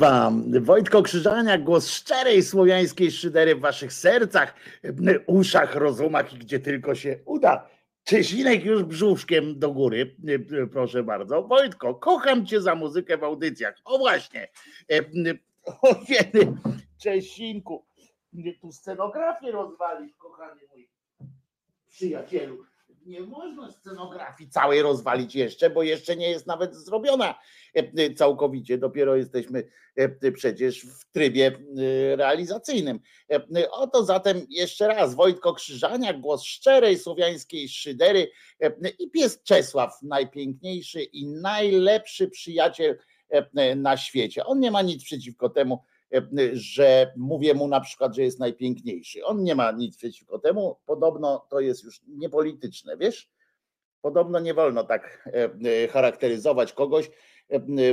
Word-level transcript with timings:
Wam 0.00 0.44
Wojtko 0.60 1.02
Krzyżania, 1.02 1.58
głos 1.58 1.88
szczerej 1.88 2.42
słowiańskiej 2.42 3.10
szydery 3.10 3.54
w 3.54 3.60
waszych 3.60 3.92
sercach, 3.92 4.54
uszach, 5.26 5.74
rozumach 5.74 6.32
i 6.32 6.38
gdzie 6.38 6.60
tylko 6.60 6.94
się 6.94 7.18
uda. 7.24 7.68
Czesinek 8.04 8.64
już 8.64 8.82
brzuszkiem 8.82 9.58
do 9.58 9.70
góry, 9.70 10.16
proszę 10.72 11.02
bardzo. 11.02 11.42
Wojtko, 11.42 11.94
kocham 11.94 12.46
cię 12.46 12.60
za 12.60 12.74
muzykę 12.74 13.18
w 13.18 13.24
audycjach. 13.24 13.74
O 13.84 13.98
właśnie, 13.98 14.48
o 15.82 15.94
kiedy 15.94 16.52
Czesinku, 17.02 17.84
tu 18.60 18.72
scenografię 18.72 19.50
rozwalić, 19.50 20.14
kochany 20.16 20.60
mój 20.70 20.88
przyjacielu. 21.88 22.64
Nie 23.06 23.20
można 23.20 23.70
scenografii 23.70 24.50
całej 24.50 24.82
rozwalić 24.82 25.34
jeszcze, 25.34 25.70
bo 25.70 25.82
jeszcze 25.82 26.16
nie 26.16 26.30
jest 26.30 26.46
nawet 26.46 26.76
zrobiona 26.76 27.34
całkowicie, 28.16 28.78
dopiero 28.78 29.16
jesteśmy 29.16 29.64
e, 29.96 30.32
przecież 30.32 30.86
w 30.86 31.12
trybie 31.12 31.46
e, 31.46 32.16
realizacyjnym. 32.16 33.00
Oto 33.70 34.04
zatem 34.04 34.46
jeszcze 34.50 34.88
raz 34.88 35.14
Wojtko 35.14 35.54
Krzyżaniak, 35.54 36.20
głos 36.20 36.44
szczerej 36.44 36.98
słowiańskiej 36.98 37.68
szydery 37.68 38.30
i 38.98 39.10
pies 39.10 39.42
Czesław, 39.42 40.02
najpiękniejszy 40.02 41.02
i 41.02 41.26
najlepszy 41.26 42.28
przyjaciel 42.28 42.98
na 43.76 43.96
świecie. 43.96 44.44
On 44.44 44.60
nie 44.60 44.70
ma 44.70 44.82
nic 44.82 45.04
przeciwko 45.04 45.48
temu, 45.48 45.82
że 46.52 47.12
mówię 47.16 47.54
mu 47.54 47.68
na 47.68 47.80
przykład, 47.80 48.14
że 48.14 48.22
jest 48.22 48.38
najpiękniejszy. 48.38 49.24
On 49.24 49.42
nie 49.42 49.54
ma 49.54 49.72
nic 49.72 49.96
przeciwko 49.96 50.38
temu. 50.38 50.76
Podobno 50.86 51.46
to 51.50 51.60
jest 51.60 51.84
już 51.84 52.00
niepolityczne, 52.08 52.96
wiesz? 52.96 53.30
Podobno 54.00 54.40
nie 54.40 54.54
wolno 54.54 54.84
tak 54.84 55.28
charakteryzować 55.90 56.72
kogoś, 56.72 57.10
E, 57.10 57.12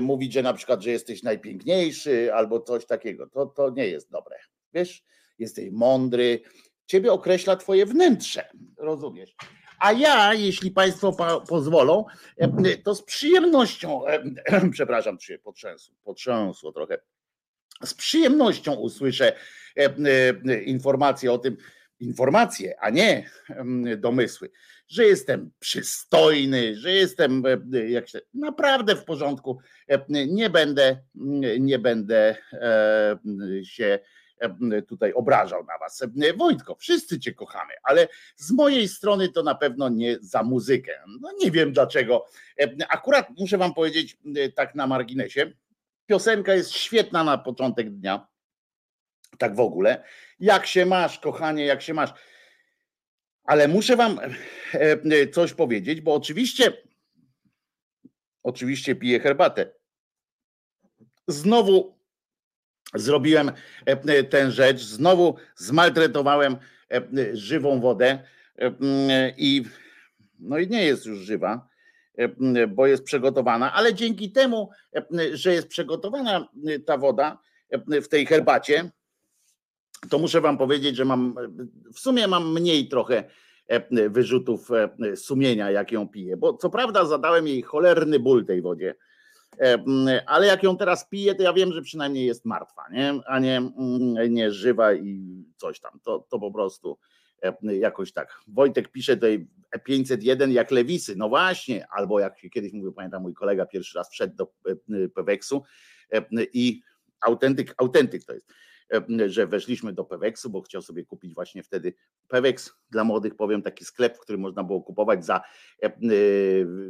mówić, 0.02 0.34
że 0.34 0.44
na 0.44 0.54
przykład, 0.54 0.82
że 0.82 0.90
jesteś 0.90 1.24
najpiękniejszy 1.24 2.34
albo 2.34 2.62
coś 2.62 2.86
takiego. 2.86 3.28
To, 3.28 3.46
to 3.46 3.70
nie 3.70 3.88
jest 3.88 4.12
dobre. 4.12 4.38
Wiesz, 4.74 5.04
jesteś 5.40 5.70
mądry, 5.72 6.42
ciebie 6.86 7.12
określa 7.12 7.56
twoje 7.56 7.86
wnętrze, 7.86 8.50
rozumiesz? 8.78 9.36
A 9.80 9.94
ja, 9.94 10.34
jeśli 10.34 10.72
Państwo 10.72 11.16
pozwolą, 11.48 12.06
e, 12.38 12.78
to 12.78 12.96
z 12.96 13.04
przyjemnością, 13.04 14.08
e, 14.08 14.22
przepraszam, 14.72 15.18
czy 15.18 15.40
potrzęsło, 15.40 15.96
potrzęsło 16.04 16.72
trochę, 16.72 16.98
z 17.84 17.94
przyjemnością 17.94 18.74
usłyszę 18.74 19.34
informacje 20.66 21.32
o 21.32 21.38
tym, 21.38 21.58
informacje, 22.00 22.76
a 22.80 22.90
nie 22.90 23.30
domysły, 23.98 24.50
że 24.88 25.06
jestem 25.06 25.52
przystojny, 25.60 26.76
że 26.76 26.92
jestem 26.92 27.44
e, 27.74 27.90
jak 27.90 28.10
się, 28.10 28.20
naprawdę 28.34 28.96
w 28.96 29.04
porządku. 29.04 29.60
E, 29.88 30.06
nie 30.28 30.50
będę, 30.50 30.98
nie 31.60 31.80
będę 31.80 32.36
e, 32.54 33.20
się 33.64 34.00
tutaj 34.88 35.14
obrażał 35.14 35.66
na 35.66 35.78
was. 35.78 36.04
Wojtko, 36.38 36.76
wszyscy 36.76 37.20
cię 37.20 37.34
kochamy, 37.34 37.74
ale 37.84 38.08
z 38.36 38.52
mojej 38.52 38.88
strony 38.88 39.30
to 39.30 39.44
na 39.44 39.56
pewno 39.56 39.90
nie 39.90 40.18
za 40.22 40.44
muzykę. 40.44 40.92
No 41.22 41.32
nie 41.44 41.52
wiem 41.52 41.74
dlaczego. 41.74 42.26
Akurat 42.90 43.28
muszę 43.40 43.58
wam 43.58 43.74
powiedzieć 43.74 44.18
tak 44.56 44.76
na 44.76 44.88
marginesie, 44.88 45.52
piosenka 46.06 46.54
jest 46.54 46.72
świetna 46.72 47.24
na 47.24 47.38
początek 47.38 47.90
dnia. 47.90 48.28
Tak 49.38 49.56
w 49.56 49.60
ogóle. 49.60 50.04
Jak 50.40 50.66
się 50.66 50.86
masz, 50.86 51.20
kochanie, 51.20 51.66
jak 51.66 51.82
się 51.82 51.94
masz? 51.94 52.14
Ale 53.48 53.68
muszę 53.68 53.96
wam 53.96 54.20
e, 54.20 54.30
e, 55.04 55.28
coś 55.28 55.54
powiedzieć, 55.54 56.02
bo 56.02 56.14
oczywiście, 56.14 56.74
oczywiście 58.44 58.96
piję 58.96 59.20
herbatę. 59.20 59.72
Znowu 61.28 61.98
zrobiłem 62.94 63.52
e, 63.86 64.24
tę 64.24 64.52
rzecz, 64.52 64.82
znowu 64.82 65.36
zmaltretowałem 65.56 66.58
żywą 67.34 67.82
wodę 67.82 68.24
i 69.38 69.64
no 70.40 70.58
i 70.58 70.68
nie 70.68 70.86
jest 70.86 71.06
już 71.06 71.20
żywa, 71.20 71.68
bo 72.68 72.88
jest 72.88 73.04
przygotowana, 73.04 73.74
ale 73.74 73.94
dzięki 73.94 74.32
temu, 74.32 74.70
że 75.34 75.54
jest 75.54 75.68
przygotowana 75.68 76.48
ta 76.86 76.98
woda 76.98 77.40
w 77.88 78.08
tej 78.08 78.26
herbacie, 78.26 78.92
to 80.10 80.20
muszę 80.20 80.42
wam 80.42 80.58
powiedzieć, 80.58 80.96
że 80.96 81.06
mam 81.06 81.36
w 81.94 82.00
sumie 82.00 82.28
mam 82.28 82.54
mniej 82.54 82.88
trochę 82.88 83.24
e, 83.68 84.10
wyrzutów 84.10 84.70
e, 84.72 85.16
sumienia, 85.16 85.72
jak 85.72 85.92
ją 85.92 86.08
piję. 86.08 86.38
Bo 86.38 86.54
co 86.54 86.70
prawda 86.70 87.06
zadałem 87.06 87.48
jej 87.48 87.62
cholerny 87.62 88.20
ból 88.20 88.46
tej 88.46 88.62
wodzie, 88.62 88.96
ale 90.26 90.48
jak 90.48 90.64
ją 90.64 90.78
teraz 90.78 91.10
piję, 91.10 91.36
to 91.36 91.44
ja 91.44 91.54
wiem, 91.54 91.74
że 91.74 91.82
przynajmniej 91.82 92.26
jest 92.26 92.46
martwa, 92.46 92.84
nie? 92.92 93.14
a 93.26 93.40
nie, 93.40 93.62
nie 94.30 94.52
żywa 94.52 94.94
i 94.94 95.44
coś 95.56 95.80
tam. 95.80 96.00
To, 96.04 96.28
to 96.30 96.40
po 96.40 96.52
prostu 96.52 96.98
jakoś 97.62 98.12
tak. 98.12 98.42
Wojtek 98.48 98.92
pisze 98.92 99.16
tutaj 99.16 99.48
501 99.84 100.52
jak 100.52 100.72
lewisy. 100.72 101.16
No 101.16 101.30
właśnie, 101.30 101.88
albo 101.88 102.20
jak 102.20 102.36
kiedyś 102.52 102.74
mówił, 102.74 102.94
pamiętam, 102.94 103.22
mój 103.22 103.34
kolega 103.34 103.66
pierwszy 103.66 103.98
raz 103.98 104.10
wszedł 104.10 104.36
do 104.36 104.52
Peweksu 105.16 105.64
i 106.54 106.82
autentyk, 107.22 107.74
autentyk 107.78 108.26
to 108.26 108.34
jest 108.34 108.48
że 109.28 109.48
weszliśmy 109.48 109.94
do 109.94 110.06
Peweksu, 110.06 110.50
bo 110.50 110.62
chciał 110.62 110.82
sobie 110.82 111.06
kupić 111.06 111.34
właśnie 111.34 111.64
wtedy 111.64 111.94
Peweks 112.28 112.74
dla 112.90 113.04
młodych, 113.04 113.36
powiem, 113.36 113.62
taki 113.62 113.86
sklep, 113.86 114.18
w 114.18 114.20
którym 114.20 114.42
można 114.42 114.64
było 114.64 114.82
kupować 114.82 115.26
za 115.26 115.42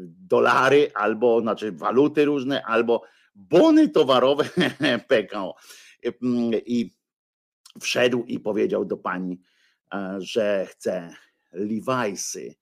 dolary 0.08 0.92
albo, 0.94 1.42
znaczy 1.42 1.72
waluty 1.72 2.26
różne, 2.26 2.66
albo 2.66 3.04
bony 3.36 3.90
towarowe 3.90 4.50
PKO. 5.10 5.56
I 6.66 6.98
wszedł 7.82 8.24
i 8.24 8.40
powiedział 8.40 8.86
do 8.86 8.98
pani, 8.98 9.42
że 10.18 10.66
chce 10.70 11.14
Levi'sy 11.54 12.54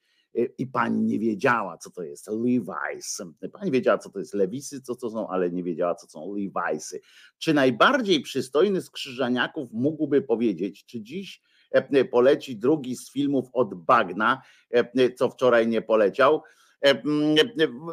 i 0.57 0.67
pani 0.67 1.01
nie 1.01 1.19
wiedziała, 1.19 1.77
co 1.77 1.91
to 1.91 2.03
jest 2.03 2.27
Levi's. 2.27 3.31
Pani 3.51 3.71
wiedziała, 3.71 3.97
co 3.97 4.09
to 4.09 4.19
jest 4.19 4.33
Lewisy, 4.33 4.81
co 4.81 4.95
to 4.95 5.09
są, 5.09 5.27
ale 5.27 5.51
nie 5.51 5.63
wiedziała, 5.63 5.95
co 5.95 6.07
są 6.07 6.33
Levi'sy. 6.33 6.97
Czy 7.37 7.53
najbardziej 7.53 8.21
przystojny 8.21 8.81
z 8.81 8.89
krzyżaniaków 8.89 9.69
mógłby 9.71 10.21
powiedzieć, 10.21 10.85
czy 10.85 11.01
dziś 11.01 11.41
e, 11.71 12.05
poleci 12.05 12.57
drugi 12.57 12.95
z 12.95 13.11
filmów 13.11 13.49
od 13.53 13.73
Bagna, 13.73 14.41
e, 14.71 15.13
co 15.13 15.29
wczoraj 15.29 15.67
nie 15.67 15.81
poleciał? 15.81 16.41
E, 16.85 17.01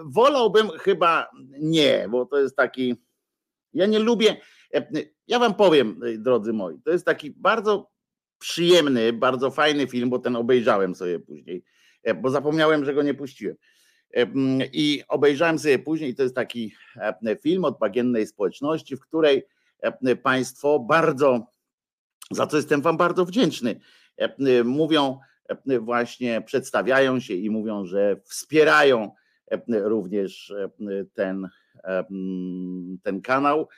wolałbym 0.05 0.69
chyba 0.69 1.31
nie, 1.61 2.07
bo 2.11 2.27
to 2.27 2.39
jest 2.39 2.57
taki. 2.57 2.97
Ja 3.73 3.87
nie 3.87 3.99
lubię. 3.99 4.37
Ja 5.27 5.39
wam 5.39 5.55
powiem, 5.55 6.01
drodzy 6.19 6.53
moi, 6.53 6.79
to 6.85 6.91
jest 6.91 7.07
taki 7.07 7.31
bardzo 7.31 7.91
przyjemny, 8.39 9.13
bardzo 9.13 9.51
fajny 9.51 9.87
film, 9.87 10.11
bo 10.11 10.19
ten 10.19 10.37
obejrzałem 10.37 10.95
sobie 10.95 11.21
później 11.21 11.65
bo 12.23 12.31
zapomniałem, 12.31 12.85
że 12.85 12.95
go 12.95 13.03
nie 13.03 13.15
puściłem. 13.15 13.57
E, 14.15 14.27
I 14.73 15.03
obejrzałem 15.09 15.59
sobie 15.59 15.79
później, 15.79 16.15
to 16.15 16.23
jest 16.23 16.35
taki 16.35 16.75
e, 16.97 17.37
film 17.37 17.65
od 17.65 17.79
bagiennej 17.79 18.27
społeczności, 18.27 18.97
w 18.97 19.01
której 19.01 19.43
Państwo 20.23 20.79
bardzo, 20.79 21.47
za 22.31 22.47
co 22.47 22.57
jestem 22.57 22.83
Wam 22.83 22.97
bardzo 22.97 23.25
wdzięczny, 23.25 23.81
mówią, 24.65 25.19
właśnie 25.81 26.41
przedstawiają 26.41 27.21
się 27.21 27.35
i 27.35 27.51
mówią, 27.51 27.85
że 27.85 28.17
wspierają 28.25 29.11
również 29.69 30.55
ten, 31.15 31.49
ten 33.03 33.23
kanał, 33.23 33.69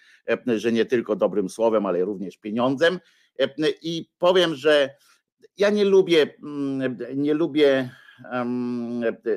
że 0.57 0.73
nie 0.73 0.85
tylko 0.85 1.17
dobrym 1.17 1.49
słowem, 1.49 1.87
ale 1.87 2.05
również 2.05 2.37
pieniądzem. 2.37 3.01
I 3.83 4.09
powiem, 4.19 4.55
że 4.55 4.95
ja 5.57 5.71
nie 5.71 5.85
lubię, 5.85 6.35
nie 7.15 7.35
lubię 7.35 7.91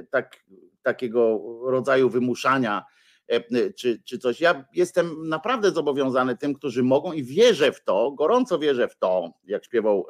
tak, 0.10 0.46
takiego 0.84 1.42
rodzaju 1.64 2.10
wymuszania 2.10 2.84
czy, 3.76 4.02
czy 4.04 4.20
coś. 4.20 4.42
Ja 4.42 4.66
jestem 4.74 5.28
naprawdę 5.28 5.72
zobowiązany 5.72 6.38
tym, 6.38 6.54
którzy 6.54 6.84
mogą 6.84 7.14
i 7.14 7.24
wierzę 7.24 7.72
w 7.72 7.84
to, 7.84 8.12
gorąco 8.12 8.60
wierzę 8.60 8.88
w 8.88 8.98
to, 8.98 9.34
jak 9.48 9.66
śpiewał 9.66 10.08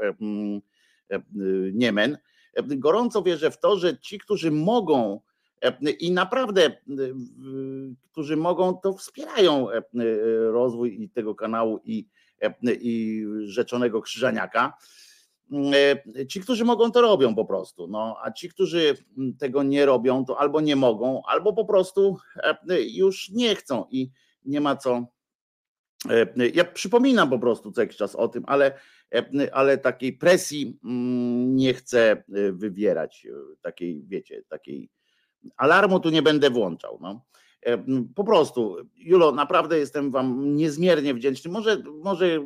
Niemen, 1.73 2.17
gorąco 2.63 3.23
wierzę 3.23 3.51
w 3.51 3.59
to, 3.59 3.77
że 3.77 3.97
ci, 3.97 4.19
którzy 4.19 4.51
mogą 4.51 5.21
i 5.99 6.11
naprawdę, 6.11 6.71
którzy 8.11 8.37
mogą, 8.37 8.77
to 8.77 8.93
wspierają 8.93 9.67
rozwój 10.51 11.03
i 11.03 11.09
tego 11.09 11.35
kanału 11.35 11.79
i, 11.83 12.07
i 12.81 13.25
rzeczonego 13.45 14.01
krzyżaniaka. 14.01 14.77
E, 16.15 16.25
ci, 16.27 16.41
którzy 16.41 16.65
mogą, 16.65 16.91
to 16.91 17.01
robią 17.01 17.35
po 17.35 17.45
prostu. 17.45 17.87
No, 17.87 18.17
a 18.23 18.31
ci, 18.31 18.49
którzy 18.49 18.97
tego 19.39 19.63
nie 19.63 19.85
robią, 19.85 20.25
to 20.25 20.39
albo 20.39 20.61
nie 20.61 20.75
mogą, 20.75 21.21
albo 21.25 21.53
po 21.53 21.65
prostu 21.65 22.17
e, 22.69 22.81
już 22.81 23.29
nie 23.29 23.55
chcą 23.55 23.85
i 23.91 24.11
nie 24.45 24.61
ma 24.61 24.75
co. 24.75 25.07
E, 26.09 26.47
ja 26.53 26.65
przypominam 26.65 27.29
po 27.29 27.39
prostu 27.39 27.71
co 27.71 27.81
jakiś 27.81 27.97
czas 27.97 28.15
o 28.15 28.27
tym, 28.27 28.43
ale, 28.47 28.79
ale 29.51 29.77
takiej 29.77 30.13
presji 30.13 30.79
mm, 30.83 31.55
nie 31.55 31.73
chcę 31.73 32.23
wywierać, 32.53 33.27
takiej, 33.61 34.03
wiecie, 34.07 34.43
takiej 34.49 34.89
alarmu 35.57 35.99
tu 35.99 36.09
nie 36.09 36.21
będę 36.21 36.49
włączał. 36.49 36.99
No. 37.01 37.25
Po 38.15 38.23
prostu, 38.23 38.75
Julo, 38.95 39.31
naprawdę 39.31 39.79
jestem 39.79 40.11
Wam 40.11 40.55
niezmiernie 40.55 41.13
wdzięczny. 41.13 41.51
Może, 41.51 41.83
może 42.03 42.39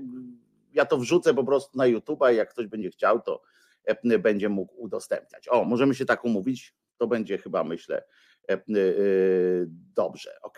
ja 0.73 0.85
to 0.85 0.97
wrzucę 0.97 1.33
po 1.33 1.43
prostu 1.43 1.77
na 1.77 1.83
YouTube'a 1.83 2.33
i 2.33 2.35
jak 2.35 2.49
ktoś 2.49 2.67
będzie 2.67 2.89
chciał, 2.89 3.21
to 3.21 3.41
e, 3.85 4.19
będzie 4.19 4.49
mógł 4.49 4.73
udostępniać. 4.77 5.47
O, 5.49 5.63
możemy 5.63 5.95
się 5.95 6.05
tak 6.05 6.25
umówić, 6.25 6.75
to 6.97 7.07
będzie 7.07 7.37
chyba, 7.37 7.63
myślę, 7.63 8.03
e, 8.49 8.53
e, 8.53 8.61
dobrze, 9.95 10.37
ok? 10.41 10.57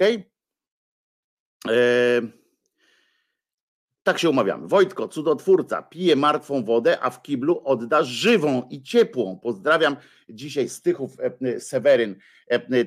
Tak 4.04 4.20
się 4.20 4.30
umawiamy. 4.30 4.68
Wojtko, 4.68 5.08
cudotwórca, 5.08 5.82
pije 5.82 6.16
martwą 6.16 6.64
wodę, 6.64 7.00
a 7.02 7.10
w 7.10 7.22
kiblu 7.22 7.62
odda 7.66 8.04
żywą 8.04 8.68
i 8.70 8.82
ciepłą. 8.82 9.40
Pozdrawiam. 9.44 9.96
Dzisiaj 10.30 10.70
Stychów 10.70 11.12
Seweryn 11.60 12.16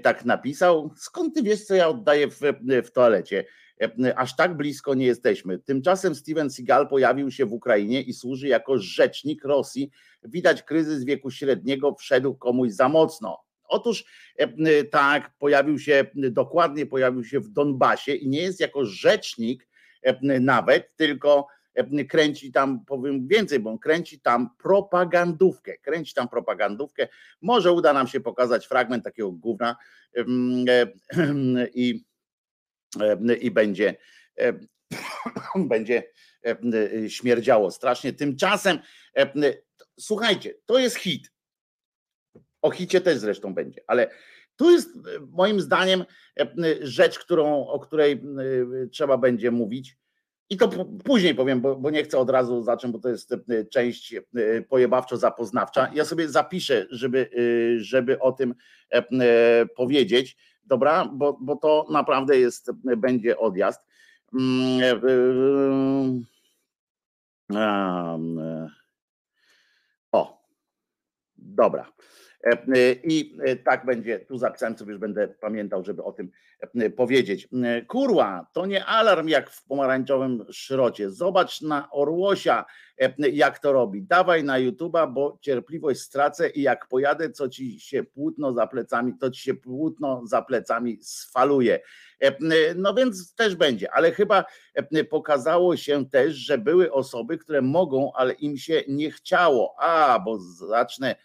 tak 0.03 0.25
napisał. 0.25 0.91
Skąd 0.97 1.35
ty 1.35 1.43
wiesz, 1.43 1.65
co 1.65 1.75
ja 1.75 1.89
oddaję 1.89 2.29
w, 2.29 2.41
w 2.85 2.91
toalecie? 2.91 3.45
E, 3.83 4.19
aż 4.19 4.37
tak 4.37 4.57
blisko 4.57 4.95
nie 4.95 5.07
jesteśmy. 5.07 5.59
Tymczasem 5.59 6.15
Steven 6.15 6.51
Seagal 6.51 6.89
pojawił 6.89 7.31
się 7.31 7.47
w 7.47 7.53
Ukrainie 7.53 8.03
i 8.03 8.13
służy 8.13 8.49
jako 8.49 8.79
rzecznik 8.79 9.45
Rosji. 9.45 9.91
Widać, 10.25 10.63
kryzys 10.63 11.05
wieku 11.05 11.31
średniego 11.31 11.95
wszedł 11.95 12.35
komuś 12.35 12.73
za 12.73 12.89
mocno. 12.89 13.39
Otóż 13.69 14.05
e, 14.37 14.85
tak, 14.85 15.31
pojawił 15.39 15.79
się, 15.79 16.07
dokładnie 16.15 16.87
pojawił 16.87 17.25
się 17.25 17.41
w 17.41 17.49
Donbasie 17.49 18.15
i 18.15 18.29
nie 18.29 18.43
jest 18.43 18.61
jako 18.61 18.85
rzecznik 18.85 19.63
e, 19.63 19.67
nawet, 20.41 20.97
tylko 20.97 21.47
kręci 22.09 22.53
tam, 22.53 22.85
powiem 22.85 23.29
więcej, 23.29 23.61
bo 23.61 23.71
on 23.71 23.79
kręci 23.79 24.21
tam 24.21 24.51
propagandówkę, 24.59 25.79
kręci 25.79 26.15
tam 26.15 26.29
propagandówkę. 26.29 27.09
Może 27.43 27.73
uda 27.73 27.93
nam 27.93 28.09
się 28.09 28.21
pokazać 28.21 28.67
fragment 28.67 29.05
takiego 29.05 29.33
gówna 29.33 29.77
i 31.75 32.05
E, 33.01 33.35
i 33.35 33.51
będzie, 33.51 33.97
e, 34.39 34.53
będzie 35.73 36.03
e, 36.47 37.11
śmierdziało 37.11 37.71
strasznie. 37.71 38.13
Tymczasem, 38.13 38.79
słuchajcie, 40.01 40.55
to 40.67 40.79
jest 40.79 40.97
hit. 40.97 41.33
O 42.63 42.71
hicie 42.71 43.01
też 43.01 43.19
zresztą 43.19 43.55
będzie, 43.55 43.81
ale 43.87 44.11
tu 44.57 44.71
jest 44.71 44.91
moim 45.31 45.61
zdaniem 45.61 46.05
rzecz, 46.81 47.19
którą, 47.19 47.67
o 47.67 47.79
której 47.79 48.23
trzeba 48.93 49.19
będzie 49.19 49.51
mówić. 49.51 49.97
I 50.51 50.57
to 50.57 50.69
później 51.05 51.35
powiem, 51.35 51.61
bo, 51.61 51.77
bo, 51.77 51.91
nie 51.91 52.05
chcę 52.05 52.19
od 52.19 52.31
razu 52.31 52.63
zacząć, 52.63 52.93
bo 52.93 52.99
to 52.99 53.09
jest 53.09 53.35
część 53.73 54.15
pojebawczo-zapoznawcza. 54.69 55.89
Ja 55.95 56.05
sobie 56.05 56.29
zapiszę, 56.29 56.87
żeby, 56.91 57.31
żeby 57.77 58.21
o 58.21 58.33
tym 58.33 58.55
powiedzieć, 59.77 60.37
dobra, 60.65 61.11
bo, 61.13 61.39
bo 61.41 61.57
to 61.57 61.87
naprawdę 61.91 62.39
jest, 62.39 62.71
będzie 62.97 63.39
odjazd. 63.39 63.87
Mm, 64.35 64.83
e, 67.55 67.61
e, 68.41 68.71
o, 70.13 70.47
dobra. 71.37 71.93
E, 72.47 72.93
I 73.05 73.39
tak 73.65 73.87
będzie, 73.87 74.19
tu 74.21 74.39
zapisałem 74.39 74.79
sobie, 74.79 74.93
już 74.93 75.01
będę 75.01 75.29
pamiętał, 75.29 75.85
żeby 75.85 76.05
o 76.05 76.13
tym 76.13 76.31
powiedzieć. 76.97 77.49
Kurła, 77.89 78.47
to 78.53 78.67
nie 78.67 78.85
alarm 78.85 79.29
jak 79.29 79.51
w 79.51 79.65
pomarańczowym 79.65 80.45
szrocie. 80.51 81.11
Zobacz 81.11 81.63
na 81.63 81.91
Orłosia, 81.91 82.65
jak 83.33 83.59
to 83.59 83.73
robi. 83.73 84.03
Dawaj 84.03 84.45
na 84.45 84.61
YouTube'a, 84.61 85.13
bo 85.13 85.39
cierpliwość 85.41 86.01
stracę 86.01 86.49
i 86.49 86.63
jak 86.63 86.89
pojadę, 86.89 87.31
co 87.31 87.49
ci 87.49 87.81
się 87.81 88.05
płótno 88.05 88.53
za 88.53 88.67
plecami, 88.67 89.15
to 89.21 89.31
ci 89.31 89.43
się 89.43 89.55
płótno 89.55 90.27
za 90.27 90.43
plecami 90.43 90.99
sfaluje. 91.03 91.81
No 92.77 92.95
więc 92.95 93.35
też 93.35 93.55
będzie, 93.55 93.93
ale 93.93 94.13
chyba 94.13 94.45
pokazało 95.11 95.77
się 95.77 96.11
też, 96.11 96.35
że 96.35 96.59
były 96.59 96.93
osoby, 96.93 97.39
które 97.39 97.63
mogą, 97.63 98.13
ale 98.15 98.33
im 98.33 98.57
się 98.57 98.83
nie 98.89 99.11
chciało. 99.11 99.75
A, 99.79 100.19
bo 100.25 100.39
zacznę 100.41 101.17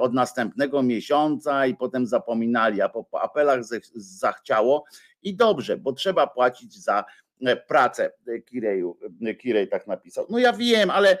od 0.00 0.14
następnego 0.14 0.82
miesiąca 0.82 1.66
i 1.66 1.76
potem 1.76 2.06
zapominali, 2.06 2.80
a 2.80 2.88
po 2.88 3.22
apelach 3.22 3.60
zachciało 3.94 4.84
i 5.22 5.36
dobrze, 5.36 5.76
bo 5.76 5.92
trzeba 5.92 6.26
płacić 6.26 6.74
za 6.74 7.04
e, 7.46 7.56
pracę 7.56 8.12
Kireju. 8.46 8.98
Kirej 9.40 9.68
tak 9.68 9.86
napisał. 9.86 10.26
No 10.30 10.38
ja 10.38 10.52
wiem, 10.52 10.90
ale 10.90 11.18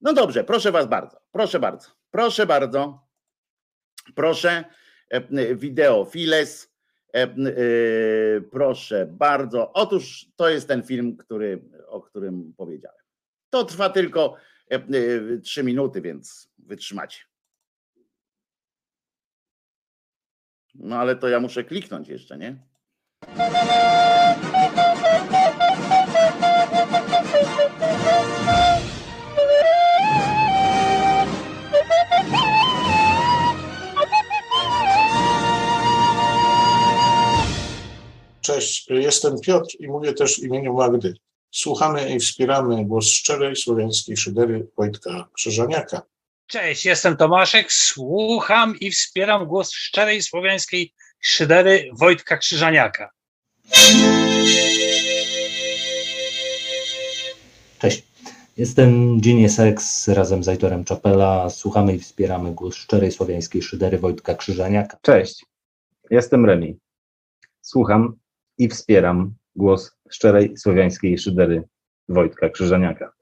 no 0.00 0.12
dobrze, 0.12 0.44
proszę 0.44 0.72
was 0.72 0.86
bardzo, 0.86 1.20
proszę 1.32 1.60
bardzo, 1.60 1.88
proszę 2.10 2.46
bardzo, 2.46 3.06
proszę, 4.14 4.64
wideo 5.54 6.04
Files, 6.04 6.74
Proszę 8.50 9.06
bardzo. 9.06 9.72
Otóż 9.72 10.26
to 10.36 10.48
jest 10.48 10.68
ten 10.68 10.82
film, 10.82 11.16
który, 11.16 11.62
o 11.86 12.00
którym 12.00 12.54
powiedziałem. 12.56 13.00
To 13.50 13.64
trwa 13.64 13.90
tylko 13.90 14.36
trzy 15.42 15.62
minuty, 15.62 16.00
więc 16.00 16.48
wytrzymacie. 16.58 17.18
No 20.74 20.96
ale 20.96 21.16
to 21.16 21.28
ja 21.28 21.40
muszę 21.40 21.64
kliknąć 21.64 22.08
jeszcze, 22.08 22.38
nie? 22.38 22.56
Cześć, 38.40 38.86
jestem 38.90 39.40
Piotr 39.40 39.76
i 39.78 39.88
mówię 39.88 40.12
też 40.12 40.40
w 40.40 40.44
imieniu 40.44 40.74
Magdy. 40.74 41.14
Słuchamy 41.56 42.14
i 42.14 42.20
wspieramy 42.20 42.84
głos 42.84 43.06
szczerej 43.06 43.56
słowiańskiej 43.56 44.16
szydery 44.16 44.66
Wojtka 44.76 45.28
Krzyżaniaka. 45.32 46.02
Cześć, 46.46 46.84
jestem 46.84 47.16
Tomaszek, 47.16 47.72
słucham 47.72 48.76
i 48.80 48.90
wspieram 48.90 49.46
głos 49.46 49.72
szczerej 49.72 50.22
słowiańskiej 50.22 50.92
szydery 51.20 51.90
Wojtka 51.92 52.36
Krzyżaniaka. 52.36 53.10
Cześć, 57.78 58.02
jestem 58.56 59.20
Ginie 59.20 59.50
Sex 59.50 60.08
razem 60.08 60.44
z 60.44 60.48
Aitorem 60.48 60.84
Czapela. 60.84 61.50
Słuchamy 61.50 61.94
i 61.94 61.98
wspieramy 61.98 62.54
głos 62.54 62.74
szczerej 62.74 63.12
słowiańskiej 63.12 63.62
szydery 63.62 63.98
Wojtka 63.98 64.34
Krzyżaniaka. 64.34 64.98
Cześć, 65.02 65.44
jestem 66.10 66.46
Remi. 66.46 66.78
Słucham 67.60 68.16
i 68.58 68.68
wspieram 68.68 69.34
głos 69.56 69.96
szczerej 70.14 70.56
słowiańskiej 70.56 71.18
szydery 71.18 71.62
Wojtka 72.08 72.48
Krzyżaniaka. 72.48 73.12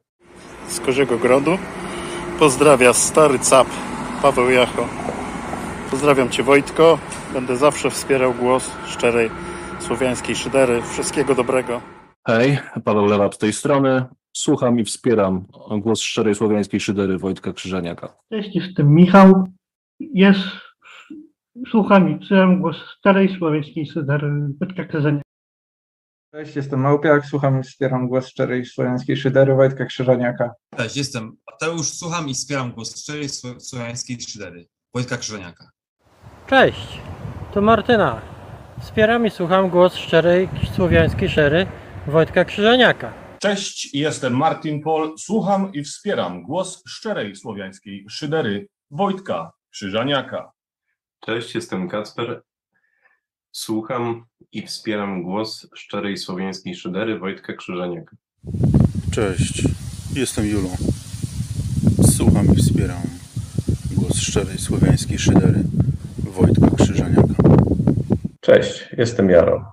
Z 0.69 0.81
Koziego 0.81 1.19
Grodu 1.19 1.59
pozdrawia 2.39 2.93
stary 2.93 3.39
cap 3.39 3.69
Paweł 4.23 4.51
Jacho. 4.51 4.89
Pozdrawiam 5.91 6.29
Cię 6.29 6.43
Wojtko, 6.43 6.99
będę 7.33 7.57
zawsze 7.57 7.91
wspierał 7.91 8.35
głos 8.35 8.71
szczerej 8.87 9.31
słowiańskiej 9.81 10.37
szydery. 10.37 10.83
Wszystkiego 10.83 11.35
dobrego. 11.35 11.81
Hej, 12.27 12.59
Paweł 12.85 13.07
Lewat 13.07 13.35
z 13.35 13.39
tej 13.39 13.53
strony. 13.53 14.05
Słucham 14.37 14.79
i 14.79 14.85
wspieram 14.85 15.47
głos 15.71 16.01
szczerej 16.01 16.35
słowiańskiej 16.35 16.81
szydery 16.81 17.19
Wojtka 17.19 17.53
Krzyżaniaka. 17.53 18.17
Cześć, 18.33 18.57
jestem 18.57 18.95
Michał. 18.95 19.49
Jest, 20.01 20.41
słucham 21.71 22.11
i 22.11 22.23
wspieram 22.23 22.61
głos 22.61 22.77
szczerej 22.77 23.37
słowiańskiej 23.39 23.87
szydery 23.87 24.31
Wojtka 24.61 24.85
Krzyżaniaka. 24.85 25.32
Cześć, 26.35 26.57
jestem 26.57 26.81
Małpiak, 26.81 27.27
słucham 27.27 27.61
i 27.61 27.63
wspieram 27.63 28.09
głos 28.09 28.27
szczerej 28.27 28.67
słowiańskiej 28.67 29.17
szydery 29.17 29.55
Wojtka 29.55 29.85
Krzyżaniaka. 29.85 30.55
Cześć, 30.77 30.97
jestem 30.97 31.37
Mateusz, 31.51 31.87
słucham 31.87 32.29
i 32.29 32.35
wspieram 32.35 32.73
głos 32.73 33.03
szczerej 33.03 33.29
słowiańskiej 33.61 34.21
szydery 34.21 34.67
Wojtka 34.95 35.17
Krzyżaniaka. 35.17 35.71
Cześć, 36.47 37.01
to 37.53 37.61
Martyna. 37.61 38.21
Wspieram 38.81 39.27
i 39.27 39.31
słucham 39.31 39.71
głos 39.71 39.95
szczerej 39.95 40.49
słowiańskiej 40.75 41.29
szery 41.29 41.67
Wojtka 42.07 42.45
Krzyżaniaka. 42.45 43.13
Cześć, 43.39 43.95
jestem 43.95 44.37
Martin 44.37 44.83
Pol. 44.83 45.15
Słucham 45.19 45.73
i 45.73 45.85
wspieram 45.85 46.43
głos 46.43 46.83
szczerej 46.87 47.37
słowiańskiej 47.37 48.07
szydery 48.09 48.69
Wojtka 48.91 49.53
Krzyżaniaka. 49.71 50.53
Cześć, 51.21 51.55
jestem 51.55 51.89
Kacper. 51.89 52.43
Słucham 53.53 54.25
i 54.53 54.67
wspieram 54.67 55.23
głos 55.23 55.69
szczerej 55.75 56.17
słowiańskiej 56.17 56.75
szydery 56.75 57.19
Wojtka 57.19 57.53
Krzyżaniaka. 57.53 58.17
Cześć, 59.13 59.63
jestem 60.15 60.47
Julą. 60.47 60.69
Słucham 62.11 62.47
i 62.53 62.57
wspieram 62.57 63.03
głos 63.97 64.17
szczerej 64.17 64.59
słowiańskiej 64.59 65.19
szydery 65.19 65.63
Wojtka 66.19 66.67
Krzyżaniaka. 66.77 67.35
Cześć, 68.41 68.89
jestem 68.99 69.31
Jaro. 69.31 69.73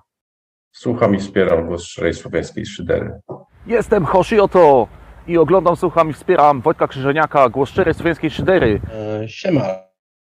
Słucham 0.71 1.15
i 1.15 1.19
wspieram 1.19 1.67
głos 1.67 1.83
szczerej 1.83 2.13
słowiańskiej 2.13 2.65
szydery. 2.65 3.19
Jestem 3.67 4.05
Hoshioto 4.05 4.88
i 5.27 5.38
oglądam, 5.38 5.75
słucham 5.75 6.09
i 6.09 6.13
wspieram 6.13 6.62
Wojtka 6.62 6.88
Krzyżaniaka, 6.88 7.50
głos 7.50 7.69
szczerej 7.69 7.93
słowiańskiej 7.93 8.31
szydery. 8.31 8.81
E, 8.93 9.29
siema, 9.29 9.65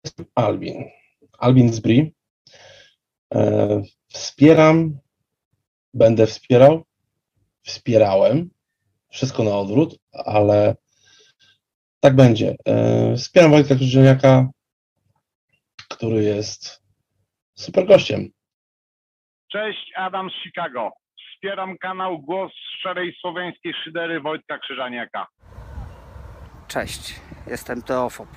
jestem 0.04 0.26
Albin. 0.34 0.84
Albin 1.38 1.72
z 1.72 1.80
Bri. 1.80 2.14
Wspieram, 4.12 4.98
będę 5.94 6.26
wspierał, 6.26 6.84
wspierałem, 7.62 8.50
wszystko 9.10 9.44
na 9.44 9.56
odwrót, 9.56 9.98
ale 10.12 10.76
tak 12.00 12.16
będzie. 12.16 12.56
E, 12.66 13.16
wspieram 13.16 13.50
Wojtka 13.50 13.74
Krzyżaniaka, 13.74 14.48
który 15.88 16.22
jest 16.22 16.82
super 17.54 17.86
gościem. 17.86 18.30
Cześć, 19.52 19.92
Adam 19.96 20.30
z 20.30 20.42
Chicago. 20.42 20.90
Wspieram 21.34 21.78
kanał 21.78 22.18
Głos 22.18 22.52
Szczerej 22.78 23.14
Słowiańskiej 23.20 23.74
Szydery 23.84 24.20
Wojtka 24.20 24.58
Krzyżaniaka. 24.58 25.26
Cześć, 26.68 27.20
jestem 27.46 27.82
Teofob. 27.82 28.28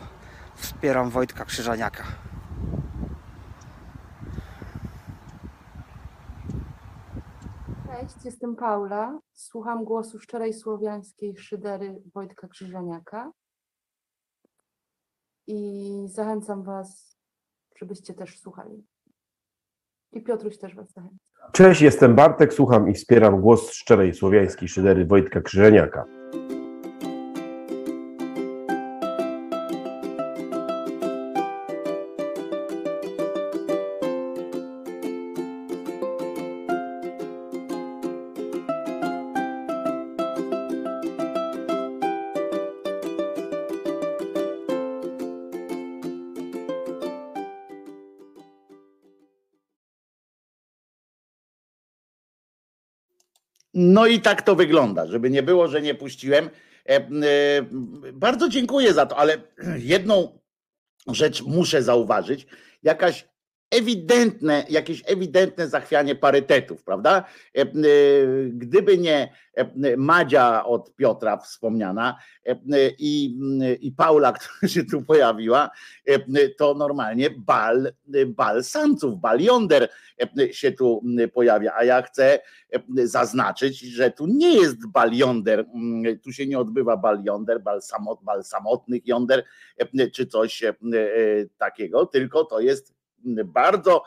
Wspieram 0.56 1.10
Wojtka 1.10 1.46
Krzyżaniaka. 1.46 2.33
Cześć, 8.00 8.26
jestem 8.26 8.56
Paula. 8.56 9.20
Słucham 9.34 9.84
głosu 9.84 10.20
szczerej 10.20 10.54
słowiańskiej 10.54 11.38
szydery 11.38 12.02
Wojtka 12.14 12.48
Krzyżaniaka. 12.48 13.32
I 15.48 16.06
zachęcam 16.08 16.64
Was, 16.64 17.18
żebyście 17.76 18.14
też 18.14 18.40
słuchali. 18.40 18.86
I 20.12 20.22
Piotruś 20.22 20.58
też 20.58 20.76
Was 20.76 20.92
zachęca. 20.92 21.18
Cześć, 21.52 21.82
jestem 21.82 22.16
Bartek, 22.16 22.54
słucham 22.54 22.90
i 22.90 22.94
wspieram 22.94 23.42
głos 23.42 23.72
szczerej 23.72 24.14
słowiańskiej 24.14 24.68
szydery 24.68 25.06
Wojtka 25.06 25.42
Krzyżeniaka. 25.42 26.23
No 53.94 54.08
i 54.08 54.22
tak 54.22 54.42
to 54.42 54.56
wygląda, 54.56 55.08
żeby 55.08 55.30
nie 55.30 55.44
było, 55.44 55.68
że 55.68 55.82
nie 55.82 55.96
puściłem. 55.96 56.50
E, 56.90 56.96
e, 56.98 57.02
bardzo 58.14 58.50
dziękuję 58.50 58.94
za 58.94 59.06
to, 59.06 59.18
ale 59.18 59.38
jedną 59.96 60.40
rzecz 61.08 61.42
muszę 61.42 61.84
zauważyć. 61.84 62.48
Jakaś 62.84 63.28
ewidentne, 63.74 64.66
jakieś 64.70 65.04
ewidentne 65.06 65.68
zachwianie 65.68 66.16
parytetów, 66.16 66.84
prawda? 66.84 67.26
E, 67.56 67.66
gdyby 68.50 68.98
nie 68.98 69.34
Madzia 69.98 70.66
od 70.66 70.96
Piotra 70.96 71.38
wspomniana 71.38 72.18
i, 73.00 73.40
i 73.82 73.92
Paula, 73.92 74.34
która 74.38 74.70
się 74.70 74.84
tu 74.86 75.02
pojawiła, 75.02 75.70
to 76.58 76.74
normalnie 76.74 77.30
bal, 77.30 77.94
bal 78.28 78.64
samców, 78.64 79.20
bal 79.20 79.42
yonder 79.42 79.90
się 80.52 80.72
tu 80.72 81.04
pojawia, 81.34 81.74
a 81.76 81.84
ja 81.84 82.02
chcę 82.02 82.40
zaznaczyć, 83.04 83.80
że 83.80 84.12
tu 84.12 84.26
nie 84.28 84.54
jest 84.56 84.88
bal 84.88 85.14
yonder, 85.14 85.66
tu 86.24 86.32
się 86.32 86.48
nie 86.48 86.60
odbywa 86.60 86.98
bal 86.98 87.24
yonder, 87.24 87.62
bal, 87.62 87.82
samot, 87.82 88.24
bal 88.24 88.44
samotnych 88.44 89.08
yonder, 89.08 89.44
czy 90.14 90.26
coś 90.26 90.64
takiego, 91.58 92.06
tylko 92.06 92.46
to 92.46 92.60
jest 92.60 93.03
bardzo 93.46 94.04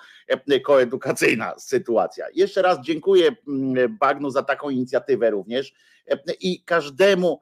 koedukacyjna 0.64 1.54
sytuacja. 1.58 2.26
Jeszcze 2.34 2.62
raz 2.62 2.80
dziękuję 2.80 3.36
Bagnu 4.00 4.30
za 4.30 4.42
taką 4.42 4.70
inicjatywę 4.70 5.30
również 5.30 5.74
i 6.40 6.62
każdemu, 6.64 7.40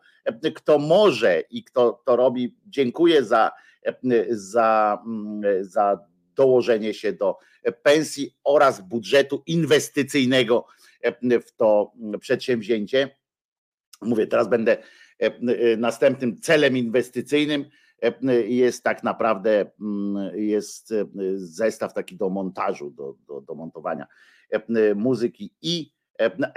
kto 0.54 0.78
może 0.78 1.40
i 1.50 1.64
kto 1.64 2.02
to 2.06 2.16
robi, 2.16 2.56
dziękuję 2.66 3.24
za, 3.24 3.52
za, 4.30 4.98
za 5.60 5.98
dołożenie 6.36 6.94
się 6.94 7.12
do 7.12 7.38
pensji 7.82 8.36
oraz 8.44 8.80
budżetu 8.80 9.42
inwestycyjnego 9.46 10.66
w 11.46 11.52
to 11.56 11.92
przedsięwzięcie. 12.20 13.16
Mówię, 14.02 14.26
teraz 14.26 14.48
będę 14.48 14.76
następnym 15.78 16.40
celem 16.40 16.76
inwestycyjnym 16.76 17.64
jest 18.46 18.84
tak 18.84 19.02
naprawdę 19.02 19.66
mm, 19.80 20.38
jest 20.38 20.94
zestaw 21.36 21.94
taki 21.94 22.16
do 22.16 22.30
montażu, 22.30 22.90
do, 22.90 23.14
do, 23.26 23.40
do 23.40 23.54
montowania 23.54 24.06
muzyki 24.94 25.54
i, 25.62 25.92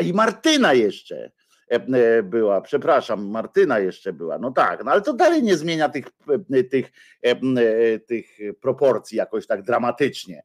i 0.06 0.14
Martyna 0.14 0.74
jeszcze 0.74 1.32
E, 1.68 2.24
była, 2.24 2.62
przepraszam, 2.62 3.28
Martyna 3.28 3.80
jeszcze 3.80 4.14
była, 4.14 4.38
no 4.38 4.52
tak, 4.52 4.84
no 4.84 4.92
ale 4.92 5.02
to 5.02 5.14
dalej 5.14 5.44
nie 5.44 5.58
zmienia 5.58 5.90
tych, 5.90 6.06
e, 6.54 6.64
tych, 6.64 6.92
e, 7.22 8.00
tych 8.00 8.38
proporcji 8.62 9.18
jakoś 9.18 9.48
tak 9.48 9.64
dramatycznie, 9.64 10.44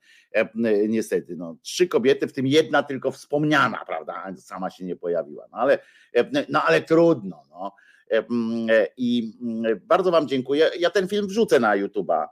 niestety, 0.88 1.36
no, 1.36 1.56
trzy 1.62 1.88
kobiety, 1.88 2.26
w 2.26 2.32
tym 2.32 2.46
jedna 2.46 2.82
tylko 2.82 3.10
wspomniana, 3.10 3.84
prawda, 3.86 4.34
sama 4.36 4.70
się 4.70 4.84
nie 4.84 4.96
pojawiła, 4.96 5.46
no 5.52 5.58
ale, 5.58 5.78
no 6.48 6.62
ale 6.62 6.80
trudno, 6.80 7.42
no. 7.50 7.74
I 8.96 9.32
bardzo 9.86 10.10
Wam 10.10 10.28
dziękuję. 10.28 10.70
Ja 10.78 10.90
ten 10.90 11.08
film 11.08 11.26
wrzucę 11.26 11.60
na 11.60 11.76
YouTube'a, 11.76 12.26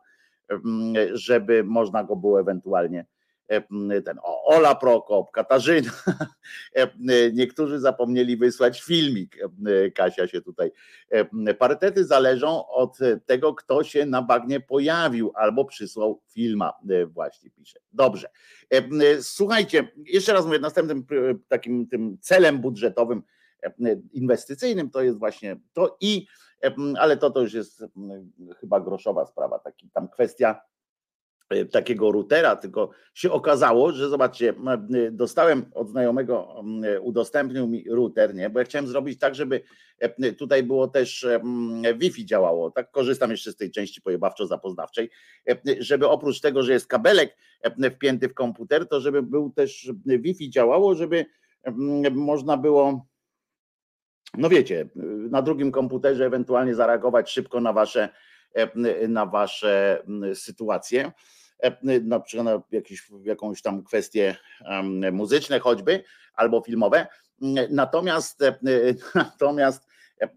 żeby 1.12 1.64
można 1.64 2.04
go 2.04 2.16
było 2.16 2.40
ewentualnie 2.40 3.04
E, 3.50 4.02
ten 4.02 4.18
Ola 4.22 4.74
Prokop, 4.74 5.30
Katarzyna. 5.30 5.90
E, 6.74 6.88
niektórzy 7.32 7.80
zapomnieli 7.80 8.36
wysłać 8.36 8.82
filmik. 8.82 9.36
E, 9.42 9.90
Kasia 9.90 10.28
się 10.28 10.40
tutaj. 10.40 10.72
Parytety 11.58 12.04
zależą 12.04 12.66
od 12.68 12.98
tego, 13.26 13.54
kto 13.54 13.84
się 13.84 14.06
na 14.06 14.22
bagnie 14.22 14.60
pojawił 14.60 15.32
albo 15.34 15.64
przysłał 15.64 16.20
filma, 16.28 16.72
właśnie 17.06 17.50
pisze. 17.50 17.78
Dobrze. 17.92 18.28
Słuchajcie, 19.20 19.88
jeszcze 20.04 20.32
raz 20.32 20.46
mówię, 20.46 20.58
następnym 20.58 21.06
takim 21.48 21.86
tym 21.86 22.18
celem 22.20 22.58
budżetowym 22.58 23.22
inwestycyjnym 24.12 24.90
to 24.90 25.02
jest 25.02 25.18
właśnie 25.18 25.56
to 25.72 25.96
i 26.00 26.26
ale 26.98 27.16
to 27.16 27.30
to 27.30 27.40
już 27.40 27.54
jest 27.54 27.84
chyba 28.60 28.80
groszowa 28.80 29.26
sprawa, 29.26 29.58
taki 29.58 29.90
tam 29.90 30.08
kwestia 30.08 30.60
E, 31.50 31.64
takiego 31.64 32.12
routera, 32.12 32.56
tylko 32.56 32.90
się 33.14 33.32
okazało, 33.32 33.92
że 33.92 34.08
zobaczcie, 34.08 34.48
e, 34.48 35.10
dostałem 35.10 35.70
od 35.74 35.88
znajomego, 35.88 36.62
e, 36.84 37.00
udostępnił 37.00 37.66
mi 37.66 37.84
router, 37.90 38.34
nie? 38.34 38.50
bo 38.50 38.58
ja 38.58 38.64
chciałem 38.64 38.86
zrobić 38.86 39.18
tak, 39.18 39.34
żeby 39.34 39.62
tutaj 40.38 40.62
było 40.62 40.88
też 40.88 41.26
Wi-Fi 41.98 42.26
działało, 42.26 42.70
tak 42.70 42.90
korzystam 42.90 43.30
jeszcze 43.30 43.52
z 43.52 43.56
tej 43.56 43.70
części 43.70 44.00
pojebawczo-zapoznawczej, 44.02 45.08
żeby 45.78 46.08
oprócz 46.08 46.40
tego, 46.40 46.62
że 46.62 46.72
jest 46.72 46.86
kabelek 46.86 47.36
wpięty 47.94 48.28
w 48.28 48.34
komputer, 48.34 48.88
to 48.88 49.00
żeby 49.00 49.22
był 49.22 49.50
też 49.50 49.90
Wi-Fi 50.06 50.50
działało, 50.50 50.94
żeby 50.94 51.26
można 52.12 52.56
było 52.56 53.06
no 54.38 54.48
wiecie, 54.48 54.88
na 55.30 55.42
drugim 55.42 55.72
komputerze 55.72 56.26
ewentualnie 56.26 56.74
zareagować 56.74 57.30
szybko 57.30 57.60
na 57.60 57.72
wasze 57.72 58.08
na 59.08 59.26
wasze 59.26 60.02
sytuacje. 60.34 61.12
E, 61.62 62.00
na 62.00 62.20
przykład 62.20 62.44
na 62.44 62.62
jakieś, 62.70 63.08
jakąś 63.22 63.62
tam 63.62 63.84
kwestie 63.84 64.36
muzyczne 65.12 65.58
choćby, 65.60 66.04
albo 66.34 66.60
filmowe. 66.60 67.06
Natomiast, 67.70 68.42
e, 68.42 68.54
natomiast 69.14 69.86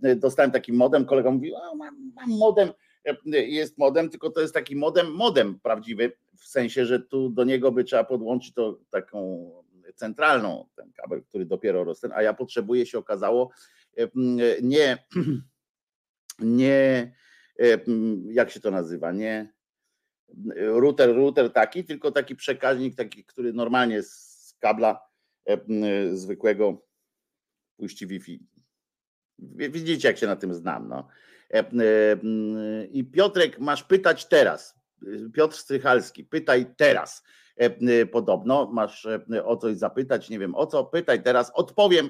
e, 0.04 0.16
dostałem 0.16 0.52
taki 0.52 0.74
modem, 0.74 1.06
kolega 1.06 1.32
mówi, 1.32 1.52
mam, 1.78 2.12
mam 2.16 2.30
modem, 2.30 2.70
jest 3.34 3.78
modem, 3.78 4.10
tylko 4.10 4.30
to 4.30 4.42
jest 4.42 4.54
taki 4.54 4.76
modem, 4.76 5.12
modem 5.12 5.60
prawdziwy, 5.60 6.12
w 6.38 6.46
sensie, 6.46 6.86
że 6.86 7.00
tu 7.00 7.30
do 7.30 7.44
niego 7.44 7.72
by 7.72 7.84
trzeba 7.84 8.04
podłączyć 8.04 8.54
to 8.54 8.80
taką 8.90 9.52
centralną, 9.96 10.68
ten 10.76 10.92
kabel, 10.94 11.24
który 11.24 11.46
dopiero 11.46 11.84
rośnie, 11.84 12.10
a 12.14 12.22
ja 12.22 12.34
potrzebuję 12.34 12.86
się 12.86 12.98
okazało 12.98 13.50
nie, 14.62 14.98
nie, 16.40 17.16
jak 18.26 18.52
się 18.52 18.60
to 18.60 18.72
nazywa, 18.72 19.12
nie 19.12 19.54
router, 20.56 21.16
router 21.16 21.54
taki, 21.54 21.84
tylko 21.84 22.12
taki 22.12 22.36
przekaźnik, 22.36 22.96
taki, 22.96 23.26
który 23.26 23.54
normalnie 23.54 24.04
z 24.04 24.56
kabla 24.60 25.02
e, 25.46 25.58
zwykłego 26.16 26.86
puści 27.78 28.08
Wi-Fi. 28.08 28.40
Widzicie, 29.40 30.08
jak 30.08 30.18
się 30.18 30.28
na 30.28 30.36
tym 30.36 30.54
znam. 30.54 30.88
No. 30.88 31.08
E, 31.54 31.66
I 32.92 33.04
Piotrek, 33.04 33.60
masz 33.60 33.84
pytać 33.84 34.26
teraz. 34.26 34.76
Piotr 35.34 35.56
Strychalski, 35.56 36.24
pytaj 36.24 36.66
teraz. 36.78 37.24
E, 37.58 38.06
podobno 38.06 38.70
masz 38.74 39.08
o 39.44 39.58
coś 39.58 39.78
zapytać, 39.78 40.30
nie 40.30 40.40
wiem 40.40 40.56
o 40.56 40.68
co, 40.68 40.86
pytaj 40.86 41.24
teraz, 41.24 41.52
odpowiem. 41.56 42.10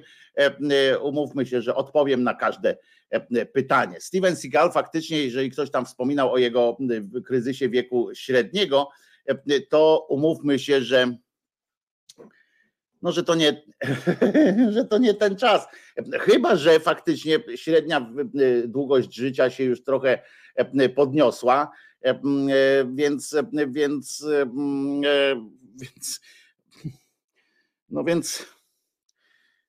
Umówmy 1.01 1.45
się, 1.45 1.61
że 1.61 1.75
odpowiem 1.75 2.23
na 2.23 2.33
każde 2.33 2.77
E, 3.13 3.45
pytanie. 3.45 4.01
Steven 4.01 4.35
Seagal 4.35 4.71
faktycznie, 4.71 5.23
jeżeli 5.23 5.51
ktoś 5.51 5.71
tam 5.71 5.85
wspominał 5.85 6.33
o 6.33 6.37
jego 6.37 6.77
kryzysie 7.25 7.69
wieku 7.69 8.09
średniego, 8.13 8.89
e, 9.25 9.61
to 9.61 10.05
umówmy 10.09 10.59
się, 10.59 10.81
że 10.81 11.17
no, 13.01 13.11
że 13.11 13.23
to 13.23 13.35
nie, 13.35 13.63
że 14.75 14.85
to 14.85 14.97
nie 14.97 15.13
ten 15.13 15.35
czas. 15.35 15.67
Chyba, 16.19 16.55
że 16.55 16.79
faktycznie 16.79 17.39
średnia 17.55 18.11
długość 18.65 19.15
życia 19.15 19.49
się 19.49 19.63
już 19.63 19.83
trochę 19.83 20.19
e, 20.55 20.89
podniosła, 20.89 21.71
więc, 22.93 23.35
więc, 23.71 24.25
więc 25.75 26.21
no 27.89 28.03
więc 28.03 28.45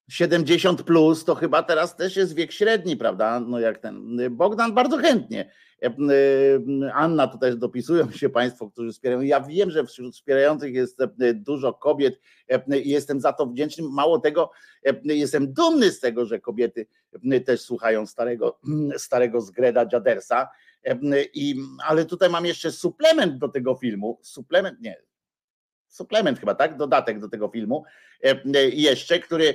70 0.09 0.83
plus 0.83 1.25
to 1.25 1.35
chyba 1.35 1.63
teraz 1.63 1.97
też 1.97 2.17
jest 2.17 2.35
wiek 2.35 2.53
średni, 2.53 2.97
prawda? 2.97 3.41
No 3.41 3.61
jak 3.61 3.79
ten 3.79 4.19
Bogdan 4.31 4.75
bardzo 4.75 4.97
chętnie. 4.97 5.51
E, 5.83 5.87
e, 5.87 6.95
Anna, 6.95 7.29
tutaj 7.29 7.59
dopisują 7.59 8.11
się 8.11 8.29
Państwo, 8.29 8.71
którzy 8.71 8.93
wspierają. 8.93 9.21
Ja 9.21 9.41
wiem, 9.41 9.71
że 9.71 9.85
wśród 9.85 10.15
wspierających 10.15 10.75
jest 10.75 11.01
e, 11.01 11.35
dużo 11.35 11.75
kobiet 11.75 12.21
i 12.85 12.91
jestem 12.91 13.21
za 13.21 13.33
to 13.33 13.47
wdzięczny. 13.47 13.85
Mało 13.89 14.19
tego, 14.19 14.51
jestem 15.05 15.53
dumny 15.53 15.93
z 15.93 16.01
tego, 16.01 16.27
że 16.27 16.41
kobiety 16.41 16.87
też 17.45 17.61
słuchają 17.61 18.07
starego, 18.07 18.59
starego 18.97 19.41
Zgreda 19.41 19.87
Jadersa. 19.93 20.49
I, 21.35 21.57
ale 21.87 22.05
tutaj 22.05 22.31
mam 22.31 22.47
jeszcze 22.47 22.73
suplement 22.73 23.39
do 23.39 23.49
tego 23.49 23.75
filmu. 23.75 24.19
Suplement, 24.23 24.81
nie, 24.81 24.97
suplement 25.89 26.41
chyba, 26.41 26.55
tak? 26.55 26.77
Dodatek 26.77 27.21
do 27.21 27.29
tego 27.29 27.49
filmu 27.49 27.85
jeszcze, 28.73 29.19
który 29.19 29.55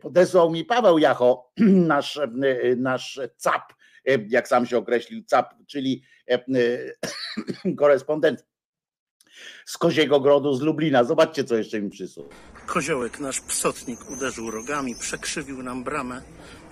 podesłał 0.00 0.50
mi 0.50 0.64
Paweł 0.64 0.98
Jacho, 0.98 1.52
nasz, 1.92 2.20
nasz 2.76 3.20
CAP, 3.36 3.72
jak 4.28 4.48
sam 4.48 4.66
się 4.66 4.78
określił, 4.78 5.24
CAP, 5.24 5.54
czyli 5.66 6.02
korespondent 7.78 8.46
z 9.66 9.78
Koziego 9.78 10.20
Grodu 10.20 10.54
z 10.54 10.60
Lublina. 10.60 11.04
Zobaczcie, 11.04 11.44
co 11.44 11.56
jeszcze 11.56 11.80
mi 11.80 11.90
przysłał. 11.90 12.28
Koziołek, 12.66 13.20
nasz 13.20 13.40
psotnik, 13.40 14.10
uderzył 14.10 14.50
rogami, 14.50 14.94
przekrzywił 14.94 15.62
nam 15.62 15.84
bramę. 15.84 16.22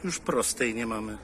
Już 0.04 0.18
prostej 0.18 0.74
nie 0.74 0.86
mamy. 0.86 1.18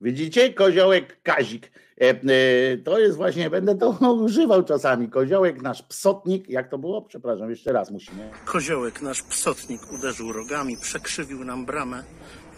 Widzicie? 0.00 0.52
Koziołek 0.52 1.22
Kazik 1.22 1.70
E, 2.00 2.10
e, 2.10 2.76
to 2.78 2.98
jest 2.98 3.16
właśnie, 3.16 3.50
będę 3.50 3.74
to 3.74 3.90
używał 4.24 4.64
czasami. 4.64 5.08
Koziołek, 5.08 5.62
nasz 5.62 5.82
psotnik, 5.82 6.48
jak 6.48 6.68
to 6.68 6.78
było? 6.78 7.02
Przepraszam, 7.02 7.50
jeszcze 7.50 7.72
raz 7.72 7.90
musimy. 7.90 8.30
Koziołek, 8.44 9.02
nasz 9.02 9.22
psotnik, 9.22 9.92
uderzył 9.92 10.32
rogami, 10.32 10.76
przekrzywił 10.76 11.44
nam 11.44 11.66
bramę. 11.66 12.02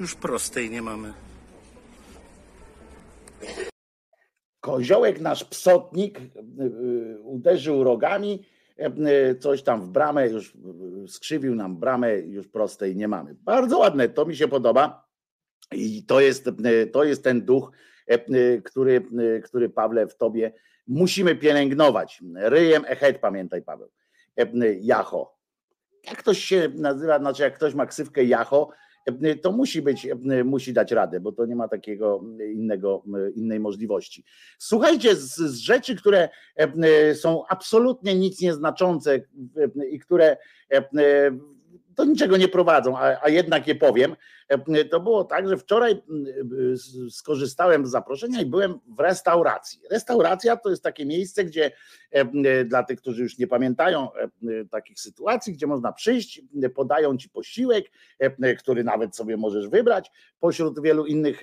Już 0.01 0.15
prostej 0.15 0.71
nie 0.71 0.83
mamy. 0.83 1.13
Koziołek, 4.61 5.21
nasz 5.21 5.45
psotnik, 5.45 6.19
e, 6.19 7.21
uderzył 7.21 7.85
rogami, 7.85 8.45
coś 9.41 9.63
tam 9.63 9.83
w 9.83 9.89
bramę, 9.89 10.29
już 10.29 10.57
skrzywił 11.09 11.55
nam 11.55 11.77
bramę, 11.77 12.19
już 12.19 12.49
prostej 12.49 12.97
nie 12.97 13.09
mamy. 13.09 13.35
Bardzo 13.35 13.79
ładne, 13.79 14.09
to 14.09 14.27
mi 14.27 14.37
się 14.37 14.49
podoba. 14.49 15.08
I 15.73 16.05
to 16.05 16.21
jest, 16.21 16.51
to 16.93 17.05
jest 17.05 17.25
ten 17.25 17.43
duch 17.43 17.73
E, 18.09 18.15
e, 18.15 18.63
który, 18.63 19.03
e, 19.37 19.41
który 19.41 19.69
Pawle 19.69 20.07
w 20.07 20.17
tobie 20.17 20.53
musimy 20.87 21.37
pielęgnować. 21.37 22.23
Ryjem 22.35 22.85
echet, 22.87 23.19
pamiętaj 23.19 23.63
Paweł. 23.63 23.89
Jacho. 24.81 25.39
Jak 26.07 26.19
ktoś 26.19 26.39
się 26.39 26.69
nazywa, 26.75 27.19
znaczy 27.19 27.43
jak 27.43 27.55
ktoś 27.55 27.75
ma 27.75 27.87
ksywkę 27.87 28.25
Jacho, 28.25 28.71
to 29.43 29.53
musi 29.53 29.83
być, 29.83 30.09
musi 30.45 30.73
dać 30.73 30.93
radę, 30.93 31.21
bo 31.21 31.33
to 31.33 31.47
nie 31.47 31.57
ma 31.57 31.69
takiego 31.69 32.25
innego, 32.55 33.03
innej 33.35 33.61
możliwości. 33.61 34.25
Słuchajcie, 34.59 35.17
z, 35.17 35.37
z 35.37 35.57
rzeczy, 35.57 35.97
które 35.97 36.29
są 37.15 37.47
absolutnie 37.49 38.15
nic 38.15 38.41
nieznaczące 38.41 39.21
i 39.91 39.99
które 39.99 40.37
do 41.89 42.05
niczego 42.05 42.37
nie 42.37 42.49
prowadzą, 42.49 42.99
a, 42.99 43.17
a 43.23 43.29
jednak 43.29 43.67
je 43.67 43.75
powiem. 43.75 44.17
To 44.91 45.01
było 45.01 45.25
tak, 45.25 45.49
że 45.49 45.57
wczoraj 45.57 46.03
skorzystałem 47.11 47.87
z 47.87 47.91
zaproszenia 47.91 48.41
i 48.41 48.47
byłem 48.47 48.81
w 48.87 49.01
restauracji. 49.01 49.81
Restauracja 49.91 50.57
to 50.57 50.71
jest 50.71 50.83
takie 50.83 51.07
miejsce, 51.07 51.45
gdzie 51.45 51.71
dla 52.65 52.83
tych, 52.83 53.01
którzy 53.01 53.23
już 53.23 53.39
nie 53.39 53.47
pamiętają 53.47 54.09
takich 54.71 55.01
sytuacji, 55.01 55.53
gdzie 55.53 55.67
można 55.67 55.93
przyjść, 55.93 56.43
podają 56.75 57.17
ci 57.17 57.29
posiłek, 57.31 57.85
który 58.59 58.85
nawet 58.85 59.17
sobie 59.17 59.37
możesz 59.37 59.69
wybrać 59.69 60.11
pośród 60.41 60.83
wielu 60.83 61.07
innych 61.07 61.41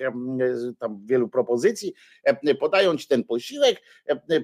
tam 0.78 1.06
wielu 1.06 1.28
propozycji, 1.28 1.94
podają 2.60 2.96
ci 2.96 3.08
ten 3.08 3.24
posiłek, 3.24 3.82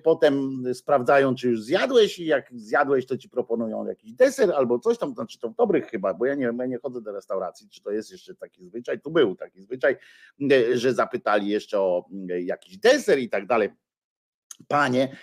potem 0.03 0.63
sprawdzają, 0.75 1.35
czy 1.35 1.49
już 1.49 1.63
zjadłeś 1.63 2.19
i 2.19 2.27
jak 2.27 2.51
zjadłeś, 2.55 3.07
to 3.07 3.17
ci 3.17 3.29
proponują 3.29 3.87
jakiś 3.87 4.13
deser 4.13 4.53
albo 4.53 4.79
coś 4.79 4.99
tam, 4.99 5.15
znaczy 5.15 5.39
to 5.39 5.49
dobrych 5.49 5.87
chyba, 5.87 6.15
bo 6.15 6.27
ja 6.27 6.35
nie, 6.35 6.51
ja 6.59 6.67
nie 6.67 6.79
chodzę 6.79 7.01
do 7.01 7.13
restauracji, 7.13 7.69
czy 7.69 7.83
to 7.83 7.91
jest 7.91 8.13
jeszcze 8.13 8.35
taki 8.53 8.65
zwyczaj, 8.65 9.01
tu 9.01 9.11
był 9.11 9.37
taki 9.37 9.63
zwyczaj, 9.63 9.97
że 10.75 10.95
zapytali 10.95 11.49
jeszcze 11.49 11.81
o 11.81 12.09
jakiś 12.41 12.79
deser 12.79 13.19
i 13.19 13.29
tak 13.29 13.47
dalej. 13.47 13.69
Panie, 14.69 15.17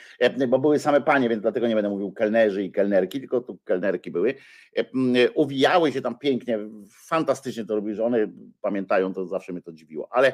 bo 0.47 0.59
były 0.59 0.79
same 0.79 1.01
panie, 1.01 1.29
więc 1.29 1.41
dlatego 1.41 1.67
nie 1.67 1.75
będę 1.75 1.89
mówił 1.89 2.11
kelnerzy 2.11 2.63
i 2.63 2.71
kelnerki, 2.71 3.19
tylko 3.19 3.41
tu 3.41 3.57
kelnerki 3.57 4.11
były, 4.11 4.35
uwijały 5.35 5.91
się 5.91 6.01
tam 6.01 6.19
pięknie, 6.19 6.59
fantastycznie 6.89 7.65
to 7.65 7.75
robiły, 7.75 7.95
że 7.95 8.03
one 8.03 8.27
pamiętają, 8.61 9.13
to 9.13 9.25
zawsze 9.25 9.53
mnie 9.53 9.61
to 9.61 9.71
dziwiło, 9.71 10.07
ale 10.11 10.33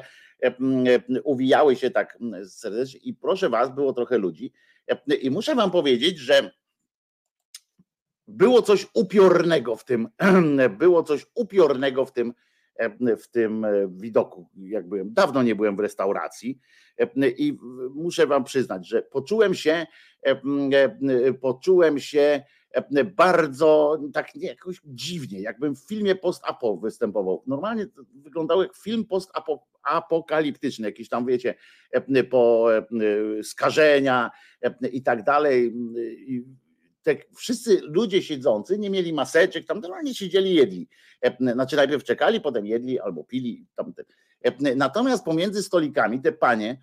uwijały 1.24 1.76
się 1.76 1.90
tak 1.90 2.18
serdecznie 2.44 3.00
i 3.00 3.14
proszę 3.14 3.48
was, 3.48 3.74
było 3.74 3.92
trochę 3.92 4.18
ludzi. 4.18 4.52
I 5.20 5.30
muszę 5.30 5.54
wam 5.54 5.70
powiedzieć, 5.70 6.18
że 6.18 6.50
było 8.28 8.62
coś 8.62 8.86
upiornego 8.94 9.76
w 9.76 9.84
tym, 9.84 10.08
było 10.78 11.02
coś 11.02 11.26
upiornego 11.34 12.04
w 12.04 12.12
tym, 12.12 12.34
w 13.18 13.28
tym 13.28 13.66
widoku. 13.88 14.48
Jak 14.56 14.88
byłem, 14.88 15.14
dawno 15.14 15.42
nie 15.42 15.54
byłem 15.54 15.76
w 15.76 15.80
restauracji 15.80 16.60
i 17.36 17.58
muszę 17.94 18.26
wam 18.26 18.44
przyznać, 18.44 18.88
że 18.88 19.02
poczułem 19.02 19.54
się, 19.54 19.86
poczułem 21.40 21.98
się 21.98 22.42
bardzo 23.16 23.98
tak 24.14 24.34
nie, 24.34 24.48
jakoś 24.48 24.80
dziwnie, 24.84 25.40
jakbym 25.40 25.76
w 25.76 25.86
filmie 25.88 26.14
post-apo 26.14 26.76
występował. 26.76 27.42
Normalnie 27.46 27.86
to 27.86 28.02
wyglądało 28.14 28.62
jak 28.62 28.76
film 28.76 29.04
post-apokaliptyczny, 29.04 30.86
jakieś 30.86 31.08
tam 31.08 31.26
wiecie, 31.26 31.54
po 32.30 32.68
skażenia 33.42 34.30
i 34.92 35.02
tak 35.02 35.22
dalej 35.22 35.74
te 37.06 37.16
wszyscy 37.36 37.80
ludzie 37.82 38.22
siedzący 38.22 38.78
nie 38.78 38.90
mieli 38.90 39.12
maseczek, 39.12 39.66
tam 39.66 39.80
normalnie 39.80 40.14
siedzieli, 40.14 40.54
jedli. 40.54 40.88
E, 41.22 41.52
znaczy 41.52 41.76
najpierw 41.76 42.04
czekali, 42.04 42.40
potem 42.40 42.66
jedli 42.66 43.00
albo 43.00 43.24
pili. 43.24 43.66
Tamte. 43.76 44.04
E, 44.42 44.74
natomiast 44.74 45.24
pomiędzy 45.24 45.62
stolikami 45.62 46.20
te 46.20 46.32
panie, 46.32 46.78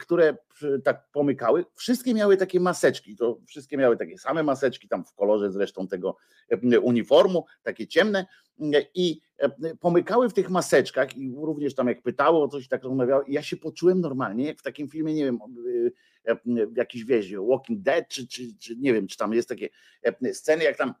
które 0.00 0.36
tak 0.84 1.10
pomykały, 1.12 1.64
wszystkie 1.74 2.14
miały 2.14 2.36
takie 2.36 2.60
maseczki. 2.60 3.16
To 3.16 3.38
wszystkie 3.46 3.76
miały 3.76 3.96
takie 3.96 4.18
same 4.18 4.42
maseczki, 4.42 4.88
tam 4.88 5.04
w 5.04 5.14
kolorze 5.14 5.52
zresztą 5.52 5.88
tego 5.88 6.16
uniformu, 6.82 7.44
takie 7.62 7.86
ciemne 7.86 8.26
i 8.94 9.20
pomykały 9.80 10.28
w 10.28 10.32
tych 10.32 10.50
maseczkach 10.50 11.16
i 11.16 11.34
również 11.36 11.74
tam 11.74 11.88
jak 11.88 12.02
pytało 12.02 12.44
o 12.44 12.48
coś 12.48 12.68
tak 12.68 12.82
rozmawiało, 12.82 13.22
ja 13.28 13.42
się 13.42 13.56
poczułem 13.56 14.00
normalnie, 14.00 14.46
jak 14.46 14.58
w 14.58 14.62
takim 14.62 14.88
filmie, 14.88 15.14
nie 15.14 15.24
wiem, 15.24 15.38
jakiś 16.76 17.04
wieś, 17.04 17.34
Walking 17.34 17.82
Dead, 17.82 18.08
czy, 18.08 18.28
czy, 18.28 18.42
czy 18.58 18.76
nie 18.76 18.92
wiem, 18.94 19.06
czy 19.06 19.16
tam 19.16 19.32
jest 19.32 19.48
takie 19.48 19.68
sceny, 20.32 20.64
jak 20.64 20.76
tam 20.76 20.94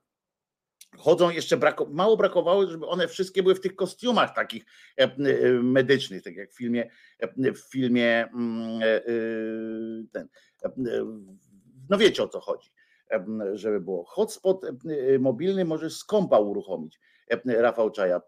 chodzą 0.98 1.30
jeszcze 1.30 1.56
brako, 1.56 1.86
mało 1.90 2.16
brakowało, 2.16 2.70
żeby 2.70 2.86
one 2.86 3.08
wszystkie 3.08 3.42
były 3.42 3.54
w 3.54 3.60
tych 3.60 3.76
kostiumach 3.76 4.34
takich 4.34 4.64
medycznych, 5.62 6.22
tak 6.22 6.36
jak 6.36 6.52
w 6.52 6.56
filmie 6.56 6.90
w 7.36 7.70
filmie 7.70 8.28
mm, 8.34 8.82
e, 8.82 8.96
e, 8.96 9.02
ten, 10.12 10.28
no 11.88 11.98
wiecie 11.98 12.22
o 12.22 12.28
co 12.28 12.40
chodzi, 12.40 12.72
żeby 13.52 13.80
było. 13.80 14.04
Hotspot 14.04 14.66
mobilny 15.18 15.64
możesz 15.64 15.96
z 15.96 16.04
kompa 16.04 16.38
uruchomić. 16.38 17.00
Rafał 17.44 17.90
Czaja. 17.90 18.20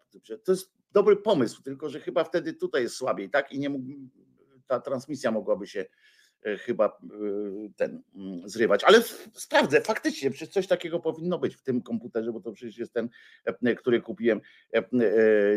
To 0.45 0.53
jest 0.53 0.73
dobry 0.93 1.17
pomysł, 1.17 1.63
tylko 1.63 1.89
że 1.89 2.01
chyba 2.01 2.25
wtedy 2.25 2.53
tutaj 2.53 2.83
jest 2.83 2.97
słabiej, 2.97 3.31
tak? 3.31 3.53
I 3.53 3.59
nie 3.59 3.69
mógł, 3.69 3.85
ta 4.67 4.81
transmisja 4.81 5.31
mogłaby 5.31 5.67
się 5.67 5.81
E, 5.81 5.87
chyba 6.43 6.87
e, 6.87 6.91
ten 7.77 8.03
mm, 8.15 8.49
zrywać. 8.49 8.85
Ale 8.85 9.03
sprawdzę, 9.33 9.81
faktycznie, 9.81 10.31
przecież 10.31 10.55
coś 10.55 10.67
takiego 10.67 11.01
powinno 11.01 11.39
być 11.39 11.57
w 11.57 11.63
tym 11.63 11.83
komputerze, 11.83 12.33
bo 12.33 12.41
to 12.41 12.53
przecież 12.53 12.79
jest 12.79 12.93
ten, 12.93 13.09
e, 13.45 13.75
który 13.75 14.01
kupiłem 14.01 14.41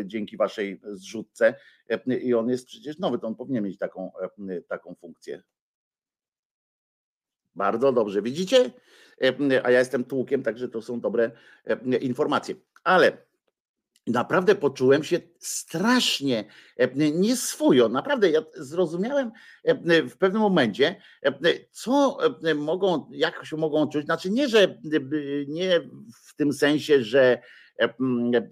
dzięki 0.04 0.36
waszej 0.36 0.80
zrzutce 0.84 1.54
i 2.22 2.34
on 2.34 2.48
jest 2.48 2.66
przecież 2.66 2.98
nowy, 2.98 3.18
to 3.18 3.26
on 3.26 3.34
powinien 3.34 3.64
mieć 3.64 3.78
taką, 3.78 4.12
taką 4.68 4.94
funkcję. 4.94 5.42
Bardzo 7.54 7.92
dobrze, 7.92 8.22
widzicie? 8.22 8.70
A 9.62 9.70
ja 9.70 9.78
jestem 9.78 10.04
tłukiem, 10.04 10.42
także 10.42 10.68
to 10.68 10.82
są 10.82 11.00
dobre 11.00 11.30
informacje. 12.00 12.54
Ale 12.84 13.16
naprawdę 14.06 14.54
poczułem 14.54 15.04
się 15.04 15.20
strasznie 15.38 16.44
e, 16.76 17.10
nieswojo. 17.10 17.88
Naprawdę 17.88 18.30
ja 18.30 18.42
zrozumiałem 18.54 19.32
e, 19.64 20.02
w 20.02 20.16
pewnym 20.16 20.42
momencie, 20.42 20.96
e, 21.22 21.32
co 21.70 22.18
mogą, 22.54 23.08
jak 23.10 23.44
się 23.44 23.56
mogą 23.56 23.88
czuć. 23.88 24.04
Znaczy 24.04 24.30
nie, 24.30 24.48
że 24.48 24.78
nie 25.48 25.80
w 26.24 26.34
tym 26.36 26.52
sensie, 26.52 27.02
że 27.02 27.42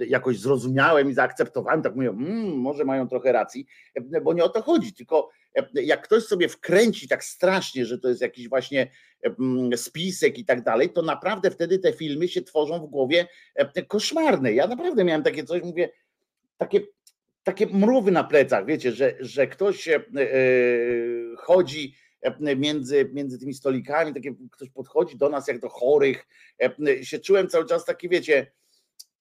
jakoś 0.00 0.38
zrozumiałem 0.38 1.10
i 1.10 1.14
zaakceptowałem, 1.14 1.82
tak 1.82 1.94
mówię, 1.94 2.10
mmm, 2.10 2.56
może 2.56 2.84
mają 2.84 3.08
trochę 3.08 3.32
racji, 3.32 3.66
bo 4.22 4.32
nie 4.32 4.44
o 4.44 4.48
to 4.48 4.62
chodzi, 4.62 4.94
tylko 4.94 5.30
jak 5.72 6.02
ktoś 6.02 6.24
sobie 6.24 6.48
wkręci 6.48 7.08
tak 7.08 7.24
strasznie, 7.24 7.86
że 7.86 7.98
to 7.98 8.08
jest 8.08 8.20
jakiś 8.20 8.48
właśnie 8.48 8.90
spisek 9.76 10.38
i 10.38 10.44
tak 10.44 10.62
dalej, 10.62 10.90
to 10.90 11.02
naprawdę 11.02 11.50
wtedy 11.50 11.78
te 11.78 11.92
filmy 11.92 12.28
się 12.28 12.42
tworzą 12.42 12.86
w 12.86 12.90
głowie 12.90 13.26
koszmarne. 13.88 14.52
Ja 14.52 14.66
naprawdę 14.66 15.04
miałem 15.04 15.22
takie 15.22 15.44
coś, 15.44 15.62
mówię, 15.62 15.88
takie, 16.56 16.80
takie 17.42 17.66
mrówy 17.66 18.10
na 18.10 18.24
plecach, 18.24 18.66
wiecie, 18.66 18.92
że, 18.92 19.14
że 19.20 19.46
ktoś 19.46 19.88
e, 19.88 20.00
chodzi 21.38 21.94
między, 22.56 23.10
między 23.12 23.38
tymi 23.38 23.54
stolikami, 23.54 24.14
takie, 24.14 24.34
ktoś 24.50 24.70
podchodzi 24.70 25.18
do 25.18 25.28
nas 25.28 25.48
jak 25.48 25.58
do 25.58 25.68
chorych, 25.68 26.26
się 27.02 27.18
czułem 27.18 27.48
cały 27.48 27.66
czas 27.66 27.84
taki, 27.84 28.08
wiecie, 28.08 28.52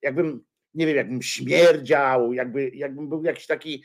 jakbym 0.01 0.43
nie 0.73 0.87
wiem, 0.87 0.95
jakbym 0.95 1.21
śmierdział, 1.21 2.33
jakby, 2.33 2.69
jakbym 2.69 3.09
był 3.09 3.23
jakiś 3.23 3.47
taki 3.47 3.83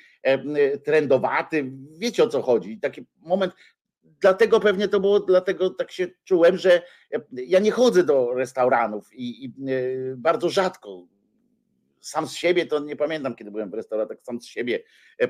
trendowaty, 0.85 1.73
wiecie 1.99 2.25
o 2.25 2.29
co 2.29 2.42
chodzi. 2.42 2.79
Taki 2.81 3.07
moment, 3.16 3.55
dlatego 4.20 4.61
pewnie 4.61 4.88
to 4.88 5.01
było, 5.01 5.20
dlatego 5.20 5.70
tak 5.70 5.92
się 5.92 6.09
czułem, 6.25 6.59
że 6.59 6.83
ja 7.33 7.59
nie 7.59 7.70
chodzę 7.70 8.05
do 8.05 8.35
restauranów 8.35 9.14
i, 9.14 9.44
i 9.44 9.49
e, 9.49 10.16
bardzo 10.16 10.49
rzadko. 10.49 11.07
Sam 12.01 12.27
z 12.27 12.33
siebie 12.33 12.66
to 12.66 12.79
nie 12.79 12.97
pamiętam, 12.97 13.35
kiedy 13.35 13.51
byłem 13.51 13.70
w 13.70 13.75
restauracji, 13.75 14.16
sam 14.23 14.40
z 14.40 14.47
siebie, 14.47 14.83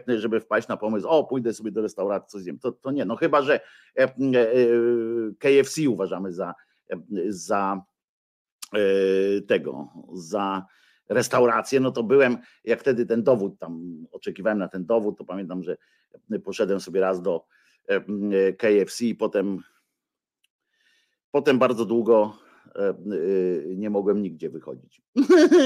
żeby 0.09 0.41
wpaść 0.41 0.69
na 0.69 0.77
pomysł, 0.77 1.09
o, 1.09 1.25
pójdę 1.25 1.55
sobie 1.55 1.71
do 1.71 1.83
restauracji, 1.83 2.29
coś 2.29 2.43
zjem. 2.43 2.59
To, 2.59 2.73
to 2.73 2.91
nie, 2.91 3.05
no 3.05 3.17
chyba, 3.17 3.43
że 3.43 3.61
e, 3.99 4.09
KFC 5.39 5.89
uważamy 5.89 6.33
za, 6.33 6.55
za 7.29 7.83
e, 8.75 9.41
tego, 9.41 9.89
za 10.13 10.67
restaurację, 11.09 11.81
no 11.81 11.91
to 11.91 12.03
byłem, 12.03 12.39
jak 12.65 12.81
wtedy 12.81 13.07
ten 13.07 13.23
dowód 13.23 13.59
tam, 13.59 14.07
oczekiwałem 14.13 14.59
na 14.59 14.69
ten 14.69 14.87
dowód, 14.87 15.19
to 15.19 15.25
pamiętam, 15.25 15.63
że 15.63 15.77
poszedłem 16.45 16.81
sobie 16.81 17.01
raz 17.01 17.23
do 17.23 17.47
e, 17.87 18.53
KFC 18.53 19.05
i 19.05 19.15
potem 19.15 19.59
potem 21.31 21.59
bardzo 21.59 21.85
długo 21.85 22.37
e, 22.77 22.89
e, 22.89 22.95
nie 23.77 23.91
mogłem 23.91 24.23
nigdzie 24.23 24.51
wychodzić. 24.51 25.03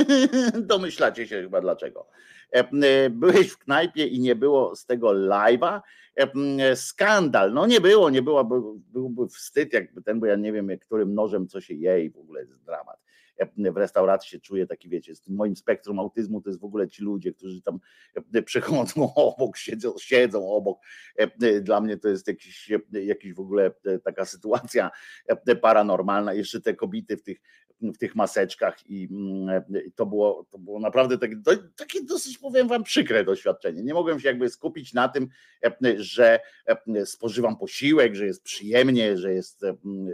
Domyślacie 0.61 1.27
się 1.27 1.43
chyba 1.43 1.61
dlaczego. 1.61 2.07
Byłeś 3.11 3.51
w 3.51 3.59
knajpie 3.59 4.07
i 4.07 4.21
nie 4.21 4.37
było 4.37 4.77
z 4.77 4.87
tego 4.87 5.09
live'a. 5.09 5.81
Skandal. 6.75 7.53
No 7.53 7.67
nie 7.67 7.81
było, 7.81 8.11
nie 8.11 8.23
było, 8.23 8.45
byłby 8.93 9.29
wstyd 9.29 9.73
jakby 9.73 10.03
ten, 10.03 10.21
bo 10.21 10.27
ja 10.27 10.37
nie 10.37 10.53
wiem, 10.53 10.79
którym 10.81 11.15
nożem 11.15 11.49
co 11.49 11.61
się 11.61 11.75
je 11.75 12.05
i 12.05 12.11
w 12.11 12.17
ogóle 12.17 12.41
jest 12.41 12.65
dramat 12.65 13.08
w 13.73 13.77
restauracji 13.77 14.31
się 14.31 14.41
czuję 14.41 14.67
taki, 14.67 14.89
wiecie, 14.89 15.15
z 15.15 15.21
tym 15.21 15.35
moim 15.35 15.57
spektrum 15.57 15.99
autyzmu 15.99 16.41
to 16.41 16.51
jest 16.51 16.61
w 16.61 16.65
ogóle 16.65 16.89
ci 16.89 17.03
ludzie, 17.03 17.33
którzy 17.33 17.63
tam 17.63 17.81
przychodzą 18.45 19.13
obok, 19.15 19.57
siedzą, 19.57 19.95
siedzą 19.99 20.51
obok. 20.51 20.79
Dla 21.61 21.81
mnie 21.81 21.97
to 21.97 22.09
jest 22.09 22.29
jakiś, 22.29 22.71
jakiś 22.93 23.35
w 23.35 23.41
ogóle 23.41 23.71
taka 24.05 24.25
sytuacja 24.25 24.91
paranormalna. 25.63 26.35
Jeszcze 26.35 26.61
te 26.61 26.75
kobiety 26.75 27.17
w 27.17 27.23
tych 27.23 27.41
w 27.81 27.99
tych 27.99 28.17
maseczkach 28.17 28.91
i 28.91 29.09
to 29.95 30.07
było, 30.07 30.47
to 30.51 30.59
było 30.59 30.81
naprawdę 30.81 31.19
takie, 31.77 32.05
dosyć, 32.05 32.39
powiem 32.39 32.69
wam, 32.69 32.85
przykre 32.85 33.25
doświadczenie. 33.25 33.83
Nie 33.83 33.95
mogłem 33.95 34.21
się 34.21 34.29
jakby 34.29 34.49
skupić 34.49 34.93
na 34.93 35.09
tym, 35.09 35.29
że 35.97 36.41
spożywam 37.05 37.57
posiłek, 37.57 38.15
że 38.15 38.27
jest 38.27 38.43
przyjemnie, 38.43 39.19
że 39.19 39.35
jest, 39.35 39.65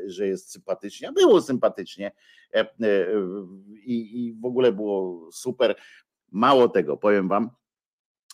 że 0.07 0.27
jest 0.27 0.50
sympatycznie. 0.50 1.12
Było 1.12 1.42
sympatycznie 1.42 2.12
i, 3.85 4.27
i 4.27 4.35
w 4.40 4.44
ogóle 4.44 4.72
było 4.72 5.29
super. 5.33 5.77
Mało 6.33 6.68
tego, 6.68 6.96
powiem 6.96 7.29
wam, 7.29 7.50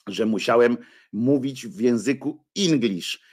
że 0.06 0.26
musiałem 0.26 0.76
mówić 1.12 1.66
w 1.66 1.80
języku 1.80 2.44
English, 2.56 3.29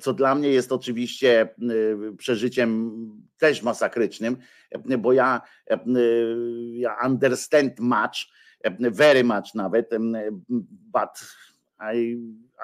co 0.00 0.12
dla 0.12 0.34
mnie 0.34 0.48
jest 0.48 0.72
oczywiście 0.72 1.54
przeżyciem 2.18 2.92
też 3.38 3.62
masakrycznym, 3.62 4.36
bo 4.98 5.12
ja, 5.12 5.40
ja 6.72 6.96
understand 7.04 7.80
much, 7.80 8.28
very 8.80 9.24
much 9.24 9.54
nawet, 9.54 9.90
but 10.68 11.10
I, 11.94 12.18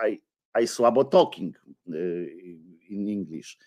I, 0.09 0.21
I 0.63 0.67
słabo 0.67 1.05
talking 1.05 1.57
e, 1.89 1.93
in 2.89 3.09
English. 3.09 3.59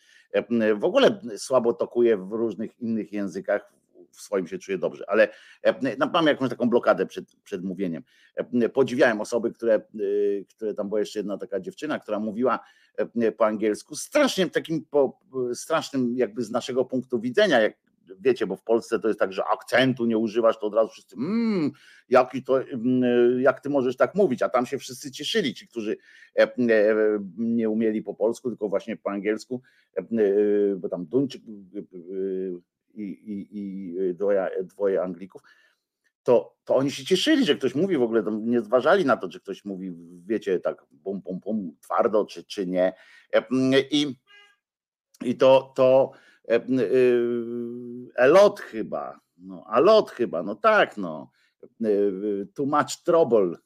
W 0.76 0.84
ogóle 0.84 1.22
słabo 1.38 1.74
tokuję 1.74 2.18
w 2.18 2.32
różnych 2.32 2.80
innych 2.80 3.14
językach, 3.14 3.74
w 4.12 4.22
swoim 4.22 4.48
się 4.48 4.58
czuję 4.58 4.78
dobrze, 4.78 5.10
ale 5.10 5.28
mam 6.14 6.28
jakąś 6.28 6.50
taką 6.50 6.70
blokadę 6.70 7.06
przed, 7.06 7.36
przed 7.44 7.64
mówieniem. 7.64 8.04
Podziwiałem 8.74 9.22
osoby, 9.22 9.52
które, 9.52 9.82
które 10.50 10.74
tam 10.74 10.88
była 10.88 11.00
jeszcze 11.00 11.20
jedna 11.20 11.38
taka 11.38 11.60
dziewczyna, 11.60 12.00
która 12.00 12.20
mówiła 12.20 12.60
po 13.38 13.46
angielsku, 13.46 13.96
strasznie 13.96 14.50
takim 14.50 14.86
po, 14.86 15.20
strasznym 15.54 16.18
jakby 16.18 16.44
z 16.44 16.52
naszego 16.52 16.86
punktu 16.86 17.20
widzenia, 17.20 17.60
jak 17.60 17.74
wiecie, 18.20 18.48
bo 18.48 18.56
w 18.56 18.64
Polsce 18.64 19.00
to 19.00 19.08
jest 19.08 19.20
tak, 19.20 19.34
że 19.34 19.46
akcentu 19.46 20.06
nie 20.06 20.18
używasz, 20.18 20.60
to 20.60 20.68
od 20.68 20.74
razu 20.74 20.90
wszyscy, 20.90 21.16
mmm, 21.16 21.72
jaki 22.10 22.44
to, 22.44 22.60
jak 23.40 23.60
ty 23.60 23.70
możesz 23.70 23.98
tak 23.98 24.16
mówić, 24.16 24.42
a 24.42 24.50
tam 24.50 24.66
się 24.66 24.78
wszyscy 24.78 25.12
cieszyli, 25.12 25.54
ci, 25.54 25.68
którzy 25.68 25.98
nie 27.38 27.70
umieli 27.70 28.02
po 28.02 28.14
polsku, 28.14 28.50
tylko 28.50 28.70
właśnie 28.70 28.98
po 28.98 29.10
angielsku, 29.10 29.62
bo 30.78 30.90
tam 30.90 31.06
Duńczyk 31.06 31.42
i, 32.94 33.04
i, 33.04 33.48
i 33.52 33.96
dwoje, 34.14 34.50
dwoje 34.64 35.02
Anglików, 35.02 35.42
to, 36.28 36.56
to 36.66 36.76
oni 36.76 36.92
się 36.92 37.06
cieszyli, 37.06 37.46
że 37.46 37.56
ktoś 37.56 37.76
mówi 37.76 37.98
w 37.98 38.02
ogóle, 38.02 38.24
nie 38.42 38.62
zważali 38.62 39.06
na 39.06 39.18
to, 39.18 39.30
czy 39.30 39.40
ktoś 39.40 39.66
mówi, 39.66 39.96
wiecie, 40.26 40.60
tak 40.60 40.86
pum, 41.04 41.22
pum, 41.22 41.40
pum, 41.42 41.76
twardo, 41.82 42.26
czy, 42.26 42.44
czy 42.44 42.68
nie. 42.68 42.94
I, 43.92 44.16
i 45.22 45.36
to, 45.36 45.74
to 45.76 46.12
Elot 48.16 48.60
chyba, 48.60 49.20
no, 49.38 49.64
Alot 49.68 50.12
chyba, 50.12 50.44
no 50.44 50.56
tak, 50.56 50.98
no, 50.98 51.32
too 52.54 52.66
much 52.66 53.04
trouble, 53.04 53.58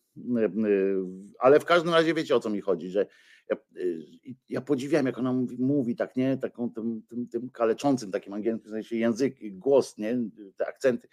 ale 1.40 1.60
w 1.60 1.66
każdym 1.66 1.94
razie 1.94 2.14
wiecie 2.14 2.36
o 2.36 2.40
co 2.40 2.50
mi 2.50 2.62
chodzi, 2.62 2.90
że 2.90 3.06
ja 4.50 4.62
podziwiam, 4.62 5.06
jak 5.06 5.18
ona 5.18 5.34
mówi, 5.34 5.58
mówi 5.60 5.96
tak, 5.96 6.16
nie, 6.16 6.38
taką 6.38 6.72
tym, 6.72 7.02
tym, 7.10 7.28
tym 7.28 7.50
kaleczącym 7.50 8.12
takim 8.12 8.34
angielskim 8.34 8.72
w 8.72 8.74
sensie 8.74 8.96
język, 8.96 9.36
głos, 9.52 9.98
nie, 9.98 10.18
te 10.58 10.68
akcenty. 10.68 11.08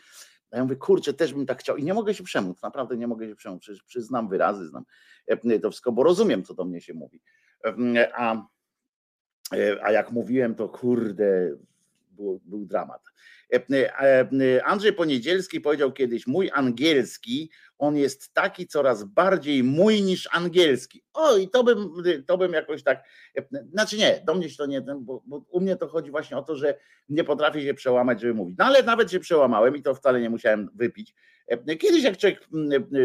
Ja 0.53 0.65
mówię, 0.65 0.77
kurczę, 0.77 1.15
też 1.15 1.35
bym 1.35 1.47
tak 1.47 1.61
chciał 1.61 1.77
i 1.77 1.85
nie 1.85 1.95
mogę 1.95 2.15
się 2.15 2.25
przemóc, 2.25 2.63
naprawdę 2.63 2.97
nie 2.97 3.07
mogę 3.07 3.29
się 3.29 3.37
przemóc, 3.37 3.61
przecież, 3.61 3.83
wyrazy, 4.29 4.69
znam 4.69 4.85
to 5.61 5.71
wszystko, 5.71 5.93
bo 5.93 6.03
rozumiem, 6.03 6.43
co 6.43 6.55
do 6.55 6.65
mnie 6.65 6.81
się 6.81 6.95
mówi. 6.95 7.23
A, 8.15 8.47
a 9.83 9.93
jak 9.93 10.13
mówiłem, 10.13 10.55
to 10.55 10.69
kurde, 10.69 11.57
był, 12.19 12.41
był 12.45 12.67
dramat. 12.67 13.03
Andrzej 14.65 14.93
Poniedzielski 14.93 15.61
powiedział 15.61 15.93
kiedyś, 15.93 16.27
mój 16.27 16.51
angielski, 16.53 17.51
on 17.79 17.97
jest 17.97 18.35
taki 18.35 18.67
coraz 18.67 19.05
bardziej 19.05 19.65
mój 19.65 20.03
niż 20.03 20.29
angielski. 20.33 21.03
O, 21.13 21.37
i 21.37 21.49
to 21.49 21.65
bym, 21.65 21.93
to 22.27 22.39
bym 22.39 22.53
jakoś 22.53 22.83
tak, 22.83 23.05
znaczy 23.73 23.97
nie, 23.97 24.23
do 24.27 24.35
mnie 24.35 24.51
się 24.51 24.57
to 24.57 24.67
nie, 24.67 24.81
bo, 24.81 25.23
bo 25.27 25.45
u 25.51 25.61
mnie 25.61 25.77
to 25.77 25.89
chodzi 25.89 26.11
właśnie 26.11 26.37
o 26.37 26.43
to, 26.43 26.57
że 26.57 26.79
nie 27.09 27.25
potrafię 27.25 27.63
się 27.63 27.75
przełamać, 27.75 28.21
żeby 28.21 28.35
mówić. 28.35 28.59
No 28.59 28.65
ale 28.65 28.83
nawet 28.83 29.11
się 29.11 29.21
przełamałem 29.21 29.77
i 29.77 29.83
to 29.83 29.95
wcale 29.95 30.21
nie 30.21 30.31
musiałem 30.31 30.71
wypić. 30.75 31.15
Kiedyś 31.81 32.03
jak 32.03 32.17
człowiek 32.17 32.49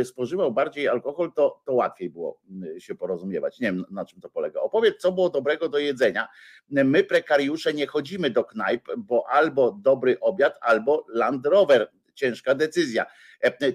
spożywał 0.03 0.51
bardziej 0.51 0.87
alkohol, 0.87 1.31
to, 1.35 1.61
to 1.65 1.73
łatwiej 1.73 2.09
było 2.09 2.39
się 2.77 2.95
porozumiewać. 2.95 3.59
Nie 3.59 3.67
wiem 3.67 3.85
na 3.91 4.05
czym 4.05 4.21
to 4.21 4.29
polega. 4.29 4.61
Opowiedz, 4.61 5.01
co 5.01 5.11
było 5.11 5.29
dobrego 5.29 5.69
do 5.69 5.77
jedzenia. 5.77 6.27
My 6.69 7.03
prekariusze 7.03 7.73
nie 7.73 7.87
chodzimy 7.87 8.29
do 8.29 8.43
knajp, 8.43 8.87
bo 8.97 9.29
albo 9.29 9.71
dobry 9.71 10.19
obiad, 10.19 10.57
albo 10.61 11.05
Land 11.09 11.45
Rover. 11.45 11.91
Ciężka 12.13 12.55
decyzja. 12.55 13.05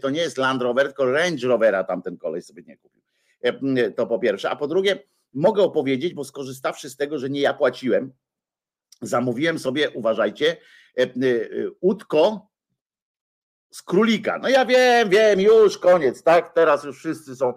To 0.00 0.10
nie 0.10 0.20
jest 0.20 0.38
Land 0.38 0.62
Rover, 0.62 0.86
tylko 0.86 1.12
Range 1.12 1.48
Rovera 1.48 1.84
tamten 1.84 2.16
kolej 2.16 2.42
sobie 2.42 2.62
nie 2.62 2.76
kupił. 2.76 3.02
To 3.96 4.06
po 4.06 4.18
pierwsze. 4.18 4.50
A 4.50 4.56
po 4.56 4.68
drugie, 4.68 4.98
mogę 5.34 5.62
opowiedzieć, 5.62 6.14
bo 6.14 6.24
skorzystawszy 6.24 6.90
z 6.90 6.96
tego, 6.96 7.18
że 7.18 7.30
nie 7.30 7.40
ja 7.40 7.54
płaciłem, 7.54 8.12
zamówiłem 9.02 9.58
sobie, 9.58 9.90
uważajcie, 9.90 10.56
utko 11.80 12.47
z 13.70 13.82
królika. 13.82 14.38
No 14.38 14.48
ja 14.48 14.64
wiem, 14.64 15.08
wiem, 15.08 15.40
już 15.40 15.78
koniec, 15.78 16.22
tak? 16.22 16.54
Teraz 16.54 16.84
już 16.84 16.98
wszyscy 16.98 17.36
są 17.36 17.54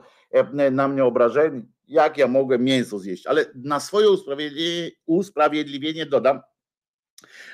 na 0.72 0.88
mnie 0.88 1.06
obrażeni. 1.06 1.64
Jak 1.88 2.18
ja 2.18 2.28
mogę 2.28 2.60
mięso 2.60 3.00
zjeść? 3.00 3.28
Ale 3.28 3.46
na 3.56 3.80
swoje 3.80 4.08
usprawiedliwienie, 5.06 6.06
dodam, 6.06 6.42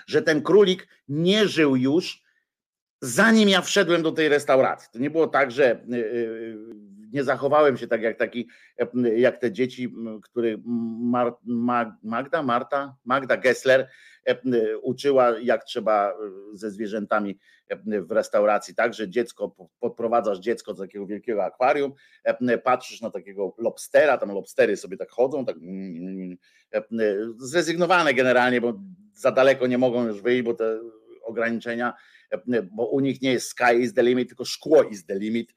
że 0.08 0.22
ten 0.22 0.42
królik 0.42 0.88
nie 1.08 1.48
żył 1.48 1.76
już, 1.76 2.22
zanim 3.02 3.50
ja 3.50 3.62
wszedłem 3.62 4.04
do 4.04 4.12
tej 4.12 4.30
restauracji. 4.30 4.90
To 4.94 5.00
nie 5.00 5.10
było 5.10 5.28
tak, 5.28 5.52
że 5.52 5.86
nie 7.12 7.24
zachowałem 7.24 7.78
się 7.78 7.88
tak 7.88 8.02
jak 8.02 8.18
taki, 8.18 8.50
jak 9.16 9.38
te 9.38 9.52
dzieci, 9.52 9.94
które 10.24 10.58
Magda, 12.04 12.44
Marta, 12.44 12.96
Magda 13.06 13.38
Gessler 13.38 13.90
uczyła, 14.82 15.40
jak 15.40 15.64
trzeba 15.64 16.18
ze 16.54 16.72
zwierzętami 16.72 17.40
w 17.86 18.12
restauracji, 18.12 18.76
tak, 18.76 18.94
że 18.94 19.10
dziecko, 19.10 19.56
podprowadzasz 19.80 20.40
dziecko 20.40 20.74
do 20.74 20.84
takiego 20.84 21.06
wielkiego 21.06 21.46
akwarium, 21.46 21.94
patrzysz 22.64 23.02
na 23.02 23.10
takiego 23.10 23.56
lobstera, 23.58 24.18
tam 24.18 24.32
lobstery 24.32 24.78
sobie 24.78 24.98
tak 24.98 25.12
chodzą, 25.12 25.46
tak 25.46 25.56
zrezygnowane 27.38 28.14
generalnie, 28.14 28.62
bo 28.62 28.80
za 29.14 29.32
daleko 29.32 29.68
nie 29.68 29.78
mogą 29.78 30.08
już 30.08 30.22
wyjść, 30.22 30.44
bo 30.44 30.54
te 30.54 30.80
ograniczenia, 31.24 31.94
bo 32.72 32.86
u 32.90 33.00
nich 33.00 33.22
nie 33.22 33.32
jest 33.32 33.48
sky 33.48 33.74
is 33.80 33.94
the 33.94 34.04
limit, 34.04 34.28
tylko 34.28 34.46
szkło 34.46 34.84
is 34.84 35.06
the 35.06 35.16
limit 35.16 35.56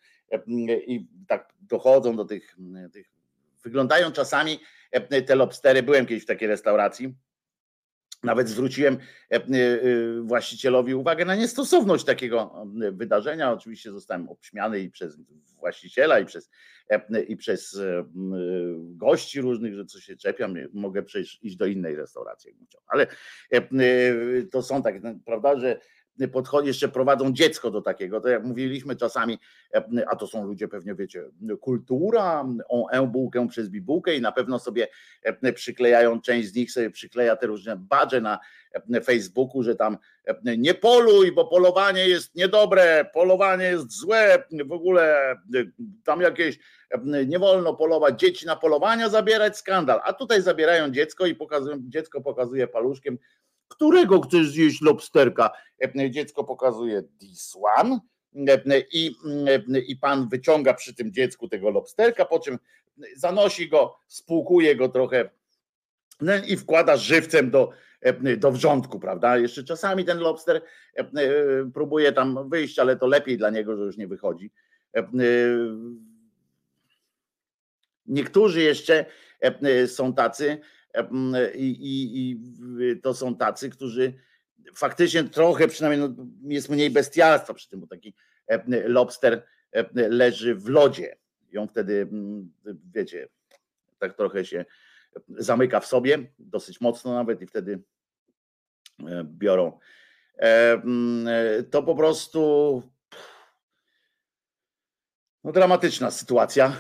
i 0.86 1.06
tak 1.28 1.52
dochodzą 1.60 2.16
do 2.16 2.24
tych, 2.24 2.56
tych 2.92 3.10
wyglądają 3.64 4.12
czasami 4.12 4.58
te 5.26 5.34
lobstery, 5.34 5.82
byłem 5.82 6.06
kiedyś 6.06 6.24
w 6.24 6.26
takiej 6.26 6.48
restauracji, 6.48 7.14
nawet 8.22 8.48
zwróciłem 8.48 8.98
właścicielowi 10.22 10.94
uwagę 10.94 11.24
na 11.24 11.34
niestosowność 11.34 12.04
takiego 12.04 12.66
wydarzenia. 12.92 13.52
Oczywiście 13.52 13.92
zostałem 13.92 14.28
obśmiany 14.28 14.80
i 14.80 14.90
przez 14.90 15.18
właściciela, 15.58 16.18
i 16.18 16.24
przez, 16.24 16.50
i 17.28 17.36
przez 17.36 17.80
gości 18.80 19.40
różnych, 19.40 19.74
że 19.74 19.84
co 19.84 20.00
się 20.00 20.16
czepiam, 20.16 20.54
mogę 20.72 21.02
przejść, 21.02 21.38
iść 21.42 21.56
do 21.56 21.66
innej 21.66 21.96
restauracji, 21.96 22.56
Ale 22.86 23.06
to 24.50 24.62
są 24.62 24.82
tak, 24.82 24.94
prawda, 25.26 25.60
że 25.60 25.80
podchodzi, 26.28 26.68
jeszcze 26.68 26.88
prowadzą 26.88 27.32
dziecko 27.32 27.70
do 27.70 27.82
takiego, 27.82 28.20
to 28.20 28.28
jak 28.28 28.44
mówiliśmy 28.44 28.96
czasami, 28.96 29.38
a 30.06 30.16
to 30.16 30.26
są 30.26 30.46
ludzie 30.46 30.68
pewnie 30.68 30.94
wiecie, 30.94 31.24
kultura, 31.60 32.44
on 32.68 32.84
e 32.90 33.06
bułkę 33.06 33.48
przez 33.48 33.68
bibułkę 33.68 34.14
i 34.14 34.20
na 34.20 34.32
pewno 34.32 34.58
sobie 34.58 34.88
przyklejają, 35.54 36.20
część 36.20 36.48
z 36.48 36.54
nich 36.54 36.72
sobie 36.72 36.90
przykleja 36.90 37.36
te 37.36 37.46
różne 37.46 37.76
badże 37.76 38.20
na 38.20 38.38
Facebooku, 39.04 39.62
że 39.62 39.74
tam 39.74 39.96
nie 40.58 40.74
poluj, 40.74 41.32
bo 41.32 41.44
polowanie 41.44 42.08
jest 42.08 42.34
niedobre, 42.34 43.04
polowanie 43.14 43.64
jest 43.64 43.92
złe, 43.92 44.44
w 44.66 44.72
ogóle 44.72 45.36
tam 46.04 46.20
jakieś 46.20 46.58
nie 47.26 47.38
wolno 47.38 47.74
polować, 47.74 48.20
dzieci 48.20 48.46
na 48.46 48.56
polowania 48.56 49.08
zabierać, 49.08 49.56
skandal, 49.56 50.00
a 50.04 50.12
tutaj 50.12 50.42
zabierają 50.42 50.90
dziecko 50.90 51.26
i 51.26 51.34
pokazują, 51.34 51.76
dziecko 51.80 52.20
pokazuje 52.20 52.68
paluszkiem, 52.68 53.18
którego 53.70 54.20
chcesz 54.20 54.50
zjeść 54.50 54.82
lobsterka? 54.82 55.50
Dziecko 56.10 56.44
pokazuje 56.44 57.02
this 57.20 57.56
one 57.78 58.00
i, 58.92 59.16
i 59.86 59.96
pan 59.96 60.28
wyciąga 60.28 60.74
przy 60.74 60.94
tym 60.94 61.12
dziecku 61.12 61.48
tego 61.48 61.70
lobsterka, 61.70 62.24
po 62.24 62.40
czym 62.40 62.58
zanosi 63.16 63.68
go, 63.68 63.96
spłukuje 64.06 64.76
go 64.76 64.88
trochę 64.88 65.30
no 66.20 66.32
i 66.46 66.56
wkłada 66.56 66.96
żywcem 66.96 67.50
do, 67.50 67.70
do 68.36 68.52
wrzątku, 68.52 69.00
prawda? 69.00 69.38
Jeszcze 69.38 69.64
czasami 69.64 70.04
ten 70.04 70.18
lobster 70.18 70.62
próbuje 71.74 72.12
tam 72.12 72.48
wyjść, 72.48 72.78
ale 72.78 72.96
to 72.96 73.06
lepiej 73.06 73.38
dla 73.38 73.50
niego, 73.50 73.76
że 73.76 73.82
już 73.82 73.96
nie 73.96 74.06
wychodzi. 74.06 74.50
Niektórzy 78.06 78.62
jeszcze 78.62 79.04
są 79.86 80.14
tacy, 80.14 80.60
i, 81.54 81.70
i, 81.70 82.12
i 82.12 82.36
to 83.00 83.14
są 83.14 83.36
tacy, 83.36 83.70
którzy 83.70 84.14
faktycznie 84.74 85.24
trochę 85.24 85.68
przynajmniej 85.68 86.08
no, 86.08 86.26
jest 86.42 86.68
mniej 86.68 86.90
bestialstwa 86.90 87.54
przy 87.54 87.68
tym, 87.68 87.80
bo 87.80 87.86
taki 87.86 88.14
lobster 88.84 89.46
leży 89.94 90.54
w 90.54 90.68
lodzie. 90.68 91.16
Ją 91.52 91.66
wtedy, 91.66 92.08
wiecie, 92.94 93.28
tak 93.98 94.16
trochę 94.16 94.44
się 94.44 94.64
zamyka 95.28 95.80
w 95.80 95.86
sobie, 95.86 96.18
dosyć 96.38 96.80
mocno 96.80 97.14
nawet 97.14 97.42
i 97.42 97.46
wtedy 97.46 97.82
biorą. 99.24 99.78
To 101.70 101.82
po 101.82 101.94
prostu 101.94 102.82
no, 105.44 105.52
dramatyczna 105.52 106.10
sytuacja, 106.10 106.72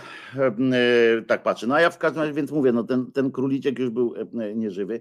tak 1.26 1.42
patrzę. 1.42 1.66
No 1.66 1.74
a 1.74 1.80
ja 1.80 1.90
w 1.90 1.98
każdym 1.98 2.20
razie, 2.20 2.32
więc 2.32 2.50
mówię, 2.50 2.72
no 2.72 2.84
ten, 2.84 3.12
ten 3.12 3.30
króliczek 3.30 3.78
już 3.78 3.90
był 3.90 4.14
nieżywy. 4.54 5.00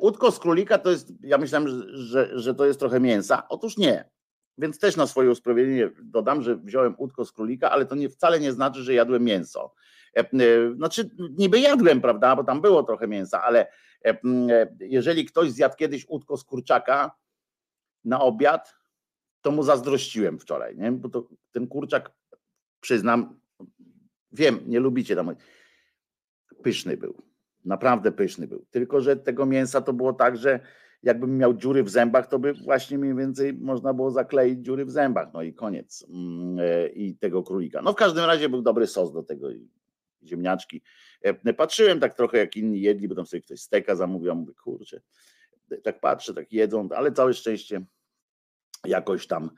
Udko 0.00 0.30
z 0.30 0.38
królika 0.38 0.78
to 0.78 0.90
jest, 0.90 1.12
ja 1.20 1.38
myślałem, 1.38 1.68
że, 1.92 2.38
że 2.38 2.54
to 2.54 2.66
jest 2.66 2.80
trochę 2.80 3.00
mięsa. 3.00 3.42
Otóż 3.48 3.76
nie. 3.76 4.10
Więc 4.58 4.78
też 4.78 4.96
na 4.96 5.06
swoje 5.06 5.30
usprawiedliwienie 5.30 5.90
dodam, 6.02 6.42
że 6.42 6.56
wziąłem 6.56 6.94
udko 6.98 7.24
z 7.24 7.32
królika, 7.32 7.70
ale 7.70 7.86
to 7.86 7.94
nie, 7.94 8.08
wcale 8.08 8.40
nie 8.40 8.52
znaczy, 8.52 8.82
że 8.82 8.94
jadłem 8.94 9.24
mięso. 9.24 9.74
Znaczy, 10.76 11.10
niby 11.38 11.60
jadłem, 11.60 12.00
prawda, 12.00 12.36
bo 12.36 12.44
tam 12.44 12.60
było 12.60 12.82
trochę 12.82 13.08
mięsa, 13.08 13.42
ale 13.42 13.66
jeżeli 14.80 15.24
ktoś 15.24 15.50
zjadł 15.50 15.76
kiedyś 15.76 16.06
udko 16.08 16.36
z 16.36 16.44
kurczaka 16.44 17.10
na 18.04 18.20
obiad, 18.20 18.74
to 19.40 19.50
mu 19.50 19.62
zazdrościłem 19.62 20.38
wczoraj, 20.38 20.76
nie? 20.76 20.92
bo 20.92 21.08
to, 21.08 21.28
ten 21.52 21.66
kurczak 21.66 22.10
przyznam, 22.80 23.40
wiem, 24.32 24.60
nie 24.66 24.80
lubicie 24.80 25.16
tam. 25.16 25.34
Pyszny 26.62 26.96
był. 26.96 27.22
Naprawdę 27.64 28.12
pyszny 28.12 28.46
był. 28.46 28.66
Tylko, 28.70 29.00
że 29.00 29.16
tego 29.16 29.46
mięsa 29.46 29.80
to 29.80 29.92
było 29.92 30.12
tak, 30.12 30.36
że 30.36 30.60
jakbym 31.02 31.36
miał 31.36 31.54
dziury 31.54 31.82
w 31.82 31.90
zębach, 31.90 32.26
to 32.26 32.38
by 32.38 32.52
właśnie 32.54 32.98
mniej 32.98 33.14
więcej 33.14 33.52
można 33.52 33.94
było 33.94 34.10
zakleić 34.10 34.58
dziury 34.64 34.84
w 34.84 34.90
zębach. 34.90 35.28
No 35.34 35.42
i 35.42 35.54
koniec. 35.54 36.06
Mm, 36.08 36.58
e, 36.58 36.88
I 36.88 37.14
tego 37.14 37.42
królika. 37.42 37.82
No 37.82 37.92
w 37.92 37.96
każdym 37.96 38.24
razie 38.24 38.48
był 38.48 38.62
dobry 38.62 38.86
sos 38.86 39.12
do 39.12 39.22
tego 39.22 39.48
ziemniaczki. 40.24 40.82
E, 41.22 41.54
patrzyłem 41.54 42.00
tak 42.00 42.14
trochę, 42.14 42.38
jak 42.38 42.56
inni 42.56 42.80
jedli, 42.80 43.08
bo 43.08 43.14
tam 43.14 43.26
sobie 43.26 43.42
ktoś 43.42 43.60
steka 43.60 43.96
zamówił, 43.96 44.34
mówię, 44.34 44.52
kurczę, 44.64 45.00
tak 45.82 46.00
patrzę, 46.00 46.34
tak 46.34 46.52
jedzą, 46.52 46.88
ale 46.96 47.12
całe 47.12 47.34
szczęście 47.34 47.84
jakoś 48.84 49.26
tam 49.26 49.50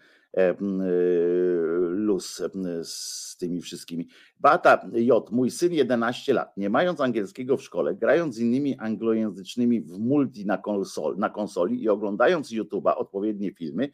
luz 1.91 2.43
z 2.83 3.37
tymi 3.37 3.61
wszystkimi. 3.61 4.09
Bata 4.41 4.89
J, 4.93 5.31
mój 5.31 5.51
syn 5.51 5.73
11 5.73 6.35
lat, 6.35 6.57
nie 6.57 6.71
mając 6.71 7.01
angielskiego 7.01 7.57
w 7.57 7.63
szkole, 7.63 7.95
grając 7.95 8.35
z 8.35 8.39
innymi 8.39 8.79
anglojęzycznymi 8.79 9.81
w 9.81 9.99
multi 9.99 10.47
na, 10.47 10.59
konsol, 10.59 11.17
na 11.19 11.31
konsoli 11.31 11.83
i 11.83 11.89
oglądając 11.89 12.53
YouTube'a 12.53 12.97
odpowiednie 12.97 13.53
filmy, 13.53 13.91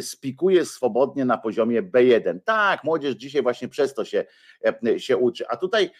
spikuje 0.00 0.64
swobodnie 0.64 1.24
na 1.24 1.38
poziomie 1.38 1.82
B1. 1.82 2.40
Tak, 2.44 2.84
młodzież 2.84 3.14
dzisiaj 3.14 3.42
właśnie 3.42 3.68
przez 3.68 3.94
to 3.94 4.04
się, 4.04 4.24
się 4.96 5.16
uczy. 5.16 5.48
A 5.48 5.56
tutaj 5.56 5.90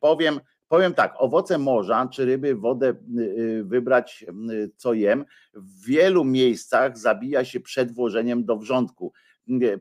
powiem, 0.00 0.40
Powiem 0.72 0.94
tak, 0.94 1.14
owoce 1.16 1.58
morza 1.58 2.08
czy 2.12 2.24
ryby, 2.24 2.54
wodę 2.54 2.88
y, 2.88 3.22
y, 3.22 3.64
wybrać, 3.64 4.24
y, 4.50 4.70
co 4.76 4.94
jem, 4.94 5.24
w 5.54 5.86
wielu 5.86 6.24
miejscach 6.24 6.98
zabija 6.98 7.44
się 7.44 7.60
przed 7.60 7.92
włożeniem 7.92 8.44
do 8.44 8.56
wrzątku 8.56 9.12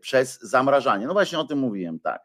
przez 0.02 0.40
zamrażanie. 0.42 1.08
No 1.08 1.14
właśnie 1.14 1.40
o 1.40 1.44
tym 1.44 1.60
mówiłem, 1.60 2.00
tak. 2.00 2.22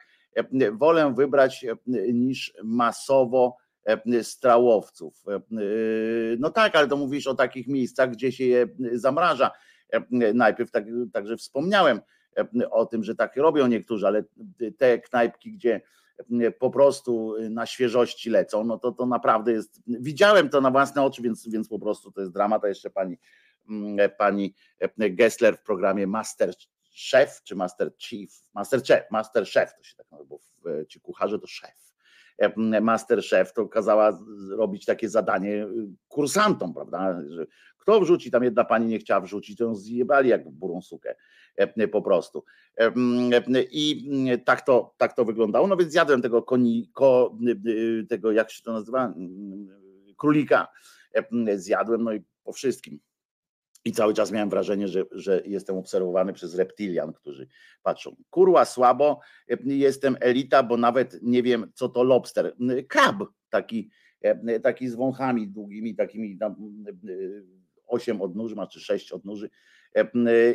Wolę 0.73 1.15
wybrać 1.17 1.67
niż 2.13 2.55
masowo 2.65 3.57
strałowców. 4.23 5.25
No 6.39 6.51
tak, 6.51 6.77
ale 6.77 6.89
to 6.89 6.97
mówisz 6.97 7.27
o 7.27 7.35
takich 7.35 7.69
miejscach, 7.69 8.11
gdzie 8.11 8.33
się 8.33 8.45
je 8.45 8.67
zamraża. 8.93 9.51
Najpierw 10.35 10.71
tak, 10.71 10.85
także 11.13 11.37
wspomniałem 11.37 12.01
o 12.71 12.87
tym, 12.87 13.05
że 13.05 13.15
tak 13.15 13.37
robią 13.37 13.67
niektórzy, 13.67 14.07
ale 14.07 14.25
te 14.79 14.99
knajpki, 14.99 15.53
gdzie 15.53 15.81
po 16.59 16.71
prostu 16.71 17.35
na 17.51 17.67
świeżości 17.67 18.31
lecą, 18.31 18.65
no 18.65 18.79
to 18.79 18.93
to 18.93 19.07
naprawdę 19.07 19.53
jest, 19.53 19.83
widziałem 19.87 20.49
to 20.49 20.61
na 20.61 20.71
własne 20.71 21.03
oczy, 21.03 21.23
więc, 21.23 21.49
więc 21.49 21.69
po 21.69 21.79
prostu 21.79 22.13
to 22.13 22.21
jest 22.21 22.33
dramat, 22.33 22.65
a 22.65 22.69
jeszcze 22.69 22.91
pani, 22.91 23.19
mm, 23.69 24.11
pani 24.19 24.55
Gessler 24.99 25.57
w 25.57 25.63
programie 25.63 26.07
Master 26.07 26.55
Chef, 27.11 27.43
czy 27.43 27.55
Master 27.55 27.93
Chief, 27.99 28.31
Master 28.55 28.83
Chef, 28.83 29.11
Master 29.11 29.47
Chef 29.47 29.75
to 29.77 29.83
się 29.83 29.97
tak 29.97 30.11
nazywa, 30.11 30.29
bo 30.63 30.85
ci 30.89 31.01
kucharze 31.01 31.39
to 31.39 31.47
szef. 31.47 31.86
Master 32.83 33.23
Chef 33.23 33.53
to 33.53 33.69
kazała 33.69 34.19
robić 34.51 34.85
takie 34.85 35.09
zadanie 35.09 35.67
kursantom, 36.09 36.75
prawda, 36.75 37.23
że 37.29 37.47
kto 37.79 38.01
wrzuci, 38.01 38.31
tam 38.31 38.45
jedna 38.45 38.65
pani 38.65 38.87
nie 38.87 38.99
chciała 38.99 39.21
wrzucić, 39.21 39.59
to 39.59 39.65
ją 39.65 39.75
zjebali 39.75 40.29
jak 40.29 40.51
burą 40.51 40.83
sukę 40.83 41.15
po 41.93 42.03
prostu. 42.03 42.45
I 43.71 44.11
tak 44.45 44.63
to, 44.63 44.95
tak 44.97 45.17
to 45.17 45.25
wyglądało. 45.25 45.67
No 45.67 45.77
więc 45.77 45.93
zjadłem 45.93 46.23
tego 46.23 46.43
koni, 46.43 46.91
ko, 46.95 47.39
tego 48.09 48.33
jak 48.33 48.51
się 48.51 48.63
to 48.63 48.73
nazywa, 48.73 49.15
królika 50.17 50.69
zjadłem, 51.55 52.03
no 52.05 52.13
i 52.13 52.25
po 52.45 52.53
wszystkim. 52.53 53.01
I 53.87 53.93
cały 53.93 54.15
czas 54.15 54.33
miałem 54.33 54.51
wrażenie, 54.51 54.89
że, 54.89 55.05
że 55.13 55.43
jestem 55.45 55.77
obserwowany 55.77 56.33
przez 56.33 56.55
reptilian, 56.55 57.13
którzy 57.13 57.49
patrzą. 57.83 58.17
Kurła 58.31 58.65
słabo, 58.65 59.21
jestem 59.65 60.17
elita, 60.21 60.63
bo 60.63 60.77
nawet 60.77 61.19
nie 61.23 61.43
wiem, 61.43 61.71
co 61.75 61.89
to 61.89 62.03
lobster. 62.03 62.57
Krab 62.89 63.17
taki, 63.51 63.91
taki 64.63 64.89
z 64.89 64.95
wąchami 64.95 65.49
długimi, 65.49 65.95
takimi 65.95 66.39
osiem 67.87 68.23
odnóży 68.23 68.55
ma, 68.55 68.67
czy 68.67 68.81
sześć 68.81 69.13
odnóży 69.13 69.51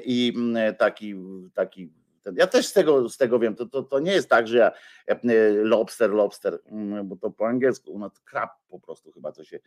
i 0.05 0.33
taki, 0.77 1.15
taki 1.53 1.93
ja 2.35 2.47
też 2.47 2.67
z 2.67 2.73
tego, 2.73 3.09
z 3.09 3.17
tego 3.17 3.39
wiem, 3.39 3.55
to, 3.55 3.65
to, 3.65 3.83
to 3.83 3.99
nie 3.99 4.11
jest 4.11 4.29
tak, 4.29 4.47
że 4.47 4.71
ja 5.07 5.19
lobster, 5.63 6.09
lobster, 6.09 6.59
bo 7.03 7.15
to 7.15 7.31
po 7.31 7.47
angielsku, 7.47 7.99
no 7.99 8.11
krab 8.25 8.49
po 8.69 8.79
prostu 8.79 9.11
chyba 9.11 9.31
to 9.31 9.43
się 9.43 9.59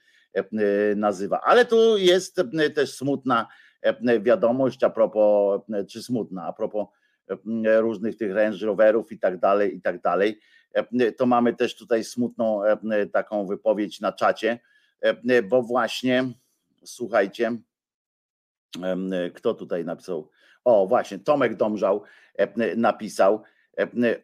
nazywa. 0.96 1.40
Ale 1.40 1.64
tu 1.64 1.98
jest 1.98 2.40
też 2.74 2.94
smutna 2.94 3.48
wiadomość 4.20 4.84
a 4.84 4.90
propos, 4.90 5.60
czy 5.88 6.02
smutna, 6.02 6.46
a 6.46 6.52
propos 6.52 6.86
różnych 7.78 8.16
tych 8.16 8.32
Range 8.32 8.66
Roverów 8.66 9.12
i 9.12 9.18
tak 9.18 9.38
dalej, 9.38 9.76
i 9.76 9.80
tak 9.80 10.00
dalej. 10.00 10.40
To 11.16 11.26
mamy 11.26 11.54
też 11.54 11.76
tutaj 11.76 12.04
smutną 12.04 12.60
taką 13.12 13.46
wypowiedź 13.46 14.00
na 14.00 14.12
czacie, 14.12 14.58
bo 15.48 15.62
właśnie 15.62 16.24
słuchajcie, 16.84 17.56
kto 19.34 19.54
tutaj 19.54 19.84
napisał? 19.84 20.30
O, 20.64 20.86
właśnie, 20.86 21.18
Tomek 21.18 21.56
Domżał 21.56 22.02
napisał. 22.76 23.42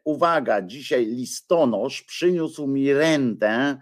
Uwaga, 0.05 0.62
dzisiaj 0.62 1.07
listonosz 1.07 2.03
przyniósł 2.03 2.66
mi 2.66 2.93
rentę 2.93 3.76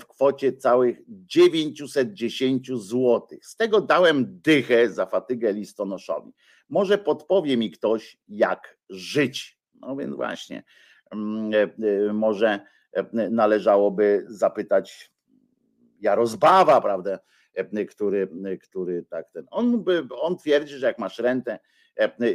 w 0.00 0.06
kwocie 0.06 0.52
całych 0.52 1.00
910 1.08 2.68
zł. 2.68 3.26
Z 3.42 3.56
tego 3.56 3.80
dałem 3.80 4.40
dychę 4.42 4.90
za 4.90 5.06
fatygę 5.06 5.52
listonoszowi. 5.52 6.32
Może 6.68 6.98
podpowie 6.98 7.56
mi 7.56 7.70
ktoś, 7.70 8.18
jak 8.28 8.78
żyć. 8.90 9.58
No 9.74 9.96
więc 9.96 10.16
właśnie, 10.16 10.62
może 12.12 12.60
należałoby 13.12 14.24
zapytać 14.28 15.12
Jarozbawa, 16.00 16.80
prawda? 16.80 17.18
E, 17.54 17.84
który, 17.84 18.28
który 18.62 19.04
tak 19.04 19.30
ten. 19.30 19.46
On, 19.50 19.84
on 20.20 20.36
twierdzi, 20.36 20.74
że 20.74 20.86
jak 20.86 20.98
masz 20.98 21.18
rentę 21.18 21.58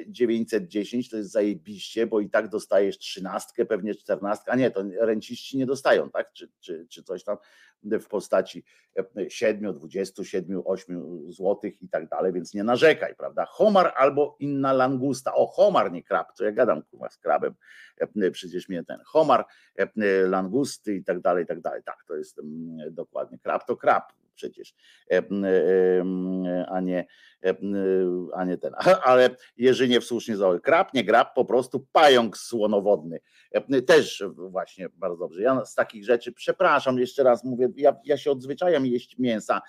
910 0.07 1.05
e, 1.05 1.09
to 1.09 1.17
jest 1.17 1.31
zajebiście, 1.31 2.07
bo 2.07 2.19
i 2.19 2.29
tak 2.29 2.49
dostajesz 2.49 2.97
trzynastkę, 2.97 3.65
pewnie 3.65 3.95
czternastkę, 3.95 4.51
a 4.51 4.55
nie, 4.55 4.71
to 4.71 4.83
renciści 4.99 5.57
nie 5.57 5.65
dostają, 5.65 6.09
tak? 6.09 6.33
Czy, 6.33 6.51
czy, 6.59 6.85
czy 6.89 7.03
coś 7.03 7.23
tam 7.23 7.37
w 7.83 8.07
postaci 8.07 8.63
7, 9.29 9.73
27, 9.73 10.61
8 10.65 11.31
złotych 11.31 11.81
i 11.81 11.89
tak 11.89 12.09
dalej, 12.09 12.33
więc 12.33 12.53
nie 12.53 12.63
narzekaj, 12.63 13.15
prawda? 13.15 13.45
Homar 13.45 13.93
albo 13.95 14.35
inna 14.39 14.73
langusta. 14.73 15.35
O, 15.35 15.47
homar, 15.47 15.91
nie 15.91 16.03
krab, 16.03 16.37
to 16.37 16.43
ja 16.43 16.51
gadam 16.51 16.81
kurwa 16.81 17.09
z 17.09 17.17
krabem, 17.17 17.53
e, 17.97 18.31
przecież 18.31 18.69
mnie 18.69 18.83
ten 18.83 18.99
homar, 19.05 19.45
langusty 20.25 20.95
i 20.95 21.03
tak 21.03 21.19
dalej, 21.19 21.43
i 21.43 21.47
tak 21.47 21.61
dalej. 21.61 21.81
Tak, 21.85 22.03
to 22.07 22.15
jest 22.15 22.39
mm, 22.39 22.93
dokładnie 22.93 23.39
krab, 23.39 23.67
to 23.67 23.77
krab 23.77 24.13
przecież, 24.33 24.75
e, 25.11 25.17
e, 25.17 25.23
a 26.69 26.81
nie, 26.81 27.05
e, 27.43 27.55
a 28.33 28.45
nie 28.45 28.57
ten. 28.57 28.73
Ale 29.03 29.29
Jerzynie 29.57 30.01
słusznie 30.01 30.37
założył, 30.37 30.61
krab, 30.61 30.93
nie 30.93 31.03
grab, 31.03 31.33
po 31.35 31.45
prostu 31.45 31.87
pająk 31.91 32.37
słonowodny. 32.37 33.19
Też 33.87 34.23
właśnie 34.37 34.89
bardzo 34.89 35.17
dobrze. 35.17 35.41
Ja 35.41 35.65
z 35.65 35.75
takich 35.75 36.05
rzeczy, 36.05 36.31
przepraszam, 36.31 36.99
jeszcze 36.99 37.23
raz 37.23 37.43
mówię, 37.43 37.69
ja, 37.75 37.95
ja 38.05 38.17
się 38.17 38.31
odzwyczajam 38.31 38.85
jeść 38.85 39.17
mięsa. 39.19 39.61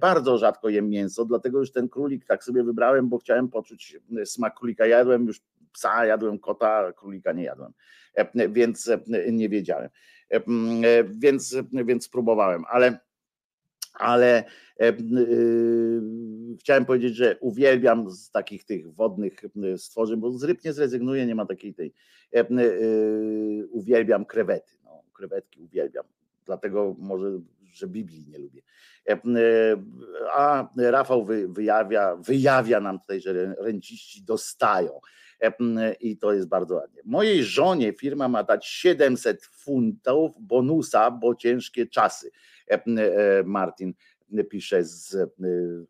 Bardzo 0.00 0.38
rzadko 0.38 0.68
jem 0.68 0.88
mięso, 0.88 1.24
dlatego 1.24 1.58
już 1.58 1.72
ten 1.72 1.88
królik 1.88 2.24
tak 2.24 2.44
sobie 2.44 2.64
wybrałem, 2.64 3.08
bo 3.08 3.18
chciałem 3.18 3.48
poczuć 3.48 3.96
smak 4.24 4.54
królika. 4.54 4.86
Jadłem 4.86 5.26
już 5.26 5.40
psa, 5.72 6.06
jadłem 6.06 6.38
kota, 6.38 6.92
królika 6.92 7.32
nie 7.32 7.44
jadłem, 7.44 7.72
więc 8.48 8.90
nie 9.32 9.48
wiedziałem. 9.48 9.88
Więc, 11.14 11.56
więc 11.72 12.08
próbowałem, 12.08 12.64
ale 12.70 12.98
ale 13.94 14.44
y, 14.82 14.96
chciałem 16.60 16.84
powiedzieć, 16.84 17.16
że 17.16 17.36
uwielbiam 17.40 18.10
z 18.10 18.30
takich 18.30 18.64
tych 18.64 18.94
wodnych 18.94 19.44
y, 19.44 19.78
stworzeń, 19.78 20.20
bo 20.20 20.32
z 20.32 20.44
ryb 20.44 20.64
nie 20.64 20.72
zrezygnuję, 20.72 21.26
nie 21.26 21.34
ma 21.34 21.46
takiej 21.46 21.74
tej. 21.74 21.94
Y, 22.34 23.68
uwielbiam 23.70 24.24
krewety. 24.24 24.72
No, 24.84 25.02
krewetki 25.12 25.60
uwielbiam. 25.60 26.04
Dlatego 26.44 26.96
może, 26.98 27.40
że 27.72 27.86
Biblii 27.86 28.26
nie 28.28 28.38
lubię. 28.38 28.62
A 30.32 30.68
Rafał 30.76 31.26
wyjawia, 31.48 32.16
wyjawia 32.16 32.80
nam 32.80 33.00
tutaj, 33.00 33.20
że 33.20 33.54
renciści 33.58 34.22
dostają. 34.24 35.00
I 36.00 36.18
to 36.18 36.32
jest 36.32 36.48
bardzo 36.48 36.74
ładnie. 36.74 37.02
Mojej 37.04 37.44
żonie 37.44 37.92
firma 37.92 38.28
ma 38.28 38.44
dać 38.44 38.66
700 38.66 39.44
funtów 39.44 40.32
bonusa, 40.40 41.10
bo 41.10 41.34
ciężkie 41.34 41.86
czasy. 41.86 42.30
Martin 43.44 43.94
pisze 44.50 44.84
z 44.84 45.16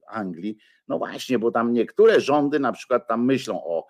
Anglii. 0.09 0.57
No 0.89 0.99
właśnie, 0.99 1.39
bo 1.39 1.51
tam 1.51 1.73
niektóre 1.73 2.21
rządy 2.21 2.59
na 2.59 2.73
przykład 2.73 3.09
tam 3.09 3.25
myślą 3.25 3.65
o, 3.65 3.87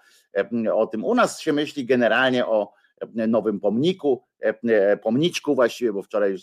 o 0.72 0.86
tym. 0.86 1.04
U 1.04 1.14
nas 1.14 1.40
się 1.40 1.52
myśli 1.52 1.86
generalnie 1.86 2.46
o 2.46 2.72
nowym 3.14 3.60
pomniku, 3.60 4.22
pomniczku 5.02 5.54
właściwie, 5.54 5.92
bo 5.92 6.02
wczoraj 6.02 6.36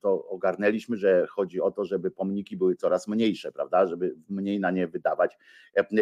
to 0.00 0.28
ogarnęliśmy, 0.28 0.96
że 0.96 1.26
chodzi 1.26 1.60
o 1.60 1.70
to, 1.70 1.84
żeby 1.84 2.10
pomniki 2.10 2.56
były 2.56 2.76
coraz 2.76 3.08
mniejsze, 3.08 3.52
prawda, 3.52 3.86
żeby 3.86 4.14
mniej 4.28 4.60
na 4.60 4.70
nie 4.70 4.88
wydawać 4.88 5.38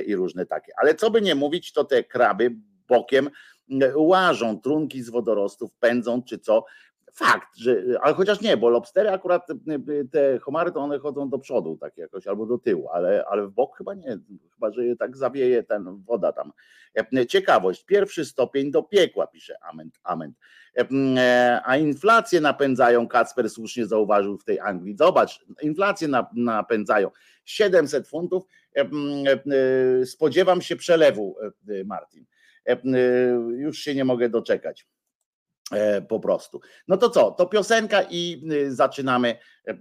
i 0.07 0.14
różne 0.14 0.47
takie. 0.47 0.72
Ale 0.76 0.95
co 0.95 1.11
by 1.11 1.22
nie 1.22 1.34
mówić, 1.34 1.72
to 1.72 1.84
te 1.84 2.05
kraby 2.05 2.57
bokiem 2.89 3.30
łażą, 3.95 4.61
trunki 4.61 5.03
z 5.03 5.11
wodorostów 5.11 5.74
pędzą 5.80 6.22
czy 6.22 6.39
co, 6.39 6.64
fakt, 7.12 7.56
że, 7.56 7.82
ale 8.02 8.14
chociaż 8.14 8.40
nie, 8.40 8.56
bo 8.56 8.68
lobstery 8.68 9.11
akurat 9.11 9.46
te 10.12 10.38
homary 10.38 10.72
to 10.72 10.80
one 10.80 10.98
chodzą 10.98 11.30
do 11.30 11.38
przodu 11.38 11.76
tak 11.76 11.98
jakoś 11.98 12.26
albo 12.26 12.46
do 12.46 12.59
tyłu, 12.59 12.88
ale, 12.88 13.24
ale 13.30 13.46
w 13.46 13.50
bok 13.50 13.76
chyba 13.76 13.94
nie, 13.94 14.18
chyba 14.54 14.72
że 14.72 14.86
je 14.86 14.96
tak 14.96 15.16
zawieje 15.16 15.62
ten 15.62 16.02
woda 16.04 16.32
tam. 16.32 16.52
Ciekawość, 17.28 17.84
pierwszy 17.84 18.24
stopień 18.24 18.70
do 18.70 18.82
piekła, 18.82 19.26
pisze 19.26 19.56
Ament. 19.62 19.98
Ament. 20.02 20.36
A 21.64 21.76
inflację 21.76 22.40
napędzają, 22.40 23.09
Kacper 23.09 23.50
słusznie 23.50 23.86
zauważył 23.86 24.38
w 24.38 24.44
tej 24.44 24.61
Anglii. 24.61 24.96
Zobacz, 24.96 25.44
inflację 25.62 26.09
napędzają 26.34 27.11
700 27.44 28.09
funtów. 28.09 28.44
Spodziewam 30.04 30.62
się 30.62 30.76
przelewu, 30.76 31.36
Martin. 31.84 32.24
Już 33.56 33.78
się 33.78 33.94
nie 33.94 34.04
mogę 34.04 34.28
doczekać. 34.28 34.86
E, 35.72 36.02
po 36.02 36.20
prostu. 36.20 36.60
No 36.88 36.96
to 36.96 37.10
co? 37.10 37.30
To 37.30 37.46
piosenka 37.46 38.02
i 38.10 38.42
y, 38.52 38.74
zaczynamy 38.74 39.38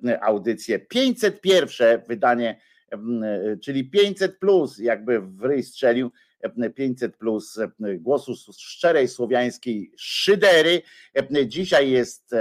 e, 0.08 0.24
audycję. 0.24 0.80
501 0.80 2.02
wydanie, 2.08 2.62
e, 2.92 3.58
czyli 3.64 3.90
500 3.90 4.40
plus, 4.40 4.80
jakby 4.80 5.22
w 5.22 5.44
ryj 5.44 5.64
strzelił. 5.64 6.12
500 6.76 7.18
plus 7.18 7.60
głosu 8.00 8.36
szczerej 8.58 9.08
słowiańskiej 9.08 9.92
szydery. 9.98 10.82
Dzisiaj 11.48 11.90
jest 11.92 12.36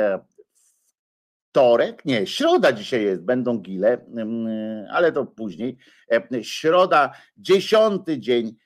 wtorek, 1.51 2.05
nie, 2.05 2.27
środa 2.27 2.73
dzisiaj 2.73 3.05
jest, 3.05 3.23
będą 3.23 3.59
gile, 3.59 4.07
ale 4.91 5.13
to 5.13 5.27
później. 5.27 5.77
Środa, 6.43 7.13
dziesiąty 7.37 8.19
dzień 8.19 8.57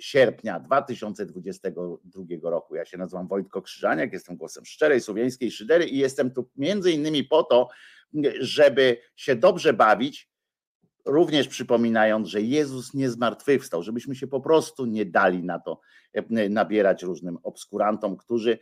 sierpnia 0.00 0.60
2022 0.60 2.50
roku. 2.50 2.74
Ja 2.74 2.84
się 2.84 2.98
nazywam 2.98 3.28
Wojtko 3.28 3.62
Krzyżaniak, 3.62 4.12
jestem 4.12 4.36
głosem 4.36 4.64
szczerej 4.64 5.00
słowiańskiej 5.00 5.50
szydery 5.50 5.84
i 5.84 5.98
jestem 5.98 6.30
tu 6.30 6.50
między 6.56 6.92
innymi 6.92 7.24
po 7.24 7.42
to, 7.42 7.68
żeby 8.40 8.96
się 9.16 9.36
dobrze 9.36 9.72
bawić, 9.72 10.30
również 11.06 11.48
przypominając, 11.48 12.28
że 12.28 12.42
Jezus 12.42 12.94
nie 12.94 13.10
zmartwychwstał, 13.10 13.82
żebyśmy 13.82 14.14
się 14.14 14.26
po 14.26 14.40
prostu 14.40 14.86
nie 14.86 15.06
dali 15.06 15.42
na 15.42 15.58
to 15.58 15.80
nabierać 16.50 17.02
różnym 17.02 17.38
obskurantom, 17.42 18.16
którzy, 18.16 18.58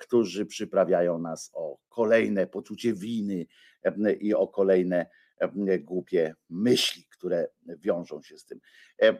którzy 0.00 0.46
przyprawiają 0.46 1.18
nas 1.18 1.50
o 1.54 1.78
kolejne 1.88 2.46
poczucie 2.46 2.94
winy 2.94 3.46
i 4.20 4.34
o 4.34 4.48
kolejne 4.48 5.06
głupie 5.80 6.34
myśli, 6.50 7.04
które 7.10 7.48
wiążą 7.66 8.22
się 8.22 8.38
z 8.38 8.44
tym. 8.44 8.60
E, 9.02 9.18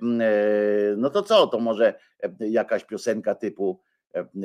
no 0.97 1.11
to 1.11 1.23
co, 1.23 1.47
to 1.47 1.61
może 1.61 1.95
jakaś 2.41 2.85
piosenka 2.85 3.35
typu 3.35 3.81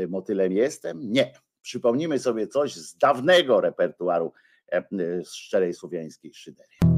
Motylem 0.08 0.52
jestem? 0.52 1.12
Nie. 1.12 1.34
Przypomnimy 1.62 2.20
sobie 2.20 2.48
coś 2.48 2.76
z 2.76 2.98
dawnego 2.98 3.62
repertuaru 3.62 4.34
z 5.24 5.34
szczerej 5.34 5.74
słowiańskiej 5.74 6.34
szydery. 6.34 6.97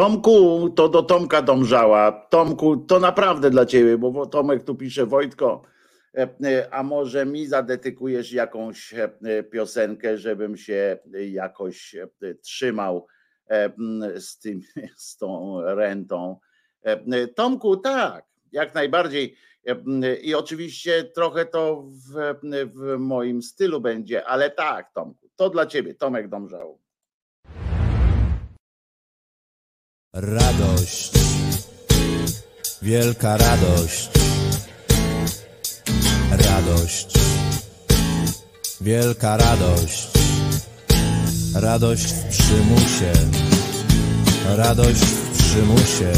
Tomku, 0.00 0.70
to 0.70 0.88
do 0.88 1.02
Tomka 1.02 1.42
Domżała. 1.42 2.12
Tomku, 2.12 2.76
to 2.76 3.00
naprawdę 3.00 3.50
dla 3.50 3.66
ciebie, 3.66 3.98
bo 3.98 4.26
Tomek 4.26 4.64
tu 4.64 4.74
pisze, 4.74 5.06
Wojtko, 5.06 5.62
e, 6.14 6.28
e, 6.44 6.74
a 6.74 6.82
może 6.82 7.26
mi 7.26 7.46
zadedykujesz 7.46 8.32
jakąś 8.32 8.94
e, 8.94 9.42
piosenkę, 9.42 10.18
żebym 10.18 10.56
się 10.56 10.98
jakoś 11.30 11.96
trzymał 12.42 13.06
z, 14.16 14.38
tym, 14.38 14.60
z 14.96 15.16
tą 15.16 15.60
rentą. 15.62 16.38
Tomku, 17.34 17.76
tak, 17.76 18.24
jak 18.52 18.74
najbardziej. 18.74 19.36
I 20.22 20.34
oczywiście 20.34 21.04
trochę 21.04 21.46
to 21.46 21.82
w, 21.82 22.34
w 22.74 22.98
moim 22.98 23.42
stylu 23.42 23.80
będzie, 23.80 24.26
ale 24.26 24.50
tak, 24.50 24.92
Tomku, 24.92 25.28
to 25.36 25.50
dla 25.50 25.66
ciebie, 25.66 25.94
Tomek 25.94 26.28
Domżał. 26.28 26.78
Radość, 30.14 31.12
wielka 32.82 33.36
radość, 33.36 34.10
radość, 36.30 37.08
wielka 38.80 39.36
radość, 39.36 40.08
radość 41.54 42.02
w 42.02 42.28
przymusie, 42.28 43.12
radość 44.56 45.00
w 45.00 45.38
przymusie, 45.38 46.12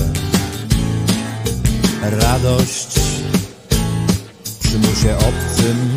radość 2.02 2.98
w 4.44 4.58
przymusie 4.58 5.16
obcym, 5.16 5.94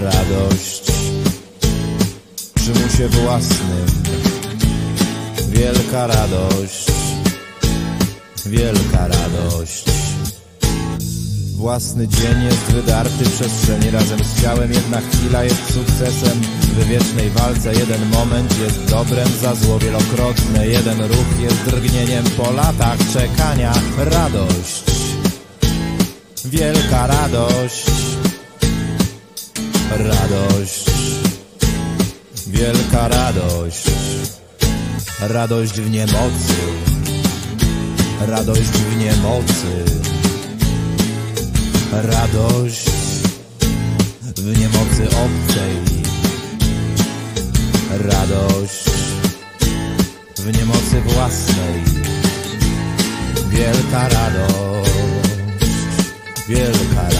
radość 0.00 0.92
w 2.36 2.52
przymusie 2.52 3.08
własnym. 3.08 4.23
Wielka 5.54 6.06
radość, 6.06 6.86
wielka 8.46 9.08
radość. 9.08 9.84
Własny 11.56 12.08
dzień 12.08 12.44
jest 12.44 12.72
wydarty 12.72 13.24
przestrzeni 13.24 13.90
razem 13.90 14.18
z 14.24 14.42
ciałem, 14.42 14.72
jedna 14.72 15.00
chwila 15.00 15.44
jest 15.44 15.74
sukcesem. 15.74 16.40
W 16.62 16.86
wiecznej 16.86 17.30
walce 17.30 17.74
jeden 17.74 18.08
moment 18.08 18.58
jest 18.58 18.84
dobrem 18.90 19.28
za 19.28 19.54
zło 19.54 19.78
wielokrotne, 19.78 20.68
jeden 20.68 21.00
ruch 21.00 21.40
jest 21.40 21.64
drgnieniem 21.64 22.24
po 22.36 22.50
latach 22.50 22.98
czekania. 23.12 23.72
Radość, 23.98 24.84
wielka 26.44 27.06
radość, 27.06 27.86
radość, 29.90 30.84
wielka 32.46 33.08
radość. 33.08 33.90
Radość 35.20 35.80
w 35.80 35.90
niemocy, 35.90 36.54
radość 38.20 38.62
w 38.62 38.96
niemocy, 38.96 39.84
radość 41.92 42.90
w 44.36 44.58
niemocy 44.58 45.06
obcej, 45.06 45.76
radość 47.90 48.84
w 50.36 50.58
niemocy 50.58 51.00
własnej, 51.00 51.84
wielka 53.50 54.08
radość, 54.08 54.90
wielka 56.48 57.02
radość. 57.02 57.13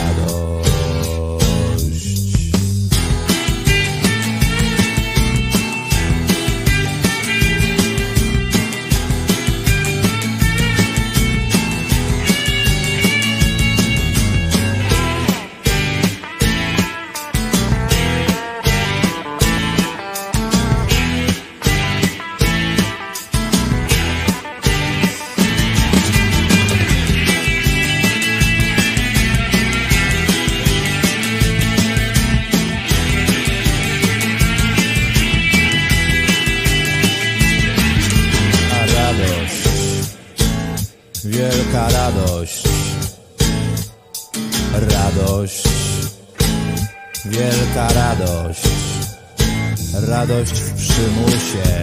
Radość 50.14 50.52
w 50.52 50.74
przymusie, 50.74 51.82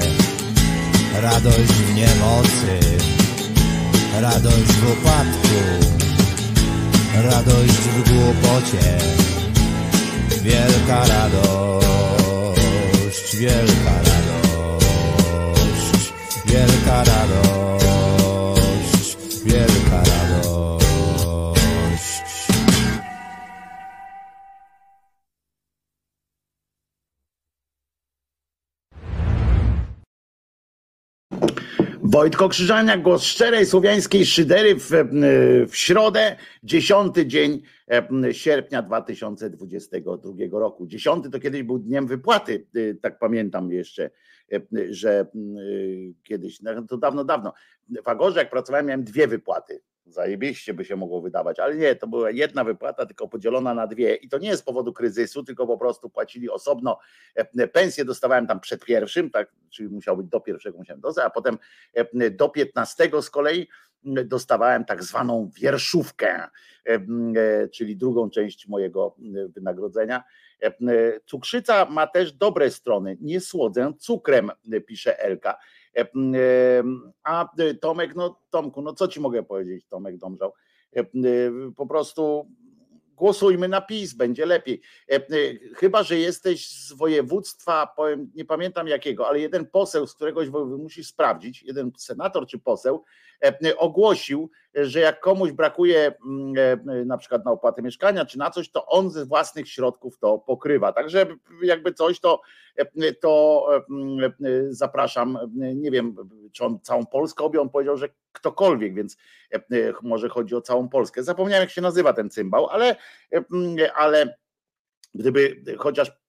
radość 1.21 1.71
w 1.71 1.95
niemocy, 1.95 2.79
radość 4.21 4.71
w 4.71 4.91
upadku, 4.91 5.59
radość 7.15 7.73
w 7.73 8.09
głupocie, 8.09 8.97
wielka 10.43 11.07
radość, 11.07 11.35
wielka 13.35 13.93
radość. 13.97 14.51
Wielka 16.45 17.03
radość, 17.03 17.60
Wojtko 32.11 32.49
Krzyżaniak, 32.49 33.01
głos 33.01 33.23
szczerej 33.23 33.65
słowiańskiej 33.65 34.25
szydery 34.25 34.75
w, 34.75 34.89
w 35.67 35.75
środę, 35.75 36.35
dziesiąty 36.63 37.25
dzień 37.25 37.61
e, 37.91 38.33
sierpnia 38.33 38.81
2022 38.81 40.33
roku. 40.51 40.87
Dziesiąty 40.87 41.29
to 41.29 41.39
kiedyś 41.39 41.63
był 41.63 41.79
dniem 41.79 42.07
wypłaty, 42.07 42.67
y, 42.75 42.97
tak 43.01 43.19
pamiętam 43.19 43.71
jeszcze, 43.71 44.09
e, 44.53 44.59
że 44.89 45.25
kiedyś, 46.23 46.61
no 46.61 46.83
to 46.83 46.97
dawno, 46.97 47.23
dawno. 47.23 47.53
W 48.05 48.07
Agorze 48.07 48.39
jak 48.39 48.49
pracowałem 48.49 48.85
miałem 48.85 49.03
dwie 49.03 49.27
wypłaty 49.27 49.81
zajebiście 50.11 50.73
by 50.73 50.85
się 50.85 50.95
mogło 50.95 51.21
wydawać, 51.21 51.59
ale 51.59 51.75
nie, 51.75 51.95
to 51.95 52.07
była 52.07 52.31
jedna 52.31 52.63
wypłata, 52.63 53.05
tylko 53.05 53.27
podzielona 53.27 53.73
na 53.73 53.87
dwie 53.87 54.15
i 54.15 54.29
to 54.29 54.37
nie 54.37 54.57
z 54.57 54.61
powodu 54.61 54.93
kryzysu, 54.93 55.43
tylko 55.43 55.67
po 55.67 55.77
prostu 55.77 56.09
płacili 56.09 56.49
osobno 56.49 56.99
e, 57.35 57.67
pensję, 57.67 58.05
dostawałem 58.05 58.47
tam 58.47 58.59
przed 58.59 58.85
pierwszym, 58.85 59.29
tak, 59.29 59.51
czyli 59.69 59.89
musiał 59.89 60.17
być 60.17 60.27
do 60.27 60.39
pierwszego, 60.39 60.77
musiałem 60.77 61.01
dostać, 61.01 61.25
a 61.25 61.29
potem 61.29 61.57
e, 61.93 62.29
do 62.29 62.49
piętnastego 62.49 63.21
z 63.21 63.29
kolei 63.29 63.67
dostawałem 64.25 64.85
tak 64.85 65.03
zwaną 65.03 65.49
wierszówkę, 65.55 66.47
czyli 67.71 67.97
drugą 67.97 68.29
część 68.29 68.67
mojego 68.67 69.15
wynagrodzenia. 69.49 70.23
Cukrzyca 71.25 71.85
ma 71.85 72.07
też 72.07 72.33
dobre 72.33 72.71
strony. 72.71 73.17
Nie 73.21 73.41
słodzę 73.41 73.93
cukrem, 73.99 74.51
pisze 74.87 75.19
Elka. 75.19 75.57
A 77.23 77.49
Tomek, 77.81 78.15
no 78.15 78.39
Tomku, 78.49 78.81
no 78.81 78.93
co 78.93 79.07
ci 79.07 79.19
mogę 79.19 79.43
powiedzieć, 79.43 79.85
Tomek 79.89 80.17
Domżał? 80.17 80.53
Po 81.75 81.87
prostu 81.87 82.47
głosujmy 83.15 83.67
na 83.67 83.81
PiS, 83.81 84.13
będzie 84.13 84.45
lepiej. 84.45 84.81
Chyba, 85.75 86.03
że 86.03 86.17
jesteś 86.17 86.69
z 86.69 86.93
województwa, 86.93 87.87
powiem, 87.87 88.31
nie 88.35 88.45
pamiętam 88.45 88.87
jakiego, 88.87 89.27
ale 89.27 89.39
jeden 89.39 89.65
poseł 89.65 90.07
z 90.07 90.15
któregoś 90.15 90.49
musisz 90.77 91.07
sprawdzić, 91.07 91.63
jeden 91.63 91.91
senator 91.97 92.47
czy 92.47 92.59
poseł 92.59 93.03
ogłosił, 93.77 94.49
że 94.73 94.99
jak 94.99 95.19
komuś 95.19 95.51
brakuje 95.51 96.13
mm, 96.25 97.07
na 97.07 97.17
przykład 97.17 97.45
na 97.45 97.51
opłatę 97.51 97.81
mieszkania 97.81 98.25
czy 98.25 98.37
na 98.37 98.51
coś, 98.51 98.71
to 98.71 98.85
on 98.85 99.09
ze 99.09 99.25
własnych 99.25 99.69
środków 99.69 100.17
to 100.17 100.37
pokrywa. 100.37 100.93
Także 100.93 101.25
jakby 101.63 101.93
coś, 101.93 102.19
to, 102.19 102.41
to 103.21 103.67
zapraszam, 104.69 105.37
nie 105.75 105.91
wiem, 105.91 106.15
czy 106.51 106.65
on 106.65 106.79
całą 106.79 107.05
Polskę 107.05 107.43
objął, 107.43 107.63
on 107.63 107.69
powiedział, 107.69 107.97
że 107.97 108.09
ktokolwiek, 108.31 108.93
więc 108.93 109.17
może 110.01 110.29
chodzi 110.29 110.55
o 110.55 110.61
całą 110.61 110.89
Polskę. 110.89 111.23
Zapomniałem, 111.23 111.61
jak 111.61 111.71
się 111.71 111.81
nazywa 111.81 112.13
ten 112.13 112.29
cymbał, 112.29 112.67
ale, 112.67 112.95
ale 113.95 114.37
gdyby 115.15 115.63
chociaż 115.77 116.20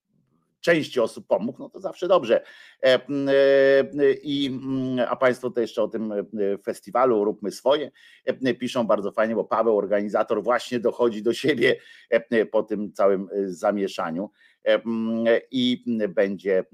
części 0.63 0.99
osób 0.99 1.27
pomógł, 1.27 1.59
no 1.59 1.69
to 1.69 1.79
zawsze 1.79 2.07
dobrze. 2.07 2.43
E, 2.83 2.93
e, 2.93 2.99
I, 4.23 4.59
a 5.07 5.15
Państwo 5.15 5.49
to 5.49 5.61
jeszcze 5.61 5.83
o 5.83 5.87
tym 5.87 6.11
e, 6.11 6.23
festiwalu 6.63 7.23
Róbmy 7.23 7.51
Swoje 7.51 7.91
piszą 8.59 8.87
bardzo 8.87 9.11
fajnie, 9.11 9.35
bo 9.35 9.43
Paweł, 9.43 9.77
organizator, 9.77 10.43
właśnie 10.43 10.79
dochodzi 10.79 11.23
do 11.23 11.33
siebie 11.33 11.75
po 12.51 12.63
tym 12.63 12.93
całym 12.93 13.29
zamieszaniu 13.45 14.29
i 15.51 15.83
będzie 16.09 16.65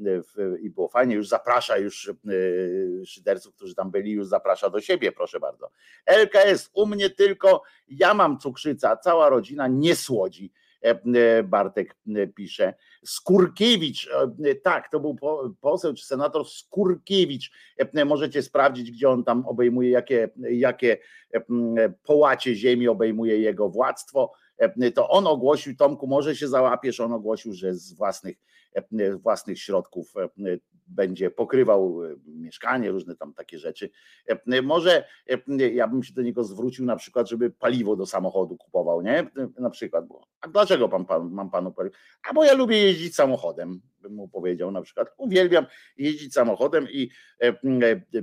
i 0.62 0.70
było 0.70 0.88
fajnie, 0.88 1.16
już 1.16 1.28
zaprasza 1.28 1.78
już 1.78 2.14
szyderców, 3.06 3.56
którzy 3.56 3.76
tam 3.76 3.92
byli, 3.92 4.12
już 4.12 4.28
zaprasza 4.28 4.70
do 4.70 4.82
siebie, 4.82 5.12
proszę 5.12 5.40
bardzo. 5.40 5.72
LKS, 6.06 6.70
u 6.74 6.86
mnie 6.86 7.10
tylko 7.10 7.64
ja 7.88 8.14
mam 8.14 8.40
cukrzyca, 8.40 8.98
cała 8.98 9.30
rodzina 9.30 9.68
nie 9.68 9.96
słodzi 9.96 10.52
E, 10.69 10.69
e, 10.69 10.69
Bartek 11.44 11.96
e, 12.16 12.28
pisze. 12.28 12.74
Skurkiewicz, 13.06 14.10
tak, 14.64 14.92
to 14.92 15.00
był 15.00 15.18
poseł 15.62 15.94
czy 15.94 16.06
senator 16.06 16.50
Skurkiewicz. 16.50 17.52
Możecie 18.06 18.44
sprawdzić, 18.44 18.92
gdzie 18.92 19.10
on 19.10 19.24
tam 19.24 19.46
obejmuje, 19.46 19.90
jakie, 19.90 20.30
jakie 20.38 20.98
połacie 22.04 22.56
ziemi 22.56 22.88
obejmuje 22.88 23.38
jego 23.38 23.70
władztwo. 23.70 24.32
To 24.96 25.10
on 25.10 25.28
ogłosił, 25.28 25.76
Tomku, 25.76 26.08
może 26.08 26.36
się 26.36 26.48
załapiesz, 26.48 27.00
on 27.00 27.14
ogłosił, 27.14 27.54
że 27.54 27.76
z 27.76 27.94
własnych, 27.94 28.38
własnych 29.22 29.60
środków 29.60 30.14
będzie 30.90 31.32
pokrywał 31.32 32.06
e, 32.06 32.16
mieszkanie, 32.26 32.92
różne 32.92 33.16
tam 33.16 33.34
takie 33.34 33.60
rzeczy. 33.60 33.90
E, 34.28 34.62
może 34.62 35.04
e, 35.30 35.70
ja 35.70 35.88
bym 35.88 36.04
się 36.04 36.14
do 36.14 36.22
niego 36.22 36.44
zwrócił 36.44 36.86
na 36.86 36.96
przykład, 36.96 37.30
żeby 37.30 37.52
paliwo 37.52 37.96
do 37.96 38.06
samochodu 38.06 38.58
kupował, 38.58 39.02
nie? 39.02 39.28
Na 39.60 39.70
przykład. 39.70 40.06
A 40.42 40.48
dlaczego 40.48 40.90
pan, 40.90 41.06
pan, 41.06 41.32
mam 41.32 41.50
panu 41.50 41.72
paliwo? 41.72 41.96
A 42.30 42.34
bo 42.34 42.44
ja 42.44 42.54
lubię 42.54 42.78
jeździć 42.78 43.16
samochodem, 43.16 43.82
bym 44.02 44.14
mu 44.14 44.28
powiedział 44.28 44.72
na 44.72 44.82
przykład. 44.82 45.08
Uwielbiam 45.18 45.66
jeździć 45.98 46.34
samochodem 46.34 46.88
i 46.92 47.10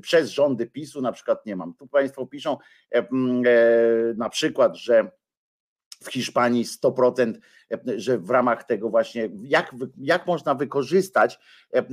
przez 0.03 0.31
rządy 0.31 0.67
PiSu 0.67 1.01
na 1.01 1.13
przykład 1.13 1.47
nie 1.47 1.57
mam. 1.57 1.75
Tu 1.75 1.87
państwo 1.87 2.27
piszą 2.27 2.57
na 4.17 4.29
przykład, 4.29 4.77
że 4.77 5.11
w 6.07 6.13
Hiszpanii 6.13 6.65
100%, 6.65 7.33
że 7.97 8.19
w 8.19 8.31
ramach 8.31 8.65
tego 8.65 8.91
właśnie, 8.91 9.29
jak, 9.43 9.75
jak 9.99 10.27
można 10.27 10.55
wykorzystać 10.55 11.39
e, 11.75 11.79
e, 11.79 11.85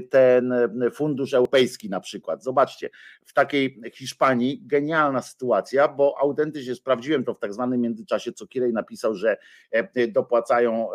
ten 0.00 0.54
fundusz 0.94 1.34
europejski 1.34 1.90
na 1.90 2.00
przykład. 2.00 2.44
Zobaczcie, 2.44 2.90
w 3.24 3.32
takiej 3.32 3.80
Hiszpanii 3.94 4.62
genialna 4.66 5.22
sytuacja, 5.22 5.88
bo 5.88 6.18
autentycznie 6.20 6.74
sprawdziłem 6.74 7.24
to 7.24 7.34
w 7.34 7.38
tak 7.38 7.54
zwanym 7.54 7.80
międzyczasie, 7.80 8.32
co 8.32 8.46
Kirej 8.46 8.72
napisał, 8.72 9.14
że 9.14 9.36
e, 9.70 10.08
dopłacają 10.08 10.88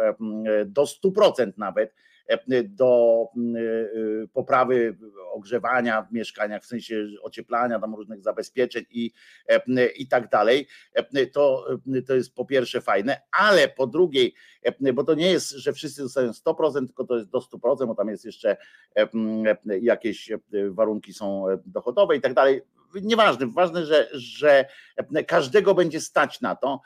do 0.66 0.84
100% 0.84 1.52
nawet 1.58 1.94
do 2.64 3.26
poprawy 4.34 4.98
ogrzewania 5.34 6.02
w 6.02 6.14
mieszkaniach, 6.14 6.64
w 6.64 6.66
sensie 6.66 7.08
ocieplania, 7.22 7.80
tam 7.80 7.96
różnych 7.96 8.22
zabezpieczeń 8.22 8.86
i, 8.92 9.12
i 9.98 10.08
tak 10.08 10.30
dalej. 10.30 10.68
To, 11.34 11.66
to 12.08 12.16
jest 12.16 12.36
po 12.36 12.46
pierwsze 12.46 12.82
fajne, 12.82 13.22
ale 13.32 13.68
po 13.68 13.88
drugiej, 13.88 14.34
bo 14.94 15.04
to 15.04 15.14
nie 15.14 15.32
jest, 15.32 15.50
że 15.50 15.74
wszyscy 15.74 16.02
dostają 16.02 16.32
100%, 16.32 16.86
tylko 16.86 17.04
to 17.04 17.18
jest 17.18 17.30
do 17.30 17.40
100%, 17.40 17.88
bo 17.88 17.96
tam 17.96 18.10
jest 18.10 18.26
jeszcze 18.26 18.58
jakieś 19.82 20.32
warunki 20.70 21.14
są 21.14 21.46
dochodowe 21.66 22.16
i 22.16 22.22
tak 22.22 22.34
dalej 22.34 22.62
nieważne, 22.96 23.48
ważne, 23.48 23.86
że, 23.86 24.10
że 24.14 24.66
każdego 25.28 25.76
będzie 25.76 26.02
stać 26.02 26.42
na 26.42 26.56
to, 26.56 26.82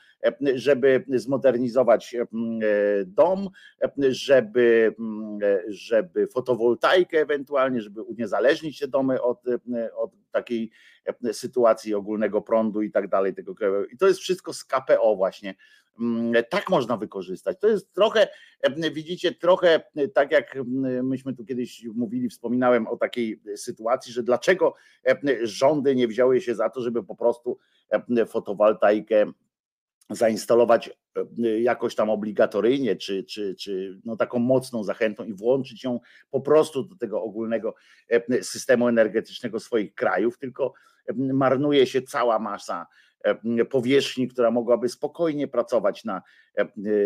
żeby 0.56 1.06
zmodernizować 1.08 2.16
dom, 3.06 3.50
żeby, 4.10 4.96
żeby 5.68 6.28
fotowoltaikę 6.28 7.22
ewentualnie, 7.22 7.82
żeby 7.82 8.02
uniezależnić 8.02 8.80
te 8.80 8.88
domy 8.88 9.22
od, 9.22 9.44
od 9.96 10.12
takiej 10.32 10.72
sytuacji 11.32 11.94
ogólnego 11.94 12.42
prądu 12.42 12.82
i 12.82 12.92
tak 12.92 13.08
dalej 13.08 13.34
tego. 13.34 13.56
I 13.92 13.98
to 13.98 14.08
jest 14.08 14.20
wszystko 14.20 14.54
z 14.54 14.64
KPO 14.64 15.16
właśnie. 15.16 15.56
Tak 16.50 16.70
można 16.70 16.98
wykorzystać. 16.98 17.58
To 17.60 17.68
jest 17.68 17.94
trochę, 17.94 18.28
widzicie, 18.94 19.32
trochę 19.32 19.82
tak 20.14 20.32
jak 20.32 20.58
myśmy 21.04 21.36
tu 21.36 21.46
kiedyś 21.46 21.86
mówili, 21.96 22.30
wspominałem 22.30 22.88
o 22.88 22.98
takiej 22.98 23.42
sytuacji, 23.56 24.14
że 24.14 24.24
dlaczego 24.24 24.74
rządy 25.44 25.96
nie 25.96 26.08
wzięły 26.08 26.42
się 26.42 26.56
za 26.56 26.70
to, 26.70 26.82
żeby 26.82 27.04
po 27.04 27.16
prostu 27.16 27.58
fotowoltaikę 28.28 29.32
zainstalować 30.10 30.90
jakoś 31.62 31.96
tam 31.96 32.10
obligatoryjnie, 32.10 32.96
czy, 32.96 33.24
czy, 33.24 33.56
czy 33.56 34.02
no 34.06 34.16
taką 34.16 34.40
mocną 34.40 34.84
zachętą 34.84 35.24
i 35.24 35.34
włączyć 35.34 35.84
ją 35.84 36.00
po 36.32 36.42
prostu 36.42 36.84
do 36.84 36.96
tego 36.96 37.24
ogólnego 37.24 37.76
systemu 38.42 38.88
energetycznego 38.88 39.60
swoich 39.60 39.94
krajów, 39.94 40.38
tylko 40.38 40.74
marnuje 41.16 41.88
się 41.88 42.02
cała 42.02 42.40
masa 42.40 42.88
powierzchni, 43.70 44.28
która 44.28 44.52
mogłaby 44.52 44.90
spokojnie 44.90 45.48
pracować 45.48 46.04
na, 46.04 46.22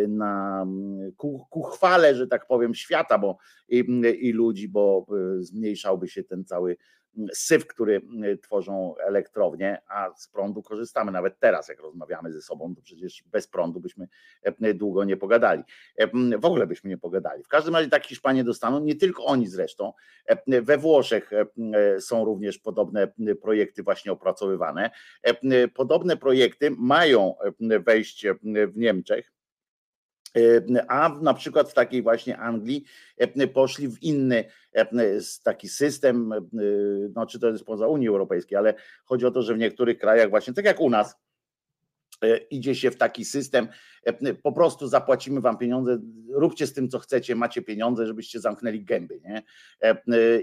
na 0.08 0.66
ku, 1.18 1.46
ku 1.50 1.64
chwale, 1.64 2.16
że 2.16 2.28
tak 2.28 2.48
powiem, 2.48 2.76
świata 2.76 3.18
bo, 3.18 3.38
i, 3.70 3.78
i 4.20 4.32
ludzi, 4.32 4.70
bo 4.70 5.06
zmniejszałby 5.40 6.08
się 6.08 6.24
ten 6.24 6.46
cały 6.46 6.78
syf, 7.34 7.68
który 7.68 8.02
y, 8.24 8.38
tworzą 8.38 8.96
elektrownie, 8.98 9.82
a 9.88 10.14
z 10.16 10.28
prądu 10.28 10.64
korzystamy 10.64 11.12
nawet 11.12 11.40
teraz, 11.40 11.70
jak 11.70 11.80
rozmawiamy 11.80 12.32
ze 12.32 12.42
sobą, 12.42 12.76
to 12.76 12.82
przecież 12.82 13.24
bez 13.26 13.48
prądu 13.48 13.80
byśmy 13.80 14.08
e, 14.44 14.74
długo 14.74 15.04
nie 15.04 15.18
pogadali. 15.18 15.64
E, 15.98 16.08
w 16.38 16.46
ogóle 16.46 16.68
byśmy 16.68 16.90
nie 16.90 16.98
pogadali. 16.98 17.44
W 17.44 17.48
każdym 17.48 17.76
razie 17.76 17.90
tak 17.90 18.06
Hiszpanie 18.06 18.44
dostaną, 18.44 18.80
nie 18.80 18.96
tylko 18.96 19.26
oni 19.26 19.48
zresztą. 19.48 19.94
We 20.48 20.78
Włoszech 20.78 21.32
są 22.00 22.26
również 22.26 22.58
podobne 22.58 23.08
projekty 23.42 23.84
właśnie 23.84 24.12
opracowywane. 24.12 24.90
Podobne 25.74 26.18
projekty 26.18 26.72
mają 26.72 27.36
wejść 27.60 28.28
w 28.44 28.78
Niemczech 28.78 29.35
a 30.88 31.10
na 31.22 31.34
przykład 31.34 31.72
w 31.72 31.74
takiej 31.74 32.02
właśnie 32.02 32.38
Anglii 32.38 32.84
e, 33.18 33.48
poszli 33.48 33.88
w 33.88 34.04
inny 34.04 34.46
e, 34.74 35.20
taki 35.44 35.70
system, 35.70 36.34
no 37.16 37.26
czy 37.26 37.40
to 37.40 37.50
jest 37.50 37.64
poza 37.64 37.88
Unii 37.88 38.08
Europejskiej, 38.08 38.58
ale 38.58 38.74
chodzi 39.06 39.26
o 39.26 39.32
to, 39.32 39.42
że 39.42 39.54
w 39.54 39.58
niektórych 39.58 39.98
krajach 39.98 40.30
właśnie, 40.30 40.54
tak 40.54 40.66
jak 40.66 40.80
u 40.80 40.90
nas, 40.90 41.16
idzie 42.50 42.76
się 42.76 42.92
w 42.92 42.98
taki 42.98 43.26
system, 43.26 43.68
po 44.44 44.52
prostu 44.52 44.88
zapłacimy 44.88 45.42
wam 45.42 45.58
pieniądze, 45.58 46.00
róbcie 46.30 46.68
z 46.68 46.74
tym 46.74 46.90
co 46.90 47.00
chcecie, 47.00 47.36
macie 47.36 47.62
pieniądze, 47.62 48.08
żebyście 48.08 48.40
zamknęli 48.40 48.84
gęby, 48.84 49.22
nie? 49.24 49.44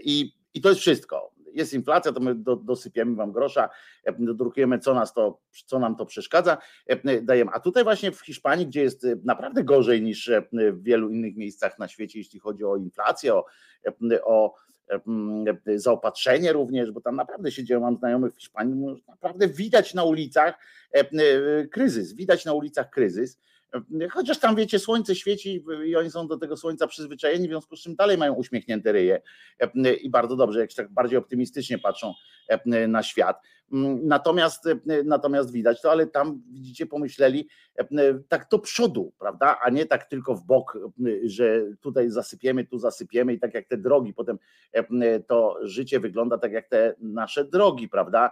I, 0.05 0.33
i 0.55 0.61
to 0.61 0.69
jest 0.69 0.81
wszystko 0.81 1.33
jest 1.55 1.75
inflacja, 1.75 2.13
to 2.13 2.21
my 2.21 2.35
do, 2.35 2.57
dosypiemy 2.57 3.17
wam 3.17 3.33
grosza, 3.33 3.69
e, 4.05 4.13
drukujemy, 4.19 4.79
co, 4.79 4.95
nas 4.95 5.15
to, 5.15 5.41
co 5.67 5.79
nam 5.79 5.97
to 5.97 6.07
przeszkadza, 6.07 6.59
e, 6.87 7.23
dajemy. 7.23 7.51
A 7.55 7.61
tutaj 7.61 7.85
właśnie 7.85 8.13
w 8.13 8.21
Hiszpanii, 8.21 8.67
gdzie 8.67 8.83
jest 8.83 9.05
e, 9.05 9.17
naprawdę 9.25 9.65
gorzej 9.65 10.03
niż 10.03 10.31
w 10.53 10.83
wielu 10.83 11.11
innych 11.11 11.37
miejscach 11.37 11.79
na 11.79 11.89
świecie, 11.89 12.19
jeśli 12.19 12.41
chodzi 12.41 12.65
o 12.65 12.77
inflację, 12.77 13.35
o, 13.35 13.45
o 14.25 14.55
zaopatrzenie 15.77 16.53
również, 16.53 16.91
bo 16.91 17.01
tam 17.01 17.17
naprawdę 17.17 17.53
się 17.53 17.65
dzieją, 17.65 17.81
mam 17.81 17.97
znajomych 17.97 18.35
w 18.35 18.39
Hiszpanii, 18.39 18.75
no, 18.75 18.97
naprawdę 19.09 19.49
widać 19.49 19.95
na 19.95 20.05
ulicach 20.05 20.59
kryzys, 21.71 22.13
widać 22.13 22.45
na 22.45 22.53
ulicach 22.53 22.91
kryzys. 22.91 23.39
Chociaż 24.11 24.39
tam 24.39 24.57
wiecie, 24.57 24.79
słońce 24.79 25.15
świeci 25.15 25.65
i 25.87 25.97
oni 25.97 26.11
są 26.11 26.29
do 26.29 26.39
tego 26.39 26.57
słońca 26.57 26.87
przyzwyczajeni, 26.87 27.47
w 27.47 27.51
związku 27.51 27.77
z 27.77 27.81
czym 27.81 27.95
dalej 27.95 28.19
mają 28.19 28.35
uśmiechnięte 28.35 28.93
ryje 28.93 29.23
i 30.03 30.11
bardzo 30.11 30.37
dobrze, 30.37 30.61
jak 30.61 30.73
tak 30.73 30.93
bardziej 30.93 31.19
optymistycznie 31.19 31.79
patrzą 31.79 32.15
na 32.89 33.03
świat. 33.03 33.41
Natomiast, 34.03 34.69
natomiast 35.05 35.53
widać 35.53 35.83
to, 35.83 35.91
ale 35.91 36.07
tam 36.07 36.43
widzicie, 36.51 36.87
pomyśleli 36.87 37.49
tak 38.29 38.47
do 38.51 38.59
przodu, 38.59 39.13
prawda, 39.19 39.59
a 39.63 39.71
nie 39.71 39.87
tak 39.87 40.05
tylko 40.05 40.35
w 40.35 40.45
bok, 40.45 40.79
że 41.25 41.63
tutaj 41.81 42.11
zasypiemy, 42.11 42.67
tu 42.67 42.79
zasypiemy 42.79 43.33
i 43.33 43.39
tak 43.39 43.55
jak 43.55 43.67
te 43.67 43.77
drogi, 43.77 44.15
potem 44.15 44.39
to 45.27 45.59
życie 45.63 46.01
wygląda 46.01 46.39
tak 46.39 46.53
jak 46.53 46.69
te 46.69 46.95
nasze 47.01 47.45
drogi, 47.45 47.89
prawda, 47.89 48.31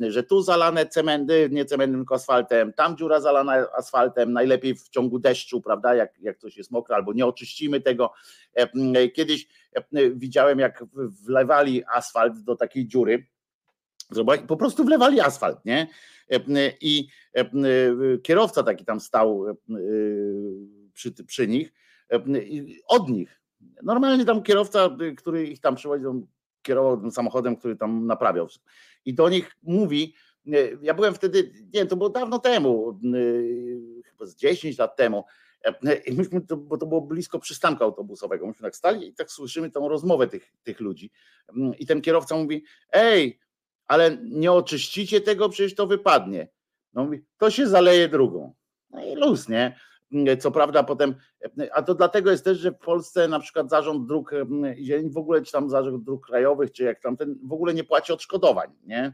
że 0.00 0.22
tu 0.22 0.42
zalane 0.42 0.86
cementy, 0.86 1.48
nie 1.52 1.64
cementem, 1.64 2.00
tylko 2.00 2.14
asfaltem, 2.14 2.72
tam 2.72 2.96
dziura 2.96 3.20
zalana 3.20 3.66
asfaltem, 3.76 4.32
najlepiej 4.32 4.74
w 4.74 4.88
ciągu 4.88 5.18
deszczu, 5.18 5.60
prawda, 5.60 5.94
jak, 5.94 6.18
jak 6.20 6.38
coś 6.38 6.56
jest 6.56 6.70
mokre, 6.70 6.96
albo 6.96 7.12
nie 7.12 7.26
oczyścimy 7.26 7.80
tego. 7.80 8.12
Kiedyś 9.14 9.48
widziałem, 10.14 10.58
jak 10.58 10.84
wlewali 11.26 11.82
asfalt 11.94 12.38
do 12.38 12.56
takiej 12.56 12.86
dziury, 12.86 13.26
Zobacz, 14.10 14.40
po 14.40 14.56
prostu 14.56 14.84
wlewali 14.84 15.20
asfalt, 15.20 15.64
nie? 15.64 15.86
I 16.80 17.08
kierowca 18.22 18.62
taki 18.62 18.84
tam 18.84 19.00
stał 19.00 19.44
przy, 20.92 21.12
przy 21.24 21.48
nich, 21.48 21.72
od 22.86 23.08
nich. 23.08 23.40
Normalnie 23.82 24.24
tam 24.24 24.42
kierowca, 24.42 24.96
który 25.16 25.46
ich 25.46 25.60
tam 25.60 25.76
przywoził, 25.76 26.28
kierował 26.62 27.00
tym 27.00 27.10
samochodem, 27.10 27.56
który 27.56 27.76
tam 27.76 28.06
naprawiał. 28.06 28.48
I 29.04 29.14
do 29.14 29.28
nich 29.28 29.56
mówi, 29.62 30.14
ja 30.82 30.94
byłem 30.94 31.14
wtedy, 31.14 31.52
nie 31.74 31.86
to 31.86 31.96
było 31.96 32.10
dawno 32.10 32.38
temu, 32.38 33.00
chyba 34.04 34.26
z 34.26 34.34
10 34.34 34.78
lat 34.78 34.96
temu, 34.96 35.24
i 36.06 36.12
myśmy, 36.12 36.40
bo 36.58 36.78
to 36.78 36.86
było 36.86 37.00
blisko 37.00 37.38
przystanku 37.38 37.84
autobusowego, 37.84 38.46
myśmy 38.46 38.62
tak 38.62 38.76
stali 38.76 39.08
i 39.08 39.14
tak 39.14 39.30
słyszymy 39.30 39.70
tą 39.70 39.88
rozmowę 39.88 40.26
tych, 40.26 40.52
tych 40.62 40.80
ludzi. 40.80 41.10
I 41.78 41.86
ten 41.86 42.00
kierowca 42.00 42.36
mówi, 42.36 42.64
ej, 42.92 43.38
ale 43.88 44.16
nie 44.22 44.52
oczyścicie 44.52 45.20
tego, 45.20 45.48
przecież 45.48 45.74
to 45.74 45.86
wypadnie. 45.86 46.48
No 46.92 47.10
to 47.38 47.50
się 47.50 47.66
zaleje 47.66 48.08
drugą. 48.08 48.54
No 48.90 49.04
i 49.04 49.14
luz, 49.14 49.48
nie? 49.48 49.76
Co 50.40 50.50
prawda 50.50 50.82
potem, 50.82 51.14
a 51.72 51.82
to 51.82 51.94
dlatego 51.94 52.30
jest 52.30 52.44
też, 52.44 52.58
że 52.58 52.70
w 52.70 52.78
Polsce 52.78 53.28
na 53.28 53.40
przykład 53.40 53.70
zarząd 53.70 54.06
dróg 54.08 54.30
zieleni, 54.82 55.10
w 55.10 55.16
ogóle 55.16 55.42
czy 55.42 55.52
tam 55.52 55.70
zarząd 55.70 56.04
dróg 56.04 56.26
krajowych, 56.26 56.72
czy 56.72 56.84
jak 56.84 57.00
tam 57.00 57.16
ten, 57.16 57.38
w 57.44 57.52
ogóle 57.52 57.74
nie 57.74 57.84
płaci 57.84 58.12
odszkodowań, 58.12 58.70
nie? 58.84 59.12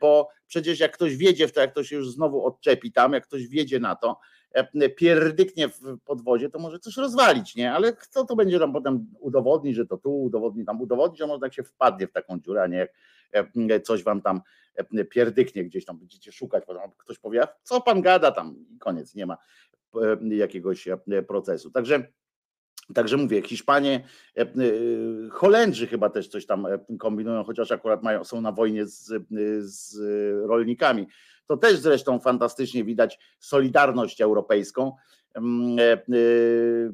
Bo 0.00 0.28
przecież 0.46 0.80
jak 0.80 0.92
ktoś 0.92 1.16
wiedzie 1.16 1.48
w 1.48 1.52
to, 1.52 1.60
jak 1.60 1.70
ktoś 1.70 1.92
już 1.92 2.10
znowu 2.10 2.46
odczepi 2.46 2.92
tam, 2.92 3.12
jak 3.12 3.26
ktoś 3.26 3.46
wiedzie 3.46 3.78
na 3.78 3.96
to, 3.96 4.18
pierdyknie 4.96 5.68
w 5.68 5.98
podwozie, 6.04 6.50
to 6.50 6.58
może 6.58 6.78
coś 6.78 6.96
rozwalić, 6.96 7.56
nie? 7.56 7.72
Ale 7.72 7.92
kto 7.92 8.24
to 8.24 8.36
będzie 8.36 8.58
tam 8.58 8.72
potem 8.72 9.06
udowodnić, 9.20 9.76
że 9.76 9.86
to 9.86 9.96
tu, 9.96 10.22
udowodni 10.22 10.64
tam, 10.64 10.80
udowodnić, 10.80 11.18
że 11.18 11.26
może 11.26 11.40
tak 11.40 11.54
się 11.54 11.62
wpadnie 11.62 12.06
w 12.06 12.12
taką 12.12 12.40
dziurę, 12.40 12.62
a 12.62 12.66
nie 12.66 12.88
jak 13.68 13.82
coś 13.82 14.02
wam 14.02 14.22
tam 14.22 14.40
pierdyknie 15.10 15.64
gdzieś 15.64 15.84
tam 15.84 15.98
będziecie 15.98 16.32
szukać, 16.32 16.64
ktoś 16.96 17.18
powie, 17.18 17.42
co 17.62 17.80
pan 17.80 18.02
gada 18.02 18.32
tam 18.32 18.56
i 18.70 18.78
koniec, 18.78 19.14
nie 19.14 19.26
ma 19.26 19.36
jakiegoś 20.30 20.88
procesu. 21.26 21.70
Także 21.70 22.08
Także 22.94 23.16
mówię, 23.16 23.42
Hiszpanie, 23.42 24.04
Holendrzy 25.30 25.86
chyba 25.86 26.10
też 26.10 26.28
coś 26.28 26.46
tam 26.46 26.66
kombinują, 26.98 27.44
chociaż 27.44 27.72
akurat 27.72 28.02
mają, 28.02 28.24
są 28.24 28.40
na 28.40 28.52
wojnie 28.52 28.86
z, 28.86 29.12
z 29.60 29.96
rolnikami. 30.48 31.06
To 31.48 31.56
też 31.56 31.78
zresztą 31.78 32.20
fantastycznie 32.20 32.84
widać 32.84 33.18
solidarność 33.38 34.20
europejską 34.20 34.92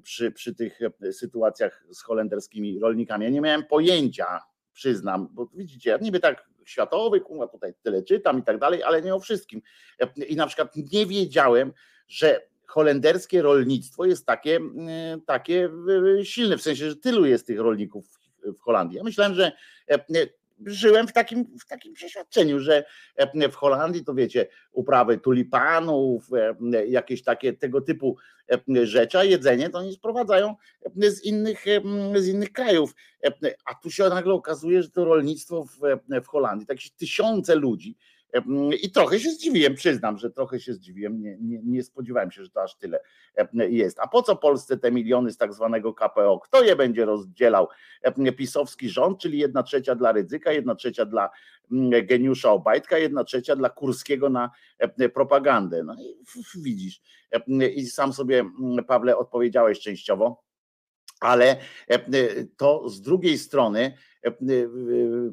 przy, 0.03 0.33
przy 0.33 0.55
tych 0.55 0.79
sytuacjach 1.13 1.85
z 1.91 2.03
holenderskimi 2.03 2.79
rolnikami. 2.81 3.25
Ja 3.25 3.31
nie 3.31 3.41
miałem 3.41 3.65
pojęcia, 3.65 4.41
przyznam, 4.73 5.29
bo 5.31 5.47
widzicie, 5.55 5.91
ja 5.91 5.97
niby 5.97 6.21
tak 6.21 6.51
światowy, 6.65 7.21
kurwa, 7.21 7.49
tutaj 7.49 7.75
tyle 7.83 8.03
czytam 8.03 8.39
i 8.39 8.43
tak 8.43 8.59
dalej, 8.59 8.83
ale 8.83 9.03
nie 9.03 9.15
o 9.15 9.21
wszystkim. 9.21 9.63
I 10.29 10.37
na 10.37 10.47
przykład 10.47 10.77
nie 10.93 11.07
wiedziałem, 11.07 11.73
że 12.09 12.47
holenderskie 12.67 13.43
rolnictwo 13.43 14.05
jest 14.05 14.27
takie, 14.27 14.61
takie 15.27 15.71
silne, 16.23 16.59
w 16.59 16.63
sensie, 16.63 16.91
że 16.91 16.97
tylu 16.97 17.27
jest 17.27 17.47
tych 17.47 17.61
rolników 17.61 18.07
w 18.45 18.61
Holandii. 18.61 18.97
Ja 18.97 19.05
myślałem, 19.05 19.35
że 19.35 19.53
żyłem 20.67 21.09
w 21.09 21.13
takim, 21.13 21.45
w 21.61 21.67
takim 21.67 21.95
przeświadczeniu, 21.95 22.61
że 22.61 22.85
e, 23.17 23.49
w 23.49 23.55
Holandii 23.55 24.05
to 24.05 24.15
wiecie, 24.15 24.47
uprawy 24.73 25.19
tulipanów, 25.19 26.29
e, 26.33 26.87
jakieś 26.87 27.23
takie 27.23 27.53
tego 27.53 27.81
typu 27.81 28.17
e, 28.77 28.87
rzeczy, 28.87 29.19
a 29.19 29.25
jedzenie 29.25 29.71
to 29.71 29.79
oni 29.79 29.93
sprowadzają 29.93 30.55
z 30.97 31.25
innych, 31.25 31.65
z 32.17 32.27
innych 32.29 32.53
krajów. 32.53 32.95
A 33.65 33.75
tu 33.75 33.91
się 33.91 34.09
nagle 34.09 34.35
okazuje, 34.35 34.83
że 34.83 34.91
to 34.91 35.05
rolnictwo 35.05 35.65
w, 35.65 35.79
w 36.25 36.27
Holandii, 36.27 36.67
takie 36.67 36.89
tysiące 36.97 37.55
ludzi, 37.55 37.97
i 38.83 38.91
trochę 38.91 39.21
się 39.21 39.31
zdziwiłem, 39.31 39.75
przyznam, 39.75 40.19
że 40.19 40.31
trochę 40.31 40.61
się 40.61 40.75
zdziwiłem, 40.75 41.23
nie, 41.23 41.37
nie, 41.41 41.61
nie, 41.65 41.83
spodziewałem 41.83 42.31
się, 42.31 42.45
że 42.45 42.51
to 42.51 42.63
aż 42.63 42.77
tyle 42.77 43.01
jest. 43.55 44.01
A 44.01 44.09
po 44.09 44.23
co 44.23 44.37
Polsce 44.37 44.77
te 44.77 44.93
miliony 44.93 45.31
z 45.31 45.37
tak 45.37 45.55
zwanego 45.55 45.95
KPO? 45.95 46.41
Kto 46.45 46.63
je 46.63 46.77
będzie 46.77 47.05
rozdzielał? 47.05 47.69
Pisowski 48.37 48.89
rząd, 48.89 49.21
czyli 49.21 49.39
jedna 49.39 49.63
trzecia 49.63 49.95
dla 49.95 50.13
Rydzyka, 50.13 50.53
jedna 50.53 50.75
trzecia 50.75 51.05
dla 51.05 51.31
geniusza 52.03 52.51
Obajtka, 52.51 52.99
jedna 52.99 53.25
trzecia 53.25 53.57
dla 53.57 53.69
Kurskiego 53.71 54.31
na 54.31 54.51
propagandę. 55.15 55.83
No 55.83 55.95
i 55.95 56.17
widzisz. 56.63 57.01
I 57.75 57.87
sam 57.87 58.13
sobie, 58.13 58.45
Pawle, 58.87 59.17
odpowiedziałeś 59.17 59.81
częściowo, 59.81 60.44
ale 61.25 61.57
to 62.57 62.89
z 62.89 63.01
drugiej 63.01 63.39
strony 63.39 63.93
E, 64.25 64.33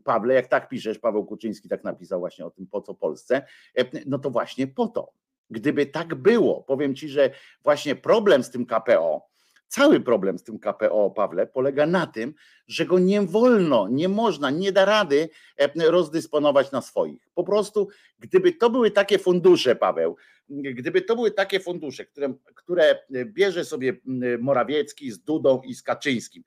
Pawle, 0.04 0.34
jak 0.34 0.48
tak 0.48 0.70
piszesz, 0.70 1.00
Paweł 1.00 1.26
Kuczyński 1.26 1.70
tak 1.70 1.84
napisał 1.84 2.20
właśnie 2.20 2.46
o 2.46 2.52
tym, 2.52 2.68
po 2.68 2.82
co 2.82 2.94
Polsce, 2.94 3.46
e, 3.78 3.86
no 4.06 4.20
to 4.20 4.30
właśnie 4.30 4.68
po 4.68 4.88
to. 4.88 5.12
Gdyby 5.50 5.86
tak 5.86 6.16
było, 6.16 6.64
powiem 6.64 6.96
ci, 6.96 7.10
że 7.10 7.32
właśnie 7.64 7.96
problem 7.96 8.44
z 8.44 8.52
tym 8.52 8.66
KPO, 8.66 9.31
cały 9.72 10.00
problem 10.00 10.40
z 10.40 10.44
tym 10.44 10.60
KPO, 10.60 11.12
Pawle, 11.12 11.48
polega 11.48 11.86
na 11.86 12.08
tym, 12.08 12.34
że 12.68 12.86
go 12.86 13.00
nie 13.00 13.22
wolno, 13.22 13.88
nie 13.92 14.10
można, 14.10 14.50
nie 14.50 14.72
da 14.72 14.86
rady 14.86 15.30
e, 15.58 15.92
rozdysponować 15.92 16.72
na 16.72 16.82
swoich. 16.82 17.28
Po 17.34 17.44
prostu, 17.44 17.88
gdyby 18.20 18.54
to 18.54 18.70
były 18.70 18.92
takie 18.92 19.20
fundusze, 19.20 19.76
Paweł, 19.76 20.16
gdyby 20.50 21.02
to 21.02 21.16
były 21.16 21.32
takie 21.32 21.60
fundusze, 21.60 22.06
które, 22.06 22.34
które 22.56 23.00
bierze 23.26 23.66
sobie 23.66 23.94
Morawiecki 24.40 25.12
z 25.12 25.20
Dudą 25.24 25.62
i 25.62 25.76
z 25.76 25.84
Kaczyńskim 25.84 26.44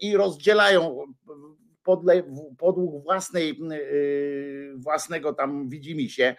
i 0.00 0.16
rozdzielają 0.16 1.04
podle, 1.88 2.22
podług 2.58 3.04
własnej, 3.04 3.60
własnego 4.76 5.32
tam 5.32 5.68
widzimy 5.68 6.08
się, 6.08 6.34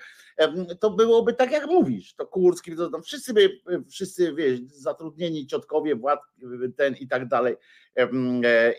to 0.79 0.89
byłoby 0.89 1.33
tak 1.33 1.51
jak 1.51 1.67
mówisz, 1.67 2.15
to 2.15 2.27
Kurski, 2.27 2.75
to 2.75 2.89
tam 2.89 3.03
wszyscy 3.03 3.33
by, 3.33 3.59
wszyscy 3.89 4.33
wiesz, 4.33 4.59
zatrudnieni 4.61 5.47
ciotkowie, 5.47 5.95
władz, 5.95 6.19
ten 6.77 6.95
i 6.95 7.07
tak 7.07 7.27
dalej, 7.27 7.55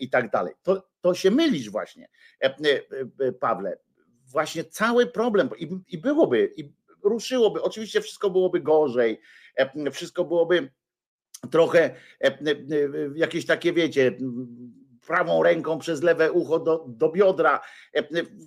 i 0.00 0.10
tak 0.10 0.30
dalej. 0.30 0.54
To, 0.62 0.88
to 1.00 1.14
się 1.14 1.30
mylisz 1.30 1.70
właśnie, 1.70 2.08
Pawle. 3.40 3.78
Właśnie 4.26 4.64
cały 4.64 5.06
problem 5.06 5.48
i, 5.58 5.68
i 5.88 5.98
byłoby, 5.98 6.52
i 6.56 6.72
ruszyłoby. 7.02 7.62
Oczywiście 7.62 8.00
wszystko 8.00 8.30
byłoby 8.30 8.60
gorzej, 8.60 9.20
e, 9.56 9.90
wszystko 9.90 10.24
byłoby 10.24 10.70
trochę 11.50 11.94
e, 12.20 12.26
e, 12.26 12.36
jakieś 13.14 13.46
takie, 13.46 13.72
wiecie, 13.72 14.18
prawą 15.06 15.42
ręką 15.42 15.78
przez 15.78 16.02
lewe 16.02 16.32
ucho 16.32 16.58
do, 16.58 16.84
do 16.88 17.08
biodra, 17.08 17.60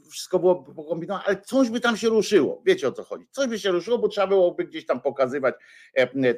wszystko 0.10 0.40
było 0.40 0.56
pokombinowane, 0.56 1.26
ale 1.26 1.42
coś 1.42 1.70
by 1.70 1.80
tam 1.80 1.98
się 1.98 2.10
ruszyło, 2.10 2.62
wiecie 2.66 2.88
o 2.88 2.92
co 2.92 3.04
chodzi, 3.04 3.28
coś 3.32 3.48
by 3.48 3.60
się 3.60 3.72
ruszyło, 3.72 3.98
bo 3.98 4.08
trzeba 4.08 4.28
byłoby 4.28 4.66
gdzieś 4.66 4.86
tam 4.86 5.02
pokazywać 5.02 5.56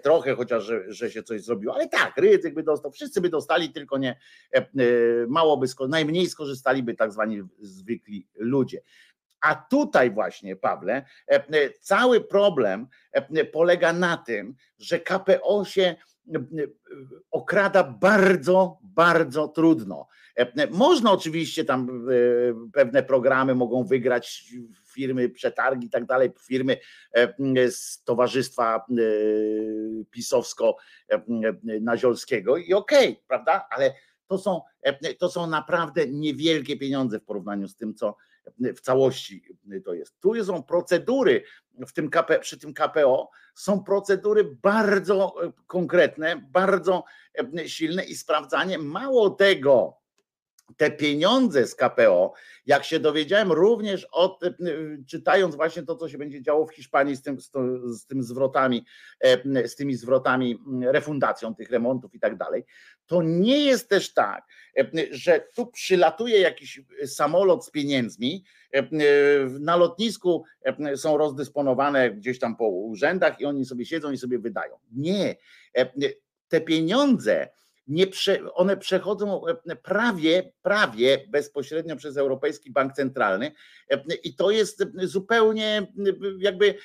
trochę, 0.03 0.35
chociaż 0.35 0.63
że, 0.63 0.93
że 0.93 1.11
się 1.11 1.23
coś 1.23 1.41
zrobiło, 1.41 1.75
ale 1.75 1.89
tak, 1.89 2.17
Rydzyk 2.17 2.53
by 2.53 2.63
dostał, 2.63 2.91
wszyscy 2.91 3.21
by 3.21 3.29
dostali, 3.29 3.69
tylko 3.69 3.97
nie, 3.97 4.19
mało 5.27 5.57
by, 5.57 5.67
najmniej 5.87 6.27
skorzystaliby 6.27 6.93
tak 6.93 7.11
zwani 7.11 7.43
zwykli 7.59 8.27
ludzie. 8.35 8.81
A 9.45 9.55
tutaj 9.55 10.11
właśnie, 10.11 10.55
Pawle, 10.55 11.05
e, 11.27 11.33
e, 11.35 11.69
cały 11.81 12.21
problem 12.21 12.87
e, 13.11 13.45
polega 13.45 13.93
na 13.93 14.17
tym, 14.17 14.55
że 14.79 14.99
KPO 14.99 15.65
się 15.65 15.95
okrada 17.31 17.83
bardzo, 17.83 18.79
bardzo 18.83 19.47
trudno. 19.47 20.07
Można 20.71 21.11
oczywiście 21.11 21.65
tam 21.65 22.07
pewne 22.73 23.03
programy 23.03 23.55
mogą 23.55 23.83
wygrać 23.83 24.53
firmy, 24.93 25.29
przetargi 25.29 25.87
i 25.87 25.89
tak 25.89 26.05
dalej, 26.05 26.31
firmy 26.47 26.77
z 27.69 28.03
towarzystwa 28.03 28.85
pisowsko-naziolskiego 30.11 32.57
i 32.57 32.73
okej, 32.73 33.09
okay, 33.09 33.23
prawda? 33.27 33.67
Ale 33.71 33.93
to 34.27 34.37
są, 34.37 34.61
to 35.19 35.29
są 35.29 35.47
naprawdę 35.47 36.07
niewielkie 36.07 36.77
pieniądze 36.77 37.19
w 37.19 37.25
porównaniu 37.25 37.67
z 37.67 37.75
tym, 37.75 37.93
co 37.93 38.15
w 38.75 38.81
całości 38.81 39.57
to 39.85 39.93
jest. 39.93 40.19
Tu 40.19 40.45
są 40.45 40.63
procedury 40.63 41.43
w 41.87 41.93
tym 41.93 42.09
KP, 42.09 42.39
przy 42.39 42.59
tym 42.59 42.73
KPO, 42.73 43.29
są 43.55 43.83
procedury 43.83 44.43
bardzo 44.43 45.35
konkretne, 45.67 46.47
bardzo 46.51 47.03
silne 47.65 48.05
i 48.05 48.15
sprawdzanie. 48.15 48.77
Mało 48.77 49.29
tego, 49.29 49.97
te 50.77 50.91
pieniądze 50.91 51.67
z 51.67 51.75
KPO, 51.75 52.33
jak 52.65 52.83
się 52.83 52.99
dowiedziałem 52.99 53.51
również 53.51 54.07
od, 54.11 54.39
czytając 55.07 55.55
właśnie 55.55 55.83
to, 55.83 55.95
co 55.95 56.09
się 56.09 56.17
będzie 56.17 56.41
działo 56.41 56.65
w 56.65 56.73
Hiszpanii 56.73 57.15
z, 57.15 57.21
tym, 57.21 57.41
z, 57.41 57.51
z 58.01 58.05
tym 58.05 58.23
zwrotami, 58.23 58.85
z 59.65 59.75
tymi 59.75 59.95
zwrotami, 59.95 60.59
refundacją 60.81 61.55
tych 61.55 61.69
remontów 61.69 62.15
i 62.15 62.19
tak 62.19 62.37
dalej, 62.37 62.65
to 63.05 63.21
nie 63.23 63.65
jest 63.65 63.89
też 63.89 64.13
tak, 64.13 64.45
że 65.11 65.47
tu 65.55 65.67
przylatuje 65.67 66.39
jakiś 66.39 66.81
samolot 67.05 67.65
z 67.65 67.71
pieniędzmi, 67.71 68.43
na 69.59 69.75
lotnisku 69.75 70.43
są 70.95 71.17
rozdysponowane 71.17 72.11
gdzieś 72.11 72.39
tam 72.39 72.55
po 72.55 72.67
urzędach 72.67 73.39
i 73.39 73.45
oni 73.45 73.65
sobie 73.65 73.85
siedzą 73.85 74.11
i 74.11 74.17
sobie 74.17 74.39
wydają. 74.39 74.79
Nie, 74.91 75.35
te 76.47 76.61
pieniądze, 76.61 77.49
nie 77.87 78.07
prze, 78.07 78.53
one 78.53 78.77
przechodzą 78.77 79.41
prawie, 79.83 80.51
prawie 80.61 81.25
bezpośrednio 81.29 81.95
przez 81.95 82.17
Europejski 82.17 82.71
Bank 82.71 82.93
Centralny 82.93 83.51
i 84.23 84.35
to 84.35 84.51
jest 84.51 84.83
zupełnie 85.03 85.87
jakby 86.39 86.75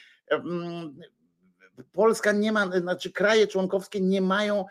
Polska 1.92 2.32
nie 2.32 2.52
ma, 2.52 2.78
znaczy 2.78 3.12
kraje 3.12 3.46
członkowskie 3.46 4.00
nie 4.00 4.20
mają 4.20 4.64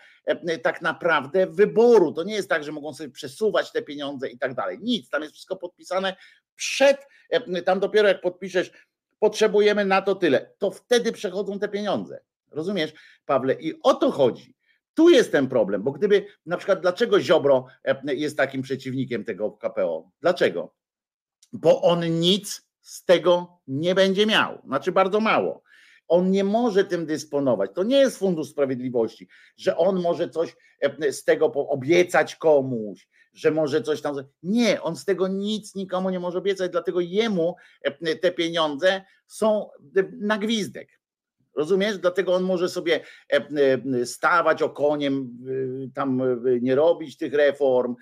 tak 0.64 0.82
naprawdę 0.82 1.48
wyboru. 1.48 2.12
To 2.12 2.24
nie 2.24 2.34
jest 2.34 2.50
tak, 2.50 2.64
że 2.64 2.72
mogą 2.72 2.94
sobie 2.94 3.10
przesuwać 3.10 3.72
te 3.72 3.82
pieniądze 3.82 4.30
i 4.30 4.38
tak 4.38 4.54
dalej. 4.54 4.80
Nic, 4.82 5.10
tam 5.10 5.22
jest 5.22 5.34
wszystko 5.34 5.56
podpisane 5.56 6.16
przed, 6.56 7.08
tam 7.66 7.80
dopiero 7.80 8.08
jak 8.08 8.22
podpiszesz, 8.22 8.72
potrzebujemy 9.20 9.86
na 9.86 10.02
to 10.02 10.16
tyle, 10.16 10.52
to 10.58 10.72
wtedy 10.72 11.12
przechodzą 11.12 11.60
te 11.60 11.68
pieniądze. 11.68 12.22
Rozumiesz, 12.52 12.94
Pawle? 13.26 13.54
I 13.54 13.82
o 13.82 13.94
to 13.94 14.12
chodzi. 14.12 14.56
Tu 15.00 15.10
jest 15.10 15.32
ten 15.32 15.48
problem, 15.48 15.84
bo 15.84 15.92
gdyby 15.92 16.26
na 16.46 16.58
przykład 16.58 16.82
dlaczego 16.82 17.20
Ziobro 17.20 17.66
jest 18.06 18.38
takim 18.38 18.62
przeciwnikiem 18.62 19.26
tego 19.26 19.52
KPO? 19.52 20.12
Dlaczego? 20.22 20.74
Bo 21.54 21.82
on 21.82 22.20
nic 22.20 22.70
z 22.82 23.06
tego 23.06 23.60
nie 23.68 23.96
będzie 23.96 24.26
miał, 24.26 24.62
znaczy 24.66 24.92
bardzo 24.92 25.20
mało. 25.20 25.64
On 26.08 26.32
nie 26.32 26.44
może 26.44 26.84
tym 26.84 27.06
dysponować. 27.06 27.72
To 27.76 27.84
nie 27.84 27.98
jest 27.98 28.18
Fundusz 28.18 28.50
Sprawiedliwości, 28.50 29.28
że 29.58 29.78
on 29.78 30.02
może 30.02 30.30
coś 30.30 30.56
z 31.12 31.24
tego 31.24 31.46
obiecać 31.46 32.36
komuś, 32.36 33.08
że 33.34 33.52
może 33.52 33.82
coś 33.82 34.02
tam. 34.02 34.16
Nie, 34.44 34.82
on 34.82 34.96
z 34.96 35.06
tego 35.06 35.28
nic 35.28 35.76
nikomu 35.76 36.10
nie 36.10 36.20
może 36.20 36.38
obiecać, 36.38 36.72
dlatego 36.72 37.00
jemu 37.00 37.56
te 38.22 38.32
pieniądze 38.32 39.02
są 39.28 39.70
na 40.12 40.38
gwizdek. 40.38 40.99
Rozumiesz? 41.60 41.98
Dlatego 41.98 42.34
on 42.34 42.44
może 42.44 42.70
sobie 42.70 43.00
stawać 44.06 44.62
okoniem, 44.62 45.38
tam 45.94 46.22
nie 46.62 46.76
robić 46.76 47.18
tych 47.18 47.34
reform, 47.34 47.96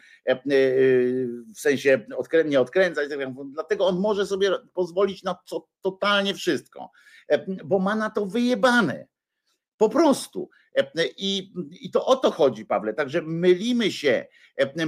w 1.55 1.59
sensie 1.59 2.05
nie 2.45 2.59
odkręcać, 2.59 3.09
tak 3.09 3.19
dlatego 3.53 3.87
on 3.87 3.99
może 3.99 4.25
sobie 4.25 4.51
pozwolić 4.73 5.23
na 5.23 5.35
co, 5.45 5.67
totalnie 5.81 6.33
wszystko, 6.33 6.91
bo 7.65 7.79
ma 7.79 7.95
na 7.95 8.09
to 8.09 8.25
wyjebane. 8.25 9.07
Po 9.77 9.89
prostu. 9.89 10.49
I, 11.17 11.53
I 11.81 11.91
to 11.91 12.05
o 12.05 12.15
to 12.15 12.31
chodzi, 12.31 12.65
Pawle. 12.65 12.93
Także 12.93 13.21
mylimy 13.21 13.91
się, 13.91 14.25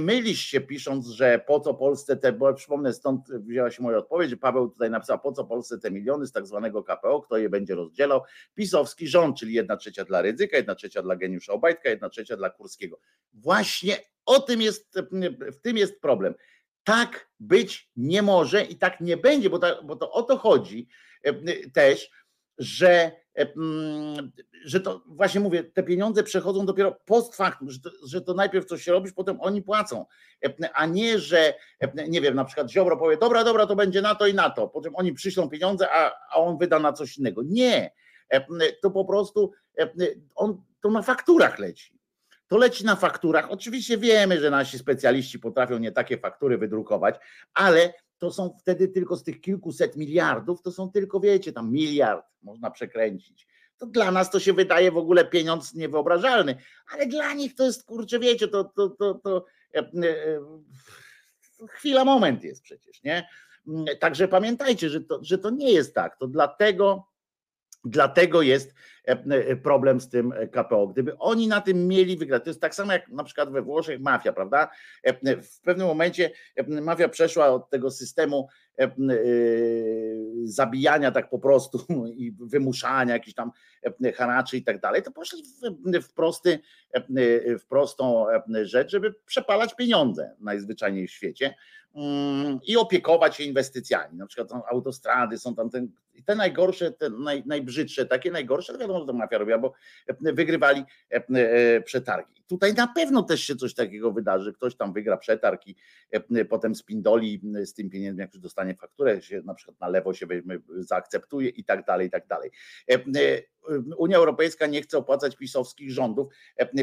mylisz 0.00 0.40
się 0.40 0.60
pisząc, 0.60 1.06
że 1.06 1.40
po 1.46 1.60
co 1.60 1.74
Polsce 1.74 2.16
te, 2.16 2.32
bo 2.32 2.54
przypomnę, 2.54 2.92
stąd 2.92 3.30
wzięła 3.30 3.70
się 3.70 3.82
moja 3.82 3.98
odpowiedź, 3.98 4.30
że 4.30 4.36
Paweł 4.36 4.68
tutaj 4.68 4.90
napisał, 4.90 5.20
po 5.20 5.32
co 5.32 5.44
Polsce 5.44 5.78
te 5.78 5.90
miliony 5.90 6.26
z 6.26 6.32
tak 6.32 6.46
zwanego 6.46 6.82
KPO, 6.82 7.20
kto 7.20 7.38
je 7.38 7.48
będzie 7.48 7.74
rozdzielał. 7.74 8.22
Pisowski 8.54 9.08
rząd, 9.08 9.38
czyli 9.38 9.54
jedna 9.54 9.76
trzecia 9.76 10.04
dla 10.04 10.22
Rydzyka, 10.22 10.56
jedna 10.56 10.74
trzecia 10.74 11.02
dla 11.02 11.16
Geniusza 11.16 11.52
Obajtka, 11.52 11.88
jedna 11.88 12.08
trzecia 12.08 12.36
dla 12.36 12.50
Kurskiego. 12.50 13.00
Właśnie 13.32 13.96
o 14.26 14.40
tym 14.40 14.62
jest, 14.62 14.98
w 15.52 15.60
tym 15.62 15.76
jest 15.76 16.00
problem. 16.00 16.34
Tak 16.84 17.28
być 17.40 17.90
nie 17.96 18.22
może 18.22 18.64
i 18.64 18.76
tak 18.76 19.00
nie 19.00 19.16
będzie, 19.16 19.50
bo, 19.50 19.58
ta, 19.58 19.82
bo 19.82 19.96
to 19.96 20.12
o 20.12 20.22
to 20.22 20.38
chodzi 20.38 20.88
też, 21.72 22.10
że 22.60 23.20
że 24.64 24.80
to 24.80 25.02
właśnie 25.06 25.40
mówię, 25.40 25.64
te 25.64 25.82
pieniądze 25.82 26.22
przechodzą 26.22 26.66
dopiero 26.66 26.96
post 27.04 27.36
factum, 27.36 27.70
że 27.70 27.80
to, 27.80 27.90
że 28.06 28.20
to 28.20 28.34
najpierw 28.34 28.66
coś 28.66 28.86
robisz, 28.86 29.12
potem 29.12 29.40
oni 29.40 29.62
płacą, 29.62 30.06
a 30.74 30.86
nie, 30.86 31.18
że 31.18 31.54
nie 32.08 32.20
wiem, 32.20 32.34
na 32.34 32.44
przykład 32.44 32.70
Ziobro 32.70 32.96
powie, 32.96 33.16
dobra, 33.16 33.44
dobra, 33.44 33.66
to 33.66 33.76
będzie 33.76 34.02
na 34.02 34.14
to 34.14 34.26
i 34.26 34.34
na 34.34 34.50
to, 34.50 34.68
potem 34.68 34.96
oni 34.96 35.12
przyślą 35.12 35.48
pieniądze, 35.48 35.90
a, 35.90 36.12
a 36.30 36.36
on 36.36 36.58
wyda 36.58 36.78
na 36.78 36.92
coś 36.92 37.18
innego. 37.18 37.42
Nie, 37.44 37.90
to 38.82 38.90
po 38.90 39.04
prostu 39.04 39.52
on 40.34 40.62
to 40.80 40.90
na 40.90 41.02
fakturach 41.02 41.58
leci. 41.58 42.00
To 42.48 42.56
leci 42.56 42.84
na 42.84 42.96
fakturach. 42.96 43.50
Oczywiście 43.50 43.98
wiemy, 43.98 44.40
że 44.40 44.50
nasi 44.50 44.78
specjaliści 44.78 45.38
potrafią 45.38 45.78
nie 45.78 45.92
takie 45.92 46.18
faktury 46.18 46.58
wydrukować, 46.58 47.14
ale 47.54 47.92
to 48.20 48.30
są 48.30 48.56
wtedy 48.60 48.88
tylko 48.88 49.16
z 49.16 49.22
tych 49.22 49.40
kilkuset 49.40 49.96
miliardów, 49.96 50.62
to 50.62 50.72
są 50.72 50.90
tylko, 50.90 51.20
wiecie, 51.20 51.52
tam 51.52 51.72
miliard 51.72 52.26
można 52.42 52.70
przekręcić. 52.70 53.48
To 53.78 53.86
dla 53.86 54.10
nas 54.10 54.30
to 54.30 54.40
się 54.40 54.52
wydaje 54.52 54.92
w 54.92 54.96
ogóle 54.96 55.24
pieniądz 55.24 55.74
niewyobrażalny, 55.74 56.56
ale 56.92 57.06
dla 57.06 57.34
nich 57.34 57.54
to 57.54 57.64
jest, 57.64 57.84
kurczę, 57.84 58.18
wiecie, 58.18 58.48
to, 58.48 58.64
to, 58.64 58.88
to, 58.88 59.14
to 59.14 59.44
e, 59.74 59.78
e, 59.78 59.86
chwila, 61.68 62.04
moment 62.04 62.44
jest 62.44 62.62
przecież, 62.62 63.02
nie? 63.02 63.28
Także 64.00 64.28
pamiętajcie, 64.28 64.90
że 64.90 65.00
to, 65.00 65.18
że 65.22 65.38
to 65.38 65.50
nie 65.50 65.72
jest 65.72 65.94
tak. 65.94 66.16
To 66.16 66.26
dlatego 66.26 67.09
Dlatego 67.84 68.42
jest 68.42 68.74
e, 69.08 69.12
e, 69.12 69.56
problem 69.56 70.00
z 70.00 70.08
tym 70.08 70.32
e, 70.32 70.48
KPO. 70.48 70.86
Gdyby 70.86 71.18
oni 71.18 71.48
na 71.48 71.60
tym 71.60 71.88
mieli 71.88 72.16
wygrać, 72.16 72.44
to 72.44 72.50
jest 72.50 72.60
tak 72.60 72.74
samo 72.74 72.92
jak 72.92 73.08
na 73.08 73.24
przykład 73.24 73.52
we 73.52 73.62
Włoszech 73.62 74.00
mafia, 74.00 74.32
prawda? 74.32 74.68
W 75.42 75.60
pewnym 75.60 75.86
momencie 75.86 76.30
mafia 76.68 77.08
przeszła 77.08 77.48
od 77.48 77.70
tego 77.70 77.90
systemu 77.90 78.48
zabijania 80.44 81.10
tak 81.10 81.30
po 81.30 81.38
prostu 81.38 81.78
i 82.06 82.32
wymuszania 82.40 83.14
jakichś 83.14 83.34
tam 83.34 83.50
haraczy 84.14 84.56
i 84.56 84.64
tak 84.64 84.80
dalej, 84.80 85.02
to 85.02 85.10
poszli 85.10 85.42
w, 86.02 86.12
prosty, 86.14 86.58
w 87.60 87.66
prostą 87.68 88.26
rzecz, 88.62 88.90
żeby 88.90 89.14
przepalać 89.26 89.76
pieniądze 89.76 90.36
najzwyczajniej 90.40 91.06
w 91.06 91.10
świecie 91.10 91.54
i 92.66 92.76
opiekować 92.76 93.36
się 93.36 93.44
inwestycjami. 93.44 94.18
Na 94.18 94.26
przykład 94.26 94.48
tam 94.48 94.62
autostrady 94.70 95.38
są 95.38 95.54
tam 95.54 95.70
ten, 95.70 95.92
te 96.24 96.34
najgorsze, 96.34 96.90
te 96.90 97.10
naj, 97.10 97.42
najbrzydsze, 97.46 98.06
takie 98.06 98.30
najgorsze, 98.30 98.72
to 98.72 98.78
wiadomo, 98.78 99.04
to 99.04 99.12
mafia 99.12 99.38
robiła, 99.38 99.58
bo 99.58 99.72
wygrywali 100.20 100.84
przetargi. 101.84 102.42
Tutaj 102.46 102.74
na 102.74 102.86
pewno 102.86 103.22
też 103.22 103.40
się 103.40 103.56
coś 103.56 103.74
takiego 103.74 104.12
wydarzy, 104.12 104.52
ktoś 104.52 104.76
tam 104.76 104.92
wygra 104.92 105.16
przetarg 105.16 105.66
i 105.66 105.74
potem 106.48 106.74
spindoli 106.74 107.40
z 107.64 107.74
tym 107.74 107.90
pieniędzmi, 107.90 108.20
jak 108.20 108.34
już 108.34 108.42
dostanie 108.42 108.74
fakturę, 108.74 109.22
się 109.22 109.42
na 109.42 109.54
przykład 109.54 109.80
na 109.80 109.88
lewo 109.88 110.14
się 110.14 110.26
weźmie, 110.26 110.58
zaakceptuje 110.78 111.48
i 111.48 111.64
tak 111.64 111.84
dalej, 111.84 112.06
i 112.06 112.10
tak 112.10 112.26
dalej. 112.26 112.50
Unia 113.96 114.16
Europejska 114.16 114.66
nie 114.66 114.82
chce 114.82 114.98
opłacać 114.98 115.36
pisowskich 115.36 115.90
rządów, 115.92 116.28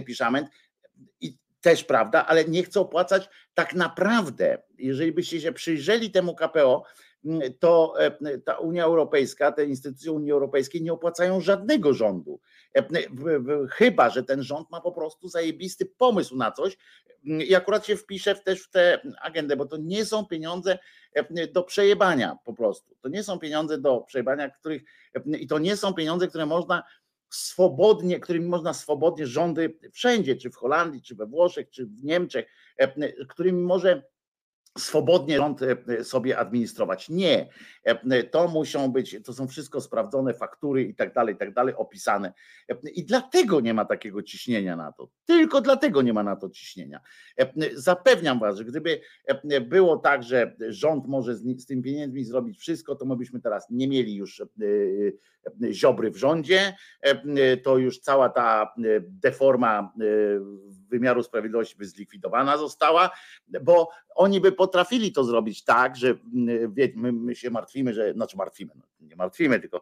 piszament, 0.06 0.50
i 1.22 1.38
też 1.68 1.84
prawda, 1.84 2.26
ale 2.26 2.46
nie 2.46 2.64
chce 2.64 2.80
opłacać 2.80 3.30
tak 3.54 3.74
naprawdę, 3.74 4.62
jeżeli 4.78 5.12
byście 5.12 5.42
się 5.42 5.52
przyjrzeli 5.52 6.12
temu 6.12 6.36
KPO, 6.36 6.84
to 7.60 7.94
e, 8.00 8.38
ta 8.38 8.58
Unia 8.58 8.84
Europejska, 8.84 9.52
te 9.52 9.66
instytucje 9.66 10.12
Unii 10.12 10.32
Europejskiej 10.32 10.82
nie 10.82 10.94
opłacają 10.94 11.42
żadnego 11.42 11.94
rządu. 11.94 12.40
E, 12.76 12.88
chyba, 13.70 14.10
że 14.10 14.24
ten 14.24 14.44
rząd 14.44 14.72
ma 14.72 14.82
po 14.82 14.92
prostu 14.92 15.28
zajebisty 15.28 15.86
pomysł 15.86 16.38
na 16.38 16.52
coś 16.52 16.78
i 17.24 17.56
akurat 17.56 17.86
się 17.86 17.96
wpisze 17.96 18.36
też 18.36 18.64
w 18.64 18.70
tę 18.70 19.02
agendę, 19.22 19.56
bo 19.56 19.66
to 19.66 19.78
nie 19.78 20.06
są 20.06 20.26
pieniądze 20.26 20.80
e, 21.14 21.48
do 21.48 21.64
przejebania 21.64 22.38
po 22.46 22.54
prostu. 22.54 22.96
To 23.02 23.10
nie 23.10 23.24
są 23.24 23.40
pieniądze 23.40 23.78
do 23.78 24.02
przejebania, 24.02 24.50
których 24.50 24.84
i 25.40 25.48
to 25.48 25.60
nie 25.60 25.78
są 25.78 25.94
pieniądze, 25.94 26.28
które 26.28 26.46
można 26.46 26.84
swobodnie, 27.30 28.20
którymi 28.20 28.48
można 28.48 28.74
swobodnie 28.74 29.28
rządy 29.28 29.78
wszędzie, 29.92 30.36
czy 30.36 30.50
w 30.50 30.56
Holandii, 30.56 31.02
czy 31.02 31.16
we 31.16 31.26
Włoszech, 31.26 31.70
czy 31.70 31.86
w 31.86 32.04
Niemczech, 32.04 32.46
którymi 33.30 33.62
może 33.62 34.04
swobodnie 34.78 35.38
rząd 35.38 35.60
e, 35.62 36.04
sobie 36.04 36.38
administrować. 36.38 37.10
Nie, 37.10 37.50
e, 37.84 38.24
to 38.24 38.48
muszą 38.48 38.92
być, 38.92 39.18
to 39.26 39.34
są 39.34 39.48
wszystko 39.48 39.82
sprawdzone 39.82 40.34
faktury 40.34 40.84
i 40.84 40.96
tak 40.96 41.14
dalej, 41.14 41.36
i 41.36 41.38
tak 41.38 41.54
dalej, 41.54 41.76
opisane. 41.76 42.34
E, 42.70 42.90
I 42.90 43.06
dlatego 43.06 43.60
nie 43.60 43.74
ma 43.74 43.86
takiego 43.86 44.24
ciśnienia 44.24 44.76
na 44.76 44.92
to. 44.92 45.10
Tylko 45.26 45.62
dlatego 45.62 46.02
nie 46.02 46.14
ma 46.14 46.24
na 46.24 46.36
to 46.36 46.50
ciśnienia. 46.50 47.00
Zapewniam 47.74 48.40
Was, 48.40 48.58
że 48.58 48.66
gdyby 48.66 49.02
było 49.62 49.98
tak, 49.98 50.24
że 50.24 50.56
rząd 50.70 51.08
może 51.08 51.36
z 51.36 51.66
tym 51.66 51.82
pieniędzmi 51.82 52.24
zrobić 52.24 52.60
wszystko, 52.60 52.96
to 52.96 53.06
my 53.06 53.18
byśmy 53.18 53.42
teraz 53.42 53.70
nie 53.70 53.88
mieli 53.88 54.16
już 54.16 54.42
ziobry 55.72 56.12
w 56.12 56.18
rządzie, 56.18 56.74
to 57.64 57.78
już 57.78 58.00
cała 58.00 58.30
ta 58.30 58.74
deforma 59.02 59.94
wymiaru 60.90 61.24
sprawiedliwości 61.24 61.76
by 61.78 61.86
zlikwidowana 61.86 62.58
została, 62.58 63.10
bo 63.62 63.90
oni 64.16 64.42
by 64.42 64.52
potrafili 64.52 65.12
to 65.12 65.24
zrobić 65.24 65.64
tak, 65.64 65.96
że 65.96 66.08
mm, 66.08 66.74
my, 66.96 67.12
my 67.12 67.36
się 67.36 67.50
martwimy, 67.50 67.94
że, 67.94 68.14
znaczy 68.14 68.38
martwimy, 68.38 68.72
no, 68.76 69.08
nie 69.08 69.16
martwimy, 69.16 69.60
tylko 69.60 69.82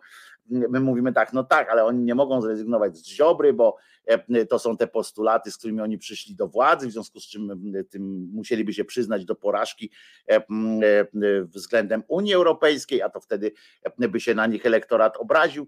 my 0.50 0.80
mówimy 0.80 1.14
tak, 1.14 1.34
no 1.34 1.44
tak, 1.44 1.70
ale 1.70 1.86
oni 1.86 2.04
nie 2.04 2.16
mogą 2.16 2.42
zrezygnować 2.42 2.98
z 2.98 3.08
Ziobry, 3.08 3.54
bo 3.54 3.78
e, 4.06 4.46
to 4.46 4.60
są 4.60 4.78
te 4.78 4.88
postulaty, 4.88 5.52
z 5.52 5.58
którymi 5.58 5.82
oni 5.82 5.98
przyszli 5.98 6.36
do 6.36 6.48
władzy, 6.48 6.88
w 6.88 6.92
związku 6.92 7.20
z 7.20 7.28
czym 7.28 7.52
mm, 7.52 7.86
tym 7.86 8.30
musieliby 8.34 8.74
się 8.74 8.86
przyznać 8.86 9.26
do 9.26 9.36
porażki 9.36 9.92
e, 10.30 10.46
mm, 10.50 10.84
e, 10.84 11.46
względem 11.46 12.04
Unii 12.08 12.34
Europejskiej, 12.34 13.02
a 13.02 13.10
to 13.10 13.20
wtedy 13.20 13.52
by 13.98 14.20
się 14.20 14.36
na 14.36 14.48
nich 14.48 14.66
elektorat 14.66 15.18
obraził. 15.18 15.68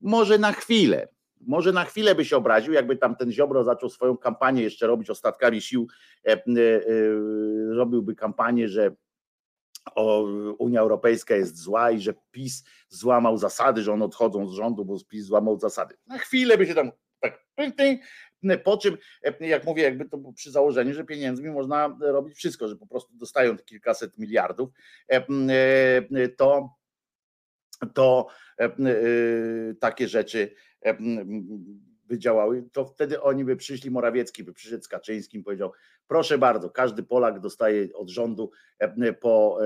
Może 0.00 0.38
na 0.38 0.52
chwilę, 0.52 1.08
może 1.40 1.72
na 1.72 1.84
chwilę 1.84 2.14
by 2.14 2.24
się 2.24 2.36
obraził, 2.36 2.72
jakby 2.72 2.96
tam 2.96 3.16
ten 3.16 3.32
Ziobro 3.32 3.64
zaczął 3.64 3.88
swoją 3.88 4.16
kampanię 4.16 4.62
jeszcze 4.62 4.86
robić 4.86 5.10
ostatkami 5.10 5.60
sił, 5.60 5.88
robiłby 7.70 8.14
kampanię, 8.14 8.68
że 8.68 8.94
o, 9.94 10.22
Unia 10.58 10.80
Europejska 10.80 11.36
jest 11.36 11.56
zła 11.56 11.90
i 11.90 12.00
że 12.00 12.14
PiS 12.30 12.64
złamał 12.88 13.36
zasady, 13.36 13.82
że 13.82 13.92
on 13.92 14.02
odchodzą 14.02 14.48
z 14.48 14.52
rządu, 14.52 14.84
bo 14.84 14.96
PiS 15.08 15.24
złamał 15.24 15.58
zasady. 15.58 15.96
Na 16.06 16.18
chwilę 16.18 16.58
by 16.58 16.66
się 16.66 16.74
tam 16.74 16.92
tak 17.20 17.46
po 18.64 18.78
czym, 18.78 18.98
jak 19.40 19.64
mówię, 19.64 19.82
jakby 19.82 20.08
to 20.08 20.18
przy 20.34 20.50
założeniu, 20.50 20.94
że 20.94 21.04
pieniędzmi 21.04 21.50
można 21.50 21.96
robić 22.00 22.36
wszystko, 22.36 22.68
że 22.68 22.76
po 22.76 22.86
prostu 22.86 23.14
dostają 23.14 23.56
te 23.56 23.64
kilkaset 23.64 24.18
miliardów, 24.18 24.70
to, 26.36 26.76
to 27.94 28.26
takie 29.80 30.08
rzeczy 30.08 30.54
by 32.10 32.18
działały, 32.18 32.64
to 32.72 32.84
wtedy 32.84 33.22
oni 33.22 33.44
by 33.44 33.56
przyszli, 33.56 33.90
Morawiecki 33.90 34.44
by 34.44 34.52
przyszedł 34.52 34.84
z 34.84 34.88
Kaczyńskim, 34.88 35.44
powiedział, 35.44 35.72
proszę 36.06 36.38
bardzo, 36.38 36.70
każdy 36.70 37.02
Polak 37.02 37.40
dostaje 37.40 37.92
od 37.94 38.10
rządu 38.10 38.50
po 39.20 39.58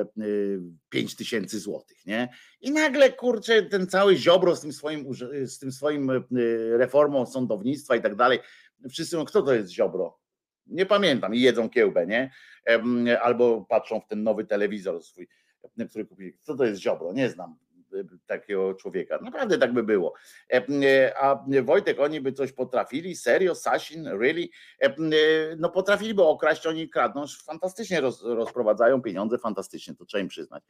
5 0.88 1.12
e, 1.12 1.16
tysięcy 1.16 1.58
złotych, 1.58 2.06
nie? 2.06 2.28
I 2.60 2.70
nagle, 2.70 3.12
kurczę, 3.12 3.62
ten 3.62 3.86
cały 3.86 4.16
Ziobro 4.16 4.56
z 4.56 4.60
tym 4.60 4.72
swoim, 4.72 5.14
z 5.44 5.58
tym 5.58 5.72
swoim 5.72 6.10
e, 6.10 6.22
reformą 6.76 7.26
sądownictwa 7.26 7.96
i 7.96 8.02
tak 8.02 8.14
dalej, 8.14 8.38
wszyscy 8.90 9.16
mówią, 9.16 9.26
kto 9.26 9.42
to 9.42 9.54
jest 9.54 9.72
Ziobro? 9.72 10.18
Nie 10.66 10.86
pamiętam 10.86 11.34
i 11.34 11.40
jedzą 11.40 11.70
kiełbę, 11.70 12.06
nie? 12.06 12.30
Albo 13.22 13.66
patrzą 13.68 14.00
w 14.00 14.06
ten 14.06 14.22
nowy 14.22 14.44
telewizor 14.44 15.02
swój, 15.02 15.28
który 15.88 16.04
kupili. 16.04 16.38
Co 16.40 16.56
to 16.56 16.64
jest 16.64 16.80
Ziobro? 16.80 17.12
Nie 17.12 17.30
znam 17.30 17.56
takiego 18.26 18.74
człowieka. 18.74 19.18
Naprawdę 19.22 19.58
tak 19.58 19.72
by 19.72 19.82
było. 19.82 20.14
E, 20.52 20.66
e, 20.84 21.18
a 21.18 21.44
Wojtek, 21.62 22.00
oni 22.00 22.20
by 22.20 22.32
coś 22.32 22.52
potrafili? 22.52 23.16
Serio? 23.16 23.54
Sasin? 23.54 24.06
Really? 24.06 24.48
E, 24.80 24.94
no 25.56 25.70
potrafiliby 25.70 26.22
okraść, 26.22 26.66
oni 26.66 26.88
kradną, 26.88 27.24
fantastycznie 27.44 28.00
roz, 28.00 28.22
rozprowadzają 28.22 29.02
pieniądze, 29.02 29.38
fantastycznie, 29.38 29.94
to 29.94 30.04
trzeba 30.04 30.22
im 30.22 30.28
przyznać. 30.28 30.64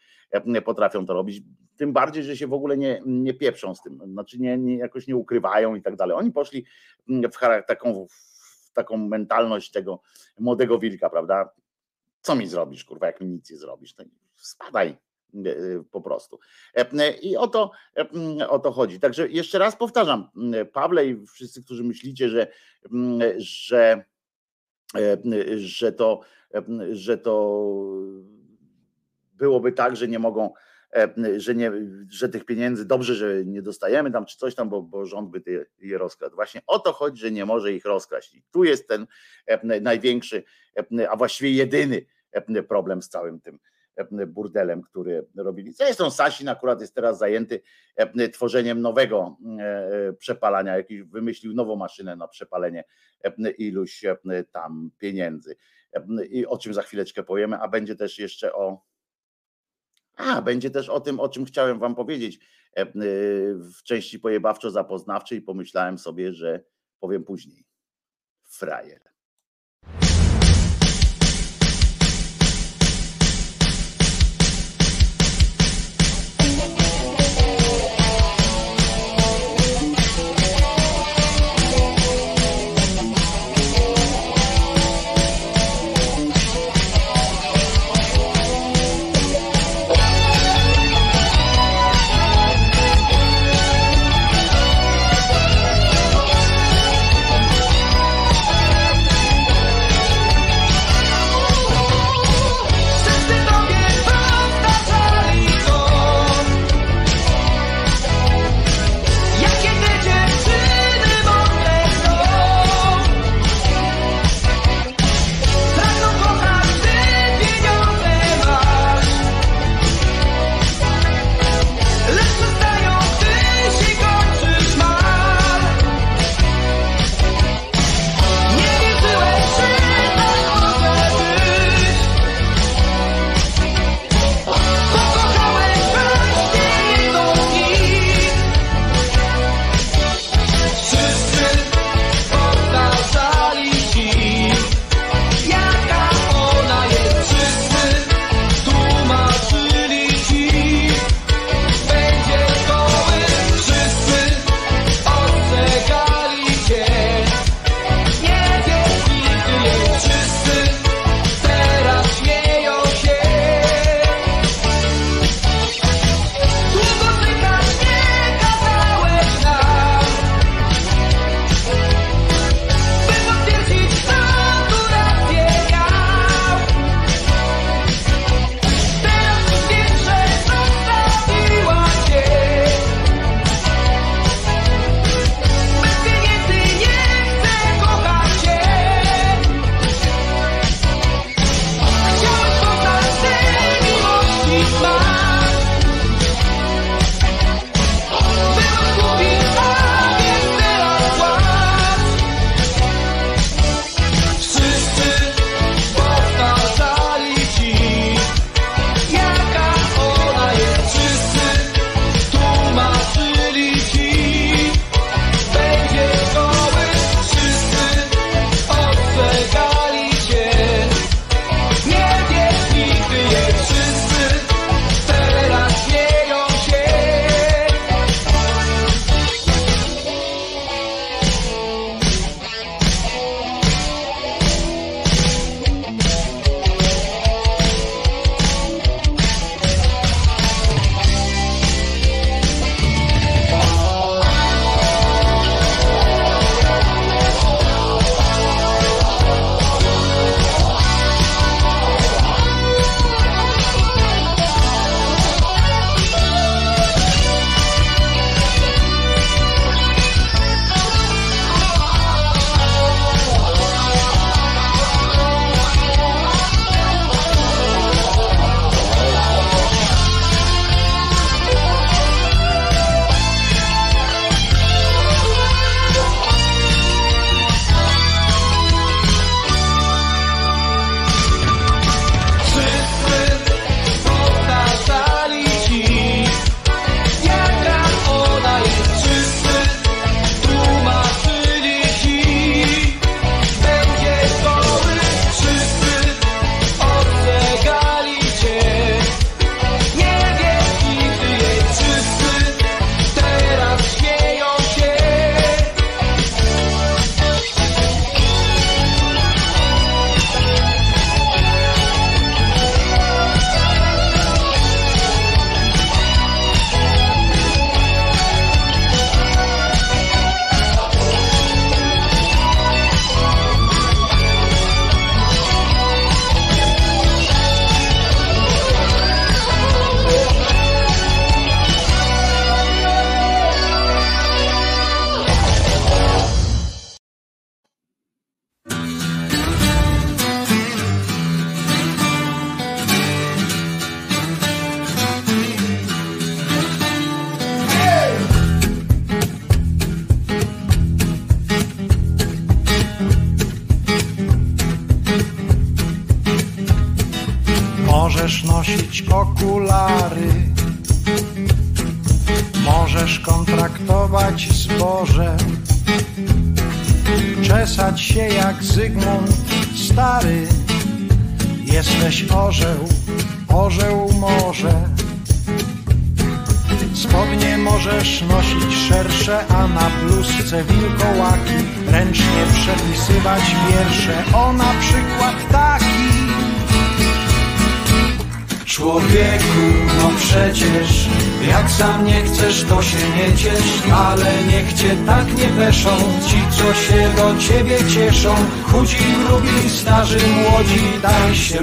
Potrafią 0.64 1.06
to 1.06 1.14
robić, 1.14 1.42
tym 1.76 1.92
bardziej, 1.92 2.22
że 2.22 2.36
się 2.36 2.46
w 2.46 2.52
ogóle 2.52 2.76
nie, 2.76 3.02
nie 3.06 3.34
pieprzą 3.34 3.74
z 3.74 3.82
tym, 3.82 4.00
znaczy 4.12 4.38
nie, 4.38 4.58
nie, 4.58 4.76
jakoś 4.76 5.06
nie 5.06 5.16
ukrywają 5.16 5.74
i 5.74 5.82
tak 5.82 5.96
dalej. 5.96 6.16
Oni 6.16 6.32
poszli 6.32 6.66
w 7.08 7.66
taką, 7.66 8.06
taką 8.74 8.96
mentalność 8.96 9.70
tego 9.70 10.00
młodego 10.38 10.78
wilka, 10.78 11.10
prawda? 11.10 11.50
Co 12.20 12.36
mi 12.36 12.46
zrobisz, 12.46 12.84
kurwa, 12.84 13.06
jak 13.06 13.20
mi 13.20 13.26
nic 13.26 13.50
nie 13.50 13.56
zrobisz? 13.56 13.94
To 13.94 14.04
spadaj, 14.36 14.96
po 15.90 16.00
prostu. 16.00 16.38
E, 16.74 17.10
I 17.10 17.36
o 17.36 17.46
to, 17.46 17.70
e, 17.96 18.48
o 18.48 18.58
to 18.58 18.72
chodzi. 18.72 19.00
Także 19.00 19.28
jeszcze 19.28 19.58
raz 19.58 19.76
powtarzam, 19.76 20.28
Pawle 20.72 21.06
i 21.06 21.26
wszyscy, 21.26 21.64
którzy 21.64 21.84
myślicie, 21.84 22.28
że, 22.28 22.46
że, 23.36 24.04
że, 25.56 25.92
to, 25.92 26.20
że 26.90 27.18
to 27.18 27.64
byłoby 29.32 29.72
tak, 29.72 29.96
że 29.96 30.08
nie 30.08 30.18
mogą, 30.18 30.52
że, 31.36 31.54
nie, 31.54 31.72
że 32.10 32.28
tych 32.28 32.44
pieniędzy 32.44 32.84
dobrze, 32.84 33.14
że 33.14 33.44
nie 33.44 33.62
dostajemy 33.62 34.10
tam 34.10 34.26
czy 34.26 34.36
coś 34.36 34.54
tam, 34.54 34.68
bo, 34.68 34.82
bo 34.82 35.06
rząd 35.06 35.30
by 35.30 35.66
je 35.78 35.98
rozkradł. 35.98 36.34
Właśnie 36.34 36.62
o 36.66 36.78
to 36.78 36.92
chodzi, 36.92 37.20
że 37.20 37.30
nie 37.30 37.46
może 37.46 37.72
ich 37.72 37.84
rozkraść. 37.84 38.34
I 38.34 38.42
tu 38.50 38.64
jest 38.64 38.88
ten 38.88 39.06
największy, 39.80 40.44
a 41.10 41.16
właściwie 41.16 41.50
jedyny 41.50 42.06
problem 42.68 43.02
z 43.02 43.08
całym 43.08 43.40
tym 43.40 43.58
E, 43.58 43.73
burdelem, 44.26 44.82
który 44.82 45.26
robili. 45.36 45.72
Zresztą 45.72 46.10
Sasin 46.10 46.48
akurat 46.48 46.80
jest 46.80 46.94
teraz 46.94 47.18
zajęty 47.18 47.60
e, 47.96 48.28
tworzeniem 48.28 48.80
nowego 48.80 49.36
e, 49.58 50.12
przepalania, 50.12 50.76
jakiś 50.76 51.02
wymyślił 51.02 51.54
nową 51.54 51.76
maszynę 51.76 52.16
na 52.16 52.28
przepalenie 52.28 52.84
iluś 53.58 54.04
tam 54.52 54.90
pieniędzy. 54.98 55.56
I 56.30 56.46
o 56.46 56.58
czym 56.58 56.74
za 56.74 56.82
chwileczkę 56.82 57.22
powiemy, 57.22 57.58
a 57.58 57.68
będzie 57.68 57.96
też 57.96 58.18
jeszcze 58.18 58.52
o 58.52 58.80
a, 60.16 60.42
będzie 60.42 60.70
też 60.70 60.88
o 60.88 61.00
tym, 61.00 61.20
o 61.20 61.28
czym 61.28 61.44
chciałem 61.44 61.78
wam 61.78 61.94
powiedzieć 61.94 62.40
w 63.56 63.82
części 63.82 64.18
pojebawczo-zapoznawczej. 64.18 65.42
Pomyślałem 65.42 65.98
sobie, 65.98 66.32
że 66.32 66.64
powiem 67.00 67.24
później. 67.24 67.64
Frajer. 68.44 69.13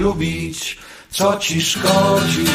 Lubić, 0.02 0.78
co 1.10 1.38
ci 1.38 1.62
szkodzi. 1.62 2.46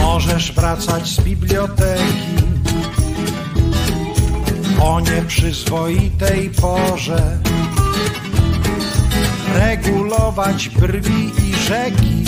Możesz 0.00 0.52
wracać 0.52 1.08
z 1.08 1.20
biblioteki 1.20 2.32
o 4.80 5.00
nieprzyzwoitej 5.00 6.50
porze, 6.50 7.38
regulować 9.54 10.68
brwi 10.68 11.32
i 11.48 11.54
rzeki. 11.54 12.24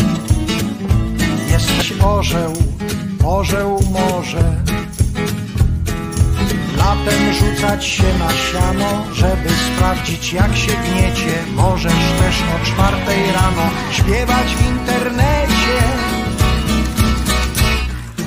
Jesteś 1.51 1.93
orzeł, 2.03 2.53
orzeł 3.25 3.81
może. 3.93 4.65
Latem 6.95 7.33
rzucać 7.35 7.87
się 7.87 8.19
na 8.19 8.31
siano, 8.33 9.05
żeby 9.13 9.49
sprawdzić 9.49 10.33
jak 10.33 10.57
się 10.57 10.73
gniecie. 10.73 11.45
Możesz 11.55 11.93
też 11.93 12.37
o 12.57 12.67
czwartej 12.67 13.33
rano 13.33 13.71
śpiewać 13.93 14.55
w 14.55 14.67
internecie. 14.67 15.79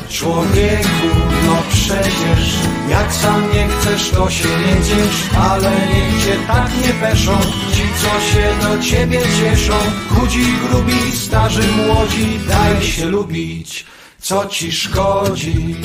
Człowieku, 0.09 1.09
no 1.45 1.55
przecież 1.69 2.55
jak 2.89 3.13
sam 3.13 3.53
nie 3.53 3.67
chcesz, 3.67 4.09
to 4.09 4.29
się 4.29 4.47
nie 4.47 4.75
ciesz, 4.75 5.35
ale 5.51 5.71
niech 5.71 6.25
cię 6.25 6.37
tak 6.47 6.71
nie 6.85 6.93
peszą 6.93 7.31
ci, 7.73 7.83
co 8.01 8.31
się 8.31 8.67
do 8.67 8.83
ciebie 8.83 9.19
cieszą. 9.19 9.73
Chudzi, 10.09 10.45
grubi, 10.69 11.11
starzy, 11.11 11.63
młodzi, 11.77 12.39
daj 12.47 12.83
się 12.83 13.05
lubić, 13.05 13.85
co 14.19 14.45
ci 14.45 14.71
szkodzi. 14.71 15.75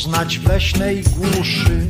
Poznać 0.00 0.38
w 0.38 0.48
leśnej 0.48 1.02
głuszy 1.02 1.86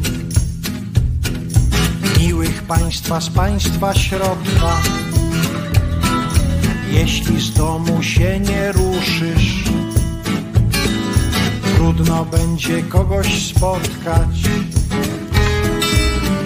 miłych 2.18 2.62
państwa 2.62 3.20
z 3.20 3.30
państwa 3.30 3.94
środka. 3.94 4.76
Jeśli 6.92 7.40
z 7.40 7.52
domu 7.52 8.02
się 8.02 8.40
nie 8.40 8.72
ruszysz, 8.72 9.64
trudno 11.74 12.24
będzie 12.24 12.82
kogoś 12.82 13.46
spotkać. 13.46 14.36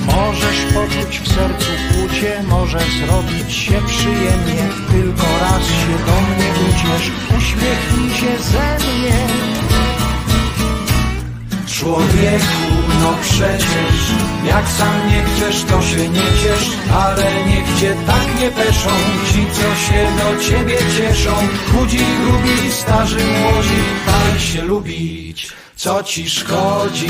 Możesz 0.07 0.73
poczuć 0.75 1.19
w 1.19 1.29
sercu 1.29 1.71
kłucie, 1.93 2.43
może 2.49 2.79
zrobić 2.79 3.53
się 3.53 3.83
przyjemnie, 3.87 4.69
tylko 4.93 5.27
raz 5.41 5.67
się 5.67 5.97
do 6.07 6.21
mnie 6.21 6.51
uciesz, 6.69 7.11
uśmiechnij 7.39 8.11
się 8.11 8.43
ze 8.43 8.79
mnie. 8.79 9.64
Człowieku, 11.85 12.73
no 13.03 13.15
przecież 13.23 13.97
jak 14.47 14.69
sam 14.69 15.09
nie 15.09 15.23
chcesz, 15.23 15.65
to 15.65 15.83
się 15.83 16.09
nie 16.09 16.21
ciesz, 16.43 16.71
ale 16.93 17.45
niech 17.47 17.81
cię 17.81 17.97
tak 18.07 18.41
nie 18.41 18.51
peszą 18.51 18.91
ci, 19.33 19.47
co 19.53 19.63
się 19.63 20.07
do 20.17 20.45
ciebie 20.45 20.79
cieszą. 20.97 21.31
Chudzi, 21.73 21.99
grubi, 21.99 22.73
starzy, 22.73 23.17
młodzi, 23.17 23.83
daj 24.07 24.41
się 24.41 24.63
lubić, 24.63 25.53
co 25.77 26.03
ci 26.03 26.31
szkodzi. 26.31 27.09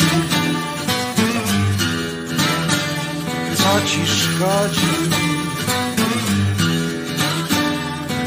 Co 3.57 3.89
ci 3.89 4.07
szkodzi? 4.07 4.87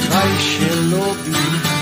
Daj 0.10 0.30
się 0.30 0.76
lubić. 0.82 1.77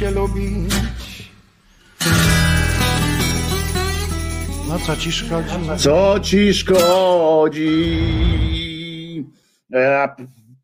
Się 0.00 0.10
lubić. 0.10 0.72
No 4.68 4.78
co 4.86 4.96
ci 4.96 5.12
szkodzi? 5.12 5.48
Co 5.78 6.20
ci 6.20 6.54
szkodzi? 6.54 7.98
E, 9.74 10.08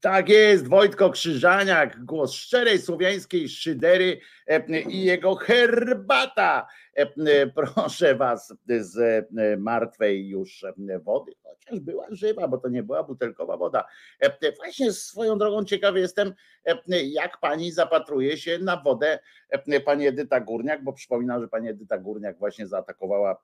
Tak 0.01 0.29
jest, 0.29 0.69
Wojtko 0.69 1.11
Krzyżaniak, 1.11 2.05
głos 2.05 2.33
szczerej 2.35 2.79
słowiańskiej 2.79 3.49
szydery 3.49 4.21
e, 4.47 4.81
i 4.81 5.05
jego 5.05 5.35
herbata. 5.35 6.67
E, 6.95 7.47
Proszę 7.47 8.15
was 8.15 8.55
z 8.81 9.27
martwej 9.59 10.29
już 10.29 10.65
wody, 11.03 11.33
chociaż 11.67 11.81
była 11.81 12.07
żywa, 12.11 12.49
bo 12.49 12.59
to 12.59 12.69
nie 12.69 12.83
była 12.83 13.03
butelkowa 13.03 13.57
woda. 13.57 13.85
E, 14.21 14.53
Właśnie 14.57 14.93
swoją 14.93 15.39
drogą 15.39 15.65
ciekawy 15.65 16.01
jestem, 16.01 16.35
e, 16.65 17.03
jak 17.03 17.41
pani 17.41 17.73
zapatruje 17.73 18.39
się 18.39 18.59
na 18.59 18.83
wodę 18.83 19.19
e, 19.49 19.81
pani 19.81 20.07
Edyta 20.07 20.41
Górniak, 20.41 20.85
bo 20.85 20.93
przypominam, 20.93 21.41
że 21.41 21.49
pani 21.49 21.69
Edyta 21.69 21.99
Górniak 21.99 22.39
właśnie 22.39 22.67
zaatakowała, 22.67 23.43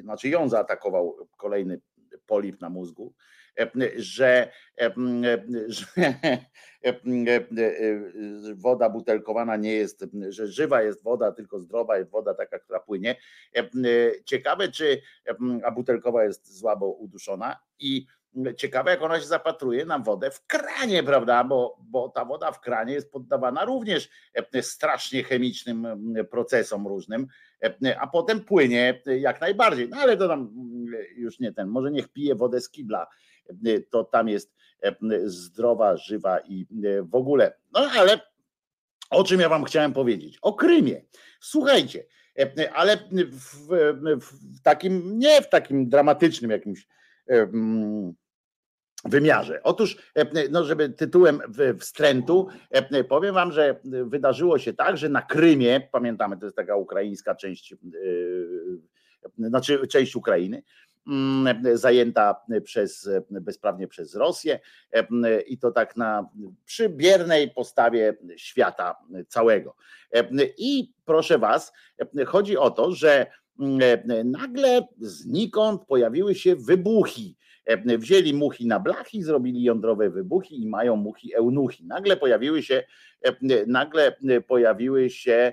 znaczy 0.00 0.28
ją 0.28 0.48
zaatakował 0.48 1.28
kolejny 1.36 1.80
polip 2.26 2.60
na 2.60 2.70
mózgu, 2.70 3.14
że, 3.96 4.50
że 5.66 6.12
woda 8.54 8.90
butelkowana 8.90 9.56
nie 9.56 9.72
jest, 9.72 10.04
że 10.28 10.46
żywa 10.46 10.82
jest 10.82 11.02
woda, 11.02 11.32
tylko 11.32 11.60
zdrowa 11.60 11.98
jest 11.98 12.10
woda 12.10 12.34
taka, 12.34 12.58
która 12.58 12.80
płynie. 12.80 13.16
Ciekawe, 14.24 14.68
czy, 14.68 15.00
a 15.64 15.70
butelkowa 15.70 16.24
jest 16.24 16.58
słabo 16.58 16.86
uduszona 16.86 17.56
i 17.78 18.06
ciekawe, 18.56 18.90
jak 18.90 19.02
ona 19.02 19.20
się 19.20 19.26
zapatruje 19.26 19.84
na 19.84 19.98
wodę 19.98 20.30
w 20.30 20.46
kranie, 20.46 21.02
prawda? 21.02 21.44
Bo, 21.44 21.78
bo 21.80 22.08
ta 22.08 22.24
woda 22.24 22.52
w 22.52 22.60
kranie 22.60 22.94
jest 22.94 23.12
poddawana 23.12 23.64
również 23.64 24.08
strasznie 24.60 25.24
chemicznym 25.24 25.86
procesom 26.30 26.86
różnym, 26.86 27.26
a 28.00 28.06
potem 28.06 28.40
płynie 28.40 29.02
jak 29.20 29.40
najbardziej. 29.40 29.88
No 29.88 29.96
ale 29.96 30.16
to 30.16 30.28
tam 30.28 30.50
już 31.16 31.40
nie 31.40 31.52
ten, 31.52 31.68
może 31.68 31.90
niech 31.90 32.08
pije 32.08 32.34
wodę 32.34 32.60
z 32.60 32.70
kibla, 32.70 33.06
to 33.90 34.04
tam 34.04 34.28
jest 34.28 34.55
zdrowa, 35.24 35.96
żywa 35.96 36.38
i 36.38 36.66
w 37.02 37.14
ogóle. 37.14 37.52
No 37.72 37.80
ale 37.98 38.20
o 39.10 39.24
czym 39.24 39.40
ja 39.40 39.48
wam 39.48 39.64
chciałem 39.64 39.92
powiedzieć? 39.92 40.38
O 40.42 40.54
Krymie. 40.54 41.04
Słuchajcie, 41.40 42.06
ale 42.74 42.96
w, 42.96 43.68
w 44.20 44.62
takim, 44.62 45.18
nie 45.18 45.42
w 45.42 45.48
takim 45.48 45.88
dramatycznym 45.88 46.50
jakimś 46.50 46.88
wymiarze. 49.04 49.60
Otóż, 49.62 50.12
no 50.50 50.64
żeby 50.64 50.88
tytułem 50.88 51.40
wstrętu, 51.80 52.48
powiem 53.08 53.34
wam, 53.34 53.52
że 53.52 53.80
wydarzyło 53.84 54.58
się 54.58 54.74
tak, 54.74 54.96
że 54.96 55.08
na 55.08 55.22
Krymie, 55.22 55.88
pamiętamy, 55.92 56.36
to 56.36 56.46
jest 56.46 56.56
taka 56.56 56.76
ukraińska 56.76 57.34
część, 57.34 57.74
znaczy 59.38 59.86
część 59.86 60.16
Ukrainy, 60.16 60.62
zajęta 61.74 62.40
przez, 62.64 63.10
bezprawnie 63.30 63.88
przez 63.88 64.14
Rosję 64.14 64.60
i 65.46 65.58
to 65.58 65.70
tak 65.70 65.96
na 65.96 66.28
przy 66.64 66.88
biernej 66.88 67.50
postawie 67.50 68.16
świata 68.36 68.96
całego. 69.28 69.76
I 70.58 70.92
proszę 71.04 71.38
was, 71.38 71.72
chodzi 72.26 72.56
o 72.56 72.70
to, 72.70 72.92
że 72.92 73.26
nagle 74.24 74.88
znikąd 74.98 75.82
pojawiły 75.86 76.34
się 76.34 76.56
wybuchy. 76.56 77.20
Wzięli 77.98 78.34
muchi 78.34 78.66
na 78.66 78.80
blachy, 78.80 79.22
zrobili 79.22 79.62
jądrowe 79.62 80.10
wybuchy 80.10 80.54
i 80.54 80.66
mają 80.66 80.96
muchi 80.96 81.34
eunuchi. 81.34 81.86
Nagle 81.86 82.16
pojawiły 82.16 82.62
się, 82.62 82.82
nagle 83.66 84.16
pojawiły 84.46 85.10
się 85.10 85.52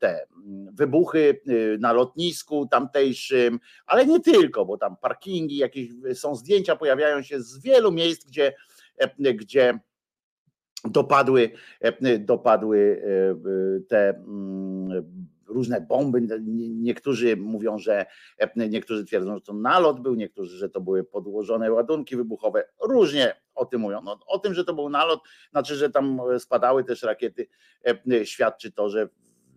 te 0.00 0.26
wybuchy 0.72 1.40
na 1.78 1.92
lotnisku 1.92 2.66
tamtejszym, 2.66 3.60
ale 3.86 4.06
nie 4.06 4.20
tylko, 4.20 4.64
bo 4.64 4.78
tam 4.78 4.96
parkingi, 4.96 5.56
jakieś 5.56 5.88
są 6.14 6.34
zdjęcia, 6.34 6.76
pojawiają 6.76 7.22
się 7.22 7.42
z 7.42 7.58
wielu 7.62 7.92
miejsc, 7.92 8.26
gdzie, 8.26 8.52
gdzie 9.18 9.78
dopadły, 10.84 11.50
dopadły 12.18 13.02
te 13.88 14.08
mm, 14.08 15.25
różne 15.56 15.80
bomby. 15.80 16.20
Niektórzy 16.74 17.36
mówią, 17.36 17.78
że 17.78 18.06
niektórzy 18.56 19.04
twierdzą, 19.04 19.34
że 19.34 19.40
to 19.40 19.52
nalot 19.52 20.00
był, 20.00 20.14
niektórzy, 20.14 20.56
że 20.56 20.68
to 20.68 20.80
były 20.80 21.04
podłożone 21.04 21.72
ładunki 21.72 22.16
wybuchowe. 22.16 22.68
Różnie 22.82 23.34
o 23.54 23.66
tym 23.66 23.80
mówią. 23.80 24.00
No, 24.02 24.18
o 24.26 24.38
tym, 24.38 24.54
że 24.54 24.64
to 24.64 24.74
był 24.74 24.88
nalot, 24.88 25.20
znaczy, 25.50 25.74
że 25.76 25.90
tam 25.90 26.20
spadały 26.38 26.84
też 26.84 27.02
rakiety, 27.02 27.46
świadczy 28.24 28.72
to, 28.72 28.90
że 28.90 29.08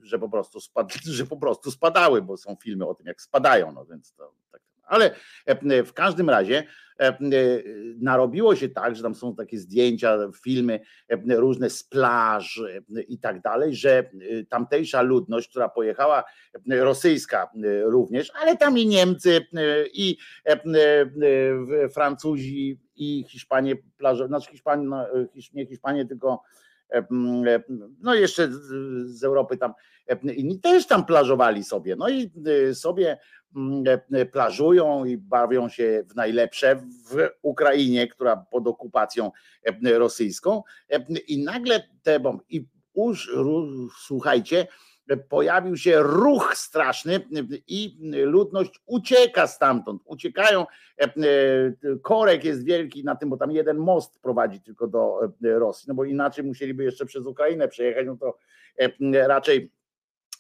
że 0.04 0.20
po 0.20 0.30
prostu 0.30 0.62
spad, 0.62 0.94
że 1.18 1.26
po 1.26 1.38
prostu 1.38 1.72
spadały, 1.72 2.22
bo 2.22 2.38
są 2.38 2.56
filmy 2.56 2.88
o 2.88 2.96
tym, 2.96 3.08
jak 3.08 3.22
spadają, 3.22 3.72
no 3.72 3.86
więc 3.86 4.14
to 4.14 4.34
tak. 4.52 4.62
Ale 4.90 5.12
w 5.86 5.94
każdym 5.94 6.30
razie 6.30 6.64
narobiło 8.02 8.56
się 8.56 8.70
tak, 8.70 8.96
że 8.96 9.04
tam 9.04 9.16
są 9.16 9.36
takie 9.36 9.58
zdjęcia, 9.58 10.18
filmy 10.44 10.80
różne 11.30 11.70
z 11.70 11.84
plaż 11.84 12.62
i 13.08 13.20
tak 13.20 13.42
dalej, 13.42 13.76
że 13.76 14.10
tamtejsza 14.50 15.02
ludność, 15.02 15.50
która 15.50 15.70
pojechała, 15.70 16.24
rosyjska 16.70 17.50
również, 17.84 18.32
ale 18.42 18.58
tam 18.58 18.78
i 18.78 18.88
Niemcy, 18.88 19.42
i 19.94 20.18
Francuzi, 21.94 22.80
i 22.96 23.26
Hiszpanie, 23.28 23.76
plaże, 23.98 24.28
znaczy 24.28 24.52
Hiszpanie, 24.52 24.84
no, 24.84 25.06
nie 25.54 25.66
Hiszpanie, 25.66 26.06
tylko 26.06 26.42
no 28.02 28.16
jeszcze 28.16 28.50
z 29.06 29.24
Europy 29.24 29.58
tam 29.58 29.74
inni 30.34 30.60
też 30.60 30.88
tam 30.88 31.06
plażowali 31.06 31.64
sobie, 31.64 31.96
no 31.96 32.10
i 32.10 32.32
sobie 32.74 33.18
plażują 34.32 35.06
i 35.06 35.18
bawią 35.18 35.70
się 35.70 36.04
w 36.10 36.16
najlepsze 36.16 36.76
w 36.76 37.30
Ukrainie, 37.42 38.08
która 38.08 38.38
pod 38.38 38.68
okupacją 38.68 39.32
rosyjską. 39.94 40.64
I 41.28 41.44
nagle 41.44 41.84
te 42.04 42.20
bomby 42.20 42.44
i 42.50 42.66
już 42.96 43.32
słuchajcie, 44.06 44.68
pojawił 45.30 45.78
się 45.78 46.00
ruch 46.00 46.52
straszny 46.56 47.20
i 47.68 47.98
ludność 48.12 48.82
ucieka 48.86 49.48
stamtąd. 49.48 50.02
Uciekają. 50.06 50.66
Korek 52.02 52.44
jest 52.44 52.66
wielki 52.66 53.04
na 53.04 53.16
tym, 53.16 53.30
bo 53.30 53.38
tam 53.38 53.52
jeden 53.52 53.78
most 53.78 54.20
prowadzi 54.20 54.62
tylko 54.62 54.88
do 54.88 55.20
Rosji, 55.42 55.86
no 55.88 55.94
bo 55.94 56.06
inaczej 56.06 56.44
musieliby 56.44 56.84
jeszcze 56.84 57.06
przez 57.06 57.26
Ukrainę 57.26 57.68
przejechać, 57.68 58.06
no 58.06 58.18
to 58.18 58.38
raczej 59.28 59.72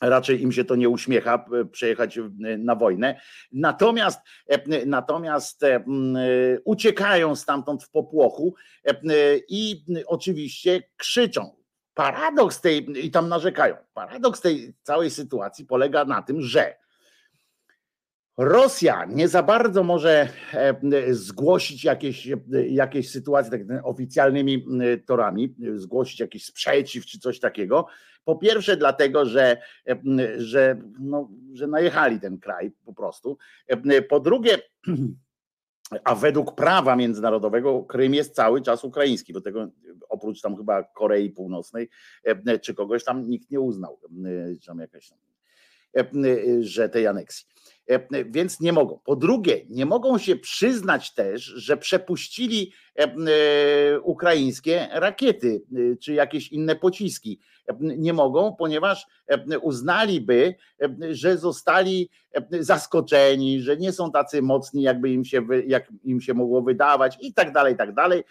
raczej 0.01 0.41
im 0.41 0.51
się 0.51 0.63
to 0.63 0.75
nie 0.75 0.89
uśmiecha 0.89 1.45
przejechać 1.71 2.19
na 2.57 2.75
wojnę. 2.75 3.21
Natomiast, 3.51 4.19
natomiast 4.85 5.61
uciekają 6.63 7.35
stamtąd 7.35 7.83
w 7.83 7.89
popłochu 7.89 8.55
i 9.49 9.85
oczywiście 10.07 10.83
krzyczą 10.97 11.58
paradoks 11.99 12.61
tej, 12.61 13.05
i 13.05 13.11
tam 13.11 13.29
narzekają, 13.29 13.75
paradoks 13.93 14.41
tej 14.41 14.73
całej 14.83 15.09
sytuacji 15.09 15.65
polega 15.65 16.05
na 16.05 16.21
tym, 16.21 16.41
że 16.41 16.75
Rosja 18.37 19.05
nie 19.05 19.27
za 19.27 19.43
bardzo 19.43 19.83
może 19.83 20.29
e, 20.53 21.13
zgłosić 21.13 21.83
jakieś, 21.83 22.27
jakieś 22.69 23.11
sytuacje 23.11 23.51
tak 23.51 23.61
oficjalnymi 23.83 24.65
torami, 25.05 25.55
zgłosić 25.75 26.19
jakiś 26.19 26.45
sprzeciw 26.45 27.05
czy 27.05 27.19
coś 27.19 27.39
takiego. 27.39 27.87
Po 28.23 28.35
pierwsze, 28.35 28.77
dlatego, 28.77 29.25
że, 29.25 29.57
e, 29.87 29.97
że, 30.37 30.81
no, 30.99 31.29
że 31.53 31.67
najechali 31.67 32.19
ten 32.19 32.39
kraj 32.39 32.71
po 32.85 32.93
prostu. 32.93 33.37
E, 33.67 34.01
po 34.01 34.19
drugie, 34.19 34.57
a 36.03 36.15
według 36.15 36.55
prawa 36.55 36.95
międzynarodowego 36.95 37.83
Krym 37.83 38.13
jest 38.13 38.35
cały 38.35 38.61
czas 38.61 38.83
ukraiński, 38.83 39.33
bo 39.33 39.41
tego 39.41 39.67
oprócz 40.09 40.41
tam 40.41 40.57
chyba 40.57 40.83
Korei 40.83 41.29
Północnej 41.29 41.89
e, 42.23 42.59
czy 42.59 42.73
kogoś 42.73 43.03
tam 43.03 43.29
nikt 43.29 43.51
nie 43.51 43.59
uznał, 43.59 43.99
e, 44.25 44.65
tam 44.65 44.79
jakaś, 44.79 45.11
e, 45.93 46.05
że 46.59 46.89
tej 46.89 47.07
aneksji. 47.07 47.47
Więc 48.25 48.59
nie 48.59 48.73
mogą. 48.73 48.99
Po 49.05 49.15
drugie, 49.15 49.65
nie 49.69 49.85
mogą 49.85 50.17
się 50.17 50.35
przyznać 50.35 51.13
też, 51.13 51.43
że 51.43 51.77
przepuścili 51.77 52.73
ukraińskie 54.03 54.87
rakiety 54.91 55.61
czy 56.01 56.13
jakieś 56.13 56.51
inne 56.51 56.75
pociski. 56.75 57.39
Nie 57.79 58.13
mogą, 58.13 58.55
ponieważ 58.55 59.07
uznaliby, 59.61 60.55
że 61.11 61.37
zostali 61.37 62.09
zaskoczeni, 62.59 63.61
że 63.61 63.77
nie 63.77 63.91
są 63.91 64.11
tacy 64.11 64.41
mocni, 64.41 64.81
jakby 64.81 65.09
im 65.09 65.25
się, 65.25 65.41
jak 65.67 65.91
im 66.03 66.21
się 66.21 66.33
mogło 66.33 66.61
wydawać 66.61 67.17
i 67.21 67.33
tak 67.33 67.53
dalej, 67.53 67.73
i 67.73 67.77
tak 67.77 67.93
dalej, 67.93 68.23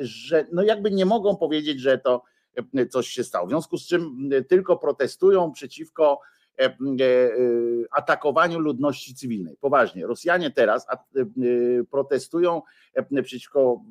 że 0.00 0.46
no 0.52 0.62
jakby 0.62 0.90
nie 0.90 1.06
mogą 1.06 1.36
powiedzieć, 1.36 1.80
że 1.80 1.98
to 1.98 2.22
coś 2.90 3.08
się 3.08 3.24
stało. 3.24 3.46
W 3.46 3.50
związku 3.50 3.78
z 3.78 3.86
czym 3.86 4.30
tylko 4.48 4.76
protestują 4.76 5.52
przeciwko 5.52 6.20
E, 6.20 6.20
e, 6.20 6.37
atakowaniu 7.90 8.58
ludności 8.58 9.14
cywilnej. 9.14 9.56
Poważnie, 9.60 10.06
Rosjanie 10.06 10.50
teraz 10.50 10.86
e, 10.88 10.94
protestują 11.90 12.62
przeciwko 13.22 13.84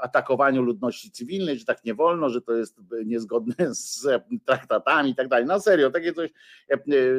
atakowaniu 0.00 0.62
ludności 0.62 1.10
cywilnej, 1.10 1.58
że 1.58 1.64
tak 1.64 1.84
nie 1.84 1.94
wolno, 1.94 2.28
że 2.28 2.42
to 2.42 2.52
jest 2.52 2.80
niezgodne 3.04 3.54
z 3.74 4.08
traktatami 4.44 5.10
i 5.10 5.14
tak 5.14 5.28
dalej. 5.28 5.46
Na 5.46 5.60
serio, 5.60 5.90
takie 5.90 6.12
coś, 6.12 6.30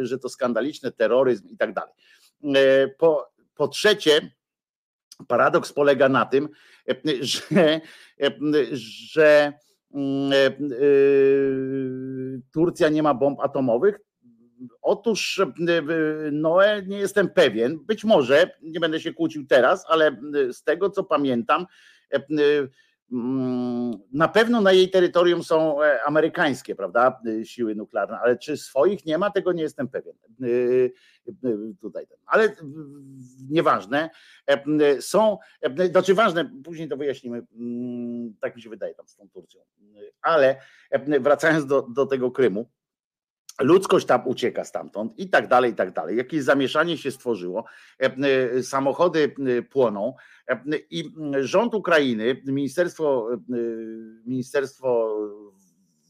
że 0.02 0.20
to 0.20 0.30
skandaliczne, 0.30 0.92
terroryzm 0.92 1.48
i 1.48 1.58
tak 1.58 1.74
dalej. 1.74 1.94
Po, 2.98 3.32
po 3.56 3.68
trzecie, 3.68 4.32
paradoks 5.28 5.74
polega 5.74 6.10
na 6.10 6.26
tym, 6.26 6.50
że, 7.22 7.82
że 8.72 9.54
Turcja 12.52 12.90
nie 12.90 13.04
ma 13.04 13.14
bomb 13.14 13.40
atomowych, 13.40 14.00
Otóż 14.82 15.42
Noe 16.32 16.82
nie 16.88 16.98
jestem 16.98 17.30
pewien, 17.30 17.80
być 17.80 18.04
może, 18.04 18.52
nie 18.62 18.80
będę 18.80 19.00
się 19.00 19.14
kłócił 19.14 19.48
teraz, 19.48 19.86
ale 19.88 20.18
z 20.52 20.64
tego 20.64 20.90
co 20.90 21.04
pamiętam, 21.04 21.66
na 24.12 24.28
pewno 24.28 24.62
na 24.62 24.72
jej 24.72 24.90
terytorium 24.90 25.44
są 25.44 25.84
e, 25.84 26.04
amerykańskie, 26.04 26.76
prawda, 26.76 27.20
siły 27.44 27.76
nuklearne, 27.76 28.20
ale 28.20 28.38
czy 28.38 28.58
swoich 28.58 29.06
nie 29.06 29.18
ma, 29.18 29.32
tego 29.32 29.54
nie 29.54 29.64
jestem 29.64 29.88
pewien. 29.88 30.14
Tutaj, 31.82 32.08
ale 32.26 32.56
nieważne. 33.50 34.10
Są, 35.00 35.38
znaczy 35.92 36.14
ważne, 36.14 36.52
później 36.64 36.90
to 36.90 36.98
wyjaśnimy, 36.98 37.42
tak 38.42 38.56
mi 38.56 38.62
się 38.62 38.70
wydaje 38.70 38.96
tam 38.96 39.08
z 39.08 39.16
tą 39.16 39.30
Turcją. 39.30 39.62
Ale 40.22 40.56
wracając 41.20 41.66
do, 41.66 41.82
do 41.82 42.06
tego 42.06 42.32
Krymu, 42.32 42.70
ludzkość 43.62 44.06
tam 44.06 44.28
ucieka 44.28 44.64
stamtąd 44.64 45.20
i 45.20 45.30
tak 45.30 45.48
dalej, 45.48 45.72
i 45.72 45.76
tak 45.76 45.92
dalej. 45.92 46.18
Jakieś 46.18 46.44
zamieszanie 46.44 46.98
się 46.98 47.12
stworzyło, 47.12 47.66
e, 48.02 48.16
e, 48.56 48.64
samochody 48.64 49.36
e, 49.58 49.62
płoną 49.62 50.14
i 50.90 51.12
rząd 51.42 51.74
Ukrainy, 51.74 52.42
ministerstwo, 52.46 53.30
ministerstwo 54.26 55.18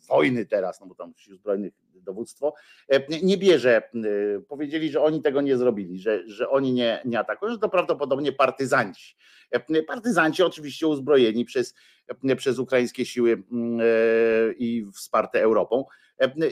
wojny 0.10 0.46
teraz, 0.46 0.82
no 0.82 0.88
bo 0.88 0.96
tam 0.96 1.14
sił 1.18 1.36
zbrojnych 1.36 1.74
dowództwo, 1.94 2.54
nie 3.24 3.38
bierze, 3.38 3.90
powiedzieli, 4.48 4.92
że 4.92 5.02
oni 5.02 5.22
tego 5.22 5.42
nie 5.42 5.58
zrobili, 5.58 6.00
że, 6.00 6.28
że 6.28 6.50
oni 6.50 6.74
nie, 6.74 7.02
nie 7.06 7.20
atakują, 7.20 7.52
że 7.52 7.60
to 7.60 7.70
prawdopodobnie 7.70 8.32
partyzanci. 8.32 9.16
Partyzanci 9.88 10.44
oczywiście 10.44 10.88
uzbrojeni 10.88 11.46
przez, 11.46 11.76
przez 12.38 12.60
ukraińskie 12.60 13.06
siły 13.06 13.44
i 14.58 14.86
wsparte 14.94 15.42
Europą. 15.42 15.86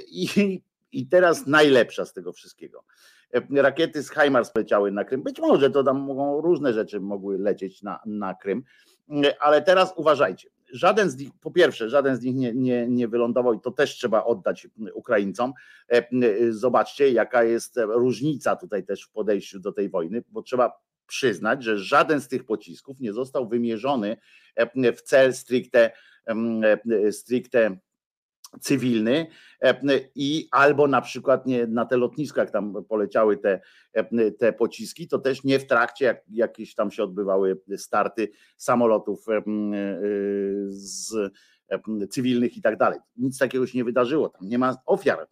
I 0.07 0.61
i 0.91 1.07
teraz 1.07 1.47
najlepsza 1.47 2.05
z 2.05 2.13
tego 2.13 2.33
wszystkiego. 2.33 2.83
E, 3.33 3.61
rakiety 3.61 4.03
z 4.03 4.11
HIMARS 4.11 4.51
leciały 4.55 4.91
na 4.91 5.03
Krym. 5.05 5.23
Być 5.23 5.39
może 5.39 5.69
to 5.69 5.83
tam 5.83 5.99
mogą 5.99 6.41
różne 6.41 6.73
rzeczy 6.73 6.99
mogły 6.99 7.37
lecieć 7.37 7.81
na, 7.81 7.99
na 8.05 8.35
Krym, 8.35 8.63
e, 9.09 9.41
ale 9.41 9.61
teraz 9.61 9.93
uważajcie. 9.95 10.49
Żaden 10.71 11.09
z 11.09 11.17
nich, 11.17 11.29
po 11.41 11.51
pierwsze, 11.51 11.89
żaden 11.89 12.17
z 12.17 12.21
nich 12.21 12.35
nie, 12.35 12.53
nie, 12.53 12.87
nie 12.87 13.07
wylądował 13.07 13.53
i 13.53 13.59
to 13.59 13.71
też 13.71 13.95
trzeba 13.95 14.23
oddać 14.23 14.67
Ukraińcom. 14.93 15.53
E, 15.91 16.07
zobaczcie, 16.49 17.11
jaka 17.11 17.43
jest 17.43 17.79
różnica 17.87 18.55
tutaj 18.55 18.85
też 18.85 19.03
w 19.03 19.11
podejściu 19.11 19.59
do 19.59 19.71
tej 19.71 19.89
wojny, 19.89 20.23
bo 20.29 20.41
trzeba 20.41 20.85
przyznać, 21.07 21.63
że 21.63 21.77
żaden 21.77 22.21
z 22.21 22.27
tych 22.27 22.45
pocisków 22.45 22.99
nie 22.99 23.13
został 23.13 23.47
wymierzony 23.47 24.17
w 24.95 25.01
cel 25.01 25.33
stricte, 25.33 25.91
stricte 27.11 27.77
cywilny 28.61 29.27
e, 29.61 29.99
i 30.15 30.47
albo 30.51 30.87
na 30.87 31.01
przykład 31.01 31.45
nie 31.45 31.67
na 31.67 31.85
te 31.85 31.97
lotniska, 31.97 32.41
jak 32.41 32.51
tam 32.51 32.85
poleciały 32.89 33.37
te, 33.37 33.59
e, 33.93 34.31
te 34.31 34.53
pociski, 34.53 35.07
to 35.07 35.19
też 35.19 35.43
nie 35.43 35.59
w 35.59 35.67
trakcie, 35.67 36.05
jak 36.05 36.23
jakieś 36.29 36.75
tam 36.75 36.91
się 36.91 37.03
odbywały 37.03 37.61
starty 37.77 38.29
samolotów 38.57 39.25
e, 39.29 39.43
z 40.67 41.13
cywilnych 42.09 42.57
i 42.57 42.61
tak 42.61 42.77
dalej. 42.77 42.99
Nic 43.17 43.37
takiego 43.37 43.67
się 43.67 43.77
nie 43.77 43.83
wydarzyło. 43.83 44.29
Tam 44.29 44.47
nie 44.47 44.57
ma 44.57 44.77
ofiar 44.85 45.27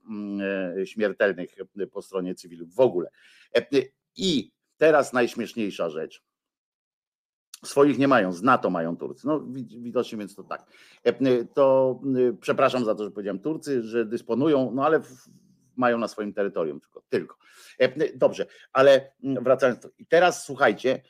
śmiertelnych 0.85 1.55
po 1.91 2.01
stronie 2.01 2.35
cywilów 2.35 2.75
w 2.75 2.79
ogóle. 2.79 3.09
I 4.15 4.51
teraz 4.77 5.13
najśmieszniejsza 5.13 5.89
rzecz. 5.89 6.23
Swoich 7.63 7.97
nie 7.97 8.07
mają, 8.07 8.33
z 8.33 8.41
NATO 8.41 8.69
mają 8.69 8.97
Turcy. 8.97 9.27
No 9.27 9.43
widocznie 9.77 10.17
więc 10.17 10.35
to 10.35 10.43
tak. 10.43 10.65
To 11.53 11.99
przepraszam 12.41 12.85
za 12.85 12.95
to, 12.95 13.03
że 13.03 13.11
powiedziałem 13.11 13.39
Turcy, 13.39 13.83
że 13.83 14.05
dysponują, 14.05 14.71
no 14.73 14.85
ale 14.85 15.01
mają 15.75 15.97
na 15.97 16.07
swoim 16.07 16.33
terytorium 16.33 16.79
tylko. 16.79 17.01
tylko. 17.09 17.37
Dobrze, 18.15 18.45
ale 18.73 19.11
wracając 19.23 19.79
do. 19.79 19.89
I 19.99 20.05
teraz 20.05 20.45
słuchajcie, 20.45 21.01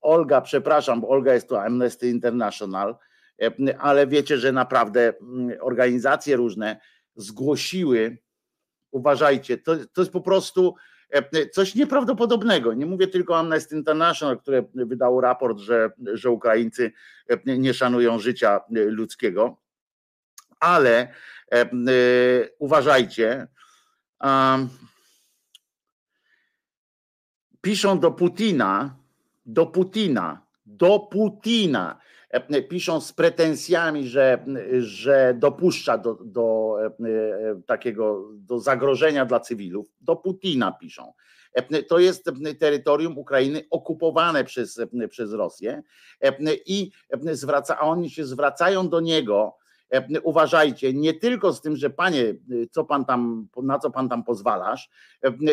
Olga, 0.00 0.40
przepraszam, 0.40 1.00
bo 1.00 1.08
Olga 1.08 1.34
jest 1.34 1.48
to 1.48 1.62
Amnesty 1.62 2.08
International, 2.08 2.96
ale 3.78 4.06
wiecie, 4.06 4.38
że 4.38 4.52
naprawdę 4.52 5.14
organizacje 5.60 6.36
różne 6.36 6.80
zgłosiły, 7.16 8.18
uważajcie, 8.90 9.58
to, 9.58 9.76
to 9.92 10.00
jest 10.00 10.12
po 10.12 10.20
prostu 10.20 10.74
coś 11.52 11.74
nieprawdopodobnego. 11.74 12.74
Nie 12.74 12.86
mówię 12.86 13.08
tylko 13.08 13.38
Amnesty 13.38 13.76
International, 13.76 14.38
które 14.38 14.64
wydało 14.74 15.20
raport, 15.20 15.58
że, 15.58 15.90
że 16.12 16.30
Ukraińcy 16.30 16.92
nie 17.46 17.74
szanują 17.74 18.18
życia 18.18 18.60
ludzkiego, 18.70 19.56
ale 20.60 21.14
uważajcie, 22.58 23.46
piszą 27.60 28.00
do 28.00 28.10
Putina, 28.10 28.96
do 29.46 29.66
Putina, 29.66 30.46
do 30.66 30.98
Putina, 30.98 32.00
piszą 32.68 33.00
z 33.00 33.12
pretensjami, 33.12 34.08
że, 34.08 34.44
że 34.78 35.34
dopuszcza 35.38 35.98
do, 35.98 36.18
do 36.24 36.76
takiego 37.66 38.28
do 38.34 38.60
zagrożenia 38.60 39.26
dla 39.26 39.40
cywilów. 39.40 39.86
Do 40.00 40.16
Putina 40.16 40.72
piszą. 40.72 41.12
To 41.88 41.98
jest 41.98 42.30
terytorium 42.58 43.18
Ukrainy 43.18 43.64
okupowane 43.70 44.44
przez, 44.44 44.80
przez 45.08 45.32
Rosję 45.32 45.82
i 46.66 46.90
zwraca, 47.32 47.78
a 47.78 47.80
oni 47.80 48.10
się 48.10 48.24
zwracają 48.24 48.88
do 48.88 49.00
niego. 49.00 49.56
Uważajcie, 50.22 50.92
nie 50.92 51.14
tylko 51.14 51.52
z 51.52 51.60
tym, 51.60 51.76
że 51.76 51.90
panie, 51.90 52.34
co 52.70 52.84
pan 52.84 53.04
tam, 53.04 53.48
na 53.62 53.78
co 53.78 53.90
pan 53.90 54.08
tam 54.08 54.24
pozwalasz, 54.24 54.90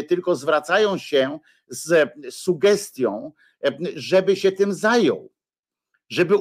tylko 0.07 0.35
zwracają 0.35 0.97
się 0.97 1.39
z 1.67 2.11
sugestią, 2.29 3.31
żeby 3.95 4.35
się 4.35 4.51
tym 4.51 4.73
zajął 4.73 5.29
żeby 6.09 6.35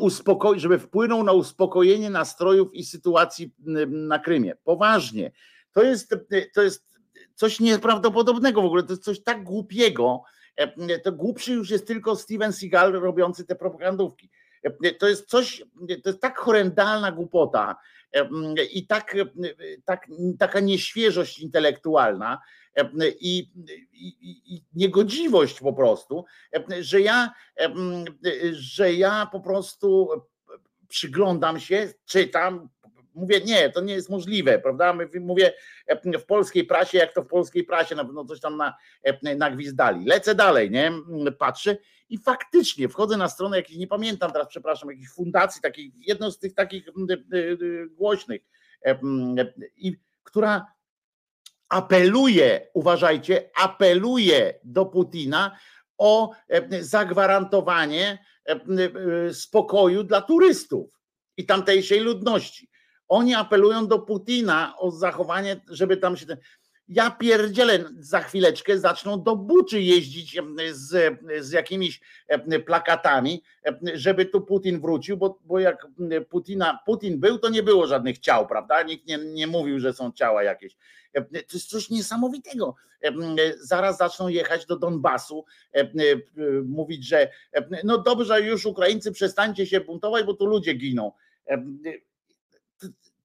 żeby 0.56 0.78
wpłynął 0.78 1.24
na 1.24 1.32
uspokojenie 1.32 2.10
nastrojów 2.10 2.74
i 2.74 2.84
sytuacji 2.84 3.54
na 3.88 4.18
Krymie. 4.18 4.56
Poważnie. 4.64 5.32
To 5.72 5.82
jest, 5.82 6.14
to 6.54 6.62
jest 6.62 6.98
coś 7.34 7.60
nieprawdopodobnego 7.60 8.62
w 8.62 8.64
ogóle, 8.64 8.82
to 8.82 8.92
jest 8.92 9.04
coś 9.04 9.22
tak 9.22 9.44
głupiego. 9.44 10.22
To 11.04 11.12
głupszy 11.12 11.52
już 11.52 11.70
jest 11.70 11.86
tylko 11.86 12.16
Steven 12.16 12.52
Seagal 12.52 12.92
robiący 12.92 13.44
te 13.44 13.54
propagandówki. 13.54 14.30
To 14.98 15.08
jest 15.08 15.26
coś, 15.26 15.64
to 16.02 16.08
jest 16.08 16.20
tak 16.20 16.38
horrendalna 16.38 17.12
głupota 17.12 17.76
i 18.72 18.86
tak, 18.86 19.16
tak, 19.84 20.06
taka 20.38 20.60
nieświeżość 20.60 21.38
intelektualna, 21.38 22.38
i, 23.20 23.50
i, 23.92 24.62
niegodziwość 24.74 25.60
po 25.60 25.72
prostu, 25.72 26.24
że 26.80 27.00
ja, 27.00 27.32
że 28.52 28.92
ja 28.92 29.28
po 29.32 29.40
prostu 29.40 30.08
przyglądam 30.88 31.60
się, 31.60 31.92
czytam, 32.06 32.68
mówię, 33.14 33.40
nie, 33.40 33.70
to 33.70 33.80
nie 33.80 33.94
jest 33.94 34.10
możliwe, 34.10 34.58
prawda? 34.58 34.98
Mówię 35.20 35.52
w 36.18 36.24
polskiej 36.24 36.64
prasie, 36.64 36.98
jak 36.98 37.14
to 37.14 37.22
w 37.22 37.26
polskiej 37.26 37.64
prasie, 37.64 37.94
na 37.94 38.04
pewno 38.04 38.24
coś 38.24 38.40
tam 38.40 38.56
na, 38.56 38.76
nagwizdali. 39.36 40.04
Lecę 40.04 40.34
dalej, 40.34 40.70
nie? 40.70 40.92
Patrzę 41.38 41.76
i 42.08 42.18
faktycznie 42.18 42.88
wchodzę 42.88 43.16
na 43.16 43.28
stronę 43.28 43.56
jakiejś, 43.56 43.78
nie 43.78 43.86
pamiętam 43.86 44.32
teraz, 44.32 44.48
przepraszam, 44.48 44.90
jakiejś 44.90 45.10
fundacji, 45.10 45.62
takiej, 45.62 45.92
jedną 45.96 46.30
z 46.30 46.38
tych 46.38 46.54
takich 46.54 46.88
głośnych, 47.90 48.42
która 50.22 50.66
apeluje, 51.68 52.68
uważajcie, 52.74 53.50
apeluje 53.56 54.60
do 54.64 54.86
Putina 54.86 55.58
o 55.98 56.32
e, 56.48 56.82
zagwarantowanie 56.82 58.18
e, 58.48 58.52
e, 58.52 59.34
spokoju 59.34 60.04
dla 60.04 60.20
turystów 60.20 61.00
i 61.36 61.46
tamtejszej 61.46 62.00
ludności. 62.00 62.70
Oni 63.08 63.34
apelują 63.34 63.86
do 63.86 63.98
Putina 63.98 64.74
o 64.78 64.90
zachowanie, 64.90 65.60
żeby 65.68 65.96
tam 65.96 66.16
się. 66.16 66.26
Ja 66.88 67.10
pierdzielę, 67.10 67.84
za 67.98 68.20
chwileczkę 68.20 68.78
zaczną 68.78 69.22
do 69.22 69.36
Buczy 69.36 69.80
jeździć 69.80 70.38
z, 70.70 71.18
z 71.40 71.52
jakimiś 71.52 72.00
plakatami, 72.66 73.42
żeby 73.94 74.26
tu 74.26 74.40
Putin 74.40 74.80
wrócił, 74.80 75.16
bo, 75.16 75.38
bo 75.44 75.58
jak 75.58 75.86
Putina, 76.30 76.78
Putin 76.86 77.20
był, 77.20 77.38
to 77.38 77.48
nie 77.48 77.62
było 77.62 77.86
żadnych 77.86 78.18
ciał, 78.18 78.46
prawda? 78.46 78.82
Nikt 78.82 79.06
nie, 79.06 79.18
nie 79.18 79.46
mówił, 79.46 79.80
że 79.80 79.92
są 79.92 80.12
ciała 80.12 80.42
jakieś. 80.42 80.76
To 81.12 81.54
jest 81.54 81.70
coś 81.70 81.90
niesamowitego. 81.90 82.74
Zaraz 83.60 83.98
zaczną 83.98 84.28
jechać 84.28 84.66
do 84.66 84.76
Donbasu, 84.76 85.44
mówić, 86.64 87.06
że 87.06 87.30
no 87.84 87.98
dobrze, 87.98 88.42
już 88.42 88.66
Ukraińcy 88.66 89.12
przestańcie 89.12 89.66
się 89.66 89.80
buntować, 89.80 90.24
bo 90.24 90.34
tu 90.34 90.46
ludzie 90.46 90.74
giną. 90.74 91.12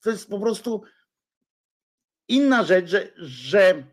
To 0.01 0.09
jest 0.09 0.29
po 0.29 0.39
prostu 0.39 0.81
Inna 2.27 2.63
rzecz, 2.63 2.89
że, 2.89 3.07
że 3.17 3.83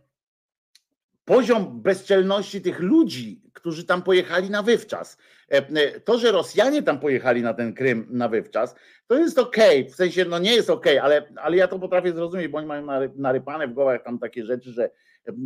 poziom 1.24 1.82
bezczelności 1.82 2.60
tych 2.60 2.80
ludzi, 2.80 3.42
którzy 3.52 3.84
tam 3.84 4.02
pojechali 4.02 4.50
na 4.50 4.62
wywczas, 4.62 5.18
e, 5.48 6.00
to, 6.00 6.18
że 6.18 6.32
Rosjanie 6.32 6.82
tam 6.82 7.00
pojechali 7.00 7.42
na 7.42 7.54
ten 7.54 7.74
Krym 7.74 8.06
na 8.10 8.28
wywczas, 8.28 8.74
to 9.06 9.18
jest 9.18 9.38
okej, 9.38 9.80
okay. 9.80 9.92
w 9.92 9.94
sensie 9.94 10.24
no 10.24 10.38
nie 10.38 10.54
jest 10.54 10.70
okej, 10.70 10.98
okay, 10.98 11.04
ale, 11.04 11.28
ale 11.36 11.56
ja 11.56 11.68
to 11.68 11.78
potrafię 11.78 12.12
zrozumieć, 12.12 12.48
bo 12.48 12.58
oni 12.58 12.66
mają 12.66 13.10
narypane 13.16 13.68
w 13.68 13.72
głowach 13.72 14.02
tam 14.04 14.18
takie 14.18 14.44
rzeczy, 14.46 14.72
że, 14.72 14.90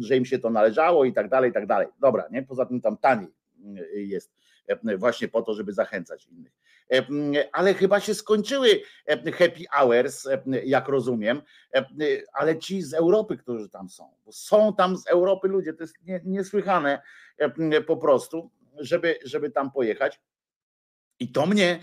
że 0.01 0.17
im 0.17 0.25
się 0.25 0.39
to 0.39 0.51
należało 0.51 1.05
i 1.05 1.13
tak 1.13 1.29
dalej, 1.29 1.51
i 1.51 1.53
tak 1.53 1.67
dalej. 1.67 1.89
Dobra, 2.01 2.29
nie? 2.31 2.43
Poza 2.43 2.67
tym 2.67 2.81
tam 2.81 2.97
taniej 2.97 3.29
jest 3.95 4.33
właśnie 4.97 5.29
po 5.29 5.43
to, 5.43 5.55
żeby 5.55 5.73
zachęcać 5.73 6.27
innych. 6.27 6.53
Ale 7.53 7.75
chyba 7.75 8.01
się 8.01 8.15
skończyły 8.15 8.69
happy 9.33 9.65
hours, 9.73 10.29
jak 10.65 10.89
rozumiem, 10.89 11.43
ale 12.33 12.59
ci 12.59 12.83
z 12.83 12.95
Europy, 12.95 13.37
którzy 13.37 13.69
tam 13.69 13.89
są, 13.89 14.15
bo 14.25 14.33
są 14.33 14.75
tam 14.75 14.97
z 14.97 15.07
Europy 15.07 15.49
ludzie, 15.49 15.73
to 15.73 15.85
jest 15.85 15.97
niesłychane 16.25 17.03
po 17.87 17.97
prostu, 17.97 18.51
żeby, 18.79 19.19
żeby 19.25 19.51
tam 19.51 19.71
pojechać. 19.71 20.21
I 21.19 21.33
to 21.33 21.47
mnie, 21.47 21.79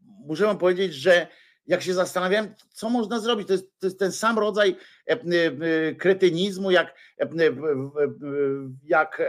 muszę 0.00 0.44
wam 0.44 0.58
powiedzieć, 0.58 0.94
że 0.94 1.26
jak 1.66 1.82
się 1.82 1.94
zastanawiałem, 1.94 2.54
co 2.70 2.90
można 2.90 3.20
zrobić, 3.20 3.46
to 3.46 3.52
jest, 3.52 3.78
to 3.78 3.86
jest 3.86 3.98
ten 3.98 4.12
sam 4.12 4.38
rodzaj 4.38 4.76
kretynizmu, 5.98 6.70
jak, 6.70 6.94
jak 8.84 9.22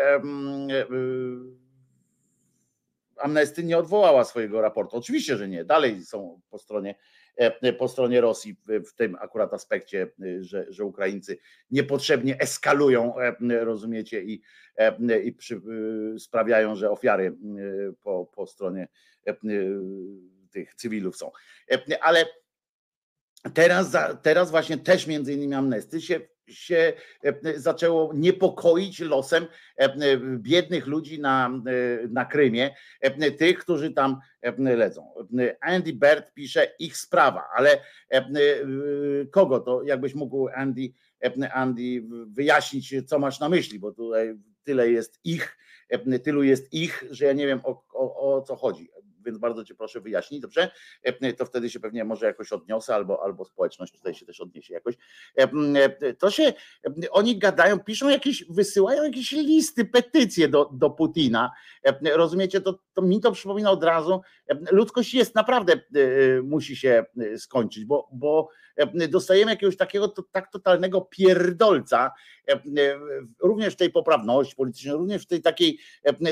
Amnesty 3.17 3.63
nie 3.63 3.77
odwołała 3.77 4.23
swojego 4.23 4.61
raportu. 4.61 4.97
Oczywiście, 4.97 5.37
że 5.37 5.47
nie. 5.47 5.65
Dalej 5.65 6.05
są 6.05 6.41
po 6.49 6.59
stronie, 6.59 6.95
e, 7.35 7.73
po 7.73 7.87
stronie 7.87 8.21
Rosji 8.21 8.55
w 8.67 8.93
tym 8.93 9.17
akurat 9.21 9.53
aspekcie, 9.53 10.11
e, 10.21 10.43
że, 10.43 10.65
że 10.69 10.85
Ukraińcy 10.85 11.37
niepotrzebnie 11.71 12.39
eskalują, 12.39 13.19
e, 13.19 13.35
rozumiecie, 13.65 14.23
i, 14.23 14.41
i 15.23 15.33
przy, 15.33 15.61
sprawiają, 16.19 16.75
że 16.75 16.91
ofiary 16.91 17.37
po, 18.03 18.25
po 18.25 18.47
stronie 18.47 18.87
tych 20.51 20.75
cywilów 20.75 21.17
są. 21.17 21.31
Ale 22.01 22.25
teraz, 23.53 23.91
teraz 24.21 24.51
właśnie 24.51 24.77
też 24.77 25.07
między 25.07 25.33
innymi 25.33 25.53
Amnesty 25.53 26.01
się 26.01 26.19
się 26.47 26.93
e, 27.23 27.59
zaczęło 27.59 28.13
niepokoić 28.13 28.99
losem 28.99 29.47
e, 29.77 30.17
biednych 30.37 30.87
ludzi 30.87 31.19
na, 31.19 31.47
e, 31.47 32.07
na 32.07 32.25
Krymie, 32.25 32.75
tych, 33.37 33.59
którzy 33.59 33.91
tam 33.91 34.19
ledzą. 34.57 35.13
Andy 35.61 35.93
Bert 35.93 36.33
pisze 36.33 36.67
ich 36.79 36.97
sprawa, 36.97 37.43
ale 37.55 37.81
kogo 39.31 39.59
to, 39.59 39.83
jakbyś 39.83 40.15
mógł 40.15 40.49
Andy, 40.55 40.91
Andy 41.53 42.03
wyjaśnić, 42.27 42.95
co 43.05 43.19
masz 43.19 43.39
na 43.39 43.49
myśli, 43.49 43.79
bo 43.79 43.91
tutaj 43.91 44.35
tyle 44.63 44.89
jest 44.89 45.19
ich, 45.23 45.57
tylu 46.23 46.43
jest 46.43 46.73
ich, 46.73 47.03
że 47.11 47.25
ja 47.25 47.33
nie 47.33 47.47
wiem 47.47 47.61
o, 47.63 47.83
o, 47.93 48.35
o 48.35 48.41
co 48.41 48.55
chodzi. 48.55 48.89
Więc 49.25 49.37
bardzo 49.37 49.65
cię 49.65 49.75
proszę 49.75 50.01
wyjaśnij, 50.01 50.41
dobrze? 50.41 50.71
To 51.37 51.45
wtedy 51.45 51.69
się 51.69 51.79
pewnie 51.79 52.03
może 52.03 52.25
jakoś 52.25 52.51
odniosę, 52.51 52.95
albo, 52.95 53.23
albo 53.23 53.45
społeczność 53.45 53.93
tutaj 53.93 54.13
się 54.13 54.25
też 54.25 54.41
odniesie 54.41 54.73
jakoś. 54.73 54.95
To 56.19 56.31
się, 56.31 56.53
oni 57.11 57.37
gadają, 57.37 57.79
piszą 57.79 58.09
jakieś, 58.09 58.45
wysyłają 58.49 59.03
jakieś 59.03 59.31
listy, 59.31 59.85
petycje 59.85 60.47
do, 60.47 60.69
do 60.73 60.89
Putina. 60.89 61.51
Rozumiecie, 62.13 62.61
to, 62.61 62.79
to 62.93 63.01
mi 63.01 63.19
to 63.19 63.31
przypomina 63.31 63.71
od 63.71 63.83
razu, 63.83 64.21
ludzkość 64.71 65.13
jest 65.13 65.35
naprawdę, 65.35 65.73
musi 66.43 66.75
się 66.75 67.05
skończyć, 67.37 67.85
bo, 67.85 68.09
bo 68.13 68.49
dostajemy 69.09 69.51
jakiegoś 69.51 69.77
takiego 69.77 70.13
tak 70.31 70.51
totalnego 70.51 71.01
pierdolca, 71.01 72.11
również 73.39 73.73
w 73.73 73.77
tej 73.77 73.89
poprawności 73.89 74.55
politycznej, 74.55 74.93
również 74.93 75.23
w 75.23 75.27
tej 75.27 75.41
takiej, 75.41 75.79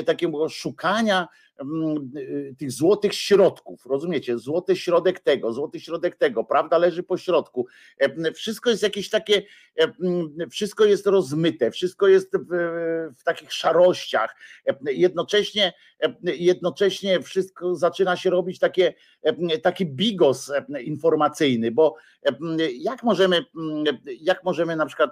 takiego 0.06 0.48
szukania 0.48 1.28
tych 2.58 2.72
złotych 2.72 3.14
środków, 3.14 3.86
rozumiecie? 3.86 4.38
Złoty 4.38 4.76
środek 4.76 5.20
tego, 5.20 5.52
złoty 5.52 5.80
środek 5.80 6.16
tego, 6.16 6.44
prawda 6.44 6.78
leży 6.78 7.02
po 7.02 7.16
środku. 7.16 7.66
Wszystko 8.34 8.70
jest 8.70 8.82
jakieś 8.82 9.10
takie, 9.10 9.42
wszystko 10.50 10.84
jest 10.84 11.06
rozmyte, 11.06 11.70
wszystko 11.70 12.08
jest 12.08 12.36
w, 12.36 12.46
w 13.16 13.24
takich 13.24 13.52
szarościach. 13.52 14.36
Jednocześnie, 14.86 15.72
jednocześnie 16.22 17.20
wszystko 17.20 17.74
zaczyna 17.74 18.16
się 18.16 18.30
robić 18.30 18.58
takie, 18.58 18.94
taki 19.62 19.86
bigos 19.86 20.52
informacyjny, 20.84 21.70
bo 21.70 21.96
jak 22.74 23.02
możemy, 23.02 23.44
jak 24.20 24.44
możemy 24.44 24.76
na 24.76 24.86
przykład 24.86 25.10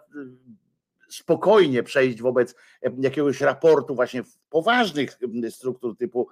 spokojnie 1.08 1.82
przejść 1.82 2.22
wobec 2.22 2.54
jakiegoś 2.98 3.40
raportu 3.40 3.94
właśnie 3.94 4.22
poważnych 4.50 5.18
struktur 5.50 5.96
typu 5.96 6.28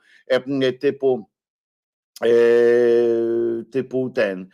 typu 0.80 1.30
typu 3.70 4.10
ten 4.10 4.48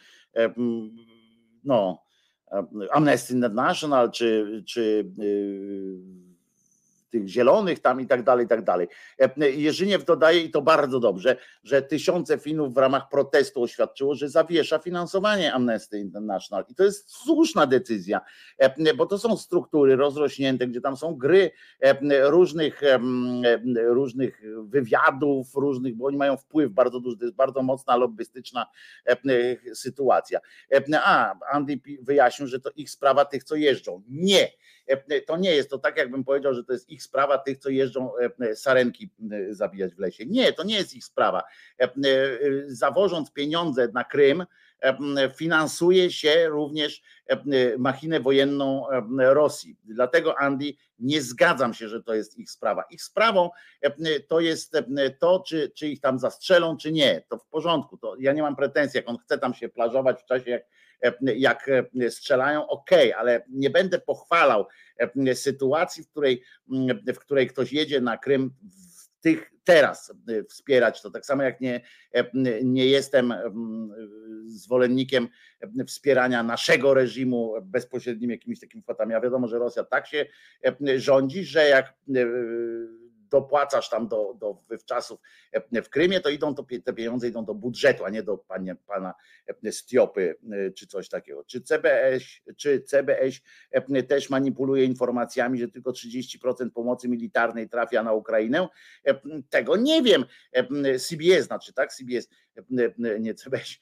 no 1.65 2.03
Amnesty 2.91 3.35
International 3.35 4.11
czy, 4.11 4.63
czy 4.67 5.13
tych 7.11 7.29
zielonych 7.29 7.81
tam 7.81 8.01
i 8.01 8.07
tak 8.07 8.23
dalej, 8.23 8.47
i 8.47 8.49
tak 8.49 8.65
dalej. 8.65 8.89
Jerzyniew 9.55 10.05
dodaje, 10.05 10.41
i 10.41 10.51
to 10.51 10.63
bardzo 10.63 11.01
dobrze, 11.01 11.37
że 11.63 11.83
tysiące 11.83 12.39
Finów 12.39 12.75
w 12.75 12.77
ramach 12.77 13.09
protestu 13.09 13.63
oświadczyło, 13.63 14.15
że 14.15 14.29
zawiesza 14.29 14.79
finansowanie 14.79 15.55
Amnesty 15.55 15.99
International. 15.99 16.65
I 16.69 16.75
to 16.75 16.85
jest 16.85 17.11
słuszna 17.11 17.67
decyzja, 17.67 18.21
bo 18.97 19.07
to 19.07 19.19
są 19.19 19.37
struktury 19.37 19.97
rozrośnięte, 19.97 20.67
gdzie 20.67 20.81
tam 20.81 20.97
są 20.97 21.15
gry 21.15 21.51
różnych, 22.23 22.83
różnych 23.77 24.43
wywiadów, 24.63 25.55
różnych, 25.55 25.97
bo 25.97 26.07
oni 26.07 26.17
mają 26.17 26.37
wpływ 26.37 26.73
bardzo 26.73 27.01
duży, 27.01 27.19
to 27.19 27.25
jest 27.25 27.37
bardzo 27.37 27.63
mocna 27.63 27.97
lobbystyczna 27.97 28.67
sytuacja. 29.75 30.41
A, 30.95 31.35
Andy 31.53 31.81
wyjaśnił, 32.03 32.49
że 32.49 32.61
to 32.61 32.71
ich 32.77 32.91
sprawa 32.91 33.25
tych, 33.25 33.45
co 33.45 33.55
jeżdżą. 33.55 34.03
Nie 34.09 34.49
E, 34.87 35.21
to 35.21 35.37
nie 35.37 35.55
jest 35.55 35.71
to 35.71 35.79
tak, 35.79 35.97
jakbym 35.97 36.25
powiedział, 36.25 36.55
że 36.55 36.65
to 36.65 36.73
jest 36.73 36.91
ich 36.91 36.96
sprawa 37.03 37.39
tych, 37.39 37.59
co 37.59 37.71
jeżdżą 37.71 38.11
e, 38.41 38.57
sarenki 38.57 39.11
zabijać 39.51 39.95
w 39.95 39.99
lesie. 39.99 40.27
Nie, 40.27 40.53
to 40.53 40.65
nie 40.65 40.77
jest 40.77 40.95
ich 40.95 41.05
sprawa. 41.05 41.43
E, 41.79 41.89
zawożąc 42.67 43.33
pieniądze 43.33 43.89
na 43.95 44.05
Krym, 44.05 44.47
finansuje 45.37 46.11
się 46.11 46.49
również 46.49 47.03
machinę 47.79 48.21
wojenną 48.21 48.87
Rosji. 49.19 49.77
Dlatego, 49.85 50.39
Andy, 50.39 50.73
nie 50.99 51.23
zgadzam 51.23 51.75
się, 51.75 51.89
że 51.89 52.03
to 52.03 52.15
jest 52.15 52.39
ich 52.39 52.51
sprawa. 52.51 52.85
Ich 52.91 53.03
sprawą 53.03 53.51
to 54.29 54.41
jest 54.41 54.77
to, 55.19 55.45
czy, 55.47 55.71
czy 55.71 55.89
ich 55.89 56.01
tam 56.01 56.19
zastrzelą, 56.19 56.77
czy 56.77 56.93
nie. 56.93 57.23
To 57.29 57.39
w 57.39 57.47
porządku. 57.47 57.97
To 57.97 58.17
ja 58.19 58.33
nie 58.33 58.43
mam 58.43 58.57
pretensji, 58.57 58.99
jak 58.99 59.09
on 59.09 59.19
chce 59.19 59.39
tam 59.39 59.55
się 59.55 59.69
plażować 59.69 60.23
w 60.23 60.25
czasie, 60.25 60.51
jak 60.51 60.63
jak 61.37 61.71
strzelają, 62.11 62.69
ok, 62.69 62.91
ale 63.17 63.45
nie 63.49 63.71
będę 63.71 63.99
pochwalał 63.99 64.67
sytuacji, 65.35 66.05
w 66.05 66.11
której, 66.11 66.43
w 67.15 67.19
której 67.19 67.47
ktoś 67.47 67.73
jedzie 67.73 68.01
na 68.01 68.19
Krym 68.19 68.55
w 68.61 69.21
tych 69.21 69.51
teraz 69.65 70.13
wspierać 70.49 71.03
to. 71.03 71.11
Tak 71.11 71.27
samo 71.27 71.43
jak 71.43 71.61
nie, 71.61 71.81
nie 72.65 72.87
jestem 72.87 73.35
zwolennikiem 74.47 75.29
wspierania 75.87 76.43
naszego 76.43 76.95
reżimu 76.95 77.55
bezpośrednim 77.63 78.31
jakimiś 78.31 78.61
takimi 78.61 78.83
kwotami. 78.83 79.15
A 79.15 79.21
wiadomo, 79.21 79.49
że 79.49 79.59
Rosja 79.59 79.85
tak 79.85 80.07
się 80.07 80.27
rządzi, 80.97 81.45
że 81.45 81.69
jak 81.69 81.95
dopłacasz 83.31 83.91
tam 83.91 84.09
do, 84.09 84.35
do 84.41 84.63
wywczasów 84.69 85.21
e, 85.53 85.83
w 85.83 85.91
Krymie, 85.91 86.21
to 86.21 86.31
idą 86.31 86.55
to, 86.55 86.67
te 86.85 86.93
pieniądze 86.93 87.29
idą 87.29 87.45
do 87.45 87.55
budżetu, 87.55 88.05
a 88.05 88.11
nie 88.11 88.23
do 88.23 88.39
panie, 88.39 88.77
pana 88.87 89.15
e, 89.65 89.73
Stiopy 89.73 90.37
e, 90.51 90.71
czy 90.71 90.87
coś 90.87 91.09
takiego. 91.09 91.45
Czy 91.45 91.61
CBS, 91.61 92.23
czy 92.57 92.81
CBS 92.81 93.41
też 94.09 94.31
manipuluje 94.31 94.85
informacjami, 94.85 95.59
że 95.59 95.69
tylko 95.69 95.91
30% 95.91 96.71
pomocy 96.71 97.09
militarnej 97.09 97.69
trafia 97.69 98.03
na 98.03 98.13
Ukrainę? 98.13 98.69
Tego 99.51 99.77
nie 99.77 100.03
wiem. 100.03 100.25
CBS 100.99 101.47
znaczy, 101.47 101.73
tak? 101.73 101.93
CBS, 101.93 102.29
nie 103.21 103.35
CBS, 103.35 103.79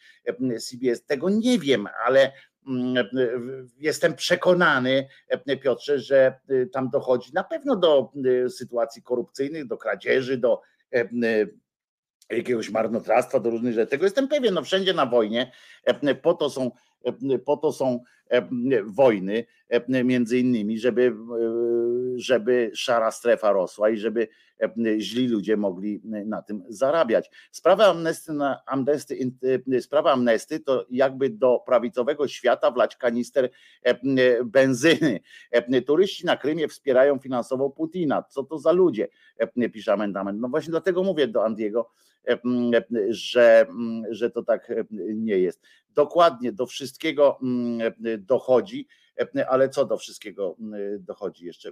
CBS, 0.61 1.07
tego 1.07 1.31
nie 1.31 1.59
wiem, 1.59 1.89
ale 2.07 2.33
jestem 3.78 4.15
przekonany, 4.15 5.09
Piotrze, 5.62 5.99
że 5.99 6.35
y, 6.51 6.66
tam 6.73 6.91
dochodzi 6.91 7.32
na 7.32 7.45
pewno 7.45 7.77
do 7.77 8.12
sytuacji 8.49 9.03
korupcyjnych, 9.03 9.66
do 9.66 9.77
kradzieży, 9.77 10.39
do 10.39 10.61
jakiegoś 12.31 12.70
marnotrawstwa, 12.70 13.41
do 13.41 13.51
różnych 13.51 13.74
rzeczy. 13.74 13.91
Tego 13.91 14.05
jestem 14.05 14.28
pewien, 14.28 14.55
no 14.55 14.62
wszędzie 14.62 14.95
na 14.95 15.07
wojnie 15.07 15.53
po 16.23 16.35
to 16.35 16.51
są, 16.51 16.70
po 17.44 17.56
to 17.56 17.72
są 17.72 18.01
wojny, 18.85 19.44
między 20.05 20.39
innymi, 20.39 20.78
żeby, 20.78 21.14
żeby 22.16 22.70
szara 22.74 23.10
strefa 23.10 23.52
rosła 23.52 23.90
i 23.90 23.97
żeby 23.97 24.28
źli 24.98 25.28
ludzie 25.28 25.56
mogli 25.56 26.01
na 26.05 26.43
tym 26.43 26.62
zarabiać. 26.68 27.31
Sprawa 27.51 27.86
amnesty, 27.86 28.32
amnesty, 28.66 29.32
sprawa 29.81 30.12
amnesty 30.12 30.60
to 30.60 30.86
jakby 30.90 31.31
do 31.31 31.62
prawicowego 31.66 32.28
świata 32.28 32.70
wlać 32.70 32.97
kanister 32.97 33.51
benzyny. 34.44 35.20
Turyści 35.86 36.26
na 36.26 36.36
Krymie 36.36 36.68
wspierają 36.68 37.18
finansowo 37.18 37.70
Putina. 37.70 38.22
Co 38.22 38.44
to 38.44 38.59
za 38.59 38.72
ludzie? 38.72 39.09
Pisze 39.72 39.93
amendament. 39.93 40.40
No 40.40 40.48
właśnie 40.48 40.70
dlatego 40.70 41.02
mówię 41.02 41.28
do 41.28 41.44
Andiego, 41.44 41.90
że, 43.09 43.66
że 44.10 44.31
to 44.31 44.43
tak 44.43 44.72
nie 45.14 45.39
jest. 45.39 45.60
Dokładnie 45.95 46.53
do 46.53 46.66
wszystkiego 46.66 47.39
dochodzi 48.19 48.87
ale 49.49 49.69
co 49.69 49.85
do 49.85 49.97
wszystkiego 49.97 50.57
dochodzi 50.99 51.47
jeszcze? 51.47 51.70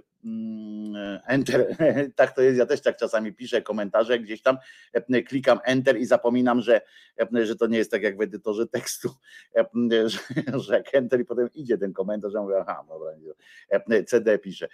Enter, 1.27 1.77
tak 2.15 2.35
to 2.35 2.41
jest, 2.41 2.57
ja 2.57 2.65
też 2.65 2.81
tak 2.81 2.97
czasami 2.97 3.33
piszę 3.33 3.61
komentarze 3.61 4.19
gdzieś 4.19 4.41
tam, 4.41 4.57
klikam 5.27 5.59
Enter 5.63 5.97
i 5.97 6.05
zapominam, 6.05 6.61
że, 6.61 6.81
że 7.43 7.55
to 7.55 7.67
nie 7.67 7.77
jest 7.77 7.91
tak 7.91 8.03
jak 8.03 8.17
w 8.17 8.21
edytorze 8.21 8.67
tekstu, 8.67 9.09
że, 10.05 10.19
że 10.53 10.83
Enter 10.93 11.19
i 11.19 11.25
potem 11.25 11.49
idzie 11.53 11.77
ten 11.77 11.93
komentarz, 11.93 12.33
ja 12.33 12.41
mówię, 12.41 12.55
aha, 12.61 12.85
dobra, 12.87 13.11
CD 14.07 14.39
pisze, 14.39 14.67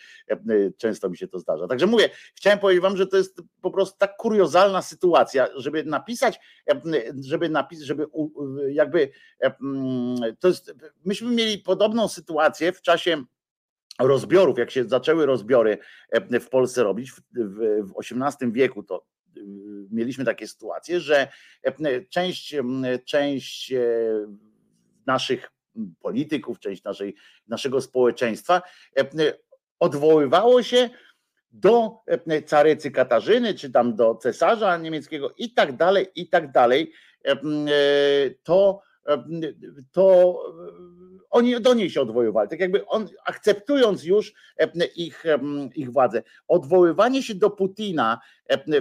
często 0.78 1.10
mi 1.10 1.18
się 1.18 1.28
to 1.28 1.40
zdarza. 1.40 1.68
Także 1.68 1.86
mówię, 1.86 2.10
chciałem 2.36 2.60
powiedzieć 2.60 2.82
wam, 2.82 2.98
że 2.98 3.08
to 3.08 3.18
jest 3.18 3.42
po 3.62 3.72
prostu 3.72 3.98
tak 3.98 4.18
kuriozalna 4.18 4.82
sytuacja, 4.82 5.48
żeby 5.56 5.84
napisać, 5.84 6.40
żeby 7.20 7.50
napisać, 7.50 7.86
żeby 7.86 8.08
jakby 8.70 9.10
to 10.40 10.48
jest, 10.48 10.74
myśmy 11.06 11.36
mieli 11.36 11.58
podobną 11.58 12.08
sytuację, 12.08 12.59
w 12.74 12.82
czasie 12.82 13.24
rozbiorów, 14.00 14.58
jak 14.58 14.72
się 14.72 14.84
zaczęły 14.84 15.26
rozbiory 15.26 15.78
e, 16.10 16.40
w 16.40 16.50
Polsce 16.50 16.84
robić 16.84 17.12
w, 17.12 17.22
w 17.36 17.94
XVIII 18.00 18.52
wieku, 18.52 18.84
to 18.84 19.06
y, 19.38 19.42
mieliśmy 19.92 20.26
takie 20.26 20.48
sytuacje, 20.48 21.00
że 21.00 21.28
e, 21.64 22.06
część, 22.06 22.56
część 23.06 23.74
e, 23.74 23.82
naszych 25.06 25.52
polityków, 26.02 26.60
część 26.60 26.84
naszej, 26.84 27.16
naszego 27.48 27.82
społeczeństwa 27.82 28.62
odwoływało 29.80 30.64
się 30.64 30.90
do 31.52 31.98
carycy 32.46 32.92
Katarzyny, 32.92 33.54
czy 33.54 33.72
tam 33.72 33.96
do 33.96 34.16
cesarza 34.16 34.78
niemieckiego 34.78 35.34
i 35.38 35.54
tak 35.54 35.78
dalej, 35.78 36.08
i 36.16 36.30
tak 36.30 36.52
dalej. 36.52 36.94
To, 38.44 38.82
to 39.92 40.36
oni 41.30 41.62
do 41.62 41.74
niej 41.74 41.90
się 41.90 42.02
odwoływali, 42.02 42.50
tak 42.50 42.60
jakby 42.60 42.86
on, 42.86 43.08
akceptując 43.26 44.04
już 44.04 44.34
ich, 44.96 45.24
ich 45.76 45.92
władzę. 45.92 46.24
Odwoływanie 46.48 47.24
się 47.24 47.36
do 47.36 47.50
Putina 47.50 48.20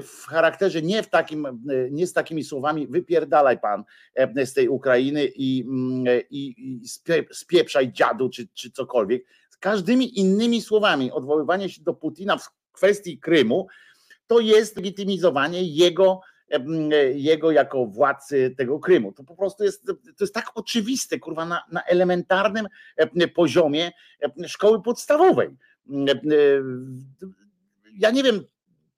w 0.03 0.27
charakterze 0.27 0.83
nie 0.83 1.03
w 1.03 1.11
takim, 1.11 1.63
nie 1.91 2.07
z 2.07 2.13
takimi 2.13 2.45
słowami 2.45 2.87
wypierdalaj 2.87 3.59
pan 3.59 3.85
z 4.45 4.53
tej 4.53 4.69
Ukrainy 4.69 5.25
i, 5.37 5.65
i, 6.31 6.55
i 6.59 6.89
spieprzaj 7.31 7.93
dziadu 7.93 8.29
czy, 8.31 8.49
czy 8.55 8.71
cokolwiek, 8.71 9.25
z 9.51 9.57
każdymi 9.57 10.19
innymi 10.19 10.63
słowami 10.63 11.13
odwoływanie 11.13 11.69
się 11.69 11.83
do 11.83 11.95
Putina 11.95 12.37
w 12.37 12.49
kwestii 12.73 13.19
Krymu 13.19 13.67
to 14.27 14.41
jest 14.41 14.77
legitymizowanie 14.77 15.63
jego 15.63 16.21
jego 17.15 17.51
jako 17.51 17.87
władcy 17.87 18.55
tego 18.57 18.81
Krymu. 18.81 19.13
To 19.13 19.25
po 19.25 19.37
prostu 19.37 19.65
jest, 19.65 19.87
to 19.87 20.25
jest 20.25 20.35
tak 20.35 20.51
oczywiste, 20.55 21.19
kurwa, 21.19 21.47
na, 21.47 21.65
na 21.73 21.83
elementarnym 21.85 22.67
poziomie 23.35 23.93
szkoły 24.47 24.83
podstawowej. 24.83 25.49
Ja 27.99 28.11
nie 28.11 28.23
wiem, 28.23 28.45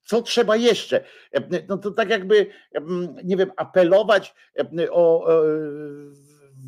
co 0.05 0.21
trzeba 0.21 0.55
jeszcze? 0.55 1.03
No 1.69 1.77
to 1.77 1.91
tak 1.91 2.09
jakby, 2.09 2.47
nie 3.23 3.37
wiem, 3.37 3.51
apelować 3.57 4.35
o 4.91 5.27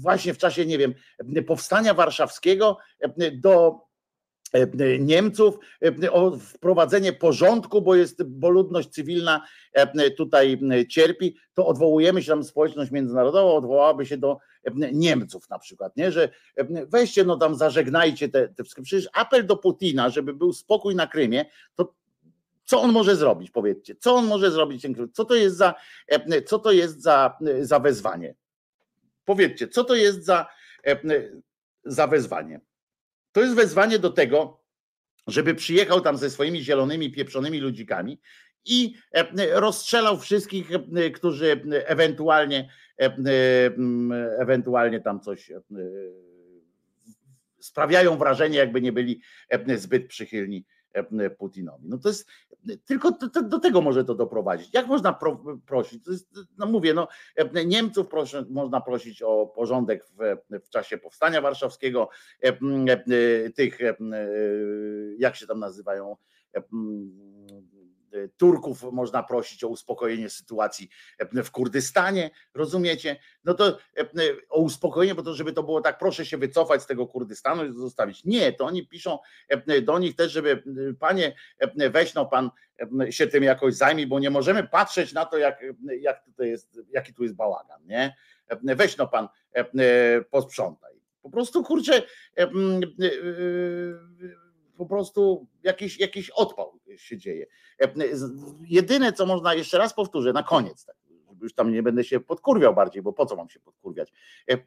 właśnie 0.01 0.33
w 0.33 0.37
czasie, 0.37 0.65
nie 0.65 0.77
wiem, 0.77 0.93
powstania 1.47 1.93
warszawskiego 1.93 2.77
do 3.33 3.79
Niemców 4.99 5.57
o 6.11 6.37
wprowadzenie 6.37 7.13
porządku, 7.13 7.81
bo 7.81 7.95
jest, 7.95 8.23
bo 8.23 8.49
ludność 8.49 8.89
cywilna 8.89 9.45
tutaj 10.17 10.59
cierpi, 10.89 11.35
to 11.53 11.67
odwołujemy 11.67 12.21
się 12.21 12.27
tam 12.27 12.43
społeczność 12.43 12.91
międzynarodowa, 12.91 13.53
odwołałaby 13.53 14.05
się 14.05 14.17
do 14.17 14.37
Niemców 14.93 15.49
na 15.49 15.59
przykład, 15.59 15.97
nie? 15.97 16.11
że 16.11 16.29
weźcie 16.87 17.23
no 17.23 17.37
tam 17.37 17.55
zażegnajcie 17.55 18.29
te, 18.29 18.47
te 18.47 18.63
wszystkie, 18.63 18.83
przecież 18.83 19.09
apel 19.13 19.45
do 19.45 19.57
Putina, 19.57 20.09
żeby 20.09 20.33
był 20.33 20.53
spokój 20.53 20.95
na 20.95 21.07
Krymie, 21.07 21.45
to 21.75 21.93
co 22.65 22.81
on 22.81 22.91
może 22.91 23.15
zrobić, 23.15 23.51
powiedzcie, 23.51 23.95
co 23.95 24.15
on 24.15 24.25
może 24.25 24.51
zrobić, 24.51 24.87
co 25.13 25.25
to 25.25 25.35
jest 25.35 25.57
za, 25.57 25.75
co 26.45 26.59
to 26.59 26.71
jest 26.71 27.01
za, 27.01 27.37
za 27.61 27.79
wezwanie? 27.79 28.35
Powiedzcie, 29.25 29.67
co 29.67 29.83
to 29.83 29.95
jest 29.95 30.25
za, 30.25 30.47
za 31.85 32.07
wezwanie? 32.07 32.59
To 33.33 33.41
jest 33.41 33.55
wezwanie 33.55 33.99
do 33.99 34.09
tego, 34.09 34.63
żeby 35.27 35.55
przyjechał 35.55 36.01
tam 36.01 36.17
ze 36.17 36.29
swoimi 36.29 36.63
zielonymi, 36.63 37.11
pieprzonymi 37.11 37.59
ludzikami 37.59 38.19
i 38.65 38.95
rozstrzelał 39.51 40.19
wszystkich, 40.19 40.69
którzy 41.15 41.61
ewentualnie, 41.71 42.69
ewentualnie 44.39 45.01
tam 45.01 45.19
coś 45.19 45.51
sprawiają 47.59 48.17
wrażenie, 48.17 48.57
jakby 48.57 48.81
nie 48.81 48.91
byli 48.91 49.21
zbyt 49.75 50.07
przychylni. 50.07 50.65
E, 50.67 50.82
Putinowi. 51.37 51.89
No 51.89 51.97
to 51.97 52.09
jest 52.09 52.29
tylko 52.85 53.11
to, 53.11 53.29
to, 53.29 53.43
do 53.43 53.59
tego 53.59 53.81
może 53.81 54.05
to 54.05 54.15
doprowadzić. 54.15 54.73
Jak 54.73 54.87
można 54.87 55.13
pro, 55.13 55.43
prosić? 55.65 56.07
Jest, 56.07 56.29
no 56.57 56.65
mówię, 56.65 56.93
no, 56.93 57.07
e, 57.35 57.65
Niemców 57.65 58.07
proszę, 58.07 58.45
można 58.49 58.81
prosić 58.81 59.21
o 59.21 59.47
porządek 59.47 60.05
w, 60.05 60.37
w 60.65 60.69
czasie 60.69 60.97
powstania 60.97 61.41
warszawskiego, 61.41 62.09
e, 62.41 63.49
tych, 63.51 63.79
jak 65.17 65.35
się 65.35 65.47
tam 65.47 65.59
nazywają, 65.59 66.15
Turków 68.37 68.83
można 68.91 69.23
prosić 69.23 69.63
o 69.63 69.67
uspokojenie 69.67 70.29
sytuacji 70.29 70.89
w 71.19 71.51
Kurdystanie, 71.51 72.31
rozumiecie? 72.53 73.15
No 73.43 73.53
to 73.53 73.77
o 74.49 74.59
uspokojenie, 74.59 75.15
bo 75.15 75.23
to 75.23 75.33
żeby 75.33 75.53
to 75.53 75.63
było 75.63 75.81
tak, 75.81 75.97
proszę 75.97 76.25
się 76.25 76.37
wycofać 76.37 76.83
z 76.83 76.87
tego 76.87 77.07
Kurdystanu 77.07 77.65
i 77.65 77.73
zostawić. 77.73 78.25
Nie, 78.25 78.53
to 78.53 78.65
oni 78.65 78.87
piszą 78.87 79.19
do 79.81 79.99
nich 79.99 80.15
też, 80.15 80.31
żeby 80.31 80.63
panie, 80.99 81.35
weź 81.91 82.13
no 82.13 82.25
pan 82.25 82.49
się 83.09 83.27
tym 83.27 83.43
jakoś 83.43 83.75
zajmij, 83.75 84.07
bo 84.07 84.19
nie 84.19 84.29
możemy 84.29 84.67
patrzeć 84.67 85.13
na 85.13 85.25
to, 85.25 85.37
jak, 85.37 85.63
jak 85.99 86.25
tutaj 86.25 86.49
jest, 86.49 86.79
jaki 86.89 87.13
tu 87.13 87.23
jest 87.23 87.35
bałagan, 87.35 87.85
nie? 87.85 88.15
Weź 88.63 88.97
no 88.97 89.07
pan, 89.07 89.27
posprzątaj. 90.29 90.93
Po 91.21 91.29
prostu 91.29 91.63
kurczę, 91.63 92.01
po 94.77 94.85
prostu 94.85 95.47
jakiś, 95.63 95.99
jakiś 95.99 96.29
odpał 96.29 96.79
się 96.97 97.17
dzieje. 97.17 97.45
E, 97.81 97.93
jedyne, 98.67 99.13
co 99.13 99.25
można, 99.25 99.53
jeszcze 99.53 99.77
raz 99.77 99.93
powtórzę, 99.93 100.33
na 100.33 100.43
koniec, 100.43 100.85
tak, 100.85 100.95
już 101.41 101.53
tam 101.53 101.71
nie 101.71 101.83
będę 101.83 102.03
się 102.03 102.19
podkurwiał 102.19 102.75
bardziej, 102.75 103.01
bo 103.01 103.13
po 103.13 103.25
co 103.25 103.35
mam 103.35 103.49
się 103.49 103.59
podkurwiać. 103.59 104.13
E, 104.51 104.57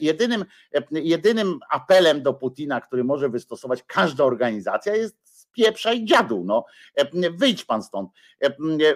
jedynym, 0.00 0.44
e, 0.74 0.82
jedynym 0.90 1.60
apelem 1.70 2.22
do 2.22 2.34
Putina, 2.34 2.80
który 2.80 3.04
może 3.04 3.28
wystosować 3.28 3.82
każda 3.82 4.24
organizacja 4.24 4.96
jest 4.96 5.16
pieprza 5.52 5.92
i 5.92 6.04
dziadu, 6.04 6.42
no. 6.44 6.64
Wyjdź 7.32 7.64
pan 7.64 7.82
stąd, 7.82 8.10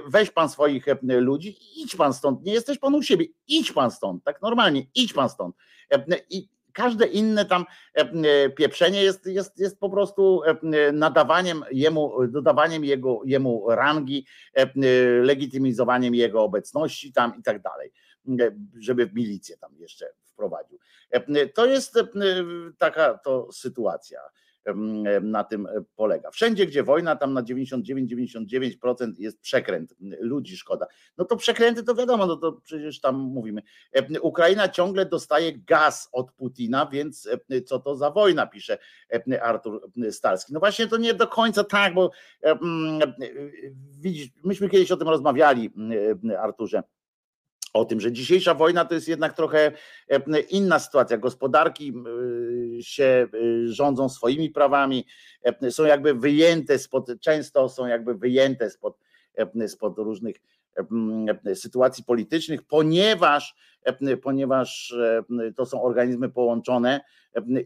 weź 0.07 0.31
pan 0.31 0.49
swoich 0.49 0.87
ludzi, 1.03 1.57
idź 1.77 1.97
pan 1.97 2.15
stąd, 2.15 2.45
nie 2.45 2.53
jesteś 2.53 2.79
pan 2.79 2.95
u 2.95 3.03
siebie, 3.03 3.27
idź 3.49 3.73
pan 3.73 3.91
stąd, 3.91 4.25
tak 4.25 4.43
normalnie, 4.43 4.83
idź 4.95 5.13
pan 5.13 5.29
stąd. 5.29 5.57
I 6.31 6.49
każde 6.79 7.07
inne 7.07 7.45
tam 7.45 7.65
e, 7.97 8.01
e, 8.01 8.51
pieprzenie 8.51 9.03
jest, 9.03 9.27
jest, 9.27 9.59
jest 9.59 9.81
po 9.81 9.91
prostu 9.91 10.43
e, 10.45 10.93
nadawaniem 10.93 11.65
jemu, 11.71 12.27
dodawaniem 12.27 12.85
jego, 12.85 13.21
jemu 13.25 13.71
rangi, 13.71 14.27
legitymizowaniem 15.23 16.15
jego 16.15 16.43
obecności 16.43 17.13
tam 17.13 17.33
i 17.39 17.43
tak 17.43 17.63
dalej, 17.63 17.93
żeby 18.79 19.07
w 19.07 19.15
milicję 19.15 19.57
tam 19.57 19.71
jeszcze 19.79 20.07
wprowadził. 20.25 20.79
To 21.55 21.67
jest 21.67 21.99
taka 22.79 23.19
to 23.19 23.53
sytuacja 23.53 24.21
na 25.23 25.45
tym 25.45 25.69
polega. 25.97 26.31
Wszędzie, 26.31 26.67
gdzie 26.67 26.83
wojna, 26.83 27.17
tam 27.17 27.33
na 27.33 27.43
99-99% 27.43 29.13
jest 29.19 29.41
przekręt, 29.41 29.95
ludzi 30.21 30.57
szkoda. 30.57 30.87
No 31.19 31.25
to 31.25 31.37
przekręty 31.37 31.83
to 31.83 31.95
wiadomo, 31.95 32.27
no 32.27 32.37
to 32.37 32.53
przecież 32.53 33.01
tam 33.01 33.17
mówimy. 33.17 33.63
Ukraina 34.23 34.69
ciągle 34.69 35.07
dostaje 35.07 35.59
gaz 35.59 36.09
od 36.13 36.33
Putina, 36.33 36.87
więc 36.93 37.29
co 37.67 37.79
to 37.79 37.97
za 37.97 38.11
wojna, 38.11 38.47
pisze 38.47 38.79
Artur 39.43 39.91
Stalski. 40.11 40.53
No 40.53 40.61
właśnie 40.61 40.87
to 40.87 40.97
nie 40.97 41.15
do 41.15 41.27
końca 41.27 41.65
tak, 41.65 41.95
bo 41.95 42.11
widzisz, 44.01 44.29
myśmy 44.45 44.69
kiedyś 44.69 44.93
o 44.93 44.97
tym 44.97 45.09
rozmawiali, 45.09 45.71
Arturze 46.39 46.83
o 47.79 47.85
tym, 47.85 48.01
że 48.01 48.13
dzisiejsza 48.13 48.55
wojna 48.55 48.85
to 48.85 48.95
jest 48.95 49.09
jednak 49.09 49.37
trochę 49.37 49.73
e, 50.09 50.41
inna 50.41 50.79
sytuacja. 50.79 51.19
Gospodarki 51.19 51.93
e, 52.79 52.83
się 52.83 53.05
e, 53.05 53.29
rządzą 53.69 54.09
swoimi 54.09 54.51
prawami, 54.51 55.07
są 55.71 55.85
jakby 55.85 56.15
wyjęte 56.15 56.79
spod, 56.79 57.11
często 57.21 57.69
są 57.69 57.87
jakby 57.87 58.15
wyjęte 58.15 58.71
spod, 58.71 58.99
spod 59.67 59.99
różnych 59.99 60.37
sytuacji 61.55 62.05
politycznych, 62.05 62.63
ponieważ, 62.63 63.57
ponieważ 64.23 64.95
to 65.57 65.67
są 65.67 65.83
organizmy 65.83 66.29
połączone 66.29 67.01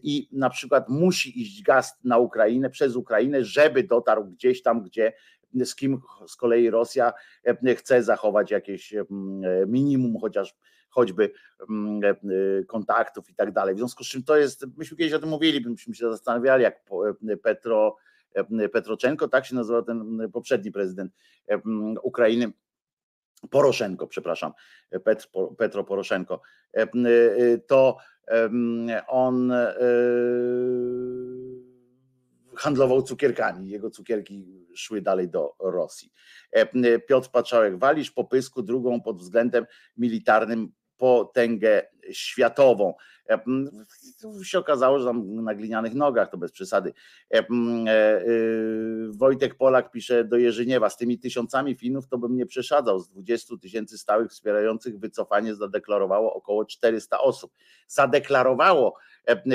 i 0.02 0.28
na 0.32 0.50
przykład 0.50 0.88
musi 0.88 1.42
iść 1.42 1.62
gaz 1.62 1.98
na 2.04 2.18
Ukrainę 2.18 2.70
przez 2.70 2.96
Ukrainę, 2.96 3.44
żeby 3.44 3.82
dotarł 3.82 4.24
gdzieś 4.24 4.62
tam, 4.62 4.82
gdzie 4.82 5.12
z 5.64 5.74
kim 5.74 6.00
z 6.26 6.36
kolei 6.36 6.70
Rosja 6.70 7.12
e, 7.44 7.74
chce 7.74 8.02
zachować 8.02 8.50
jakieś 8.50 8.94
e, 8.94 9.04
minimum, 9.66 10.18
chociaż 10.20 10.56
choćby 10.90 11.30
kontaktów 12.68 13.30
i 13.30 13.34
tak 13.34 13.52
dalej. 13.52 13.74
W 13.74 13.78
związku 13.78 14.04
z 14.04 14.08
czym 14.08 14.22
to 14.22 14.36
jest, 14.36 14.66
myśmy 14.76 14.96
kiedyś 14.96 15.12
o 15.12 15.18
tym 15.18 15.28
mówili, 15.28 15.60
byśmy 15.60 15.94
się 15.94 16.10
zastanawiali, 16.10 16.62
jak 16.62 16.80
Petro, 17.42 17.96
Petroczenko, 18.72 19.28
tak 19.28 19.46
się 19.46 19.54
nazywał 19.54 19.82
ten 19.82 20.30
poprzedni 20.32 20.72
prezydent 20.72 21.12
Ukrainy, 22.02 22.52
Poroszenko, 23.50 24.06
przepraszam, 24.06 24.52
Petro, 25.04 25.46
Petro 25.58 25.84
Poroszenko, 25.84 26.40
e, 26.72 26.88
to 27.66 27.96
on 29.08 29.52
handlował 32.56 33.02
cukierkami. 33.02 33.68
Jego 33.68 33.90
cukierki 33.90 34.66
szły 34.74 35.02
dalej 35.02 35.28
do 35.28 35.54
Rosji. 35.60 36.12
E, 36.52 36.98
Piotr 36.98 37.28
Patrzałek-Walisz 37.28 38.12
po 38.14 38.24
pysku, 38.24 38.62
drugą 38.62 39.00
pod 39.00 39.18
względem 39.18 39.66
militarnym 39.96 40.72
potęgę 40.96 41.82
światową. 42.12 42.94
E, 43.30 43.38
się 44.42 44.58
okazało, 44.58 44.98
że 44.98 45.04
tam 45.04 45.34
na 45.34 45.54
glinianych 45.54 45.94
nogach, 45.94 46.30
to 46.30 46.38
bez 46.38 46.52
przesady. 46.52 46.92
E, 47.34 47.44
Wojtek 49.08 49.54
Polak 49.54 49.90
pisze 49.90 50.24
do 50.24 50.36
Jerzyniewa, 50.36 50.90
z 50.90 50.96
tymi 50.96 51.18
tysiącami 51.18 51.74
Finów 51.74 52.08
to 52.08 52.18
bym 52.18 52.36
nie 52.36 52.46
przeszadzał. 52.46 52.98
Z 52.98 53.08
20 53.08 53.56
tysięcy 53.56 53.98
stałych 53.98 54.30
wspierających 54.30 54.98
wycofanie 54.98 55.54
zadeklarowało 55.54 56.34
około 56.34 56.64
400 56.64 57.18
osób. 57.18 57.52
Zadeklarowało 57.86 58.94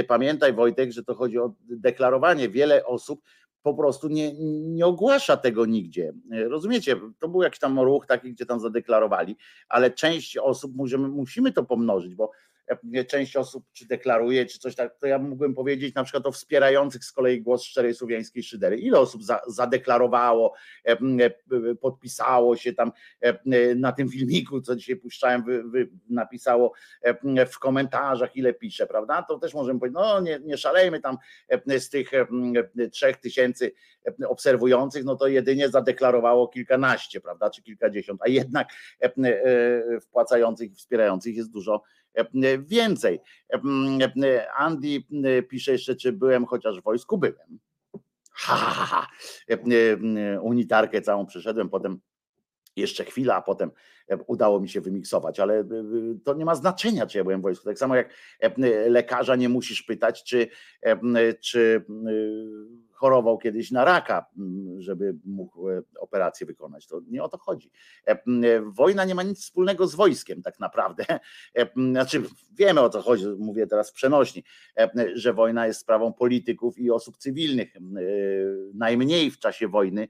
pamiętaj 0.07 0.53
Wojtek, 0.53 0.91
że 0.91 1.03
to 1.03 1.15
chodzi 1.15 1.39
o 1.39 1.53
deklarowanie. 1.69 2.49
Wiele 2.49 2.85
osób 2.85 3.21
po 3.67 3.73
prostu 3.73 4.07
nie, 4.07 4.33
nie 4.63 4.85
ogłasza 4.85 5.37
tego 5.37 5.65
nigdzie. 5.65 6.13
E, 6.31 6.43
rozumiecie? 6.43 6.95
To 7.19 7.27
był 7.27 7.43
jakiś 7.43 7.59
tam 7.59 7.79
ruch 7.79 8.05
taki, 8.05 8.33
gdzie 8.33 8.45
tam 8.45 8.59
zadeklarowali, 8.59 9.35
ale 9.69 9.91
część 9.91 10.37
osób 10.37 10.75
musimy, 10.75 11.07
musimy 11.07 11.51
to 11.51 11.63
pomnożyć, 11.63 12.15
bo 12.15 12.31
część 13.07 13.35
osób 13.35 13.65
czy 13.73 13.87
deklaruje, 13.87 14.45
czy 14.45 14.59
coś 14.59 14.75
tak, 14.75 14.97
to 14.99 15.07
ja 15.07 15.19
mógłbym 15.19 15.53
powiedzieć 15.53 15.95
na 15.95 16.03
przykład 16.03 16.25
o 16.25 16.31
wspierających 16.31 17.05
z 17.05 17.11
kolei 17.11 17.41
głos 17.41 17.63
szczerej 17.63 17.93
słowiańskiej 17.93 18.43
szydery. 18.43 18.77
Ile 18.77 18.99
osób 18.99 19.23
za, 19.23 19.41
zadeklarowało, 19.47 20.53
podpisało 21.81 22.55
się 22.55 22.73
tam 22.73 22.91
na 23.75 23.91
tym 23.91 24.09
filmiku, 24.09 24.61
co 24.61 24.75
dzisiaj 24.75 24.95
puszczałem, 24.95 25.43
wy, 25.43 25.63
wy 25.63 25.89
napisało 26.09 26.73
w 27.51 27.59
komentarzach, 27.59 28.35
ile 28.35 28.53
pisze, 28.53 28.87
prawda? 28.87 29.23
To 29.23 29.39
też 29.39 29.53
możemy 29.53 29.79
powiedzieć, 29.79 29.95
no 29.95 30.21
nie, 30.21 30.39
nie 30.43 30.57
szalejmy 30.57 30.99
tam 30.99 31.17
z 31.77 31.89
tych 31.89 32.11
trzech 32.91 33.17
tysięcy 33.17 33.71
obserwujących, 34.27 35.03
no 35.03 35.15
to 35.15 35.27
jedynie 35.27 35.69
zadeklarowało 35.69 36.47
kilkanaście, 36.47 37.21
prawda, 37.21 37.49
czy 37.49 37.63
kilkadziesiąt, 37.63 38.21
a 38.21 38.27
jednak 38.27 38.67
wpłacających 40.01 40.71
i 40.71 40.75
wspierających 40.75 41.35
jest 41.35 41.51
dużo 41.51 41.83
więcej. 42.59 43.19
Andy 44.57 45.03
pisze 45.49 45.71
jeszcze, 45.71 45.95
czy 45.95 46.11
byłem 46.11 46.45
chociaż 46.45 46.79
w 46.79 46.83
wojsku? 46.83 47.17
Byłem. 47.17 47.59
Ha, 48.31 48.55
ha, 48.55 48.85
ha. 48.85 49.07
Unitarkę 50.41 51.01
całą 51.01 51.25
przeszedłem, 51.25 51.69
potem 51.69 51.99
jeszcze 52.75 53.05
chwila, 53.05 53.35
a 53.35 53.41
potem 53.41 53.71
udało 54.27 54.59
mi 54.59 54.69
się 54.69 54.81
wymiksować, 54.81 55.39
ale 55.39 55.67
to 56.23 56.33
nie 56.33 56.45
ma 56.45 56.55
znaczenia, 56.55 57.07
czy 57.07 57.17
ja 57.17 57.23
byłem 57.23 57.39
w 57.39 57.43
wojsku. 57.43 57.65
Tak 57.65 57.79
samo 57.79 57.95
jak 57.95 58.09
lekarza 58.87 59.35
nie 59.35 59.49
musisz 59.49 59.83
pytać, 59.83 60.23
czy, 60.23 60.47
czy 61.41 61.85
chorował 62.97 63.37
kiedyś 63.37 63.71
na 63.71 63.85
raka, 63.85 64.25
żeby 64.77 65.15
mógł 65.25 65.69
e, 65.69 65.81
operację 65.99 66.47
wykonać. 66.47 66.87
To 66.87 67.01
nie 67.07 67.23
o 67.23 67.29
to 67.29 67.37
chodzi. 67.37 67.71
E, 68.05 68.17
wojna 68.61 69.05
nie 69.05 69.15
ma 69.15 69.23
nic 69.23 69.41
wspólnego 69.41 69.87
z 69.87 69.95
wojskiem, 69.95 70.41
tak 70.41 70.59
naprawdę. 70.59 71.05
E, 71.55 71.67
znaczy, 71.91 72.23
wiemy 72.53 72.81
o 72.81 72.89
co 72.89 73.01
chodzi, 73.01 73.25
mówię 73.39 73.67
teraz 73.67 73.91
przenośni, 73.91 74.43
że 75.13 75.33
wojna 75.33 75.67
jest 75.67 75.79
sprawą 75.79 76.13
polityków 76.13 76.79
i 76.79 76.91
osób 76.91 77.17
cywilnych. 77.17 77.73
Najmniej 78.73 79.31
w 79.31 79.39
czasie 79.39 79.67
wojny, 79.67 80.07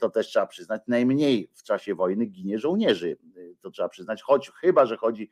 to 0.00 0.10
też 0.10 0.26
trzeba 0.26 0.46
przyznać, 0.46 0.82
najmniej 0.88 1.50
w 1.54 1.62
czasie 1.62 1.94
wojny 1.94 2.26
ginie 2.26 2.58
żołnierzy. 2.58 3.16
To 3.60 3.70
trzeba 3.70 3.88
przyznać, 3.88 4.22
choć 4.22 4.50
chyba, 4.50 4.86
że 4.86 4.96
chodzi 4.96 5.30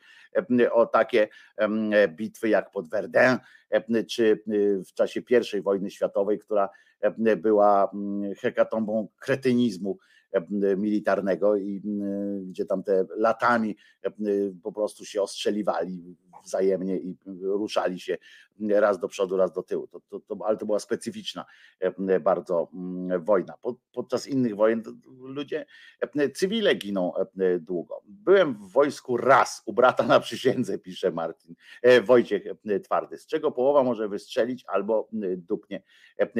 o 0.72 0.86
takie 0.86 1.28
bitwy 2.08 2.48
jak 2.48 2.70
pod 2.70 2.88
Verdun, 2.88 3.38
czy 4.10 4.42
w 4.88 4.92
czasie 4.94 5.22
I 5.58 5.60
wojny 5.60 5.90
światowej, 5.90 6.38
która 6.38 6.68
była 7.36 7.90
hekatombą 8.38 9.08
kretynizmu 9.18 9.98
militarnego 10.76 11.56
i 11.56 11.82
gdzie 12.46 12.64
tam 12.64 12.82
te 12.82 13.06
latami 13.16 13.76
po 14.62 14.72
prostu 14.72 15.04
się 15.04 15.22
ostrzeliwali 15.22 16.16
wzajemnie 16.44 16.98
i 16.98 17.16
ruszali 17.42 18.00
się 18.00 18.18
raz 18.60 18.98
do 18.98 19.08
przodu, 19.08 19.36
raz 19.36 19.52
do 19.52 19.62
tyłu. 19.62 19.86
To, 19.86 20.00
to, 20.00 20.20
to, 20.20 20.46
ale 20.46 20.56
to 20.56 20.66
była 20.66 20.78
specyficzna 20.78 21.44
bardzo 22.20 22.68
wojna. 23.20 23.54
Podczas 23.92 24.26
innych 24.26 24.56
wojen 24.56 24.82
ludzie, 25.20 25.66
cywile 26.34 26.74
giną 26.74 27.12
długo. 27.60 28.02
Byłem 28.06 28.54
w 28.54 28.72
wojsku 28.72 29.16
raz, 29.16 29.62
u 29.66 29.72
brata 29.72 30.02
na 30.02 30.20
przysiędze, 30.20 30.78
pisze 30.78 31.10
Martin, 31.10 31.54
e, 31.82 32.00
Wojciech 32.00 32.44
Twardy, 32.84 33.18
z 33.18 33.26
czego 33.26 33.52
połowa 33.52 33.82
może 33.82 34.08
wystrzelić 34.08 34.64
albo 34.68 35.08
dupnie 35.36 35.82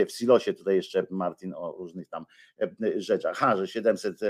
w 0.07 0.13
silosie. 0.13 0.53
Tutaj 0.55 0.77
jeszcze 0.77 1.07
Martin 1.11 1.55
o 1.57 1.73
różnych 1.79 2.09
tam 2.09 2.27
rzeczach. 2.97 3.37
Ha, 3.37 3.57
że 3.57 3.67
700, 3.67 4.21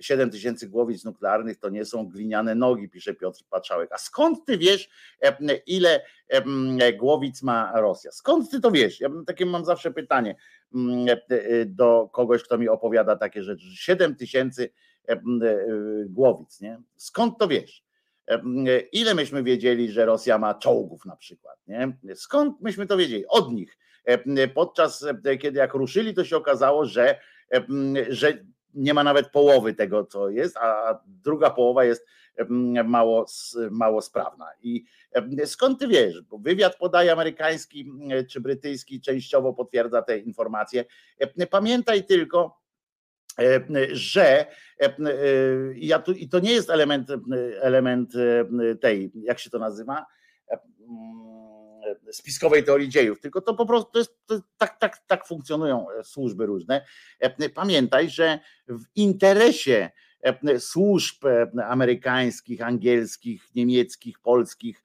7 0.00 0.28
e, 0.28 0.32
tysięcy 0.32 0.68
głowic 0.68 1.04
nuklearnych 1.04 1.58
to 1.58 1.68
nie 1.68 1.84
są 1.84 2.08
gliniane 2.08 2.54
nogi, 2.54 2.88
pisze 2.88 3.14
Piotr 3.14 3.40
Patrzałek. 3.50 3.92
A 3.92 3.98
skąd 3.98 4.44
ty 4.44 4.58
wiesz, 4.58 4.79
ile 5.66 6.00
głowic 6.98 7.42
ma 7.42 7.80
Rosja? 7.80 8.12
Skąd 8.12 8.50
ty 8.50 8.60
to 8.60 8.70
wiesz? 8.70 9.00
Ja 9.00 9.08
takie 9.26 9.46
mam 9.46 9.64
zawsze 9.64 9.90
pytanie 9.90 10.36
do 11.66 12.08
kogoś, 12.12 12.42
kto 12.42 12.58
mi 12.58 12.68
opowiada 12.68 13.16
takie 13.16 13.42
rzeczy. 13.42 13.66
7 13.74 14.16
tysięcy 14.16 14.72
głowic, 16.06 16.60
nie? 16.60 16.80
Skąd 16.96 17.38
to 17.38 17.48
wiesz? 17.48 17.84
Ile 18.92 19.14
myśmy 19.14 19.42
wiedzieli, 19.42 19.90
że 19.90 20.06
Rosja 20.06 20.38
ma 20.38 20.54
czołgów 20.54 21.04
na 21.04 21.16
przykład? 21.16 21.58
Nie? 21.66 21.98
Skąd 22.14 22.60
myśmy 22.60 22.86
to 22.86 22.96
wiedzieli? 22.96 23.24
Od 23.28 23.52
nich. 23.52 23.78
Podczas 24.54 25.06
kiedy 25.40 25.58
jak 25.58 25.74
ruszyli, 25.74 26.14
to 26.14 26.24
się 26.24 26.36
okazało, 26.36 26.84
że, 26.84 27.20
że 28.08 28.44
nie 28.74 28.94
ma 28.94 29.04
nawet 29.04 29.30
połowy 29.30 29.74
tego, 29.74 30.04
co 30.04 30.28
jest, 30.28 30.56
a 30.56 31.00
druga 31.06 31.50
połowa 31.50 31.84
jest 31.84 32.06
mało, 32.84 33.26
mało 33.70 34.02
sprawna. 34.02 34.46
I 34.62 34.84
skąd 35.44 35.78
ty 35.78 35.88
wiesz? 35.88 36.22
Bo 36.22 36.38
wywiad 36.38 36.76
podaje 36.76 37.12
amerykański 37.12 37.92
czy 38.30 38.40
brytyjski, 38.40 39.00
częściowo 39.00 39.52
potwierdza 39.52 40.02
te 40.02 40.18
informacje. 40.18 40.84
Pamiętaj 41.50 42.04
tylko, 42.04 42.60
że 43.92 44.46
ja 45.74 45.98
tu, 45.98 46.12
i 46.12 46.28
to 46.28 46.38
nie 46.38 46.52
jest 46.52 46.70
element, 46.70 47.08
element 47.60 48.12
tej, 48.80 49.12
jak 49.14 49.38
się 49.38 49.50
to 49.50 49.58
nazywa? 49.58 50.06
Spiskowej 52.12 52.64
teorii 52.64 52.88
dziejów, 52.88 53.20
tylko 53.20 53.40
to 53.40 53.54
po 53.54 53.66
prostu 53.66 53.92
to 53.92 53.98
jest, 53.98 54.16
to 54.26 54.40
tak, 54.58 54.78
tak, 54.78 54.98
tak 55.06 55.26
funkcjonują 55.26 55.86
służby 56.02 56.46
różne. 56.46 56.84
Pamiętaj, 57.54 58.10
że 58.10 58.38
w 58.68 58.82
interesie 58.96 59.90
służb 60.58 61.24
amerykańskich, 61.64 62.62
angielskich, 62.62 63.54
niemieckich, 63.54 64.18
polskich 64.18 64.82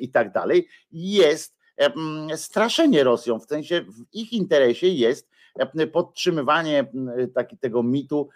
i 0.00 0.10
tak 0.10 0.32
dalej 0.32 0.68
jest 0.92 1.56
straszenie 2.36 3.04
Rosją, 3.04 3.40
w 3.40 3.44
sensie 3.44 3.80
w 3.80 4.04
ich 4.12 4.32
interesie 4.32 4.88
jest 4.88 5.30
podtrzymywanie 5.92 6.92
taki, 7.34 7.58
tego 7.58 7.82
mitu, 7.82 8.28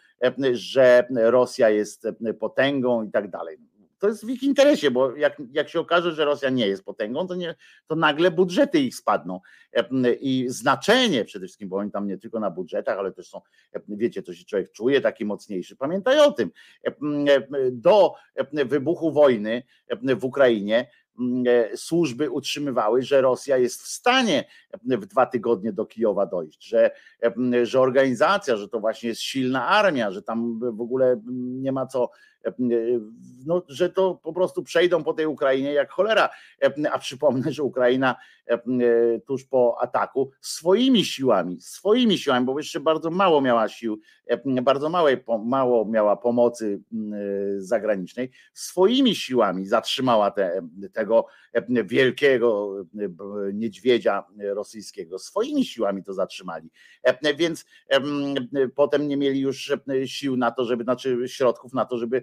że 0.52 1.08
Rosja 1.10 1.70
jest 1.70 2.06
potęgą 2.40 3.02
i 3.02 3.10
tak 3.10 3.30
dalej 3.30 3.58
to 3.98 4.08
jest 4.08 4.26
w 4.26 4.28
ich 4.28 4.42
interesie, 4.42 4.90
bo 4.90 5.16
jak, 5.16 5.42
jak 5.52 5.68
się 5.68 5.80
okaże, 5.80 6.12
że 6.12 6.24
Rosja 6.24 6.50
nie 6.50 6.68
jest 6.68 6.84
potęgą, 6.84 7.26
to, 7.26 7.34
nie, 7.34 7.54
to 7.86 7.96
nagle 7.96 8.30
budżety 8.30 8.80
ich 8.80 8.94
spadną 8.94 9.40
i 10.20 10.46
znaczenie 10.48 11.24
przede 11.24 11.46
wszystkim, 11.46 11.68
bo 11.68 11.76
oni 11.76 11.90
tam 11.90 12.08
nie 12.08 12.18
tylko 12.18 12.40
na 12.40 12.50
budżetach, 12.50 12.98
ale 12.98 13.12
też 13.12 13.28
są, 13.28 13.40
wiecie, 13.88 14.22
to 14.22 14.34
się 14.34 14.44
człowiek 14.44 14.72
czuje 14.72 15.00
taki 15.00 15.24
mocniejszy. 15.24 15.76
Pamiętaj 15.76 16.18
o 16.20 16.32
tym. 16.32 16.50
Do 17.72 18.14
wybuchu 18.52 19.12
wojny 19.12 19.62
w 20.00 20.24
Ukrainie 20.24 20.86
służby 21.76 22.30
utrzymywały, 22.30 23.02
że 23.02 23.20
Rosja 23.20 23.56
jest 23.56 23.82
w 23.82 23.88
stanie 23.88 24.44
w 24.84 25.06
dwa 25.06 25.26
tygodnie 25.26 25.72
do 25.72 25.86
Kijowa 25.86 26.26
dojść, 26.26 26.68
że, 26.68 26.90
że 27.62 27.80
organizacja, 27.80 28.56
że 28.56 28.68
to 28.68 28.80
właśnie 28.80 29.08
jest 29.08 29.20
silna 29.20 29.68
armia, 29.68 30.10
że 30.10 30.22
tam 30.22 30.60
w 30.76 30.80
ogóle 30.80 31.20
nie 31.36 31.72
ma 31.72 31.86
co 31.86 32.10
no, 33.46 33.62
że 33.68 33.90
to 33.90 34.20
po 34.22 34.32
prostu 34.32 34.62
przejdą 34.62 35.04
po 35.04 35.12
tej 35.12 35.26
Ukrainie 35.26 35.72
jak 35.72 35.90
cholera. 35.90 36.28
A 36.92 36.98
przypomnę, 36.98 37.52
że 37.52 37.62
Ukraina 37.62 38.16
tuż 39.26 39.44
po 39.44 39.76
ataku 39.80 40.30
swoimi 40.40 41.04
siłami, 41.04 41.60
swoimi 41.60 42.18
siłami, 42.18 42.46
bo 42.46 42.58
jeszcze 42.58 42.80
bardzo 42.80 43.10
mało 43.10 43.40
miała 43.40 43.68
sił, 43.68 44.00
bardzo 44.62 44.88
małe, 44.88 45.16
mało 45.44 45.84
miała 45.84 46.16
pomocy 46.16 46.80
zagranicznej, 47.58 48.30
swoimi 48.52 49.14
siłami 49.14 49.66
zatrzymała 49.66 50.30
te, 50.30 50.62
tego 50.92 51.26
wielkiego 51.84 52.74
niedźwiedzia 53.52 54.24
rosyjskiego. 54.38 55.18
Swoimi 55.18 55.64
siłami 55.64 56.04
to 56.04 56.12
zatrzymali. 56.12 56.70
Więc 57.36 57.66
potem 58.74 59.08
nie 59.08 59.16
mieli 59.16 59.40
już 59.40 59.72
sił 60.04 60.36
na 60.36 60.50
to, 60.50 60.64
żeby, 60.64 60.84
znaczy 60.84 61.18
środków 61.26 61.72
na 61.72 61.84
to, 61.84 61.98
żeby 61.98 62.22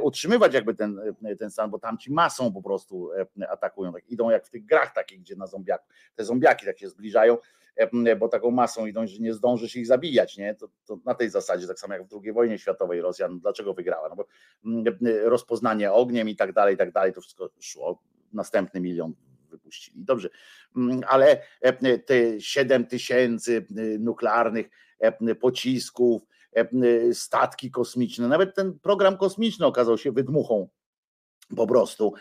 utrzymywać 0.00 0.54
jakby 0.54 0.74
ten, 0.74 1.00
ten 1.38 1.50
stan, 1.50 1.70
bo 1.70 1.78
tam 1.78 1.98
ci 1.98 2.12
masą 2.12 2.52
po 2.52 2.62
prostu 2.62 3.10
atakują, 3.48 3.92
tak 3.92 4.08
idą 4.08 4.30
jak 4.30 4.46
w 4.46 4.50
tych 4.50 4.64
grach 4.64 4.94
takich, 4.94 5.20
gdzie 5.20 5.36
na 5.36 5.46
zombiaku, 5.46 5.86
te 6.14 6.24
zombiaki 6.24 6.66
tak 6.66 6.78
się 6.78 6.88
zbliżają, 6.88 7.38
bo 8.18 8.28
taką 8.28 8.50
masą 8.50 8.86
idą, 8.86 9.06
że 9.06 9.18
nie 9.18 9.34
zdążysz 9.34 9.76
ich 9.76 9.86
zabijać, 9.86 10.36
nie? 10.36 10.54
To, 10.54 10.68
to 10.86 10.98
na 11.04 11.14
tej 11.14 11.30
zasadzie, 11.30 11.66
tak 11.66 11.78
samo 11.78 11.94
jak 11.94 12.02
w 12.08 12.20
II 12.22 12.32
wojnie 12.32 12.58
światowej 12.58 13.00
Rosja, 13.00 13.28
no 13.28 13.36
dlaczego 13.36 13.74
wygrała? 13.74 14.08
No 14.08 14.16
bo 14.16 14.26
rozpoznanie 15.24 15.92
ogniem 15.92 16.28
i 16.28 16.36
tak 16.36 16.52
dalej, 16.52 16.74
i 16.74 16.78
tak 16.78 16.92
dalej, 16.92 17.12
to 17.12 17.20
wszystko 17.20 17.50
szło, 17.60 18.02
następny 18.32 18.80
milion 18.80 19.14
wypuścili. 19.50 20.04
Dobrze, 20.04 20.28
ale 21.06 21.42
te 22.06 22.40
7 22.40 22.86
tysięcy 22.86 23.66
nuklearnych 23.98 24.66
pocisków, 25.40 26.22
statki 27.12 27.70
kosmiczne, 27.70 28.28
nawet 28.28 28.54
ten 28.54 28.78
program 28.78 29.16
kosmiczny 29.16 29.66
okazał 29.66 29.98
się 29.98 30.12
wydmuchą 30.12 30.68
po 31.56 31.66
prostu 31.66 32.14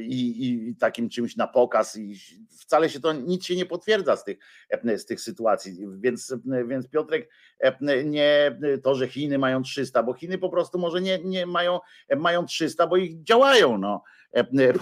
I, 0.00 0.46
i, 0.68 0.76
takim 0.76 1.08
czymś 1.08 1.36
na 1.36 1.46
pokaz 1.46 1.96
i 1.96 2.16
wcale 2.60 2.90
się 2.90 3.00
to 3.00 3.12
nic 3.12 3.44
się 3.44 3.56
nie 3.56 3.66
potwierdza 3.66 4.16
z 4.16 4.24
tych, 4.24 4.38
z 4.96 5.06
tych 5.06 5.20
sytuacji, 5.20 5.78
więc, 5.98 6.34
więc 6.66 6.88
Piotrek 6.88 7.30
nie 8.04 8.58
to, 8.82 8.94
że 8.94 9.08
Chiny 9.08 9.38
mają 9.38 9.62
300, 9.62 10.02
bo 10.02 10.14
Chiny 10.14 10.38
po 10.38 10.48
prostu 10.48 10.78
może 10.78 11.00
nie, 11.00 11.18
nie 11.18 11.46
mają, 11.46 11.80
mają 12.16 12.46
300, 12.46 12.86
bo 12.86 12.96
ich 12.96 13.22
działają 13.22 13.78
no. 13.78 14.02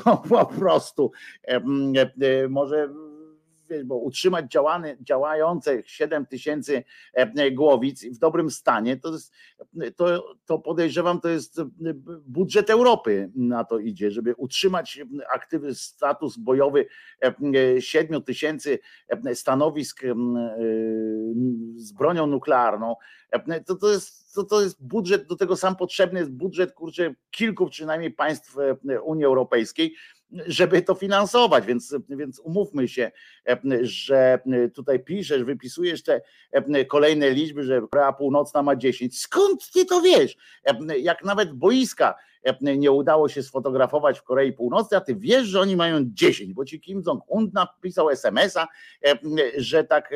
Po, 0.04 0.16
po 0.28 0.46
prostu 0.46 1.12
może 2.48 2.88
bo 3.85 3.97
utrzymać 3.97 4.53
działany, 4.53 4.97
działające 5.01 5.82
7 5.85 6.27
tysięcy 6.27 6.85
e, 7.12 7.51
głowic 7.51 8.05
w 8.05 8.19
dobrym 8.19 8.51
stanie, 8.51 8.97
to, 8.97 9.12
jest, 9.12 9.32
to, 9.97 10.35
to 10.44 10.59
podejrzewam, 10.59 11.20
to 11.20 11.28
jest 11.28 11.61
budżet 12.27 12.70
Europy 12.70 13.31
na 13.35 13.65
to 13.65 13.78
idzie, 13.78 14.11
żeby 14.11 14.35
utrzymać 14.35 15.01
aktywny 15.35 15.74
status 15.74 16.36
bojowy 16.36 16.86
7 17.81 18.16
e, 18.16 18.20
tysięcy 18.20 18.78
e, 19.09 19.35
stanowisk 19.35 20.03
z 21.77 21.93
bronią 21.93 22.27
nuklearną, 22.27 22.97
to, 23.66 23.77
to 23.77 23.93
jest 23.93 24.23
to, 24.35 24.44
to 24.44 24.61
jest 24.62 24.86
budżet, 24.86 25.27
do 25.27 25.36
tego 25.36 25.57
sam 25.57 25.77
potrzebny 25.77 26.20
jest 26.20 26.32
budżet 26.32 26.73
kurczę, 26.73 27.15
kilku 27.31 27.66
przynajmniej 27.66 28.11
państw 28.11 28.57
Unii 29.05 29.24
Europejskiej, 29.24 29.94
żeby 30.46 30.82
to 30.82 30.94
finansować, 30.94 31.66
więc, 31.66 31.96
więc 32.09 32.38
umówmy 32.38 32.88
się, 32.88 33.10
że 33.82 34.38
tutaj 34.74 35.00
piszesz, 35.00 35.44
wypisujesz 35.44 36.02
te 36.02 36.20
kolejne 36.88 37.30
liczby, 37.30 37.62
że 37.62 37.82
Korea 37.90 38.12
Północna 38.12 38.62
ma 38.62 38.76
10. 38.76 39.20
Skąd 39.20 39.70
ty 39.72 39.84
to 39.84 40.00
wiesz? 40.00 40.36
Jak 40.98 41.24
nawet 41.24 41.52
boiska 41.52 42.14
nie 42.60 42.90
udało 42.90 43.28
się 43.28 43.42
sfotografować 43.42 44.18
w 44.18 44.22
Korei 44.22 44.52
Północnej, 44.52 44.98
a 44.98 45.00
ty 45.00 45.14
wiesz, 45.14 45.46
że 45.46 45.60
oni 45.60 45.76
mają 45.76 45.98
10, 46.04 46.52
bo 46.52 46.64
ci 46.64 46.80
Kim 46.80 47.02
Jong-un 47.06 47.50
napisał 47.54 48.10
SMS-a, 48.10 48.68
że 49.56 49.84
tak 49.84 50.14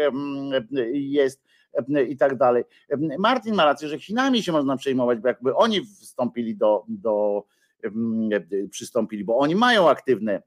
jest 0.92 1.44
i 2.08 2.16
tak 2.16 2.36
dalej. 2.36 2.64
Martin 3.18 3.54
ma 3.54 3.64
rację, 3.64 3.88
że 3.88 3.98
Chinami 3.98 4.42
się 4.42 4.52
można 4.52 4.76
przejmować, 4.76 5.18
bo 5.18 5.28
jakby 5.28 5.54
oni 5.54 5.86
wstąpili 5.86 6.56
do, 6.56 6.84
do 6.88 7.44
przystąpili, 8.70 9.24
bo 9.24 9.38
oni 9.38 9.54
mają 9.54 9.90
aktywne 9.90 10.42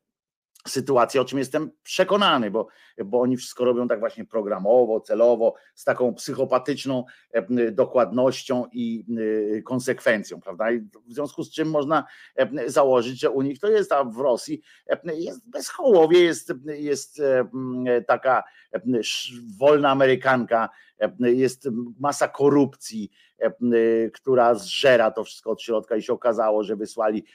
sytuacje, 0.67 1.21
o 1.21 1.25
czym 1.25 1.39
jestem 1.39 1.71
przekonany, 1.83 2.51
bo, 2.51 2.67
bo 3.05 3.21
oni 3.21 3.37
wszystko 3.37 3.65
robią 3.65 3.87
tak 3.87 3.99
właśnie 3.99 4.25
programowo, 4.25 4.99
celowo, 4.99 5.53
z 5.75 5.83
taką 5.83 6.13
psychopatyczną 6.15 7.03
dokładnością 7.71 8.65
i 8.71 9.05
konsekwencją, 9.65 10.41
prawda? 10.41 10.71
I 10.71 10.79
w 10.79 11.13
związku 11.13 11.43
z 11.43 11.51
czym 11.51 11.69
można 11.69 12.05
założyć, 12.65 13.19
że 13.19 13.29
u 13.29 13.41
nich 13.41 13.59
to 13.59 13.67
jest, 13.67 13.91
a 13.91 14.03
w 14.03 14.17
Rosji 14.17 14.61
jest 15.05 15.49
bezchołowie, 15.49 16.19
jest, 16.19 16.53
jest 16.65 17.21
taka 18.07 18.43
wolna 19.59 19.89
Amerykanka, 19.89 20.69
jest 21.19 21.69
masa 21.99 22.27
korupcji, 22.27 23.11
która 24.13 24.55
zżera 24.55 25.11
to 25.11 25.23
wszystko 25.23 25.51
od 25.51 25.61
środka 25.61 25.95
i 25.95 26.01
się 26.01 26.13
okazało, 26.13 26.63
że 26.63 26.75
wysłali 26.75 27.25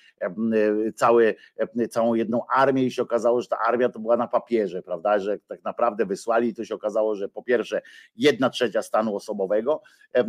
całą 1.90 2.14
jedną 2.14 2.46
armię 2.46 2.84
i 2.84 2.90
się 2.90 3.02
okazało, 3.02 3.40
że 3.40 3.48
ta 3.48 3.58
armia 3.58 3.88
to 3.88 3.98
była 3.98 4.16
na 4.16 4.28
papierze, 4.28 4.82
prawda, 4.82 5.18
że 5.18 5.38
tak 5.38 5.64
naprawdę 5.64 6.06
wysłali 6.06 6.48
i 6.48 6.54
to 6.54 6.64
się 6.64 6.74
okazało, 6.74 7.14
że 7.14 7.28
po 7.28 7.42
pierwsze 7.42 7.82
jedna 8.16 8.50
trzecia 8.50 8.82
stanu 8.82 9.16
osobowego, 9.16 9.82
e, 10.16 10.24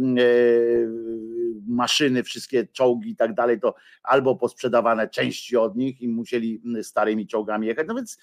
maszyny, 1.67 2.23
wszystkie 2.23 2.67
czołgi 2.67 3.09
i 3.09 3.15
tak 3.15 3.33
dalej, 3.33 3.59
to 3.59 3.75
albo 4.03 4.35
posprzedawane 4.35 5.09
części 5.09 5.57
od 5.57 5.75
nich 5.75 6.01
i 6.01 6.07
musieli 6.07 6.61
starymi 6.83 7.27
czołgami 7.27 7.67
jechać, 7.67 7.87
no 7.87 7.95
więc, 7.95 8.17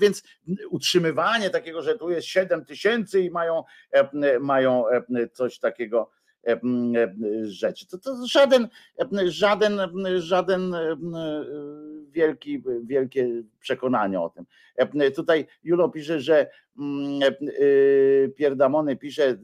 więc 0.00 0.22
utrzymywanie 0.70 1.50
takiego, 1.50 1.82
że 1.82 1.98
tu 1.98 2.10
jest 2.10 2.26
7 2.26 2.64
tysięcy 2.64 3.20
i 3.20 3.30
mają, 3.30 3.64
mają 4.40 4.84
coś 5.32 5.58
takiego, 5.58 6.10
rzeczy. 7.42 7.86
To, 7.86 7.98
to 7.98 8.26
żaden, 8.26 8.68
żaden, 9.26 9.80
żaden 10.16 10.74
wielki, 12.10 12.62
wielkie 12.82 13.42
przekonanie 13.60 14.20
o 14.20 14.30
tym. 14.30 14.46
Tutaj 15.16 15.46
Julo 15.64 15.88
pisze, 15.88 16.20
że 16.20 16.50
Pierdamony 18.36 18.96
pisze, 18.96 19.38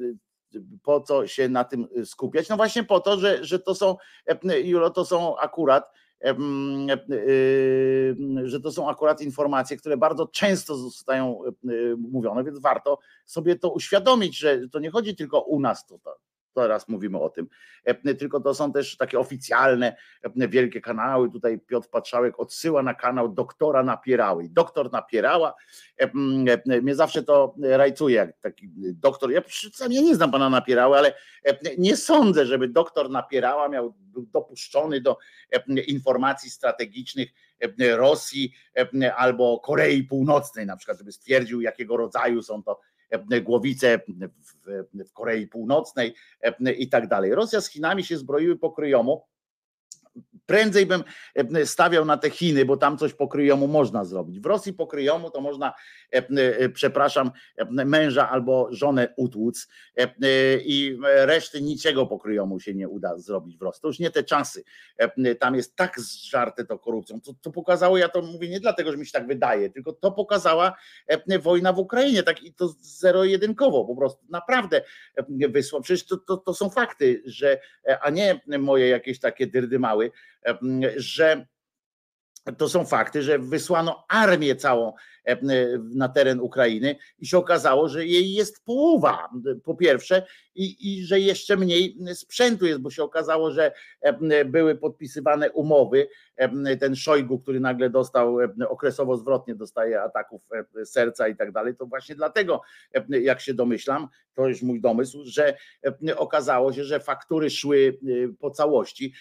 po 0.82 1.00
co 1.00 1.26
się 1.26 1.48
na 1.48 1.64
tym 1.64 1.88
skupiać? 2.04 2.48
No 2.48 2.56
właśnie 2.56 2.84
po 2.84 3.00
to, 3.00 3.18
że, 3.18 3.44
że 3.44 3.58
to 3.58 3.74
są, 3.74 3.96
Julo, 4.64 4.90
to 4.90 5.04
są 5.04 5.38
akurat 5.38 5.92
że 8.44 8.60
to 8.60 8.72
są 8.72 8.88
akurat 8.90 9.20
informacje, 9.20 9.76
które 9.76 9.96
bardzo 9.96 10.26
często 10.26 10.76
zostają 10.76 11.40
mówione, 11.98 12.44
więc 12.44 12.58
warto 12.58 12.98
sobie 13.26 13.56
to 13.56 13.70
uświadomić, 13.70 14.38
że 14.38 14.68
to 14.68 14.78
nie 14.78 14.90
chodzi 14.90 15.16
tylko 15.16 15.40
u 15.40 15.60
nas 15.60 15.86
tutaj 15.86 16.27
teraz 16.54 16.88
mówimy 16.88 17.18
o 17.20 17.30
tym, 17.30 17.48
e, 17.84 18.14
tylko 18.14 18.40
to 18.40 18.54
są 18.54 18.72
też 18.72 18.96
takie 18.96 19.18
oficjalne 19.18 19.96
e, 20.40 20.48
wielkie 20.48 20.80
kanały. 20.80 21.30
Tutaj 21.30 21.58
Piotr 21.58 21.88
Patrzałek 21.88 22.40
odsyła 22.40 22.82
na 22.82 22.94
kanał 22.94 23.28
doktora 23.28 23.82
Napierały. 23.82 24.48
Doktor 24.50 24.92
Napierała, 24.92 25.54
e, 25.96 26.10
mnie 26.82 26.94
zawsze 26.94 27.22
to 27.22 27.54
rajcuje, 27.62 28.16
jak 28.16 28.40
taki 28.40 28.68
doktor, 28.76 29.30
ja 29.30 29.40
sam 29.72 29.92
ja 29.92 30.00
nie 30.00 30.14
znam 30.14 30.30
pana 30.30 30.50
Napierały, 30.50 30.98
ale 30.98 31.14
nie 31.78 31.96
sądzę, 31.96 32.46
żeby 32.46 32.68
doktor 32.68 33.10
Napierała 33.10 33.68
miał 33.68 33.94
był 34.18 34.26
dopuszczony 34.32 35.00
do 35.00 35.18
informacji 35.86 36.50
strategicznych 36.50 37.28
Rosji 37.96 38.52
albo 39.16 39.60
Korei 39.60 40.04
Północnej 40.04 40.66
na 40.66 40.76
przykład, 40.76 40.98
żeby 40.98 41.12
stwierdził 41.12 41.60
jakiego 41.60 41.96
rodzaju 41.96 42.42
są 42.42 42.62
to 42.62 42.80
głowice 43.42 44.00
w, 44.96 45.08
w 45.08 45.12
Korei 45.12 45.46
Północnej 45.46 46.14
i 46.78 46.88
tak 46.88 47.08
dalej. 47.08 47.34
Rosja 47.34 47.60
z 47.60 47.68
Chinami 47.68 48.04
się 48.04 48.18
zbroiły 48.18 48.56
pokryjomu 48.56 49.24
Prędzej 50.48 50.86
bym 50.86 51.04
e, 51.34 51.66
stawiał 51.66 52.04
na 52.04 52.16
te 52.16 52.30
Chiny, 52.30 52.64
bo 52.64 52.76
tam 52.76 52.98
coś 52.98 53.14
pokryjomu 53.14 53.66
można 53.66 54.04
zrobić. 54.04 54.40
W 54.40 54.46
Rosji 54.46 54.72
pokryjomu 54.72 55.30
to 55.30 55.40
można, 55.40 55.74
e, 56.14 56.16
e, 56.16 56.68
przepraszam, 56.68 57.30
męża 57.70 58.30
albo 58.30 58.68
żonę 58.70 59.14
utłuc 59.16 59.68
i 60.64 60.98
reszty 61.02 61.62
niczego 61.62 62.06
pokryjomu 62.06 62.60
się 62.60 62.74
nie 62.74 62.88
uda 62.88 63.18
zrobić 63.18 63.58
w 63.58 63.62
Rosji. 63.62 63.82
To 63.82 63.88
już 63.88 63.98
nie 63.98 64.10
te 64.10 64.24
czasy. 64.24 64.64
Tam 65.40 65.54
jest 65.54 65.76
tak 65.76 66.00
zżarte 66.00 66.64
to 66.64 66.78
korupcją. 66.78 67.20
To, 67.20 67.32
to 67.40 67.50
pokazało, 67.50 67.98
ja 67.98 68.08
to 68.08 68.22
mówię 68.22 68.48
nie 68.48 68.60
dlatego, 68.60 68.92
że 68.92 68.96
mi 68.96 69.06
się 69.06 69.12
tak 69.12 69.26
wydaje, 69.26 69.70
tylko 69.70 69.92
to 69.92 70.12
pokazała 70.12 70.76
wojna 71.40 71.72
w 71.72 71.78
Ukrainie, 71.78 72.22
tak 72.22 72.42
i 72.42 72.54
to 72.54 72.68
zero-jedynkowo 72.80 73.84
po 73.84 73.96
prostu. 73.96 74.26
Naprawdę 74.28 74.82
wysłał. 75.28 75.82
Przecież 75.82 76.06
to, 76.06 76.16
to, 76.16 76.36
to 76.36 76.54
są 76.54 76.70
fakty, 76.70 77.22
że, 77.24 77.60
a 78.02 78.10
nie 78.10 78.40
moje 78.58 78.88
jakieś 78.88 79.20
takie 79.20 79.46
dyrdymały, 79.46 80.10
że 80.96 81.46
to 82.58 82.68
są 82.68 82.84
fakty, 82.84 83.22
że 83.22 83.38
wysłano 83.38 84.04
armię 84.08 84.56
całą 84.56 84.92
na 85.94 86.08
teren 86.08 86.40
Ukrainy 86.40 86.96
i 87.18 87.26
się 87.26 87.38
okazało, 87.38 87.88
że 87.88 88.06
jej 88.06 88.32
jest 88.32 88.64
połowa, 88.64 89.28
po 89.64 89.74
pierwsze, 89.74 90.26
i, 90.54 90.76
i 90.80 91.04
że 91.04 91.20
jeszcze 91.20 91.56
mniej 91.56 91.96
sprzętu 92.14 92.66
jest, 92.66 92.80
bo 92.80 92.90
się 92.90 93.02
okazało, 93.02 93.50
że 93.50 93.72
były 94.46 94.76
podpisywane 94.76 95.52
umowy. 95.52 96.08
Ten 96.80 96.96
Szojgu, 96.96 97.38
który 97.38 97.60
nagle 97.60 97.90
dostał 97.90 98.36
okresowo 98.68 99.16
zwrotnie 99.16 99.54
dostaje 99.54 100.02
ataków 100.02 100.42
serca 100.84 101.28
i 101.28 101.36
tak 101.36 101.52
dalej, 101.52 101.76
to 101.76 101.86
właśnie 101.86 102.14
dlatego, 102.14 102.60
jak 103.08 103.40
się 103.40 103.54
domyślam, 103.54 104.08
to 104.34 104.48
jest 104.48 104.62
mój 104.62 104.80
domysł, 104.80 105.22
że 105.24 105.56
okazało 106.16 106.72
się, 106.72 106.84
że 106.84 107.00
faktury 107.00 107.50
szły 107.50 107.98
po 108.40 108.50
całości. 108.50 109.12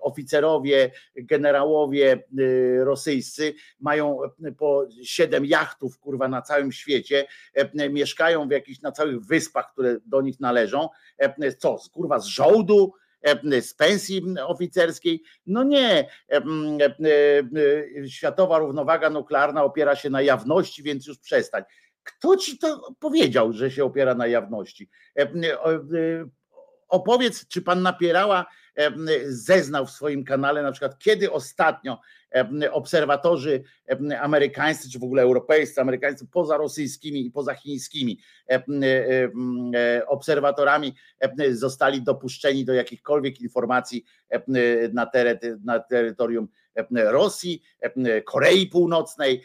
Oficerowie, 0.00 0.90
generałowie 1.16 2.24
rosyjscy 2.78 3.54
mają 3.80 4.18
po 4.58 4.86
siedem 5.08 5.46
jachtów, 5.46 5.98
kurwa, 5.98 6.28
na 6.28 6.42
całym 6.42 6.72
świecie, 6.72 7.26
mieszkają 7.90 8.48
w 8.48 8.50
jakichś 8.50 8.80
na 8.80 8.92
całych 8.92 9.20
wyspach, 9.20 9.72
które 9.72 9.96
do 10.06 10.20
nich 10.20 10.40
należą. 10.40 10.88
Co, 11.58 11.78
kurwa, 11.92 12.18
z 12.18 12.26
żołdu? 12.26 12.92
z 13.60 13.74
pensji 13.74 14.22
oficerskiej. 14.46 15.22
No 15.46 15.62
nie, 15.62 16.08
światowa 18.08 18.58
równowaga 18.58 19.10
nuklearna 19.10 19.64
opiera 19.64 19.96
się 19.96 20.10
na 20.10 20.22
jawności, 20.22 20.82
więc 20.82 21.06
już 21.06 21.18
przestań. 21.18 21.62
Kto 22.02 22.36
ci 22.36 22.58
to 22.58 22.94
powiedział, 23.00 23.52
że 23.52 23.70
się 23.70 23.84
opiera 23.84 24.14
na 24.14 24.26
jawności? 24.26 24.90
Opowiedz, 26.88 27.48
czy 27.48 27.62
pan 27.62 27.82
napierała 27.82 28.46
zeznał 29.24 29.86
w 29.86 29.90
swoim 29.90 30.24
kanale, 30.24 30.62
na 30.62 30.72
przykład 30.72 30.98
kiedy 30.98 31.32
ostatnio 31.32 32.00
obserwatorzy 32.70 33.62
amerykańscy, 34.20 34.90
czy 34.90 34.98
w 34.98 35.04
ogóle 35.04 35.22
europejscy, 35.22 35.80
amerykańscy, 35.80 36.26
poza 36.32 36.56
rosyjskimi 36.56 37.26
i 37.26 37.30
poza 37.30 37.54
chińskimi 37.54 38.18
obserwatorami 40.06 40.94
zostali 41.50 42.02
dopuszczeni 42.02 42.64
do 42.64 42.74
jakichkolwiek 42.74 43.40
informacji 43.40 44.04
na, 44.92 45.06
teren, 45.06 45.38
na 45.64 45.78
terytorium 45.78 46.48
Rosji, 46.90 47.62
Korei 48.24 48.66
Północnej, 48.66 49.42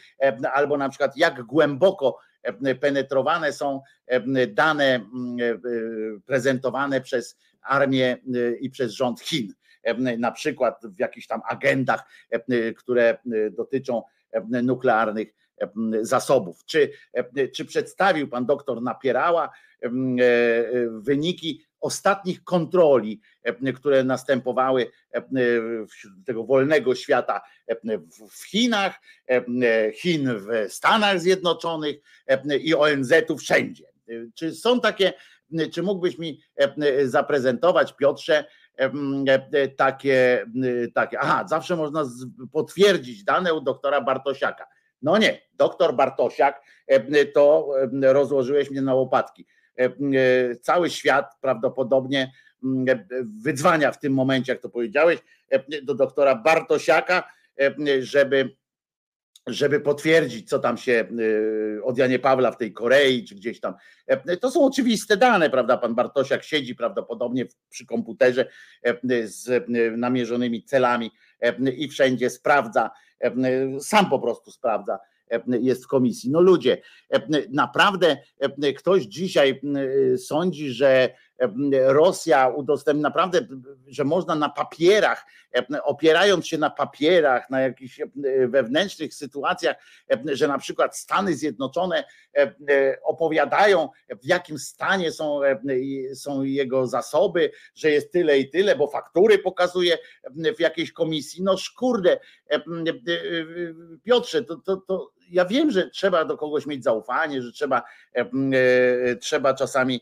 albo 0.52 0.76
na 0.76 0.88
przykład 0.88 1.16
jak 1.16 1.42
głęboko 1.42 2.18
penetrowane 2.80 3.52
są 3.52 3.80
dane 4.48 5.00
prezentowane 6.26 7.00
przez 7.00 7.38
armię 7.62 8.16
i 8.60 8.70
przez 8.70 8.92
rząd 8.92 9.20
Chin 9.20 9.54
na 10.18 10.32
przykład 10.32 10.80
w 10.84 10.98
jakichś 11.00 11.26
tam 11.26 11.40
agendach, 11.48 12.04
które 12.76 13.18
dotyczą 13.50 14.02
nuklearnych 14.62 15.28
zasobów. 16.00 16.64
Czy, 16.64 16.90
czy 17.54 17.64
przedstawił 17.64 18.28
pan 18.28 18.46
doktor 18.46 18.82
Napierała 18.82 19.50
wyniki 20.90 21.64
ostatnich 21.80 22.44
kontroli, 22.44 23.20
które 23.74 24.04
następowały 24.04 24.90
tego 26.26 26.44
wolnego 26.44 26.94
świata 26.94 27.42
w 28.30 28.44
Chinach, 28.48 29.00
Chin 29.94 30.30
w 30.38 30.72
Stanach 30.72 31.20
Zjednoczonych 31.20 31.96
i 32.60 32.74
ONZ-u 32.74 33.38
wszędzie. 33.38 33.84
Czy 34.34 34.54
są 34.54 34.80
takie, 34.80 35.12
czy 35.72 35.82
mógłbyś 35.82 36.18
mi 36.18 36.40
zaprezentować, 37.04 37.96
Piotrze, 37.96 38.44
takie, 39.76 40.46
takie, 40.94 41.20
aha, 41.20 41.44
zawsze 41.48 41.76
można 41.76 42.04
potwierdzić 42.52 43.24
dane 43.24 43.54
u 43.54 43.60
doktora 43.60 44.00
Bartosiaka. 44.00 44.66
No 45.02 45.18
nie, 45.18 45.40
doktor 45.52 45.94
Bartosiak, 45.94 46.62
to 47.34 47.68
rozłożyłeś 48.02 48.70
mnie 48.70 48.82
na 48.82 48.94
łopatki. 48.94 49.46
Cały 50.62 50.90
świat 50.90 51.34
prawdopodobnie 51.40 52.32
wydzwania 53.42 53.92
w 53.92 53.98
tym 53.98 54.12
momencie, 54.12 54.52
jak 54.52 54.62
to 54.62 54.68
powiedziałeś, 54.68 55.18
do 55.82 55.94
doktora 55.94 56.34
Bartosiaka, 56.34 57.28
żeby 58.00 58.56
żeby 59.46 59.80
potwierdzić, 59.80 60.48
co 60.48 60.58
tam 60.58 60.76
się 60.76 61.08
od 61.82 61.98
Janie 61.98 62.18
Pawła 62.18 62.50
w 62.50 62.56
tej 62.56 62.72
Korei, 62.72 63.24
czy 63.24 63.34
gdzieś 63.34 63.60
tam. 63.60 63.74
To 64.40 64.50
są 64.50 64.64
oczywiste 64.66 65.16
dane, 65.16 65.50
prawda? 65.50 65.76
Pan 65.76 65.94
Bartosiak 65.94 66.44
siedzi 66.44 66.74
prawdopodobnie 66.74 67.46
przy 67.70 67.86
komputerze 67.86 68.46
z 69.24 69.64
namierzonymi 69.96 70.64
celami 70.64 71.10
i 71.76 71.88
wszędzie 71.88 72.30
sprawdza, 72.30 72.90
sam 73.80 74.10
po 74.10 74.18
prostu 74.18 74.50
sprawdza, 74.50 74.98
jest 75.46 75.84
w 75.84 75.88
komisji. 75.88 76.30
No 76.30 76.40
ludzie, 76.40 76.82
naprawdę 77.50 78.16
ktoś 78.76 79.02
dzisiaj 79.02 79.60
sądzi, 80.16 80.70
że 80.70 81.14
Rosja 81.86 82.48
udostępni 82.48 83.02
naprawdę, 83.02 83.38
że 83.86 84.04
można 84.04 84.34
na 84.34 84.48
papierach, 84.48 85.26
opierając 85.82 86.46
się 86.46 86.58
na 86.58 86.70
papierach, 86.70 87.50
na 87.50 87.60
jakichś 87.60 88.00
wewnętrznych 88.48 89.14
sytuacjach, 89.14 89.76
że 90.32 90.48
na 90.48 90.58
przykład 90.58 90.96
Stany 90.96 91.34
Zjednoczone 91.34 92.04
opowiadają, 93.02 93.88
w 94.22 94.26
jakim 94.26 94.58
stanie 94.58 95.12
są, 95.12 95.40
są 96.14 96.42
jego 96.42 96.86
zasoby, 96.86 97.50
że 97.74 97.90
jest 97.90 98.12
tyle 98.12 98.38
i 98.38 98.50
tyle, 98.50 98.76
bo 98.76 98.86
faktury 98.86 99.38
pokazuje 99.38 99.98
w 100.56 100.60
jakiejś 100.60 100.92
komisji. 100.92 101.42
No 101.42 101.56
szkurde, 101.56 102.18
Piotrze, 104.04 104.44
to, 104.44 104.56
to, 104.56 104.76
to 104.76 105.10
ja 105.30 105.44
wiem, 105.44 105.70
że 105.70 105.90
trzeba 105.90 106.24
do 106.24 106.36
kogoś 106.36 106.66
mieć 106.66 106.84
zaufanie, 106.84 107.42
że 107.42 107.52
trzeba, 107.52 107.82
trzeba 109.20 109.54
czasami 109.54 110.00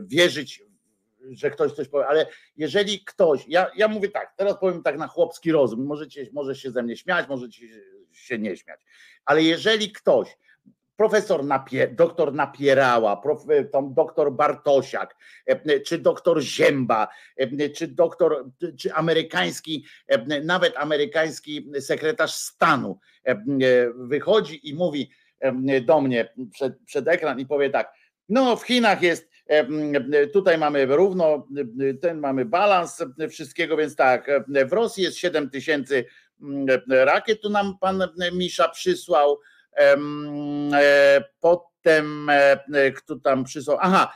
wierzyć, 0.00 0.62
że 1.30 1.50
ktoś 1.50 1.72
coś 1.72 1.88
powie, 1.88 2.06
ale 2.06 2.26
jeżeli 2.56 3.04
ktoś, 3.04 3.44
ja, 3.48 3.70
ja 3.76 3.88
mówię 3.88 4.08
tak, 4.08 4.34
teraz 4.36 4.58
powiem 4.60 4.82
tak 4.82 4.98
na 4.98 5.06
chłopski 5.06 5.52
rozum, 5.52 5.86
możecie, 5.86 6.26
może 6.32 6.54
się 6.54 6.70
ze 6.70 6.82
mnie 6.82 6.96
śmiać, 6.96 7.28
możecie 7.28 7.68
się 8.12 8.38
nie 8.38 8.56
śmiać, 8.56 8.80
ale 9.24 9.42
jeżeli 9.42 9.92
ktoś, 9.92 10.36
profesor 10.96 11.44
Napier, 11.44 11.94
doktor 11.94 12.34
Napierała, 12.34 13.16
prof, 13.16 13.44
tam 13.72 13.94
doktor 13.94 14.32
Bartosiak, 14.32 15.16
czy 15.86 15.98
doktor 15.98 16.40
Zięba, 16.40 17.08
czy 17.76 17.88
doktor, 17.88 18.50
czy 18.78 18.94
amerykański, 18.94 19.84
nawet 20.44 20.76
amerykański 20.76 21.70
sekretarz 21.80 22.34
stanu 22.34 22.98
wychodzi 23.94 24.68
i 24.68 24.74
mówi 24.74 25.10
do 25.82 26.00
mnie 26.00 26.32
przed, 26.52 26.78
przed 26.86 27.08
ekran 27.08 27.40
i 27.40 27.46
powie 27.46 27.70
tak, 27.70 27.94
no, 28.28 28.56
w 28.56 28.62
Chinach 28.62 29.02
jest, 29.02 29.30
tutaj 30.32 30.58
mamy 30.58 30.86
równo, 30.86 31.46
ten 32.00 32.18
mamy 32.18 32.44
balans 32.44 33.02
wszystkiego, 33.30 33.76
więc 33.76 33.96
tak, 33.96 34.30
w 34.66 34.72
Rosji 34.72 35.02
jest 35.02 35.16
7 35.16 35.50
tysięcy 35.50 36.04
rakiet, 36.88 37.40
tu 37.40 37.50
nam 37.50 37.78
pan 37.78 38.02
Misza 38.32 38.68
przysłał, 38.68 39.38
potem 41.40 42.30
kto 42.96 43.16
tam 43.16 43.44
przysłał, 43.44 43.78
aha, 43.80 44.14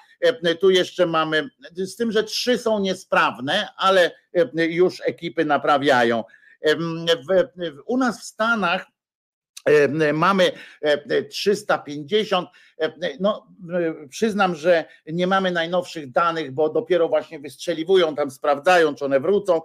tu 0.60 0.70
jeszcze 0.70 1.06
mamy, 1.06 1.48
z 1.76 1.97
tym, 1.97 2.12
że 2.12 2.24
trzy 2.24 2.59
są 2.59 2.78
niesprawne, 2.80 3.68
ale 3.76 4.10
już 4.55 5.02
ekipy 5.05 5.44
naprawiają. 5.44 6.24
U 7.86 7.97
nas 7.97 8.20
w 8.20 8.24
Stanach 8.24 8.86
mamy 10.12 10.52
350. 11.30 12.48
No, 13.20 13.47
przyznam, 14.09 14.55
że 14.55 14.85
nie 15.06 15.26
mamy 15.26 15.51
najnowszych 15.51 16.10
danych, 16.10 16.52
bo 16.52 16.70
dopiero 16.70 17.09
właśnie 17.09 17.40
wystrzeliwują, 17.40 18.14
tam 18.14 18.30
sprawdzają, 18.30 18.94
czy 18.94 19.05
one 19.05 19.20
wrócą, 19.20 19.60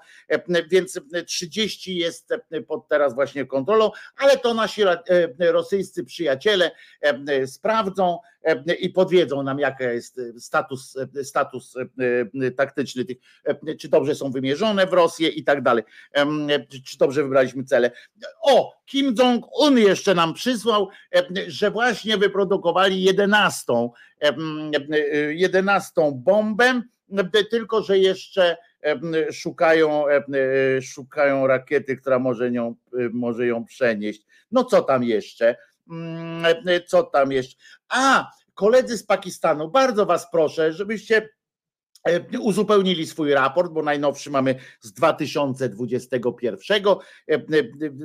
więc 0.72 1.00
30 1.28 1.98
jest 1.98 2.30
pod 2.68 2.88
teraz 2.88 3.16
właśnie 3.16 3.46
kontrolą, 3.46 3.92
ale 4.18 4.38
to 4.38 4.54
nasi 4.54 4.82
rosyjscy 5.40 6.04
przyjaciele 6.04 6.72
sprawdzą 7.46 8.18
i 8.80 8.90
podwiedzą 8.90 9.44
nam, 9.44 9.60
jaki 9.60 9.84
jest 9.84 10.22
status, 10.40 10.98
status 11.24 11.74
taktyczny 12.58 13.06
tych, 13.06 13.18
czy 13.80 13.90
dobrze 13.90 14.16
są 14.16 14.32
wymierzone 14.32 14.88
w 14.88 14.94
Rosję 14.94 15.30
i 15.30 15.44
tak 15.44 15.62
dalej, 15.62 15.84
czy 16.86 16.98
dobrze 16.98 17.24
wybraliśmy 17.24 17.64
cele. 17.64 17.92
O, 18.42 18.83
Kim 18.86 19.16
Jong-un 19.20 19.78
jeszcze 19.78 20.16
nam 20.16 20.34
przysłał, 20.34 20.90
że 21.48 21.72
właśnie 21.72 22.18
wyprodukowali 22.18 23.04
11, 23.04 23.64
11 25.30 25.92
bombę, 26.14 26.82
tylko 27.52 27.82
że 27.82 27.98
jeszcze 27.98 28.58
szukają, 29.32 30.06
szukają 30.82 31.48
rakiety, 31.48 31.98
która 31.98 32.20
może 32.20 32.50
ją, 32.50 32.76
może 33.14 33.48
ją 33.48 33.66
przenieść. 33.66 34.26
No 34.52 34.64
co 34.64 34.82
tam 34.82 35.04
jeszcze? 35.04 35.56
Co 36.88 37.04
tam 37.04 37.32
jeszcze? 37.32 37.56
A, 37.90 38.32
koledzy 38.54 38.98
z 38.98 39.06
Pakistanu, 39.06 39.72
bardzo 39.72 40.06
was 40.06 40.32
proszę, 40.32 40.74
żebyście 40.74 41.30
uzupełnili 42.40 43.08
swój 43.08 43.34
raport, 43.34 43.72
bo 43.72 43.84
najnowszy 43.84 44.32
mamy 44.32 44.56
z 44.80 44.94
2021. 44.94 46.84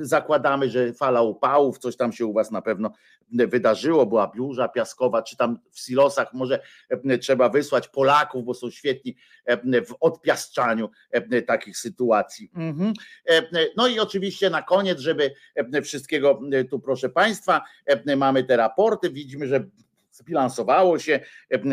Zakładamy, 0.01 0.69
że 0.69 0.93
fala 0.93 1.21
upałów, 1.21 1.77
coś 1.77 1.97
tam 1.97 2.11
się 2.11 2.25
u 2.25 2.33
Was 2.33 2.51
na 2.51 2.61
pewno 2.61 2.91
wydarzyło, 3.31 4.05
była 4.05 4.31
biurza 4.35 4.67
piaskowa, 4.67 5.23
czy 5.23 5.37
tam 5.37 5.59
w 5.71 5.79
silosach 5.79 6.33
może 6.33 6.59
trzeba 7.21 7.49
wysłać 7.49 7.87
Polaków, 7.87 8.45
bo 8.45 8.53
są 8.53 8.69
świetni 8.69 9.15
w 9.87 9.95
odpiaszczaniu 9.99 10.89
takich 11.47 11.77
sytuacji. 11.77 12.51
No 13.77 13.87
i 13.87 13.99
oczywiście 13.99 14.49
na 14.49 14.61
koniec, 14.61 14.99
żeby 14.99 15.31
wszystkiego 15.83 16.39
tu 16.69 16.79
proszę 16.79 17.09
Państwa, 17.09 17.61
mamy 18.17 18.43
te 18.43 18.57
raporty, 18.57 19.09
widzimy, 19.09 19.47
że 19.47 19.65
zbilansowało 20.19 20.99
się, 20.99 21.19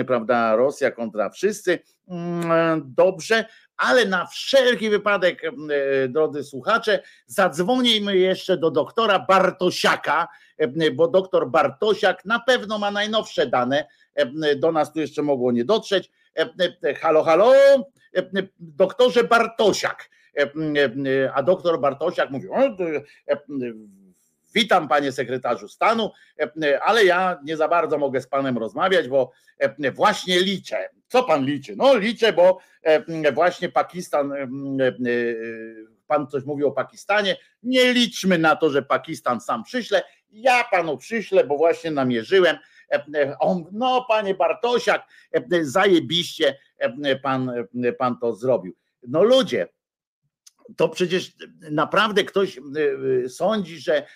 prawda, 0.07 0.57
Rosja 0.57 0.91
kontra 0.91 1.31
wszyscy, 1.31 1.79
dobrze, 2.85 3.45
ale 3.77 4.05
na 4.05 4.27
wszelki 4.27 4.91
wypadek, 4.91 5.43
drodzy 6.09 6.45
słuchacze, 6.45 7.03
zadzwonimy 7.27 8.17
jeszcze 8.17 8.57
do 8.57 8.71
doktora 8.71 9.19
Bartosiaka, 9.19 10.29
bo 10.95 11.09
doktor 11.09 11.51
Bartosiak 11.51 12.25
na 12.25 12.41
pewno 12.41 12.79
ma 12.79 12.91
najnowsze 12.91 13.47
dane, 13.47 13.87
do 14.57 14.73
nas 14.73 14.93
tu 14.93 15.01
jeszcze 15.01 15.23
mogło 15.23 15.53
nie 15.53 15.65
dotrzeć. 15.65 16.11
Halo, 17.01 17.23
halo, 17.23 17.53
doktorze 18.59 19.25
Bartosiak. 19.25 20.11
A 21.35 21.43
doktor 21.43 21.81
Bartosiak 21.81 22.31
mówi, 22.31 22.49
witam 24.57 24.89
panie 24.89 25.13
sekretarzu 25.13 25.69
stanu, 25.69 26.11
ale 26.83 27.05
ja 27.05 27.39
nie 27.45 27.57
za 27.57 27.69
bardzo 27.69 27.99
mogę 27.99 28.21
z 28.21 28.27
panem 28.27 28.59
rozmawiać, 28.59 29.09
bo 29.09 29.33
właśnie 29.95 30.41
liczę. 30.41 30.89
Co 31.09 31.23
pan 31.23 31.45
liczy? 31.45 31.77
No 31.77 31.97
liczę, 31.97 32.33
bo 32.33 32.59
właśnie 33.35 33.69
Pakistan, 33.69 34.33
pan 36.07 36.27
coś 36.27 36.45
mówił 36.45 36.69
o 36.69 36.73
Pakistanie, 36.73 37.37
nie 37.63 37.93
liczmy 37.93 38.39
na 38.39 38.57
to, 38.57 38.71
że 38.71 38.83
Pakistan 38.83 39.41
sam 39.41 39.65
przyśle, 39.65 40.03
ja 40.31 40.65
panu 40.71 40.97
przyślę, 40.97 41.45
bo 41.45 41.57
właśnie 41.57 41.91
namierzyłem, 41.91 42.57
on, 43.41 43.65
no 43.73 44.05
panie 44.09 44.35
Bartosiak, 44.35 45.03
zajebiście 45.63 46.59
pan, 47.23 47.53
pan 47.99 48.19
to 48.19 48.35
zrobił. 48.35 48.77
No 49.09 49.23
ludzie, 49.23 49.69
to 50.77 50.89
przecież 50.89 51.33
naprawdę 51.71 52.25
ktoś 52.25 52.61
sądzi, 53.29 53.79
że, 53.79 54.07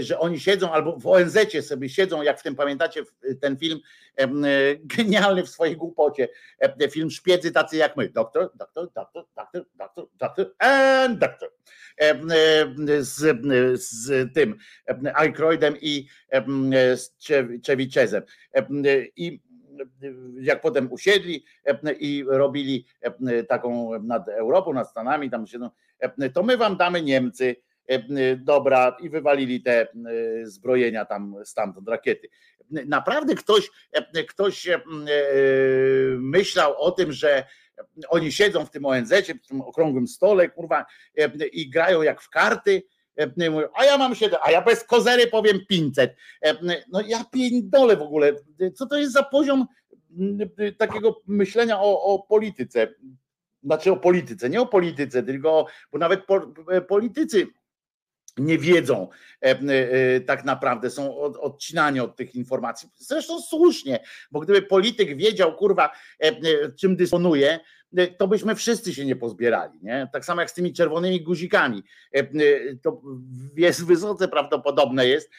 że 0.00 0.18
oni 0.18 0.40
siedzą 0.40 0.72
albo 0.72 0.98
w 0.98 1.06
ONZ 1.06 1.38
sobie 1.62 1.88
siedzą, 1.88 2.22
jak 2.22 2.40
w 2.40 2.42
tym 2.42 2.54
pamiętacie 2.54 3.02
ten 3.40 3.56
film 3.56 3.80
genialny 4.84 5.42
w 5.42 5.48
swojej 5.48 5.76
głupocie, 5.76 6.28
film 6.90 7.10
szpiedzy 7.10 7.52
tacy 7.52 7.76
jak 7.76 7.96
my, 7.96 8.08
doktor, 8.08 8.50
doktor, 8.54 8.92
doktor, 8.94 9.24
doktor, 9.36 9.64
doktor, 9.74 10.06
doktor 10.18 10.54
and 10.58 11.18
doktor. 11.18 11.50
Z, 13.00 13.40
z 13.80 14.34
tym 14.34 14.58
Aykroydem 15.14 15.76
i 15.80 16.08
z 16.94 17.10
Czewiczezem 17.62 18.22
i 19.16 19.40
jak 20.40 20.60
potem 20.60 20.92
usiedli 20.92 21.44
i 21.98 22.24
robili 22.28 22.86
taką 23.48 23.98
nad 24.02 24.28
Europą, 24.28 24.72
nad 24.72 24.90
Stanami, 24.90 25.30
tam 25.30 25.46
siedzą, 25.46 25.70
to 26.34 26.42
my 26.42 26.56
wam 26.56 26.76
damy 26.76 27.02
Niemcy, 27.02 27.56
dobra, 28.36 28.96
i 29.00 29.10
wywalili 29.10 29.62
te 29.62 29.88
zbrojenia 30.42 31.04
tam 31.04 31.34
stamtąd, 31.44 31.88
rakiety. 31.88 32.28
Naprawdę 32.70 33.34
ktoś, 33.34 33.70
ktoś 34.28 34.68
myślał 36.18 36.74
o 36.76 36.90
tym, 36.90 37.12
że 37.12 37.44
oni 38.08 38.32
siedzą 38.32 38.66
w 38.66 38.70
tym 38.70 38.86
ONZ, 38.86 39.12
w 39.44 39.48
tym 39.48 39.60
okrągłym 39.60 40.08
stole, 40.08 40.48
kurwa, 40.48 40.86
i 41.52 41.70
grają 41.70 42.02
jak 42.02 42.20
w 42.20 42.30
karty, 42.30 42.82
a 43.74 43.84
ja 43.84 43.98
mam 43.98 44.14
7, 44.14 44.38
a 44.42 44.50
ja 44.50 44.62
bez 44.62 44.84
kozery 44.84 45.26
powiem 45.26 45.60
500. 45.68 46.16
No 46.92 47.00
ja 47.06 47.24
piędolę 47.24 47.96
w 47.96 48.02
ogóle. 48.02 48.32
Co 48.74 48.86
to 48.86 48.98
jest 48.98 49.12
za 49.12 49.22
poziom 49.22 49.66
takiego 50.78 51.20
myślenia 51.26 51.80
o, 51.80 52.02
o 52.02 52.18
polityce? 52.18 52.94
Znaczy 53.62 53.92
o 53.92 53.96
polityce, 53.96 54.50
nie 54.50 54.60
o 54.60 54.66
polityce, 54.66 55.22
tylko, 55.22 55.66
bo 55.92 55.98
nawet 55.98 56.20
politycy 56.88 57.46
nie 58.38 58.58
wiedzą 58.58 59.08
tak 60.26 60.44
naprawdę, 60.44 60.90
są 60.90 61.18
odcinani 61.20 62.00
od 62.00 62.16
tych 62.16 62.34
informacji. 62.34 62.88
Zresztą 62.96 63.40
słusznie, 63.40 64.00
bo 64.30 64.40
gdyby 64.40 64.62
polityk 64.62 65.16
wiedział, 65.16 65.56
kurwa, 65.56 65.90
czym 66.80 66.96
dysponuje, 66.96 67.60
to 68.18 68.28
byśmy 68.28 68.54
wszyscy 68.54 68.94
się 68.94 69.04
nie 69.04 69.16
pozbierali. 69.16 69.78
Nie? 69.82 70.08
Tak 70.12 70.24
samo 70.24 70.40
jak 70.40 70.50
z 70.50 70.54
tymi 70.54 70.72
czerwonymi 70.72 71.20
guzikami. 71.20 71.82
To 72.82 73.02
jest 73.56 73.86
wysoce 73.86 74.28
prawdopodobne 74.28 75.06
jest. 75.06 75.30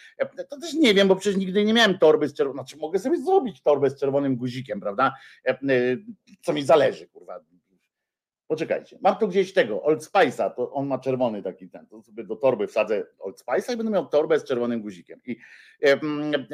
To 0.49 0.59
też 0.59 0.73
nie 0.73 0.93
wiem, 0.93 1.07
bo 1.07 1.15
przecież 1.15 1.39
nigdy 1.39 1.65
nie 1.65 1.73
miałem 1.73 1.97
torby 1.97 2.27
z 2.27 2.33
czerwonym. 2.33 2.65
Znaczy 2.65 2.77
mogę 2.77 2.99
sobie 2.99 3.21
zrobić 3.21 3.61
torbę 3.61 3.89
z 3.89 3.99
czerwonym 3.99 4.35
guzikiem, 4.35 4.79
prawda? 4.79 5.13
Co 6.41 6.53
mi 6.53 6.63
zależy, 6.63 7.07
kurwa. 7.07 7.39
Poczekajcie, 8.47 8.97
mam 9.01 9.15
tu 9.15 9.27
gdzieś 9.27 9.53
tego, 9.53 9.83
Old 9.83 10.03
Spice'a, 10.03 10.51
to 10.55 10.71
on 10.71 10.87
ma 10.87 10.99
czerwony 10.99 11.43
taki 11.43 11.69
ten, 11.69 11.87
to 11.87 12.01
sobie 12.01 12.23
do 12.23 12.35
torby 12.35 12.67
wsadzę 12.67 13.03
Old 13.19 13.41
Spice'a 13.41 13.73
i 13.73 13.77
będę 13.77 13.91
miał 13.91 14.05
torbę 14.05 14.39
z 14.39 14.43
czerwonym 14.43 14.81
guzikiem. 14.81 15.21
I 15.25 15.37
e, 15.81 15.99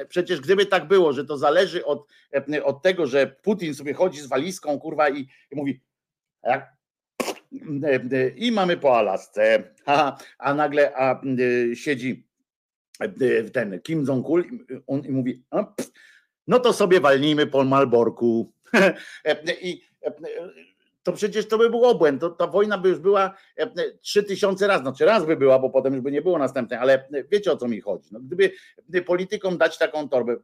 przecież 0.06 0.41
gdyby 0.41 0.65
tak 0.65 0.88
było, 0.88 1.14
że 1.14 1.26
to 1.26 1.38
zależy 1.38 1.86
od, 1.86 2.07
e, 2.53 2.64
od 2.64 2.82
tego, 2.82 3.07
że 3.07 3.28
Putin 3.28 3.73
sobie 3.73 3.94
chodzi 3.94 4.22
z 4.22 4.28
walizką, 4.28 4.80
kurwa, 4.80 5.10
i, 5.10 5.19
i 5.52 5.56
mówi, 5.56 5.82
i 8.35 8.51
mamy 8.51 8.77
po 8.77 8.97
Alasce, 8.97 9.63
a, 9.85 10.18
a 10.38 10.53
nagle 10.53 10.95
a, 10.95 11.22
siedzi 11.73 12.27
ten 13.53 13.81
Kim 13.81 14.05
Jong-un 14.05 14.43
on, 14.88 15.05
i 15.05 15.11
mówi, 15.11 15.43
no 16.47 16.59
to 16.59 16.73
sobie 16.73 16.99
walnijmy 16.99 17.47
po 17.47 17.63
Malborku. 17.63 18.53
I 19.61 19.81
to 21.03 21.13
przecież 21.13 21.47
to 21.47 21.57
by 21.57 21.69
był 21.69 21.85
obłęd. 21.85 22.22
To, 22.22 22.30
ta 22.30 22.47
wojna 22.47 22.77
by 22.77 22.89
już 22.89 22.99
była 22.99 23.35
trzy 24.01 24.23
tysiące 24.23 24.68
razy, 24.68 24.81
znaczy 24.81 25.05
raz 25.05 25.26
by 25.26 25.35
była, 25.35 25.59
bo 25.59 25.69
potem 25.69 25.93
już 25.93 26.01
by 26.01 26.11
nie 26.11 26.22
było 26.22 26.38
następnej, 26.38 26.80
ale 26.80 27.07
wiecie 27.31 27.51
o 27.51 27.57
co 27.57 27.68
mi 27.68 27.81
chodzi. 27.81 28.09
No, 28.11 28.19
gdyby 28.19 28.51
politykom 29.05 29.57
dać 29.57 29.77
taką 29.77 30.09
torbę, 30.09 30.35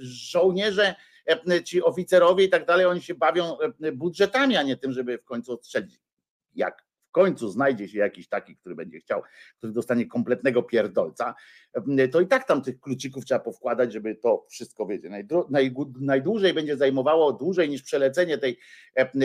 żołnierze 0.00 0.94
ci 1.64 1.82
oficerowie 1.82 2.44
i 2.44 2.48
tak 2.48 2.66
dalej, 2.66 2.86
oni 2.86 3.02
się 3.02 3.14
bawią 3.14 3.56
budżetami, 3.92 4.56
a 4.56 4.62
nie 4.62 4.76
tym, 4.76 4.92
żeby 4.92 5.18
w 5.18 5.24
końcu 5.24 5.52
odstrzelić. 5.52 6.00
Jak 6.54 6.87
końcu 7.18 7.48
znajdzie 7.48 7.88
się 7.88 7.98
jakiś 7.98 8.28
taki, 8.28 8.56
który 8.56 8.74
będzie 8.74 9.00
chciał, 9.00 9.22
który 9.58 9.72
dostanie 9.72 10.06
kompletnego 10.06 10.62
pierdolca, 10.62 11.34
to 12.12 12.20
i 12.20 12.26
tak 12.26 12.46
tam 12.46 12.62
tych 12.62 12.80
kluczyków 12.80 13.24
trzeba 13.24 13.40
powkładać, 13.40 13.92
żeby 13.92 14.14
to 14.14 14.46
wszystko, 14.50 14.86
wiecie, 14.86 15.10
najdłużej 16.00 16.54
będzie 16.54 16.76
zajmowało, 16.76 17.32
dłużej 17.32 17.68
niż 17.68 17.82
przelecenie 17.82 18.38
tej, 18.38 18.58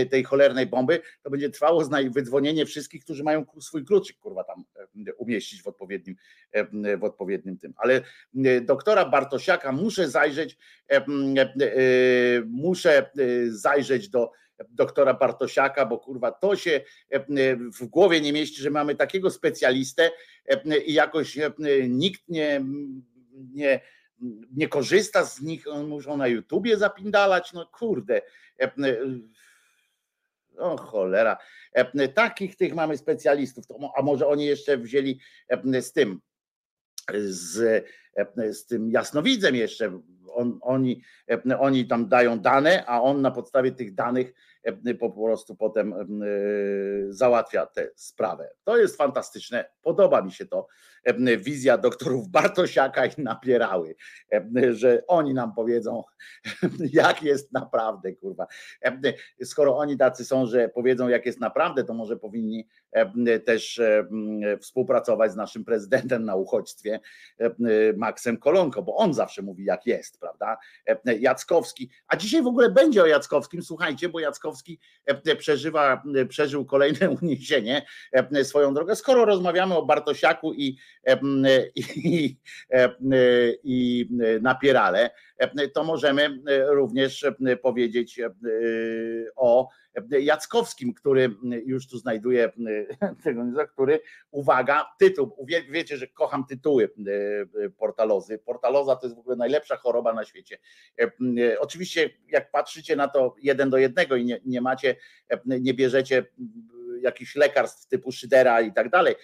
tej 0.10 0.24
cholernej 0.24 0.66
bomby, 0.68 1.00
to 1.24 1.30
będzie 1.30 1.50
trwało 1.50 1.84
wydzwonienie 2.12 2.66
wszystkich, 2.66 3.04
którzy 3.04 3.24
mają 3.24 3.46
swój 3.60 3.86
kluczyk, 3.86 4.18
kurwa, 4.20 4.44
tam 4.44 4.64
umieścić 5.18 5.64
w 5.64 5.68
odpowiednim, 5.68 6.16
w 6.98 7.04
odpowiednim 7.04 7.58
tym. 7.58 7.74
Ale 7.78 8.02
doktora 8.62 9.06
Bartosiaka 9.06 9.72
muszę 9.72 10.10
zajrzeć, 10.10 10.58
muszę 12.46 13.12
zajrzeć 13.50 14.10
do 14.10 14.32
doktora 14.70 15.14
Bartosiaka, 15.14 15.86
bo 15.86 16.00
kurwa 16.00 16.32
to 16.32 16.56
się 16.56 16.82
w 17.80 17.86
głowie 17.86 18.22
nie 18.22 18.34
mieści, 18.34 18.62
że 18.62 18.70
mamy 18.70 18.96
takiego 18.96 19.30
specjalistę 19.30 20.12
i 20.86 20.94
jakoś 20.94 21.40
nikt 21.90 22.30
nie, 22.30 22.66
nie, 23.54 23.82
nie 24.56 24.68
korzysta 24.68 25.26
z 25.26 25.42
nich, 25.42 25.66
muszą 25.88 26.18
na 26.18 26.28
YouTubie 26.28 26.78
zapindalać, 26.78 27.54
no 27.54 27.66
kurde. 27.66 28.22
O 30.58 30.78
cholera. 30.78 31.38
Takich 32.14 32.56
tych 32.56 32.74
mamy 32.74 32.98
specjalistów, 32.98 33.66
a 33.96 34.02
może 34.02 34.28
oni 34.28 34.46
jeszcze 34.46 34.78
wzięli 34.78 35.20
z 35.82 35.94
tym, 35.94 36.22
z, 37.26 37.86
z 38.52 38.66
tym 38.66 38.92
jasnowidzem 38.92 39.56
jeszcze, 39.56 40.00
on, 40.30 40.60
oni, 40.62 41.02
oni 41.60 41.88
tam 41.88 42.08
dają 42.08 42.40
dane, 42.40 42.86
a 42.86 43.02
on 43.02 43.22
na 43.22 43.32
podstawie 43.32 43.72
tych 43.72 43.96
danych 43.96 44.34
po 45.00 45.12
prostu 45.12 45.56
potem 45.56 45.96
załatwia 47.10 47.66
tę 47.66 47.90
sprawę. 47.96 48.50
To 48.64 48.78
jest 48.78 48.98
fantastyczne, 48.98 49.66
podoba 49.82 50.22
mi 50.22 50.32
się 50.32 50.46
to. 50.46 50.68
Wizja 51.40 51.78
doktorów 51.78 52.30
Bartosiaka 52.30 53.06
i 53.06 53.22
napierały, 53.22 53.96
że 54.72 55.04
oni 55.08 55.34
nam 55.34 55.54
powiedzą, 55.56 56.04
jak 56.94 57.24
jest 57.24 57.54
naprawdę, 57.54 58.14
kurwa. 58.14 58.48
Skoro 59.44 59.78
oni 59.78 59.98
tacy 59.98 60.26
są, 60.26 60.46
że 60.46 60.70
powiedzą, 60.70 61.08
jak 61.08 61.26
jest 61.26 61.40
naprawdę, 61.40 61.84
to 61.84 61.94
może 61.94 62.18
powinni 62.18 62.68
też 63.46 63.82
współpracować 64.62 65.32
z 65.32 65.36
naszym 65.36 65.66
prezydentem 65.66 66.26
na 66.26 66.36
uchodźstwie, 66.36 67.00
Maksem 67.98 68.38
Kolonko, 68.38 68.84
bo 68.84 68.96
on 68.96 69.14
zawsze 69.14 69.42
mówi, 69.42 69.66
jak 69.66 69.86
jest, 69.86 70.13
prawda? 70.18 70.58
Jackowski, 71.20 71.90
a 72.08 72.16
dzisiaj 72.16 72.42
w 72.42 72.48
ogóle 72.48 72.70
będzie 72.70 73.04
o 73.04 73.06
Jackowskim, 73.06 73.64
słuchajcie, 73.64 74.10
bo 74.10 74.20
Jackowski 74.20 74.80
przeżywa, 75.38 76.04
przeżył 76.30 76.66
kolejne 76.66 77.10
uniesienie 77.22 77.86
swoją 78.44 78.74
drogę. 78.74 78.96
Skoro 78.96 79.26
rozmawiamy 79.26 79.76
o 79.76 79.86
Bartosiaku 79.86 80.54
i, 80.54 80.78
i, 81.76 82.38
i 83.64 84.10
napierale, 84.42 85.10
to 85.74 85.84
możemy 85.84 86.40
również 86.68 87.26
powiedzieć 87.62 88.22
o 89.36 89.70
Jackowskim, 90.22 90.94
który 90.94 91.36
już 91.66 91.88
tu 91.88 91.98
znajduje 91.98 92.52
tego, 93.24 93.44
który, 93.74 94.00
uwaga, 94.32 94.86
tytuł, 95.00 95.48
wiecie, 95.70 95.98
że 95.98 96.08
kocham 96.08 96.46
tytuły 96.46 96.90
portalozy. 97.78 98.38
Portaloza 98.38 98.96
to 98.96 99.06
jest 99.06 99.16
w 99.16 99.20
ogóle 99.20 99.36
najlepsza 99.36 99.78
choroba 99.78 100.14
na 100.14 100.26
świecie. 100.26 100.58
Oczywiście 101.60 102.10
jak 102.28 102.52
patrzycie 102.52 102.96
na 102.96 103.08
to 103.08 103.36
jeden 103.42 103.70
do 103.70 103.78
jednego 103.78 104.16
i 104.16 104.26
nie, 104.26 104.40
nie 104.46 104.62
macie, 104.62 104.96
nie 105.46 105.74
bierzecie 105.74 106.26
jakichś 107.02 107.36
lekarstw 107.36 107.88
typu 107.88 108.12
Szydera 108.12 108.62
i 108.62 108.74
tak 108.74 108.90
dalej, 108.90 109.16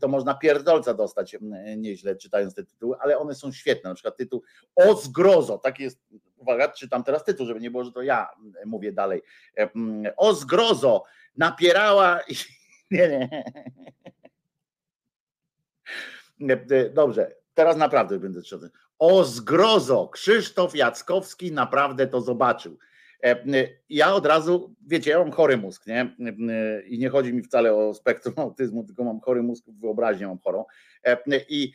to 0.00 0.08
można 0.08 0.34
pierdolca 0.34 0.94
dostać 0.94 1.36
nieźle 1.76 2.16
czytając 2.16 2.54
te 2.54 2.64
tytuły, 2.64 2.96
ale 3.00 3.18
one 3.18 3.34
są 3.34 3.52
świetne. 3.52 3.90
Na 3.90 3.94
przykład 3.94 4.16
tytuł 4.16 4.42
O 4.74 4.94
zgrozo, 4.94 5.58
tak 5.58 5.80
jest, 5.80 6.00
uwaga, 6.42 6.68
czytam 6.68 7.04
teraz 7.04 7.24
tytuł, 7.24 7.46
żeby 7.46 7.60
nie 7.60 7.70
było, 7.70 7.84
że 7.84 7.92
to 7.92 8.02
ja 8.02 8.28
mówię 8.66 8.92
dalej. 8.92 9.22
O 10.16 10.34
zgrozo, 10.34 11.04
napierała 11.36 12.20
nie, 12.90 13.08
nie. 13.08 13.44
Dobrze, 16.94 17.34
teraz 17.54 17.76
naprawdę 17.76 18.18
będę 18.18 18.42
trzeba. 18.42 18.66
O 18.98 19.24
zgrozo, 19.24 20.08
Krzysztof 20.08 20.76
Jackowski 20.76 21.52
naprawdę 21.52 22.06
to 22.06 22.20
zobaczył. 22.20 22.78
Ja 23.88 24.14
od 24.14 24.26
razu, 24.26 24.74
wiecie, 24.86 25.10
ja 25.10 25.18
mam 25.18 25.30
chory 25.30 25.56
mózg, 25.56 25.86
nie? 25.86 26.16
I 26.86 26.98
nie 26.98 27.08
chodzi 27.08 27.34
mi 27.34 27.42
wcale 27.42 27.74
o 27.74 27.94
spektrum 27.94 28.34
autyzmu, 28.46 28.84
tylko 28.84 29.04
mam 29.04 29.20
chory 29.20 29.42
mózg, 29.42 29.64
wyobraźnię 29.68 30.26
mam 30.26 30.38
chorą. 30.38 30.64
I 31.48 31.72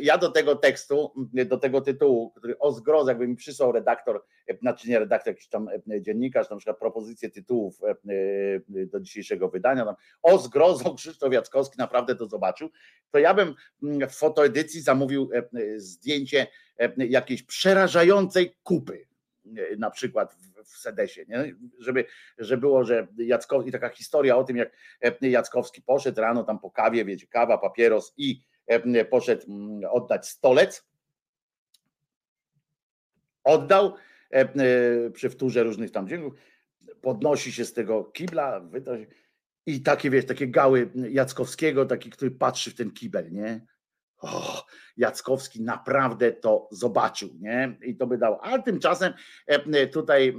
ja 0.00 0.18
do 0.18 0.30
tego 0.30 0.56
tekstu, 0.56 1.12
do 1.46 1.58
tego 1.58 1.80
tytułu, 1.80 2.30
który 2.30 2.58
o 2.58 2.72
zgrozo, 2.72 3.08
jakby 3.08 3.28
mi 3.28 3.36
przysłał 3.36 3.72
redaktor, 3.72 4.24
znaczy 4.60 4.88
nie 4.88 4.98
redaktor, 4.98 5.32
jakiś 5.32 5.48
tam 5.48 5.68
dziennikarz, 6.00 6.50
na 6.50 6.56
przykład 6.56 6.78
propozycję 6.78 7.30
tytułów 7.30 7.80
do 8.68 9.00
dzisiejszego 9.00 9.48
wydania, 9.48 9.84
tam, 9.84 9.94
o 10.22 10.38
zgrozo 10.38 10.94
Krzysztof 10.94 11.32
Jackowski 11.32 11.78
naprawdę 11.78 12.14
to 12.14 12.26
zobaczył, 12.26 12.70
to 13.10 13.18
ja 13.18 13.34
bym 13.34 13.54
w 13.82 14.14
fotoedycji 14.14 14.80
zamówił 14.80 15.30
zdjęcie 15.76 16.46
jakiejś 16.96 17.42
przerażającej 17.42 18.56
kupy 18.62 19.09
na 19.78 19.90
przykład 19.90 20.34
w, 20.34 20.64
w 20.64 20.78
Sedesie, 20.78 21.24
nie? 21.28 21.54
Żeby, 21.78 22.04
było, 22.56 22.84
że 22.84 23.06
Jackowski, 23.16 23.72
taka 23.72 23.88
historia 23.88 24.36
o 24.36 24.44
tym, 24.44 24.56
jak 24.56 24.72
Jackowski 25.20 25.82
poszedł 25.82 26.20
rano 26.20 26.44
tam 26.44 26.58
po 26.58 26.70
kawie, 26.70 27.04
wiecie, 27.04 27.26
kawa, 27.26 27.58
papieros 27.58 28.14
i 28.16 28.42
poszedł 29.10 29.46
oddać 29.90 30.28
stolec, 30.28 30.88
oddał 33.44 33.94
przy 35.12 35.30
wtórze 35.30 35.62
różnych 35.62 35.90
tam 35.90 36.08
dzięków, 36.08 36.34
podnosi 37.00 37.52
się 37.52 37.64
z 37.64 37.72
tego 37.72 38.04
kibla 38.04 38.70
i 39.66 39.80
takie, 39.80 40.10
wiesz, 40.10 40.26
takie 40.26 40.48
gały 40.48 40.90
Jackowskiego, 40.94 41.86
taki, 41.86 42.10
który 42.10 42.30
patrzy 42.30 42.70
w 42.70 42.74
ten 42.74 42.90
kibel, 42.90 43.32
nie? 43.32 43.60
Oh, 44.20 44.62
Jackowski 44.96 45.62
naprawdę 45.62 46.32
to 46.32 46.68
zobaczył, 46.70 47.28
nie? 47.40 47.76
I 47.82 47.96
to 47.96 48.06
by 48.06 48.18
dał. 48.18 48.38
Ale 48.42 48.62
tymczasem 48.62 49.12
e, 49.46 49.86
tutaj 49.86 50.36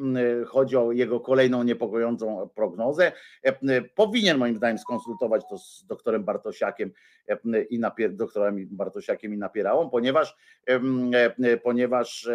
chodzi 0.48 0.78
o 0.78 0.92
jego 0.92 1.20
kolejną 1.20 1.64
niepokojącą 1.64 2.50
prognozę. 2.56 3.12
E, 3.44 3.82
powinien 3.82 4.38
moim 4.38 4.56
zdaniem 4.56 4.78
skonsultować 4.78 5.44
to 5.50 5.58
z 5.58 5.86
doktorem 5.86 6.24
Bartosiakiem 6.24 6.92
e, 7.28 7.62
i 7.62 7.80
napier- 7.80 8.16
doktorem 8.16 8.68
Bartosiakiem 8.72 9.34
i 9.34 9.38
napierałą, 9.38 9.90
ponieważ 9.90 10.36
ponieważ 11.64 12.30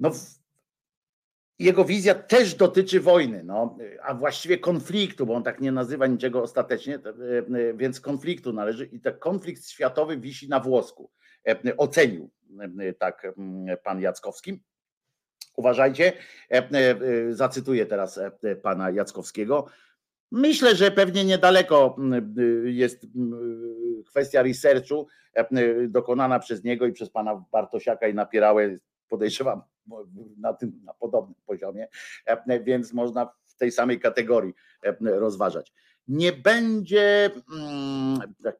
no 0.00 0.10
jego 1.58 1.84
wizja 1.84 2.14
też 2.14 2.54
dotyczy 2.54 3.00
wojny, 3.00 3.44
no, 3.44 3.78
a 4.02 4.14
właściwie 4.14 4.58
konfliktu, 4.58 5.26
bo 5.26 5.34
on 5.34 5.42
tak 5.42 5.60
nie 5.60 5.72
nazywa 5.72 6.06
niczego 6.06 6.42
ostatecznie, 6.42 6.94
e, 6.94 6.98
e, 6.98 7.74
więc 7.74 8.00
konfliktu 8.00 8.52
należy 8.52 8.86
i 8.86 9.00
ten 9.00 9.18
konflikt 9.18 9.68
światowy 9.68 10.18
wisi 10.18 10.48
na 10.48 10.60
włosku. 10.60 11.10
E, 11.48 11.76
ocenił 11.76 12.30
tak 12.98 13.32
pan 13.84 14.00
Jackowski. 14.00 14.62
Uważajcie, 15.56 16.12
zacytuję 17.30 17.86
teraz 17.86 18.20
pana 18.62 18.90
Jackowskiego. 18.90 19.66
Myślę, 20.32 20.76
że 20.76 20.90
pewnie 20.90 21.24
niedaleko 21.24 21.96
jest 22.64 23.06
kwestia 24.06 24.42
researchu 24.42 25.06
dokonana 25.88 26.38
przez 26.38 26.64
niego 26.64 26.86
i 26.86 26.92
przez 26.92 27.10
pana 27.10 27.44
Bartosiaka 27.52 28.08
i 28.08 28.14
Napierałę, 28.14 28.78
podejrzewam, 29.08 29.62
na 30.36 30.52
tym 30.52 30.80
na 30.84 30.94
podobnym 30.94 31.34
poziomie, 31.46 31.88
e, 32.26 32.60
więc 32.60 32.92
można 32.92 33.30
w 33.44 33.54
tej 33.54 33.72
samej 33.72 34.00
kategorii 34.00 34.54
e, 34.82 34.96
rozważać. 35.00 35.72
Nie 36.08 36.32
będzie, 36.32 37.30
tak 38.42 38.56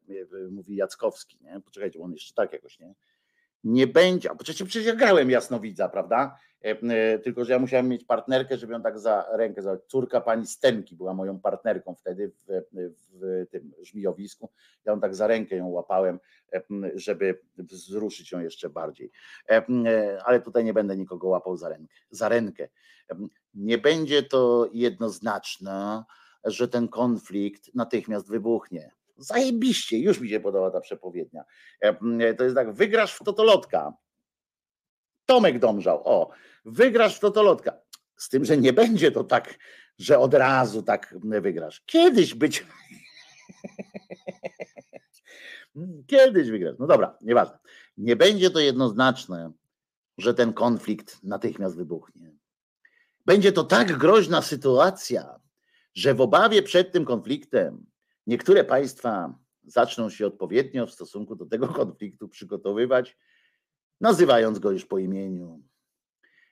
mówi 0.50 0.76
Jackowski, 0.76 1.38
nie? 1.40 1.60
poczekajcie, 1.60 2.00
on 2.00 2.12
jeszcze 2.12 2.34
tak 2.34 2.52
jakoś, 2.52 2.78
nie? 2.78 2.94
Nie 3.64 3.86
będzie, 3.86 4.30
a 4.30 4.34
przecież, 4.34 4.68
przecież 4.68 4.86
ja 4.86 4.94
grałem 4.94 5.30
jasnowidza, 5.30 5.88
prawda? 5.88 6.38
E, 6.64 6.70
e, 6.70 7.18
tylko, 7.18 7.44
że 7.44 7.52
ja 7.52 7.58
musiałem 7.58 7.88
mieć 7.88 8.04
partnerkę, 8.04 8.56
żeby 8.56 8.72
ją 8.72 8.82
tak 8.82 8.98
za 8.98 9.26
rękę 9.32 9.62
zabrać. 9.62 9.84
Córka 9.86 10.20
pani 10.20 10.46
Stenki 10.46 10.96
była 10.96 11.14
moją 11.14 11.40
partnerką 11.40 11.94
wtedy 11.94 12.32
w, 12.48 12.62
w 13.12 13.46
tym 13.50 13.72
żmijowisku. 13.82 14.50
Ja 14.84 14.92
ją 14.92 15.00
tak 15.00 15.14
za 15.14 15.26
rękę 15.26 15.56
ją 15.56 15.68
łapałem, 15.68 16.18
e, 16.52 16.62
żeby 16.94 17.40
wzruszyć 17.58 18.32
ją 18.32 18.40
jeszcze 18.40 18.70
bardziej. 18.70 19.10
Ale 20.24 20.40
tutaj 20.40 20.64
nie 20.64 20.74
będę 20.74 20.96
nikogo 20.96 21.28
łapał 21.28 21.56
za 21.56 21.68
rękę. 21.68 21.94
Za 22.10 22.28
rękę. 22.28 22.68
Nie 23.54 23.78
będzie 23.78 24.22
to 24.22 24.70
jednoznaczne, 24.72 26.04
że 26.44 26.68
ten 26.68 26.88
konflikt 26.88 27.74
natychmiast 27.74 28.28
wybuchnie 28.28 28.97
Zajebiście, 29.18 29.98
już 29.98 30.20
mi 30.20 30.28
się 30.28 30.40
podoba 30.40 30.70
ta 30.70 30.80
przepowiednia. 30.80 31.44
E, 31.80 32.34
to 32.34 32.44
jest 32.44 32.56
tak, 32.56 32.72
wygrasz 32.72 33.14
w 33.14 33.24
totolotka. 33.24 33.92
Tomek 35.26 35.58
Domżał, 35.58 36.02
o, 36.04 36.30
wygrasz 36.64 37.16
w 37.16 37.20
totolotka. 37.20 37.80
Z 38.16 38.28
tym, 38.28 38.44
że 38.44 38.56
nie 38.56 38.72
będzie 38.72 39.12
to 39.12 39.24
tak, 39.24 39.58
że 39.98 40.18
od 40.18 40.34
razu 40.34 40.82
tak 40.82 41.14
wygrasz. 41.22 41.82
Kiedyś 41.86 42.34
być. 42.34 42.66
Kiedyś 46.06 46.50
wygrasz. 46.50 46.76
No 46.78 46.86
dobra, 46.86 47.18
nieważne. 47.20 47.58
Nie 47.96 48.16
będzie 48.16 48.50
to 48.50 48.60
jednoznaczne, 48.60 49.52
że 50.18 50.34
ten 50.34 50.52
konflikt 50.52 51.24
natychmiast 51.24 51.76
wybuchnie. 51.76 52.32
Będzie 53.26 53.52
to 53.52 53.64
tak 53.64 53.98
groźna 53.98 54.42
sytuacja, 54.42 55.40
że 55.94 56.14
w 56.14 56.20
obawie 56.20 56.62
przed 56.62 56.92
tym 56.92 57.04
konfliktem 57.04 57.86
Niektóre 58.28 58.64
państwa 58.64 59.34
zaczną 59.62 60.10
się 60.10 60.26
odpowiednio 60.26 60.86
w 60.86 60.92
stosunku 60.92 61.36
do 61.36 61.46
tego 61.46 61.68
konfliktu 61.68 62.28
przygotowywać, 62.28 63.16
nazywając 64.00 64.58
go 64.58 64.70
już 64.70 64.84
po 64.84 64.98
imieniu. 64.98 65.62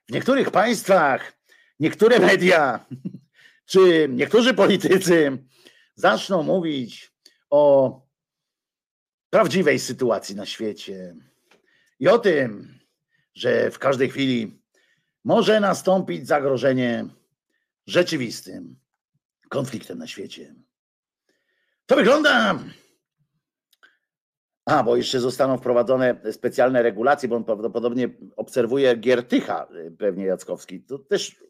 W 0.09 0.13
niektórych 0.13 0.51
państwach 0.51 1.33
niektóre 1.81 2.19
media 2.19 2.87
czy 3.71 4.09
niektórzy 4.11 4.55
politycy 4.55 5.39
zaczną 5.95 6.43
mówić 6.43 7.13
o 7.51 8.01
prawdziwej 9.31 9.79
sytuacji 9.79 10.37
na 10.37 10.47
świecie 10.47 11.17
i 11.99 12.09
o 12.09 12.19
tym, 12.19 12.79
że 13.35 13.71
w 13.71 13.79
każdej 13.79 14.11
chwili 14.11 14.63
może 15.25 15.61
nastąpić 15.61 16.27
zagrożenie 16.27 17.09
rzeczywistym 17.87 18.77
konfliktem 19.49 19.99
na 19.99 20.07
świecie. 20.07 20.55
To 21.87 21.97
wygląda. 21.97 22.59
A, 24.67 24.83
bo 24.83 24.97
jeszcze 24.97 25.21
zostaną 25.21 25.59
wprowadzone 25.59 26.21
specjalne 26.33 26.83
regulacje, 26.83 27.29
bo 27.29 27.37
on 27.37 27.45
prawdopodobnie 27.45 28.09
obserwuje 28.37 28.97
Giertycha, 28.97 29.69
y, 29.75 29.97
pewnie 29.99 30.25
Jackowski. 30.25 30.81
To 30.83 30.99
też 30.99 31.45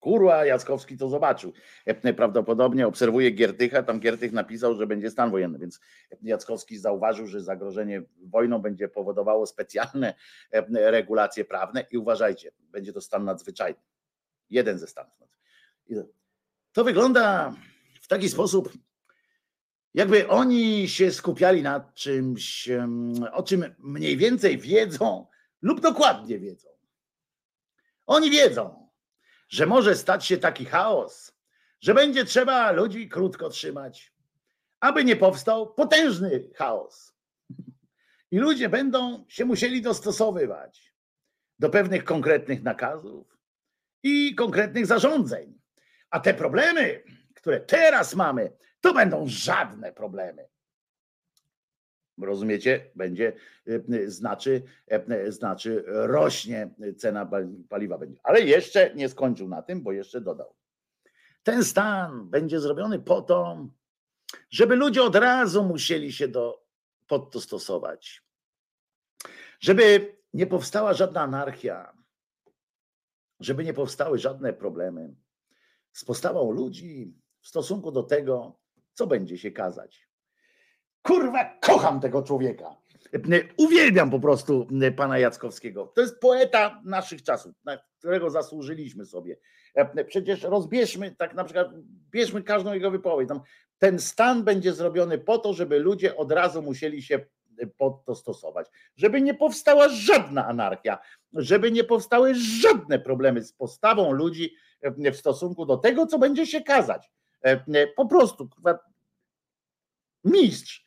kurwa 0.00 0.44
Jackowski 0.44 0.96
to 0.96 1.08
zobaczył. 1.08 1.52
E, 1.86 2.14
prawdopodobnie 2.14 2.86
obserwuje 2.86 3.30
Giertycha, 3.30 3.82
tam 3.82 4.00
Giertych 4.00 4.32
napisał, 4.32 4.74
że 4.74 4.86
będzie 4.86 5.10
stan 5.10 5.30
wojenny, 5.30 5.58
więc 5.58 5.80
Jackowski 6.22 6.78
zauważył, 6.78 7.26
że 7.26 7.40
zagrożenie 7.40 8.02
wojną 8.22 8.58
będzie 8.58 8.88
powodowało 8.88 9.46
specjalne 9.46 10.14
e, 10.50 10.90
regulacje 10.90 11.44
prawne 11.44 11.86
i 11.90 11.98
uważajcie, 11.98 12.52
będzie 12.58 12.92
to 12.92 13.00
stan 13.00 13.24
nadzwyczajny. 13.24 13.80
Jeden 14.50 14.78
ze 14.78 14.86
stanów. 14.86 15.12
To 16.72 16.84
wygląda 16.84 17.54
w 18.00 18.08
taki 18.08 18.28
sposób, 18.28 18.72
jakby 19.96 20.28
oni 20.28 20.88
się 20.88 21.12
skupiali 21.12 21.62
na 21.62 21.92
czymś, 21.94 22.68
o 23.32 23.42
czym 23.42 23.74
mniej 23.78 24.16
więcej 24.16 24.58
wiedzą 24.58 25.26
lub 25.62 25.80
dokładnie 25.80 26.38
wiedzą. 26.38 26.68
Oni 28.06 28.30
wiedzą, 28.30 28.90
że 29.48 29.66
może 29.66 29.96
stać 29.96 30.26
się 30.26 30.36
taki 30.36 30.64
chaos, 30.64 31.32
że 31.80 31.94
będzie 31.94 32.24
trzeba 32.24 32.70
ludzi 32.72 33.08
krótko 33.08 33.48
trzymać, 33.48 34.12
aby 34.80 35.04
nie 35.04 35.16
powstał 35.16 35.74
potężny 35.74 36.50
chaos. 36.54 37.14
I 38.30 38.38
ludzie 38.38 38.68
będą 38.68 39.24
się 39.28 39.44
musieli 39.44 39.82
dostosowywać 39.82 40.94
do 41.58 41.70
pewnych 41.70 42.04
konkretnych 42.04 42.62
nakazów 42.62 43.38
i 44.02 44.34
konkretnych 44.34 44.86
zarządzeń. 44.86 45.60
A 46.10 46.20
te 46.20 46.34
problemy, 46.34 47.02
które 47.34 47.60
teraz 47.60 48.14
mamy, 48.14 48.52
to 48.86 48.94
będą 48.94 49.24
żadne 49.26 49.92
problemy. 49.92 50.48
Rozumiecie? 52.18 52.90
Będzie, 52.94 53.32
e, 53.66 54.10
znaczy, 54.10 54.62
e, 54.86 55.32
znaczy 55.32 55.84
rośnie 55.86 56.70
cena 56.96 57.30
paliwa. 57.68 57.98
Będzie. 57.98 58.20
Ale 58.22 58.40
jeszcze 58.40 58.94
nie 58.94 59.08
skończył 59.08 59.48
na 59.48 59.62
tym, 59.62 59.82
bo 59.82 59.92
jeszcze 59.92 60.20
dodał. 60.20 60.54
Ten 61.42 61.64
stan 61.64 62.30
będzie 62.30 62.60
zrobiony 62.60 62.98
po 62.98 63.22
to, 63.22 63.68
żeby 64.50 64.76
ludzie 64.76 65.02
od 65.02 65.16
razu 65.16 65.64
musieli 65.64 66.12
się 66.12 66.28
do, 66.28 66.66
pod 67.06 67.32
to 67.32 67.40
stosować. 67.40 68.22
Żeby 69.60 70.16
nie 70.34 70.46
powstała 70.46 70.94
żadna 70.94 71.20
anarchia, 71.20 71.96
żeby 73.40 73.64
nie 73.64 73.74
powstały 73.74 74.18
żadne 74.18 74.52
problemy 74.52 75.14
z 75.92 76.04
postawą 76.04 76.50
ludzi 76.50 77.14
w 77.40 77.48
stosunku 77.48 77.92
do 77.92 78.02
tego, 78.02 78.58
co 78.96 79.06
będzie 79.06 79.38
się 79.38 79.50
kazać. 79.50 80.08
Kurwa, 81.02 81.58
kocham 81.60 82.00
tego 82.00 82.22
człowieka. 82.22 82.76
Uwielbiam 83.56 84.10
po 84.10 84.20
prostu 84.20 84.66
pana 84.96 85.18
Jackowskiego. 85.18 85.92
To 85.94 86.00
jest 86.00 86.20
poeta 86.20 86.82
naszych 86.84 87.22
czasów, 87.22 87.54
na 87.64 87.78
którego 87.98 88.30
zasłużyliśmy 88.30 89.06
sobie. 89.06 89.36
Przecież 90.06 90.42
rozbierzmy, 90.42 91.14
tak 91.18 91.34
na 91.34 91.44
przykład, 91.44 91.68
bierzmy 92.10 92.42
każdą 92.42 92.72
jego 92.72 92.90
wypowiedź. 92.90 93.28
Tam, 93.28 93.40
ten 93.78 93.98
stan 93.98 94.44
będzie 94.44 94.72
zrobiony 94.72 95.18
po 95.18 95.38
to, 95.38 95.52
żeby 95.52 95.78
ludzie 95.78 96.16
od 96.16 96.32
razu 96.32 96.62
musieli 96.62 97.02
się 97.02 97.20
pod 97.76 98.04
to 98.04 98.14
stosować. 98.14 98.66
Żeby 98.96 99.20
nie 99.20 99.34
powstała 99.34 99.88
żadna 99.88 100.46
anarchia, 100.46 100.98
żeby 101.32 101.72
nie 101.72 101.84
powstały 101.84 102.34
żadne 102.34 102.98
problemy 102.98 103.42
z 103.42 103.52
postawą 103.52 104.12
ludzi 104.12 104.54
w 105.12 105.16
stosunku 105.16 105.66
do 105.66 105.76
tego, 105.76 106.06
co 106.06 106.18
będzie 106.18 106.46
się 106.46 106.60
kazać. 106.60 107.10
Po 107.96 108.06
prostu, 108.06 108.48
mistrz. 110.24 110.86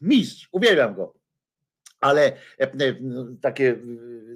Mistrz, 0.00 0.48
uwielbiam 0.52 0.94
go. 0.94 1.14
Ale 2.00 2.32
takie 3.40 3.78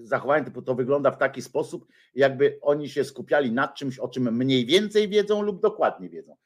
zachowanie 0.03 0.45
typu 0.45 0.63
to 0.63 0.75
wygląda 0.75 1.11
w 1.11 1.19
taki 1.19 1.43
sposób, 1.43 1.87
jakby 2.15 2.59
oni 2.63 2.89
się 2.89 3.05
skupiali 3.05 3.53
nad 3.53 3.75
czymś, 3.75 3.99
o 3.99 4.09
czym 4.09 4.37
mniej 4.37 4.67
więcej 4.67 5.09
wiedzą 5.09 5.43
lub 5.43 5.63
dokładnie 5.63 6.09
wiedzą. 6.09 6.37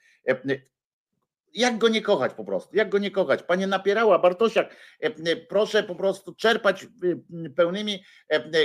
Jak 1.54 1.78
go 1.78 1.88
nie 1.88 2.02
kochać 2.02 2.34
po 2.34 2.44
prostu? 2.44 2.76
Jak 2.76 2.88
go 2.88 2.98
nie 2.98 3.10
kochać? 3.10 3.42
Panie 3.42 3.66
Napierała, 3.66 4.18
Bartosiak, 4.18 4.76
proszę 5.48 5.82
po 5.82 5.94
prostu 5.94 6.34
czerpać 6.34 6.86
pełnymi 7.56 8.04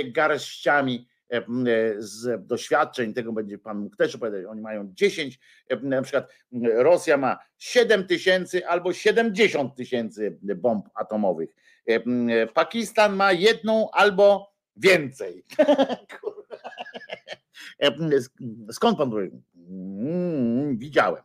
garściami 0.04 1.08
z 1.98 2.46
doświadczeń, 2.46 3.14
tego 3.14 3.32
będzie 3.32 3.58
Pan 3.58 3.78
mógł 3.78 3.96
też 3.96 4.14
opowiadać, 4.14 4.44
oni 4.44 4.60
mają 4.60 4.92
10, 4.94 5.40
na 5.82 6.02
przykład 6.02 6.32
Rosja 6.74 7.16
ma 7.16 7.38
7 7.58 8.06
tysięcy 8.06 8.66
albo 8.66 8.92
70 8.92 9.76
tysięcy 9.76 10.38
bomb 10.56 10.88
atomowych, 10.94 11.54
Pakistan 12.54 13.16
ma 13.16 13.32
jedną 13.32 13.90
albo 13.90 14.54
więcej. 14.76 15.44
Skąd 18.72 18.98
Pan 18.98 19.10
to 19.10 19.16
mm, 19.70 20.78
Widziałem. 20.78 21.22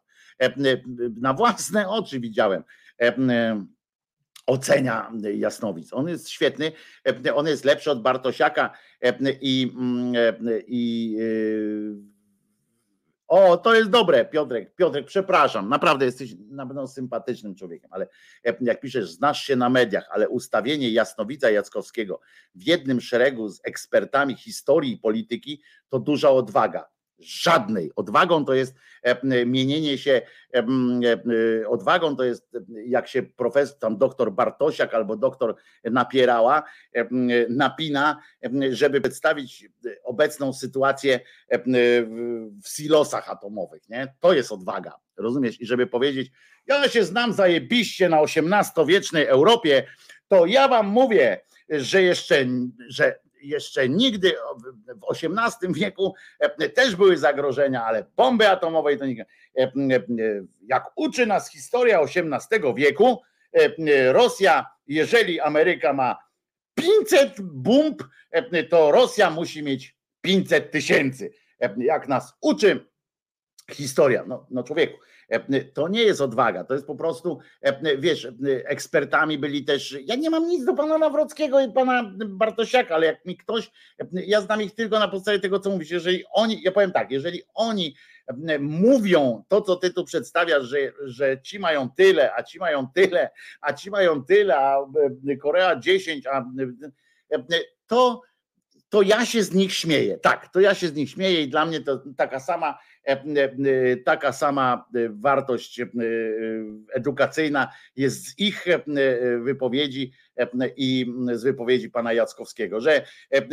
Na 1.21 1.33
własne 1.33 1.89
oczy 1.89 2.19
widziałem 2.19 2.63
ocenia 4.49 5.11
Jasnowic. 5.35 5.93
On 5.93 6.07
jest 6.07 6.29
świetny, 6.29 6.71
on 7.35 7.47
jest 7.47 7.65
lepszy 7.65 7.91
od 7.91 8.01
Bartosiaka 8.01 8.73
i, 9.41 9.71
i 10.67 11.17
o, 13.27 13.57
to 13.57 13.75
jest 13.75 13.89
dobre, 13.89 14.25
Piotrek, 14.25 14.75
Piotrek, 14.75 15.05
przepraszam, 15.05 15.69
naprawdę 15.69 16.05
jesteś 16.05 16.35
na 16.49 16.65
pewno 16.65 16.87
sympatycznym 16.87 17.55
człowiekiem, 17.55 17.89
ale 17.93 18.07
jak 18.61 18.79
piszesz, 18.79 19.11
znasz 19.11 19.43
się 19.43 19.55
na 19.55 19.69
mediach, 19.69 20.09
ale 20.11 20.29
ustawienie 20.29 20.89
Jasnowica 20.89 21.49
Jackowskiego 21.49 22.19
w 22.55 22.67
jednym 22.67 23.01
szeregu 23.01 23.49
z 23.49 23.61
ekspertami 23.63 24.35
historii 24.35 24.93
i 24.93 24.97
polityki 24.97 25.61
to 25.89 25.99
duża 25.99 26.29
odwaga 26.29 26.89
żadnej. 27.19 27.91
Odwagą 27.95 28.45
to 28.45 28.53
jest 28.53 28.75
mienienie 29.45 29.97
się, 29.97 30.21
odwagą 31.67 32.15
to 32.15 32.23
jest 32.23 32.57
jak 32.85 33.07
się 33.07 33.23
profesor, 33.23 33.79
tam 33.79 33.97
doktor 33.97 34.31
Bartosiak 34.31 34.93
albo 34.93 35.15
doktor 35.15 35.55
Napierała 35.83 36.63
napina, 37.49 38.21
żeby 38.69 39.01
przedstawić 39.01 39.69
obecną 40.03 40.53
sytuację 40.53 41.19
w 42.63 42.69
silosach 42.69 43.29
atomowych. 43.29 43.89
Nie? 43.89 44.13
To 44.19 44.33
jest 44.33 44.51
odwaga, 44.51 44.95
rozumiesz? 45.17 45.61
I 45.61 45.65
żeby 45.65 45.87
powiedzieć, 45.87 46.31
ja 46.67 46.89
się 46.89 47.03
znam 47.03 47.33
zajebiście 47.33 48.09
na 48.09 48.21
XVIII-wiecznej 48.21 49.25
Europie, 49.25 49.83
to 50.27 50.45
ja 50.45 50.67
wam 50.67 50.87
mówię, 50.87 51.41
że 51.69 52.01
jeszcze, 52.01 52.45
że 52.87 53.19
jeszcze 53.41 53.89
nigdy 53.89 54.33
w 54.97 55.11
XVIII 55.11 55.73
wieku 55.73 56.13
e, 56.39 56.69
też 56.69 56.95
były 56.95 57.17
zagrożenia, 57.17 57.85
ale 57.85 58.05
bomby 58.15 58.49
atomowej 58.49 58.97
to 58.97 59.05
nie. 59.05 59.25
E, 59.57 59.63
e, 59.63 59.71
jak 60.61 60.91
uczy 60.95 61.25
nas 61.25 61.51
historia 61.51 61.99
XVIII 61.99 62.73
wieku, 62.75 63.21
Rosja, 64.11 64.65
jeżeli 64.87 65.39
Ameryka 65.39 65.93
ma 65.93 66.17
500 66.75 67.41
bomb, 67.41 68.03
to 68.69 68.91
Rosja 68.91 69.29
musi 69.29 69.63
mieć 69.63 69.97
500 70.21 70.71
tysięcy. 70.71 71.31
Jak 71.77 72.07
nas 72.07 72.33
uczy 72.41 72.89
historia, 73.71 74.23
no, 74.27 74.47
no 74.49 74.63
człowieku, 74.63 74.99
to 75.73 75.87
nie 75.87 76.03
jest 76.03 76.21
odwaga, 76.21 76.63
to 76.63 76.73
jest 76.73 76.87
po 76.87 76.95
prostu, 76.95 77.39
wiesz, 77.97 78.27
ekspertami 78.65 79.37
byli 79.37 79.65
też, 79.65 79.97
ja 80.05 80.15
nie 80.15 80.29
mam 80.29 80.47
nic 80.47 80.65
do 80.65 80.73
pana 80.73 80.97
Nawrockiego 80.97 81.61
i 81.61 81.71
pana 81.71 82.11
Bartosiaka, 82.25 82.95
ale 82.95 83.05
jak 83.05 83.25
mi 83.25 83.37
ktoś, 83.37 83.71
ja 84.11 84.41
znam 84.41 84.61
ich 84.61 84.75
tylko 84.75 84.99
na 84.99 85.07
podstawie 85.07 85.39
tego, 85.39 85.59
co 85.59 85.69
mówisz, 85.69 85.91
jeżeli 85.91 86.23
oni, 86.31 86.61
ja 86.61 86.71
powiem 86.71 86.91
tak, 86.91 87.11
jeżeli 87.11 87.41
oni 87.53 87.95
mówią 88.59 89.43
to, 89.47 89.61
co 89.61 89.75
ty 89.75 89.93
tu 89.93 90.05
przedstawiasz, 90.05 90.63
że, 90.63 90.77
że 91.03 91.41
ci 91.41 91.59
mają 91.59 91.89
tyle, 91.89 92.33
a 92.35 92.43
ci 92.43 92.59
mają 92.59 92.87
tyle, 92.87 93.29
a 93.61 93.73
ci 93.73 93.91
mają 93.91 94.23
tyle, 94.23 94.57
a 94.57 94.85
Korea 95.41 95.79
10, 95.79 96.27
a 96.27 96.45
to 97.87 98.21
to 98.89 99.01
ja 99.01 99.25
się 99.25 99.43
z 99.43 99.53
nich 99.53 99.73
śmieję. 99.73 100.17
Tak, 100.17 100.47
to 100.53 100.59
ja 100.59 100.75
się 100.75 100.87
z 100.87 100.93
nich 100.93 101.09
śmieję 101.09 101.41
i 101.41 101.49
dla 101.49 101.65
mnie 101.65 101.81
to 101.81 102.03
taka 102.17 102.39
sama, 102.39 102.79
taka 104.05 104.33
sama 104.33 104.85
e, 104.95 104.99
wartość 105.09 105.81
edukacyjna 106.93 107.67
jest 107.95 108.27
z 108.27 108.39
ich 108.39 108.65
wypowiedzi 109.43 110.11
i 110.77 111.13
z 111.33 111.43
wypowiedzi 111.43 111.89
pana 111.89 112.13
Jackowskiego, 112.13 112.81
że 112.81 113.05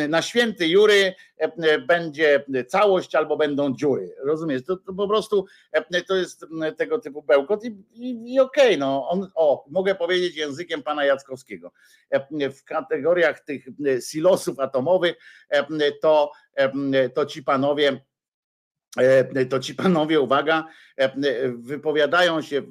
na 0.08 0.22
święty 0.22 0.68
Jury 0.68 1.14
będzie 1.86 2.44
całość 2.68 3.14
albo 3.14 3.36
będą 3.36 3.74
dziury. 3.74 4.14
Rozumiesz? 4.24 4.64
To, 4.64 4.76
to 4.76 4.94
po 4.94 5.08
prostu 5.08 5.46
to 6.08 6.16
jest 6.16 6.46
tego 6.76 6.98
typu 6.98 7.22
bełkot 7.22 7.64
i, 7.64 7.76
i, 7.92 8.34
i 8.34 8.40
okej, 8.40 8.66
okay, 8.66 8.76
no 8.76 9.08
on, 9.08 9.30
o, 9.34 9.64
mogę 9.70 9.94
powiedzieć 9.94 10.36
językiem 10.36 10.82
pana 10.82 11.04
Jackowskiego. 11.04 11.72
W 12.30 12.64
kategoriach 12.64 13.40
tych 13.40 13.66
silosów 14.10 14.58
atomowych 14.60 15.14
to, 16.02 16.32
to 17.14 17.26
ci 17.26 17.42
panowie 17.42 17.86
E, 17.96 18.15
to 19.51 19.60
ci 19.60 19.74
panowie, 19.74 20.20
uwaga, 20.20 20.66
e, 20.97 21.12
wypowiadają 21.56 22.43
się, 22.43 22.62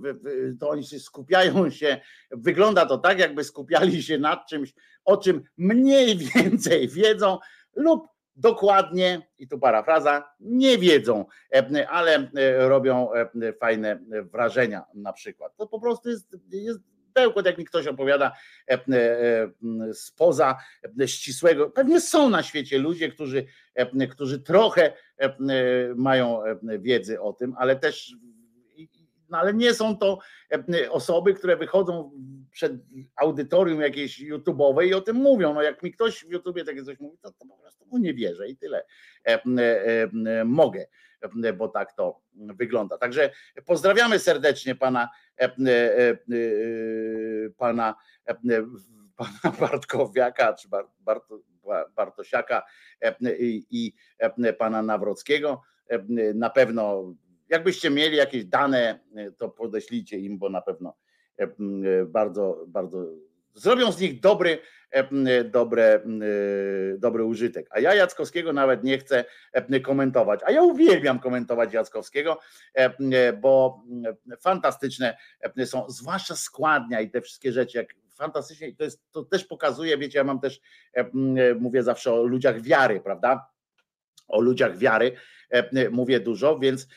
to 0.60 0.70
oni 0.70 0.86
się 0.86 1.00
skupiają 1.00 1.70
się, 1.70 2.02
wygląda 2.32 2.86
to 2.86 2.98
tak, 2.98 3.20
jakby 3.20 3.44
skupiali 3.44 4.04
się 4.04 4.18
nad 4.18 4.48
czymś, 4.48 4.74
o 5.06 5.18
czym 5.18 5.44
mniej 5.58 6.18
więcej 6.36 6.88
wiedzą 6.88 7.38
lub 7.76 8.08
dokładnie, 8.36 9.28
i 9.38 9.48
tu 9.48 9.60
parafraza, 9.60 10.34
nie 10.40 10.78
wiedzą, 10.78 11.26
e, 11.56 11.90
ale 11.90 12.30
robią 12.58 13.10
fajne 13.60 14.00
wrażenia 14.32 14.86
na 14.94 15.14
przykład. 15.14 15.56
To 15.58 15.68
po 15.68 15.80
prostu 15.80 16.10
jest, 16.10 16.38
jest 16.52 16.80
bełkot, 17.16 17.46
jak 17.46 17.58
mi 17.58 17.66
ktoś 17.66 17.88
opowiada 17.88 18.32
spoza 19.94 20.58
ścisłego. 21.06 21.70
Pewnie 21.70 22.02
są 22.02 22.30
na 22.30 22.44
świecie 22.44 22.78
ludzie, 22.78 23.10
którzy, 23.10 23.46
którzy 24.12 24.40
trochę 24.40 24.94
mają 25.96 26.40
wiedzy 26.62 27.22
o 27.22 27.34
tym, 27.34 27.56
ale 27.58 27.76
też 27.76 28.16
no 29.30 29.38
ale 29.38 29.54
nie 29.54 29.74
są 29.74 29.98
to 29.98 30.20
osoby, 30.90 31.34
które 31.34 31.58
wychodzą 31.58 32.12
przed 32.52 32.74
audytorium 33.16 33.82
jakiejś 33.82 34.22
YouTube'owej 34.22 34.88
i 34.88 34.94
o 34.94 35.02
tym 35.02 35.16
mówią. 35.16 35.54
No 35.54 35.62
jak 35.62 35.84
mi 35.84 35.92
ktoś 35.92 36.26
w 36.26 36.32
YouTubie 36.32 36.66
takie 36.66 36.84
coś 36.84 37.00
mówi, 37.00 37.18
to, 37.22 37.32
to 37.32 37.46
po 37.46 37.58
prostu 37.58 37.86
mu 37.86 37.98
nie 37.98 38.14
wierzę 38.14 38.48
i 38.48 38.58
tyle 38.58 38.86
mogę, 40.46 40.86
bo 41.58 41.68
tak 41.68 41.94
to 41.94 42.22
wygląda. 42.38 42.98
Także 42.98 43.30
pozdrawiamy 43.66 44.20
serdecznie 44.20 44.76
pana 44.76 45.10
pana 47.58 47.96
pana 48.28 49.52
Bartkowiaka 49.60 50.54
czy 50.54 50.68
Barto, 51.00 51.40
Bartosiaka 51.96 52.64
i 53.70 53.94
pana 54.58 54.82
Nawrockiego. 54.82 55.62
Na 56.36 56.50
pewno 56.50 57.14
jakbyście 57.50 57.90
mieli 57.90 58.18
jakieś 58.18 58.46
dane, 58.46 59.00
to 59.38 59.50
podeślijcie 59.50 60.20
im, 60.20 60.38
bo 60.38 60.50
na 60.50 60.62
pewno 60.62 60.96
bardzo, 62.06 62.66
bardzo 62.68 63.06
zrobią 63.54 63.92
z 63.92 64.00
nich 64.00 64.20
dobry, 64.20 64.58
dobre, 65.46 66.02
dobry 66.98 67.24
użytek. 67.24 67.68
A 67.70 67.80
ja 67.80 67.96
Jackowskiego 67.96 68.54
nawet 68.54 68.84
nie 68.84 68.98
chcę 68.98 69.26
komentować. 69.84 70.40
A 70.46 70.52
ja 70.52 70.62
uwielbiam 70.62 71.20
komentować 71.20 71.74
Jackowskiego, 71.74 72.40
bo 73.42 73.84
fantastyczne 74.42 75.18
są, 75.66 75.90
zwłaszcza 75.90 76.36
składnia 76.36 77.02
i 77.02 77.10
te 77.10 77.22
wszystkie 77.22 77.52
rzeczy, 77.52 77.78
jak 77.78 77.88
fantastycznie, 78.16 78.76
to, 78.76 78.84
jest, 78.84 79.02
to 79.12 79.24
też 79.24 79.46
pokazuje, 79.46 79.98
wiecie, 79.98 80.18
ja 80.18 80.24
mam 80.24 80.40
też, 80.40 80.62
mówię 81.60 81.84
zawsze 81.84 82.14
o 82.14 82.24
ludziach 82.24 82.62
wiary, 82.62 83.02
prawda? 83.02 83.48
O 84.28 84.42
ludziach 84.42 84.78
wiary, 84.78 85.16
mówię 85.92 86.20
dużo, 86.20 86.60
więc 86.60 86.88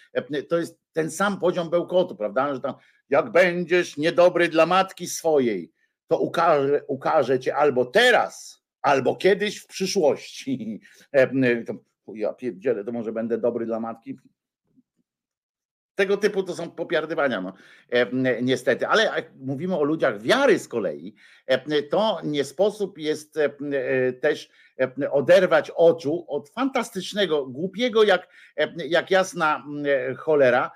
to 0.48 0.58
jest 0.58 0.78
ten 0.92 1.10
sam 1.10 1.40
poziom 1.40 1.70
bełkotu, 1.70 2.16
prawda? 2.16 2.54
Że 2.54 2.60
tam, 2.60 2.74
jak 3.08 3.30
będziesz 3.30 3.96
niedobry 3.96 4.48
dla 4.48 4.66
matki 4.66 5.06
swojej, 5.06 5.72
to 6.06 6.18
ukaże, 6.18 6.84
ukaże 6.86 7.40
cię 7.40 7.56
albo 7.56 7.84
teraz, 7.84 8.62
albo 8.82 9.16
kiedyś 9.16 9.58
w 9.58 9.66
przyszłości. 9.66 10.80
Ja 12.14 12.32
pierdzielę, 12.32 12.84
to 12.84 12.92
może 12.92 13.12
będę 13.12 13.38
dobry 13.38 13.66
dla 13.66 13.80
matki. 13.80 14.18
Tego 15.98 16.16
typu 16.16 16.42
to 16.42 16.54
są 16.54 16.70
popiardywania, 16.70 17.40
no, 17.40 17.52
niestety. 18.42 18.86
Ale 18.86 19.04
jak 19.04 19.30
mówimy 19.40 19.76
o 19.76 19.84
ludziach 19.84 20.22
wiary 20.22 20.58
z 20.58 20.68
kolei, 20.68 21.14
to 21.90 22.20
nie 22.24 22.44
sposób 22.44 22.98
jest 22.98 23.38
też 24.20 24.50
oderwać 25.10 25.70
oczu 25.70 26.24
od 26.28 26.48
fantastycznego, 26.48 27.46
głupiego 27.46 28.02
jak, 28.02 28.28
jak 28.76 29.10
jasna 29.10 29.64
cholera 30.16 30.70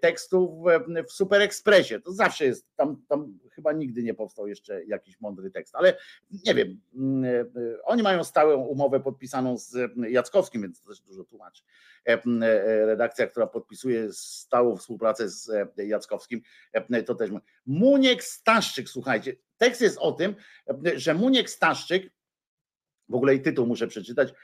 tekstu 0.00 0.62
w, 0.62 1.04
w 1.08 1.12
Super 1.12 1.42
Expressie. 1.42 2.00
To 2.04 2.12
zawsze 2.12 2.44
jest, 2.44 2.66
tam, 2.76 3.02
tam 3.08 3.38
chyba 3.52 3.72
nigdy 3.72 4.02
nie 4.02 4.14
powstał 4.14 4.48
jeszcze 4.48 4.84
jakiś 4.84 5.20
mądry 5.20 5.50
tekst, 5.50 5.74
ale 5.74 5.96
nie 6.46 6.54
wiem, 6.54 6.80
oni 7.84 8.02
mają 8.02 8.24
stałą 8.24 8.56
umowę 8.56 9.00
podpisaną 9.00 9.58
z 9.58 9.76
Jackowskim, 10.08 10.62
więc 10.62 10.80
to 10.80 10.88
też 10.88 11.00
dużo 11.00 11.24
tłumaczy. 11.24 11.62
Redakcja, 12.86 13.26
która 13.26 13.46
podpisuje 13.46 14.12
stałą 14.12 14.76
współpracę 14.76 15.28
z 15.28 15.50
Jackowskim, 15.76 16.40
to 17.06 17.14
też. 17.14 17.30
Muniek 17.66 18.24
Staszczyk, 18.24 18.88
słuchajcie, 18.88 19.32
tekst 19.58 19.80
jest 19.80 19.98
o 19.98 20.12
tym, 20.12 20.34
że 20.96 21.14
Muniek 21.14 21.50
Staszczyk 21.50 22.17
w 23.08 23.14
ogóle 23.14 23.34
i 23.34 23.42
tytuł 23.42 23.66
muszę 23.66 23.86
przeczytać. 23.86 24.34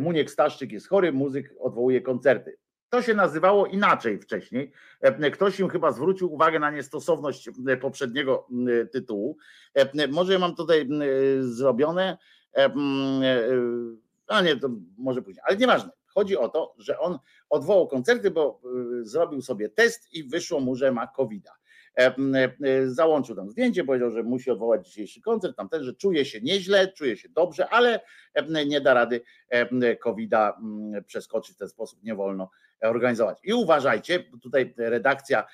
Muniek 0.00 0.30
Staszczyk 0.30 0.72
jest 0.72 0.88
chory, 0.88 1.12
muzyk 1.12 1.54
odwołuje 1.60 2.00
koncerty. 2.00 2.58
To 2.88 3.02
się 3.02 3.14
nazywało 3.14 3.66
inaczej 3.66 4.18
wcześniej. 4.18 4.72
Ktoś 5.32 5.60
im 5.60 5.68
chyba 5.68 5.92
zwrócił 5.92 6.32
uwagę 6.32 6.58
na 6.58 6.70
niestosowność 6.70 7.50
poprzedniego 7.80 8.48
tytułu. 8.92 9.36
Może 10.10 10.32
ja 10.32 10.38
mam 10.38 10.54
tutaj 10.54 10.88
zrobione, 11.40 12.18
a 14.26 14.42
nie, 14.42 14.56
to 14.56 14.68
może 14.98 15.22
później, 15.22 15.42
ale 15.46 15.56
nieważne. 15.56 15.90
Chodzi 16.06 16.36
o 16.36 16.48
to, 16.48 16.74
że 16.78 16.98
on 16.98 17.18
odwołał 17.50 17.88
koncerty, 17.88 18.30
bo 18.30 18.60
zrobił 19.02 19.42
sobie 19.42 19.68
test 19.68 20.14
i 20.14 20.24
wyszło 20.24 20.60
mu, 20.60 20.76
że 20.76 20.92
ma 20.92 21.06
covid 21.06 21.44
-a. 21.44 21.50
E, 21.98 22.14
e, 22.64 22.90
załączył 22.90 23.36
tam 23.36 23.50
zdjęcie, 23.50 23.84
powiedział, 23.84 24.10
że 24.10 24.22
musi 24.22 24.50
odwołać 24.50 24.86
dzisiejszy 24.86 25.20
koncert, 25.20 25.56
tamten, 25.56 25.84
że 25.84 25.94
czuje 25.94 26.24
się 26.24 26.40
nieźle, 26.40 26.92
czuje 26.92 27.16
się 27.16 27.28
dobrze, 27.28 27.68
ale 27.68 28.00
nie 28.66 28.80
da 28.80 28.94
rady 28.94 29.20
COVID-a 30.00 30.60
przeskoczyć 31.06 31.56
w 31.56 31.58
ten 31.58 31.68
sposób, 31.68 32.02
nie 32.02 32.14
wolno 32.14 32.50
organizować. 32.82 33.38
I 33.42 33.52
uważajcie, 33.52 34.24
tutaj 34.42 34.74
redakcja 34.76 35.46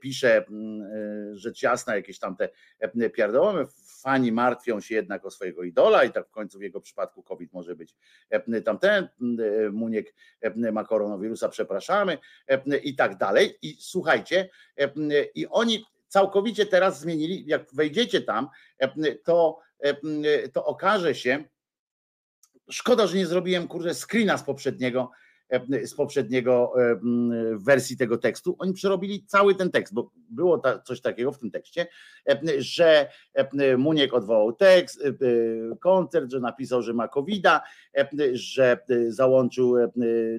pisze 0.00 0.44
rzecz 1.32 1.62
jasna, 1.62 1.96
jakieś 1.96 2.18
tam 2.18 2.36
te 2.36 2.48
pierdołowe, 3.10 3.66
fani 4.02 4.32
martwią 4.32 4.80
się 4.80 4.94
jednak 4.94 5.24
o 5.24 5.30
swojego 5.30 5.62
idola 5.62 6.04
i 6.04 6.12
tak 6.12 6.28
w 6.28 6.30
końcu 6.30 6.58
w 6.58 6.62
jego 6.62 6.80
przypadku 6.80 7.22
COVID 7.22 7.52
może 7.52 7.76
być 7.76 7.96
tamten, 8.64 9.08
Muniek 9.72 10.14
ma 10.72 10.84
koronawirusa, 10.84 11.48
przepraszamy 11.48 12.18
i 12.82 12.96
tak 12.96 13.16
dalej. 13.16 13.58
I 13.62 13.76
słuchajcie, 13.80 14.48
i 15.34 15.46
oni 15.46 15.84
całkowicie 16.08 16.66
teraz 16.66 17.00
zmienili, 17.00 17.44
jak 17.46 17.74
wejdziecie 17.74 18.20
tam, 18.20 18.48
to, 19.24 19.58
to 20.52 20.64
okaże 20.64 21.14
się, 21.14 21.44
szkoda, 22.70 23.06
że 23.06 23.16
nie 23.16 23.26
zrobiłem 23.26 23.68
kurczę 23.68 23.94
screena 23.94 24.38
z 24.38 24.42
poprzedniego, 24.42 25.10
z 25.84 25.94
poprzedniego 25.94 26.72
wersji 27.54 27.96
tego 27.96 28.18
tekstu. 28.18 28.56
Oni 28.58 28.72
przerobili 28.72 29.24
cały 29.26 29.54
ten 29.54 29.70
tekst, 29.70 29.94
bo 29.94 30.10
było 30.30 30.62
coś 30.84 31.00
takiego 31.00 31.32
w 31.32 31.38
tym 31.38 31.50
tekście, 31.50 31.86
że 32.58 33.08
Muniek 33.78 34.14
odwołał 34.14 34.52
tekst, 34.52 35.02
koncert, 35.80 36.30
że 36.30 36.40
napisał, 36.40 36.82
że 36.82 36.94
ma 36.94 37.08
covid 37.08 37.46
że 38.32 38.78
załączył 39.08 39.74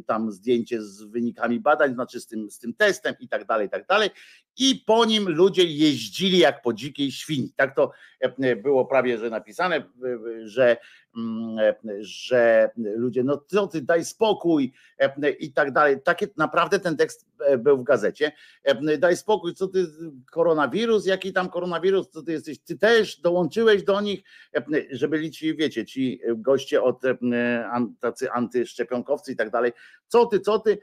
tam 0.07 0.31
zdjęcie 0.31 0.81
z 0.81 1.03
wynikami 1.03 1.59
badań, 1.59 1.93
znaczy 1.93 2.19
z 2.19 2.27
tym, 2.27 2.51
z 2.51 2.59
tym 2.59 2.73
testem 2.73 3.15
i 3.19 3.27
tak 3.27 3.45
dalej, 3.45 3.67
i 3.67 3.69
tak 3.69 3.87
dalej. 3.87 4.09
I 4.57 4.83
po 4.85 5.05
nim 5.05 5.29
ludzie 5.29 5.63
jeździli 5.63 6.37
jak 6.37 6.61
po 6.61 6.73
dzikiej 6.73 7.11
świni. 7.11 7.53
Tak 7.55 7.75
to 7.75 7.91
było 8.63 8.85
prawie, 8.85 9.17
że 9.17 9.29
napisane, 9.29 9.83
że 10.43 10.77
że 11.99 12.69
ludzie, 12.75 13.23
no 13.23 13.43
co 13.47 13.67
ty, 13.67 13.81
daj 13.81 14.05
spokój 14.05 14.73
i 15.39 15.53
tak 15.53 15.71
dalej. 15.71 16.01
Takie 16.01 16.27
naprawdę 16.37 16.79
ten 16.79 16.97
tekst 16.97 17.25
był 17.59 17.77
w 17.77 17.83
gazecie. 17.83 18.31
Daj 18.99 19.17
spokój, 19.17 19.53
co 19.53 19.67
ty, 19.67 19.85
koronawirus, 20.31 21.05
jaki 21.05 21.33
tam 21.33 21.49
koronawirus, 21.49 22.09
co 22.09 22.23
ty 22.23 22.31
jesteś, 22.31 22.59
ty 22.59 22.77
też 22.77 23.21
dołączyłeś 23.21 23.83
do 23.83 24.01
nich, 24.01 24.23
że 24.91 25.07
byli 25.07 25.31
ci, 25.31 25.55
wiecie, 25.55 25.85
ci 25.85 26.21
goście 26.35 26.83
od 26.83 27.01
tacy 27.99 28.31
antyszczepionkowcy 28.31 29.31
i 29.31 29.35
tak 29.35 29.49
dalej. 29.49 29.71
Co 30.07 30.25
ty, 30.25 30.39
co 30.39 30.59
ty? 30.59 30.77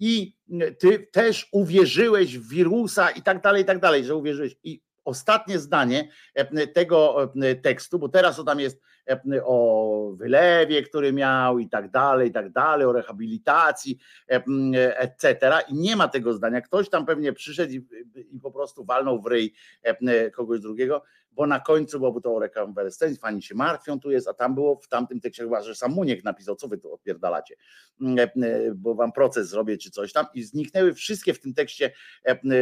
I 0.00 0.34
ty 0.78 1.08
też 1.12 1.48
uwierzyłeś 1.52 2.38
w 2.38 2.48
wirusa 2.48 3.10
i 3.10 3.22
tak 3.22 3.42
dalej, 3.42 3.62
i 3.62 3.64
tak 3.64 3.80
dalej, 3.80 4.04
że 4.04 4.16
uwierzyłeś. 4.16 4.56
I 4.64 4.80
ostatnie 5.04 5.58
zdanie 5.58 6.08
tego 6.74 7.32
tekstu, 7.62 7.98
bo 7.98 8.08
teraz 8.08 8.36
to 8.36 8.44
tam 8.44 8.60
jest 8.60 8.80
o 9.42 10.12
wylewie, 10.16 10.82
który 10.82 11.12
miał 11.12 11.58
i 11.58 11.68
tak 11.68 11.90
dalej, 11.90 12.28
i 12.28 12.32
tak 12.32 12.52
dalej, 12.52 12.86
o 12.86 12.92
rehabilitacji, 12.92 13.98
etc. 14.96 15.52
I 15.68 15.74
nie 15.74 15.96
ma 15.96 16.08
tego 16.08 16.32
zdania. 16.32 16.60
Ktoś 16.60 16.88
tam 16.88 17.06
pewnie 17.06 17.32
przyszedł 17.32 17.72
i, 17.72 17.86
i 18.32 18.40
po 18.40 18.50
prostu 18.50 18.84
walnął 18.84 19.22
w 19.22 19.26
ryj 19.26 19.54
kogoś 20.32 20.60
drugiego, 20.60 21.02
bo 21.32 21.46
na 21.46 21.60
końcu 21.60 21.98
było 21.98 22.20
to 22.20 22.34
o 22.34 22.38
rekonwalescencji, 22.38 23.20
fani 23.20 23.42
się 23.42 23.54
martwią, 23.54 24.00
tu 24.00 24.10
jest, 24.10 24.28
a 24.28 24.34
tam 24.34 24.54
było 24.54 24.76
w 24.76 24.88
tamtym 24.88 25.20
tekście 25.20 25.42
chyba, 25.42 25.62
że 25.62 25.74
sam 25.74 25.92
Muniek 25.92 26.24
napisał, 26.24 26.56
co 26.56 26.68
wy 26.68 26.78
tu 26.78 26.92
odpierdalacie, 26.92 27.54
bo 28.74 28.94
wam 28.94 29.12
proces 29.12 29.48
zrobię, 29.48 29.78
czy 29.78 29.90
coś 29.90 30.12
tam 30.12 30.26
i 30.34 30.42
zniknęły 30.42 30.94
wszystkie 30.94 31.34
w 31.34 31.40
tym 31.40 31.54
tekście 31.54 31.92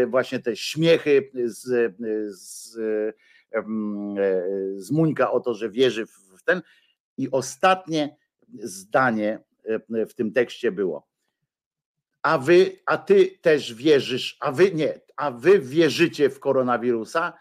właśnie 0.07 0.39
te 0.39 0.57
śmiechy 0.57 1.31
z, 1.45 1.95
z, 2.39 2.79
z 4.77 4.91
Muńka 4.91 5.33
o 5.33 5.41
to, 5.41 5.55
że 5.55 5.71
wierzy 5.71 6.07
w 6.07 6.32
ten 6.45 6.63
i 7.17 7.31
ostatnie 7.31 8.17
zdanie 8.49 9.39
w 9.89 10.15
tym 10.15 10.33
tekście 10.33 10.73
było 10.73 11.13
a 12.23 12.39
wy, 12.39 12.79
a 12.87 12.99
ty 12.99 13.39
też 13.41 13.75
wierzysz, 13.75 14.37
a 14.41 14.53
wy 14.53 14.73
nie, 14.73 15.01
a 15.17 15.31
wy 15.31 15.59
wierzycie 15.61 16.31
w 16.31 16.41
koronawirusa, 16.41 17.33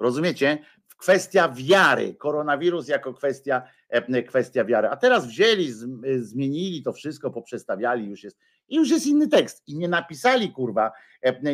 Rozumiecie? 0.00 0.58
Kwestia 0.96 1.48
wiary, 1.48 2.14
koronawirus 2.14 2.88
jako 2.88 3.14
kwestia, 3.14 3.62
kwestia 4.26 4.64
wiary. 4.64 4.88
A 4.88 4.96
teraz 4.96 5.26
wzięli, 5.26 5.72
zmienili 6.18 6.82
to 6.82 6.92
wszystko, 6.92 7.30
poprzestawiali, 7.30 8.06
już 8.06 8.22
jest, 8.22 8.38
i 8.68 8.76
już 8.76 8.90
jest 8.90 9.06
inny 9.06 9.28
tekst. 9.28 9.62
I 9.66 9.78
nie 9.78 9.88
napisali, 9.88 10.52
kurwa, 10.52 10.92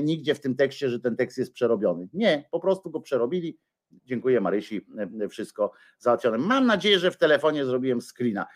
nigdzie 0.03 0.35
w 0.35 0.41
tym 0.41 0.57
tekście, 0.57 0.89
że 0.89 1.01
ten 1.01 1.17
tekst 1.17 1.39
jest 1.39 1.53
przerobiony. 1.53 2.09
Nie, 2.13 2.45
po 2.51 2.61
prostu 2.61 2.91
go 2.91 3.01
przerobili. 3.01 3.59
Dziękuję 4.05 4.41
Marysi, 4.41 4.87
wszystko 5.31 5.73
załatwione. 5.99 6.39
Mam 6.39 6.67
nadzieję, 6.67 6.99
że 6.99 7.11
w 7.11 7.17
telefonie 7.17 7.65
zrobiłem 7.65 8.01
screena. 8.01 8.47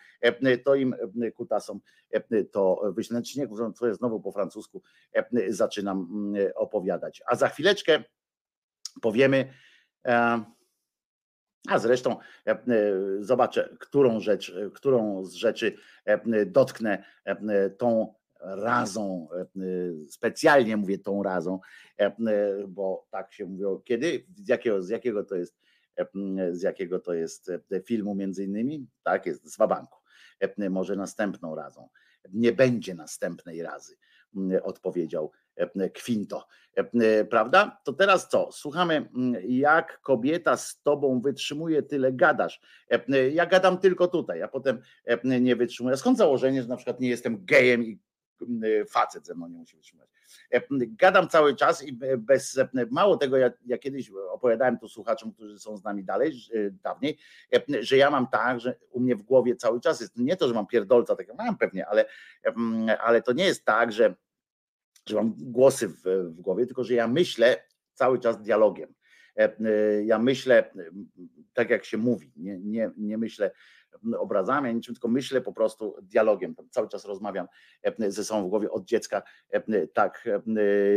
To 0.65 0.75
im 0.75 0.95
kutasom 1.35 1.81
to 2.53 2.93
wyślę. 2.95 3.23
Czy 3.23 3.39
nie, 3.39 3.49
to 3.79 3.87
jest 3.87 3.99
znowu 3.99 4.21
po 4.21 4.33
francusku 4.33 4.83
zaczynam 5.49 6.33
opowiadać. 6.55 7.23
A 7.27 7.37
za 7.37 7.49
chwileczkę 7.49 8.05
powiemy, 9.03 9.53
a 11.69 11.79
zresztą 11.79 12.17
zobaczę, 13.21 13.77
którą 13.81 14.21
rzecz, 14.21 14.55
którą 14.75 15.25
z 15.25 15.35
rzeczy 15.35 15.77
dotknę 16.47 17.05
tą 17.79 18.15
razą, 18.45 19.29
specjalnie 20.09 20.77
mówię 20.77 20.99
tą 20.99 21.23
razą, 21.23 21.61
bo 22.69 23.07
tak 23.11 23.33
się 23.33 23.47
mówiło, 23.47 23.81
kiedy, 23.81 24.27
z 24.37 24.49
jakiego, 24.49 24.83
z 24.83 24.89
jakiego 24.89 25.25
to 25.25 25.35
jest, 25.35 25.61
z 26.51 26.63
jakiego 26.63 27.01
to 27.01 27.15
jest 27.15 27.51
filmu 27.85 28.15
między 28.15 28.45
innymi, 28.45 28.87
tak 29.03 29.27
jest, 29.27 29.53
z 29.53 29.57
Wabanku, 29.57 29.99
może 30.71 30.97
następną 30.97 31.55
razą, 31.55 31.89
nie 32.33 32.53
będzie 32.53 32.95
następnej 32.95 33.63
razy, 33.63 33.97
odpowiedział 34.63 35.33
Kwinto, 35.95 36.47
prawda? 37.31 37.81
To 37.85 37.93
teraz 37.93 38.29
co? 38.29 38.49
Słuchamy, 38.53 39.09
jak 39.49 40.01
kobieta 40.01 40.57
z 40.57 40.83
tobą 40.83 41.21
wytrzymuje, 41.21 41.83
tyle 41.83 42.13
gadasz. 42.13 42.61
Ja 43.33 43.47
gadam 43.47 43.79
tylko 43.79 44.09
tutaj, 44.09 44.43
a 44.43 44.49
potem 44.49 44.79
nie 45.41 45.57
wytrzymuję. 45.57 45.97
Skąd 45.97 46.19
założenie, 46.19 46.63
że 46.63 46.69
na 46.69 46.77
przykład 46.77 47.01
nie 47.01 47.09
jestem 47.09 47.45
gejem 47.45 47.85
i 47.85 47.99
facet 48.89 49.27
ze 49.27 49.35
mną 49.35 49.49
nie 49.49 49.59
musi 49.59 49.77
wytrzymać. 49.77 50.09
E, 50.53 50.61
Gadam 50.87 51.29
cały 51.29 51.57
czas 51.57 51.83
i 51.83 51.99
bez, 52.19 52.61
mało 52.91 53.17
tego, 53.17 53.37
ja, 53.37 53.51
ja 53.67 53.79
kiedyś 53.79 54.11
opowiadałem 54.31 54.79
to 54.79 54.89
słuchaczom, 54.89 55.33
którzy 55.33 55.59
są 55.59 55.77
z 55.77 55.85
nami 55.85 56.05
dalej, 56.05 56.33
dawniej, 56.83 57.19
e, 57.55 57.83
że 57.83 57.97
ja 57.97 58.11
mam 58.11 58.27
tak, 58.27 58.61
że 58.61 58.75
u 58.91 59.01
mnie 59.01 59.17
w 59.17 59.23
głowie 59.23 59.57
cały 59.57 59.81
czas 59.81 60.01
jest, 60.01 60.17
nie 60.17 60.37
to, 60.37 60.49
że 60.49 60.55
mam 60.55 60.67
pierdolca, 60.67 61.17
tak 61.17 61.27
mam 61.39 61.59
pewnie, 61.59 61.87
ale, 61.87 62.05
ale 63.01 63.23
to 63.23 63.33
nie 63.33 63.45
jest 63.45 63.65
tak, 63.65 63.93
że, 63.93 64.15
że 65.07 65.17
mam 65.17 65.35
głosy 65.39 65.89
w, 65.89 66.03
w 66.05 66.41
głowie, 66.41 66.67
tylko 66.67 66.85
że 66.85 66.95
ja 66.95 67.09
myślę 67.09 67.65
cały 67.95 68.19
czas 68.19 68.43
dialogiem. 68.43 68.95
E, 69.37 69.57
ja 70.05 70.19
myślę 70.19 70.71
tak, 71.53 71.71
jak 71.71 71.85
się 71.85 71.99
mówi, 71.99 72.33
nie, 72.37 72.59
nie, 72.59 72.91
nie 72.97 73.19
myślę 73.19 73.51
obrazami, 74.19 74.69
ani 74.69 74.77
niczym, 74.77 74.95
tylko 74.95 75.09
myślę 75.09 75.41
po 75.41 75.53
prostu 75.53 75.97
dialogiem. 76.03 76.55
Cały 76.71 76.89
czas 76.89 77.05
rozmawiam 77.05 77.47
e, 77.83 78.11
ze 78.11 78.25
sobą 78.25 78.47
w 78.47 78.51
głowie 78.51 78.71
od 78.71 78.85
dziecka, 78.85 79.23
e, 79.51 79.87
tak 79.87 80.25
e, 80.27 80.43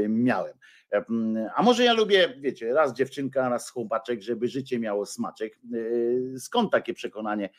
miałem. 0.09 0.53
A 1.55 1.63
może 1.63 1.83
ja 1.83 1.93
lubię, 1.93 2.33
wiecie, 2.39 2.73
raz 2.73 2.93
dziewczynka, 2.93 3.49
raz 3.49 3.69
chłopaczek, 3.69 4.21
żeby 4.21 4.47
życie 4.47 4.79
miało 4.79 5.05
smaczek. 5.05 5.59
Skąd 6.37 6.71
takie 6.71 6.93
przekonanie 6.93 7.49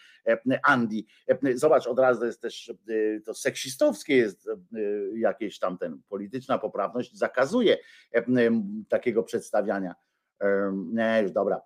Andy? 0.63 1.03
Zobacz, 1.55 1.87
od 1.87 1.99
razu 1.99 2.27
jest 2.27 2.43
też 2.43 2.73
to 3.25 3.35
seksistowskie 3.35 4.17
jest 4.17 4.49
jakieś 5.15 5.59
tam 5.59 5.79
ten 5.79 6.03
polityczna 6.09 6.59
poprawność 6.59 7.17
zakazuje 7.17 7.79
takiego 8.89 9.23
przedstawiania 9.23 9.95
nie, 10.93 11.21
już 11.23 11.33
dobra, 11.33 11.61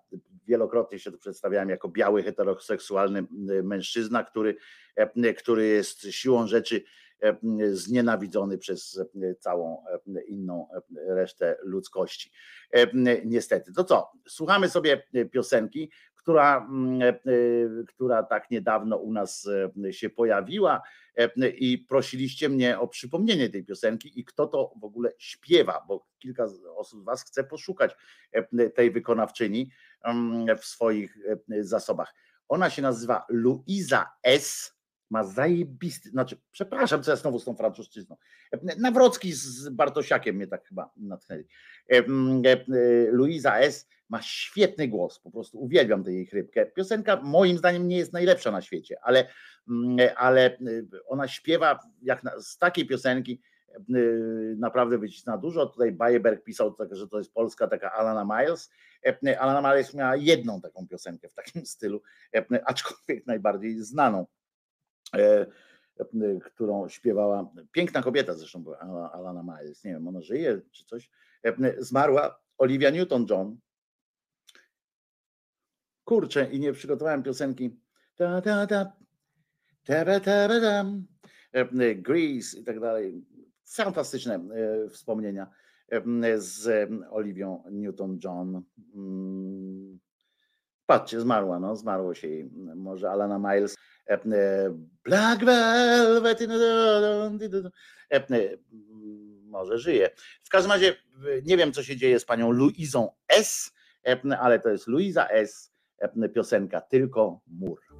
wielokrotnie 0.47 0.99
się 0.99 1.11
tu 1.11 1.17
przedstawiałem 1.17 1.69
jako 1.69 1.89
biały, 1.89 2.23
heteroseksualny 2.23 3.27
mężczyzna, 3.63 4.23
który, 4.23 4.55
który 5.37 5.67
jest 5.67 6.01
siłą 6.01 6.47
rzeczy 6.47 6.83
znienawidzony 7.71 8.57
przez 8.57 9.01
całą 9.39 9.83
inną 10.27 10.67
resztę 11.07 11.57
ludzkości. 11.63 12.31
Niestety. 13.25 13.73
To 13.73 13.83
co? 13.83 14.11
Słuchamy 14.27 14.69
sobie 14.69 15.03
piosenki, 15.31 15.91
która, 16.23 16.69
która 17.87 18.23
tak 18.23 18.51
niedawno 18.51 18.97
u 18.97 19.13
nas 19.13 19.49
się 19.91 20.09
pojawiła 20.09 20.81
i 21.57 21.77
prosiliście 21.77 22.49
mnie 22.49 22.79
o 22.79 22.87
przypomnienie 22.87 23.49
tej 23.49 23.65
piosenki 23.65 24.19
i 24.19 24.25
kto 24.25 24.47
to 24.47 24.73
w 24.81 24.83
ogóle 24.83 25.11
śpiewa, 25.17 25.85
bo 25.87 26.07
kilka 26.19 26.45
osób 26.75 27.01
z 27.01 27.03
Was 27.03 27.23
chce 27.23 27.43
poszukać 27.43 27.95
tej 28.75 28.91
wykonawczyni 28.91 29.71
w 30.59 30.65
swoich 30.65 31.17
zasobach. 31.61 32.13
Ona 32.47 32.69
się 32.69 32.81
nazywa 32.81 33.25
Luisa 33.29 34.11
S 34.23 34.73
ma 35.09 35.23
zajebisty, 35.23 36.09
znaczy, 36.09 36.37
przepraszam, 36.51 37.03
co 37.03 37.11
ja 37.11 37.17
znowu 37.17 37.39
z 37.39 37.45
tą 37.45 37.55
francuszczyzną. 37.55 38.17
Nawrocki 38.77 39.33
z 39.33 39.69
Bartosiakiem 39.69 40.35
mnie 40.35 40.47
tak 40.47 40.67
chyba 40.67 40.91
natchnęli. 40.97 41.43
E, 41.91 41.97
e, 41.97 42.03
Luisa 43.11 43.59
S. 43.59 43.87
ma 44.13 44.21
świetny 44.21 44.87
głos, 44.87 45.19
po 45.19 45.31
prostu 45.31 45.59
uwielbiam 45.59 46.03
tę 46.03 46.13
jej 46.13 46.25
chrypkę. 46.25 46.65
Piosenka 46.65 47.21
moim 47.23 47.57
zdaniem 47.57 47.87
nie 47.87 47.97
jest 47.97 48.13
najlepsza 48.13 48.51
na 48.51 48.61
świecie, 48.61 48.97
ale, 49.03 49.27
ale 50.15 50.57
ona 51.07 51.27
śpiewa 51.27 51.79
jak 52.01 52.23
na, 52.23 52.41
z 52.41 52.57
takiej 52.57 52.87
piosenki 52.87 53.41
naprawdę 54.57 54.97
wycisna 54.97 55.37
dużo. 55.37 55.65
Tutaj 55.65 55.91
Bayeberg 55.91 56.43
pisał, 56.43 56.75
że 56.91 57.07
to 57.07 57.17
jest 57.17 57.33
Polska 57.33 57.67
taka 57.67 57.91
Alana 57.91 58.25
Miles. 58.39 58.71
Alana 59.39 59.69
Miles 59.69 59.93
miała 59.93 60.15
jedną 60.15 60.61
taką 60.61 60.87
piosenkę 60.87 61.29
w 61.29 61.33
takim 61.33 61.65
stylu, 61.65 62.01
aczkolwiek 62.65 63.27
najbardziej 63.27 63.83
znaną. 63.83 64.25
E, 65.15 65.45
e, 65.99 66.05
którą 66.45 66.89
śpiewała, 66.89 67.51
piękna 67.71 68.03
kobieta 68.03 68.33
zresztą 68.33 68.63
była, 68.63 68.79
Alana 69.13 69.43
Miles, 69.43 69.83
nie 69.83 69.91
wiem, 69.91 70.07
ona 70.07 70.21
żyje 70.21 70.61
czy 70.71 70.85
coś, 70.85 71.09
e, 71.43 71.83
zmarła 71.83 72.39
Olivia 72.57 72.91
Newton-John. 72.91 73.55
Kurczę, 76.03 76.51
i 76.51 76.59
nie 76.59 76.73
przygotowałem 76.73 77.23
piosenki 77.23 77.79
ta, 78.15 78.41
ta, 78.41 78.67
ta, 78.67 78.93
ta, 79.85 80.05
ta, 80.05 80.19
ta, 80.19 80.85
Grease 81.95 82.59
i 82.59 82.63
tak 82.63 82.79
dalej. 82.79 83.25
Fantastyczne 83.65 84.39
wspomnienia 84.89 85.47
z 86.37 86.89
Oliwią 87.09 87.63
Newton-John. 87.71 88.61
Mm, 88.95 89.99
patrzcie, 90.85 91.21
zmarła, 91.21 91.59
no, 91.59 91.75
zmarło 91.75 92.13
się 92.13 92.27
jej. 92.27 92.49
Może 92.75 93.11
Alana 93.11 93.39
Miles 93.39 93.75
E, 94.05 94.13
e, 94.13 94.19
Black 95.03 95.43
Velvet, 95.43 96.41
e, 96.41 96.47
może 99.45 99.77
żyje. 99.77 100.09
W 100.43 100.49
każdym 100.49 100.71
razie 100.71 100.95
nie 101.45 101.57
wiem, 101.57 101.73
co 101.73 101.83
się 101.83 101.97
dzieje 101.97 102.19
z 102.19 102.25
panią 102.25 102.51
Luizą 102.51 103.11
S., 103.27 103.71
ale 104.39 104.59
to 104.59 104.69
jest 104.69 104.87
Luiza 104.87 105.27
S., 105.27 105.72
piosenka 106.29 106.81
Tylko 106.81 107.39
Mur. 107.47 107.92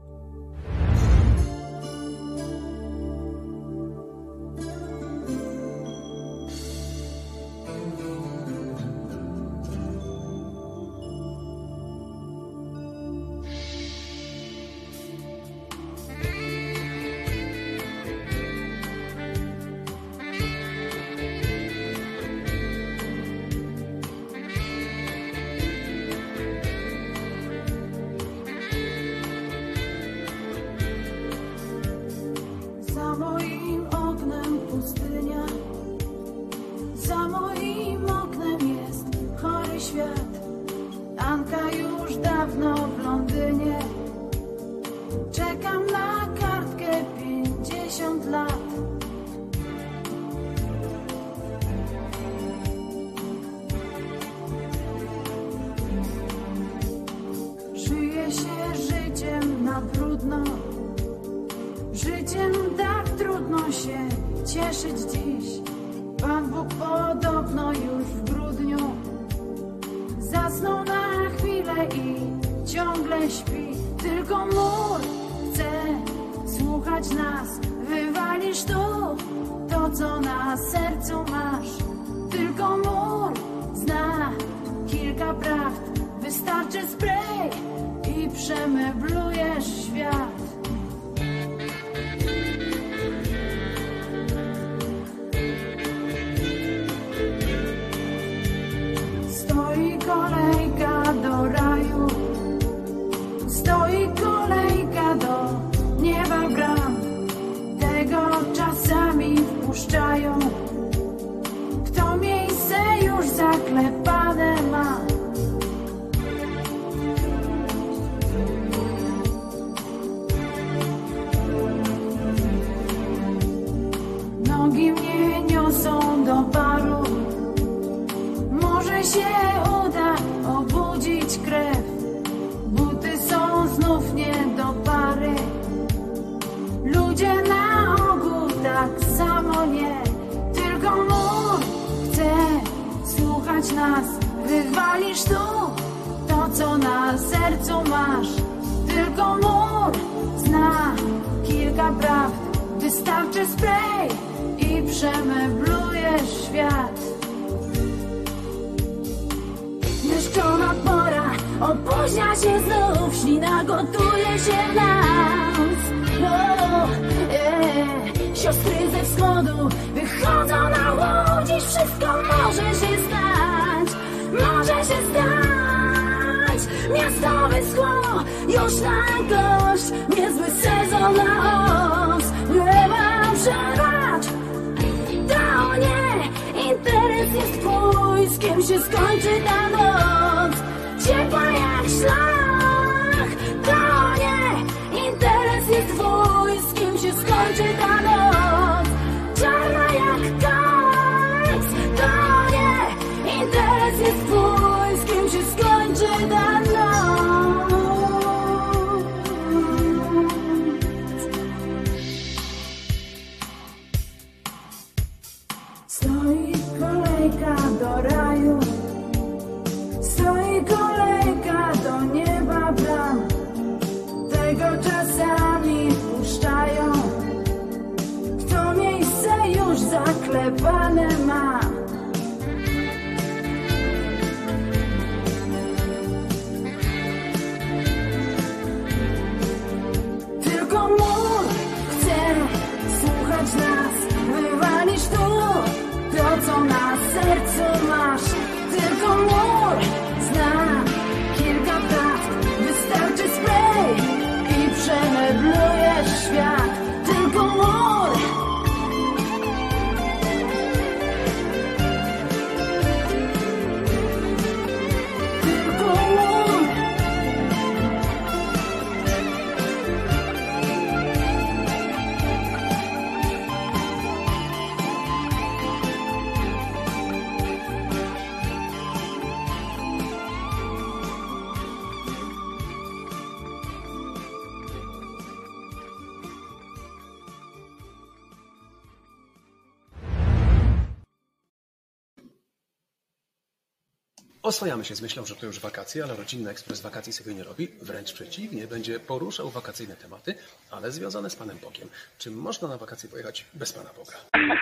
Oswajamy 294.64 294.86
się 294.86 294.96
z 294.96 295.02
myślą, 295.02 295.26
że 295.26 295.36
to 295.36 295.46
już 295.46 295.60
wakacje, 295.60 296.04
ale 296.04 296.16
rodzinny 296.16 296.50
ekspres 296.50 296.82
wakacji 296.82 297.14
sobie 297.14 297.34
nie 297.34 297.44
robi. 297.44 297.68
Wręcz 297.82 298.14
przeciwnie, 298.14 298.68
będzie 298.68 299.00
poruszał 299.00 299.50
wakacyjne 299.50 299.96
tematy, 299.96 300.36
ale 300.72 300.92
związane 300.92 301.30
z 301.30 301.36
Panem 301.36 301.58
Bogiem. 301.58 301.90
Czy 302.18 302.32
można 302.32 302.68
na 302.68 302.78
wakacje 302.78 303.10
pojechać 303.10 303.46
bez 303.54 303.74
Pana 303.74 303.90
Boga? 303.98 304.18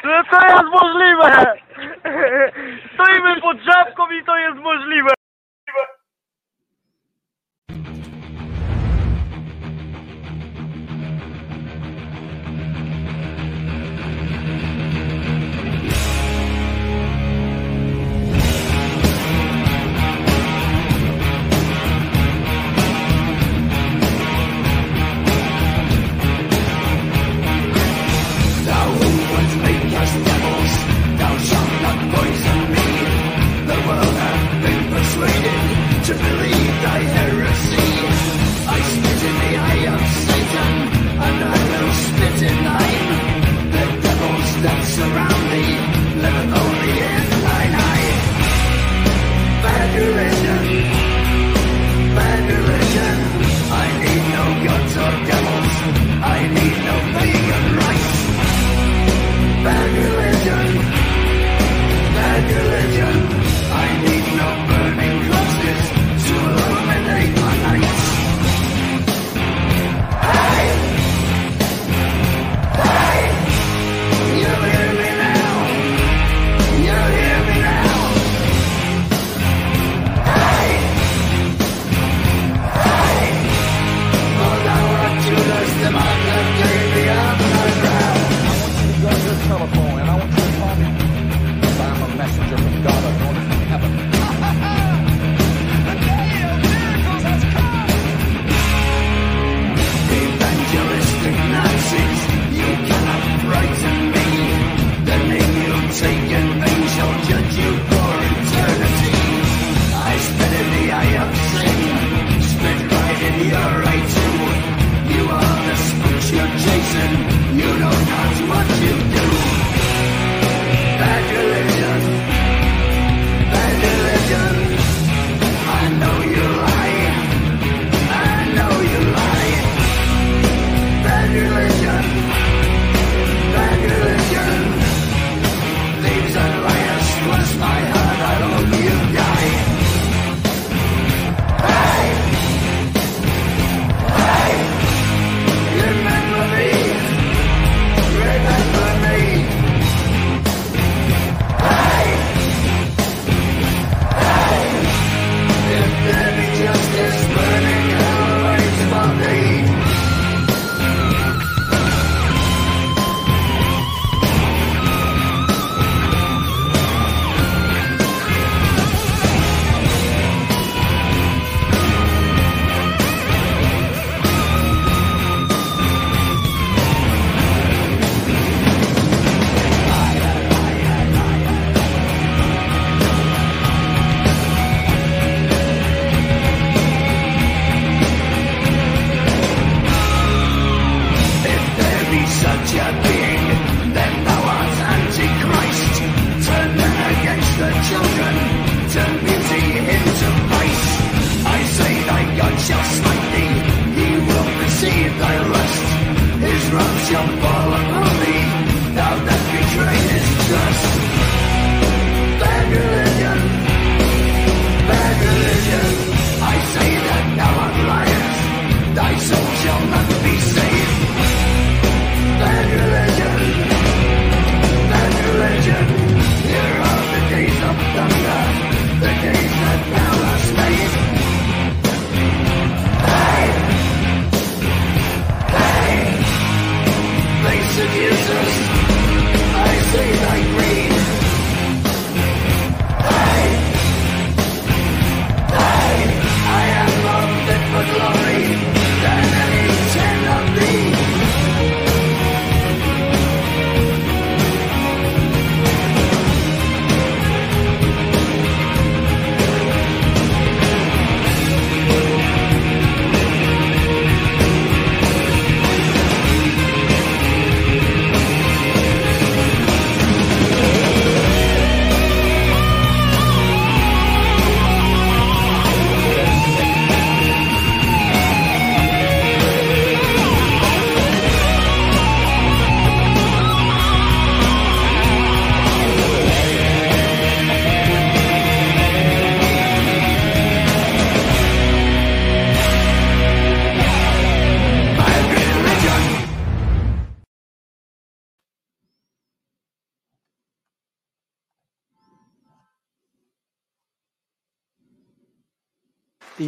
No 0.05 0.23
to 0.31 0.47
jest 0.47 0.63
możliwe! 0.71 1.60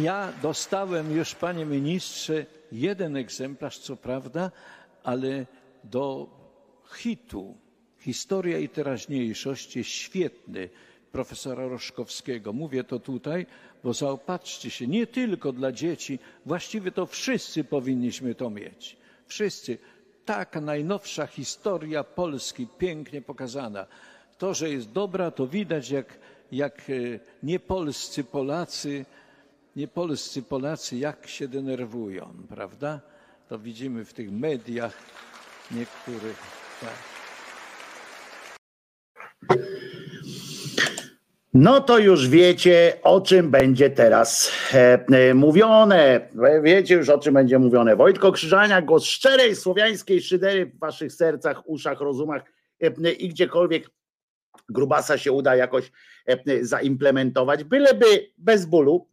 Ja 0.04 0.32
dostałem 0.42 1.16
już, 1.16 1.34
panie 1.34 1.64
ministrze, 1.66 2.46
jeden 2.72 3.16
egzemplarz, 3.16 3.78
co 3.78 3.96
prawda, 3.96 4.50
ale 5.02 5.46
do 5.84 6.26
hitu 6.94 7.56
Historia 7.98 8.58
i 8.58 8.68
teraźniejszość 8.68 9.76
jest 9.76 9.90
świetny 9.90 10.68
profesora 11.12 11.68
Roszkowskiego. 11.68 12.52
Mówię 12.52 12.84
to 12.84 12.98
tutaj, 12.98 13.46
bo 13.84 13.92
zaopatrzcie 13.92 14.70
się, 14.70 14.86
nie 14.86 15.06
tylko 15.06 15.52
dla 15.52 15.72
dzieci, 15.72 16.18
właściwie 16.46 16.92
to 16.92 17.06
wszyscy 17.06 17.64
powinniśmy 17.64 18.34
to 18.34 18.50
mieć. 18.50 18.96
Wszyscy. 19.26 19.78
Taka 20.24 20.60
najnowsza 20.60 21.26
historia 21.26 22.04
Polski, 22.04 22.66
pięknie 22.78 23.22
pokazana. 23.22 23.86
To, 24.38 24.54
że 24.54 24.70
jest 24.70 24.92
dobra, 24.92 25.30
to 25.30 25.46
widać, 25.46 25.90
jak, 25.90 26.18
jak 26.52 26.90
e, 26.90 26.92
niepolscy 27.42 28.24
Polacy, 28.24 29.04
niepolscy 29.76 30.42
Polacy, 30.42 30.96
jak 30.96 31.26
się 31.26 31.48
denerwują, 31.48 32.34
prawda? 32.48 33.00
To 33.48 33.58
widzimy 33.58 34.04
w 34.04 34.12
tych 34.12 34.32
mediach 34.32 34.98
niektórych. 35.70 36.42
Tak. 36.80 37.14
No 41.54 41.80
to 41.80 41.98
już 41.98 42.28
wiecie, 42.28 42.92
o 43.02 43.20
czym 43.20 43.50
będzie 43.50 43.90
teraz 43.90 44.52
e, 44.72 45.04
e, 45.12 45.34
mówione. 45.34 46.28
Wiecie 46.62 46.94
już, 46.94 47.08
o 47.08 47.18
czym 47.18 47.34
będzie 47.34 47.58
mówione. 47.58 47.96
Wojtko 47.96 48.32
Krzyżania, 48.32 48.82
głos 48.82 49.04
szczerej 49.04 49.56
słowiańskiej 49.56 50.22
szydery 50.22 50.66
w 50.66 50.78
waszych 50.78 51.12
sercach, 51.12 51.68
uszach, 51.68 52.00
rozumach 52.00 52.42
e, 52.82 53.12
i 53.12 53.28
gdziekolwiek 53.28 53.90
grubasa 54.68 55.18
się 55.18 55.32
uda 55.32 55.56
jakoś 55.56 55.92
zaimplementować, 56.60 57.64
byleby 57.64 58.30
bez 58.38 58.66
bólu. 58.66 59.08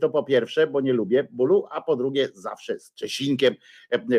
To 0.00 0.10
po 0.10 0.22
pierwsze, 0.22 0.66
bo 0.66 0.80
nie 0.80 0.92
lubię 0.92 1.28
bólu, 1.30 1.66
a 1.70 1.82
po 1.82 1.96
drugie 1.96 2.28
zawsze 2.34 2.80
z 2.80 2.94
Czesinkiem, 2.94 3.54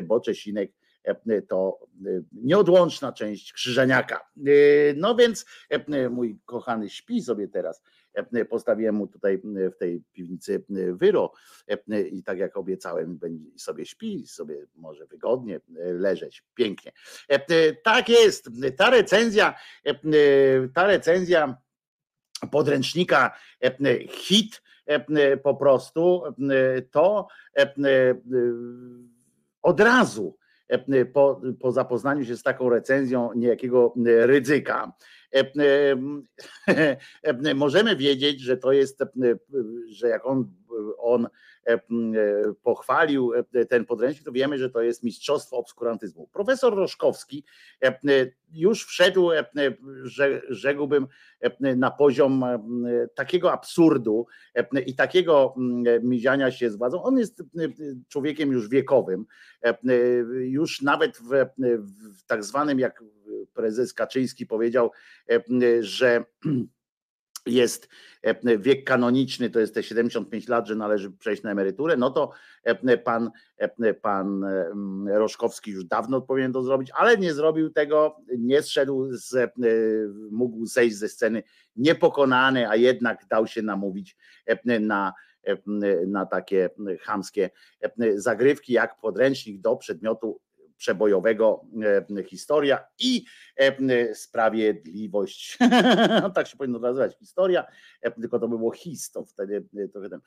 bo 0.03 0.19
Czesinek 0.19 0.71
E, 1.03 1.41
to 1.41 1.79
e, 2.05 2.21
nieodłączna 2.31 3.11
część 3.11 3.53
krzyżeniaka. 3.53 4.29
E, 4.37 4.49
no 4.95 5.15
więc 5.15 5.45
mój 6.09 6.39
kochany 6.45 6.89
śpi 6.89 7.21
sobie 7.21 7.47
teraz. 7.47 7.81
Postawiłem 8.49 8.95
mu 8.95 9.07
tutaj 9.07 9.41
w 9.75 9.77
tej 9.77 10.03
piwnicy 10.11 10.63
wyro 10.93 11.31
i 12.11 12.23
tak 12.23 12.37
jak 12.37 12.57
obiecałem, 12.57 13.17
będzie 13.17 13.59
sobie 13.59 13.85
śpi, 13.85 14.27
sobie 14.27 14.65
może 14.75 15.05
wygodnie 15.05 15.61
leżeć, 15.77 16.43
pięknie. 16.55 16.91
Tak 17.83 18.09
jest, 18.09 18.49
ta 18.77 18.89
recenzja, 18.89 19.55
ta 20.73 20.87
recenzja 20.87 21.57
podręcznika 22.51 23.37
hit 24.09 24.62
po 25.43 25.55
prostu 25.55 26.23
to 26.91 27.27
od 29.61 29.79
razu 29.79 30.37
E, 30.73 31.05
po, 31.05 31.41
po 31.59 31.71
zapoznaniu 31.71 32.25
się 32.25 32.37
z 32.37 32.43
taką 32.43 32.69
recenzją 32.69 33.29
niejakiego 33.35 33.93
e, 34.05 34.27
ryzyka, 34.27 34.93
e, 35.33 35.95
możemy 37.55 37.95
wiedzieć, 37.95 38.41
że 38.41 38.57
to 38.57 38.71
jest, 38.71 39.03
że 39.87 40.07
jak 40.07 40.25
on, 40.25 40.51
on 40.97 41.27
pochwalił 42.63 43.31
ten 43.69 43.85
podręcznik, 43.85 44.25
to 44.25 44.31
wiemy, 44.31 44.57
że 44.57 44.69
to 44.69 44.81
jest 44.81 45.03
mistrzostwo 45.03 45.57
obskurantyzmu. 45.57 46.27
Profesor 46.33 46.75
Roszkowski 46.75 47.43
już 48.51 48.85
wszedł, 48.85 49.29
rzekłbym, 50.49 51.07
na 51.59 51.91
poziom 51.91 52.45
takiego 53.15 53.51
absurdu 53.51 54.27
i 54.85 54.95
takiego 54.95 55.55
miziania 56.01 56.51
się 56.51 56.69
z 56.69 56.75
władzą. 56.75 57.03
On 57.03 57.17
jest 57.17 57.43
człowiekiem 58.07 58.51
już 58.51 58.69
wiekowym, 58.69 59.25
już 60.33 60.81
nawet 60.81 61.17
w, 61.17 61.45
tak 62.27 62.43
zwanym, 62.43 62.79
jak 62.79 63.03
prezes 63.53 63.93
Kaczyński 63.93 64.45
powiedział, 64.45 64.91
że 65.79 66.23
jest 67.45 67.89
e, 68.21 68.57
wiek 68.57 68.83
kanoniczny, 68.83 69.49
to 69.49 69.59
jest 69.59 69.73
te 69.73 69.83
75 69.83 70.47
lat, 70.47 70.67
że 70.67 70.75
należy 70.75 71.11
przejść 71.11 71.43
na 71.43 71.51
emeryturę, 71.51 71.97
no 71.97 72.09
to 72.09 72.31
e, 72.63 72.97
pan, 72.97 73.31
e, 73.57 73.93
pan 73.93 74.45
Roszkowski 75.07 75.71
już 75.71 75.85
dawno 75.85 76.21
powinien 76.21 76.53
to 76.53 76.63
zrobić, 76.63 76.91
ale 76.95 77.17
nie 77.17 77.33
zrobił 77.33 77.69
tego, 77.69 78.15
nie 78.37 78.61
zszedł, 78.61 79.07
z, 79.11 79.51
mógł 80.31 80.65
zejść 80.65 80.95
ze 80.95 81.09
sceny 81.09 81.43
niepokonany, 81.75 82.69
a 82.69 82.75
jednak 82.75 83.25
dał 83.29 83.47
się 83.47 83.61
namówić 83.61 84.17
na 84.79 85.13
na 86.07 86.25
takie 86.25 86.69
chamskie 87.01 87.49
zagrywki, 88.15 88.73
jak 88.73 88.99
podręcznik 88.99 89.61
do 89.61 89.75
przedmiotu 89.75 90.39
przebojowego 90.83 91.65
e, 92.17 92.23
historia 92.23 92.85
i 92.99 93.25
e, 93.57 94.15
sprawiedliwość. 94.15 95.57
tak 96.35 96.47
się 96.47 96.57
powinno 96.57 96.79
nazywać 96.79 97.17
historia, 97.17 97.65
e, 98.01 98.11
tylko 98.11 98.39
to 98.39 98.47
by 98.47 98.57
było 98.57 98.71
histo 98.71 99.25
wtedy 99.25 99.65
trochę. 99.93 100.19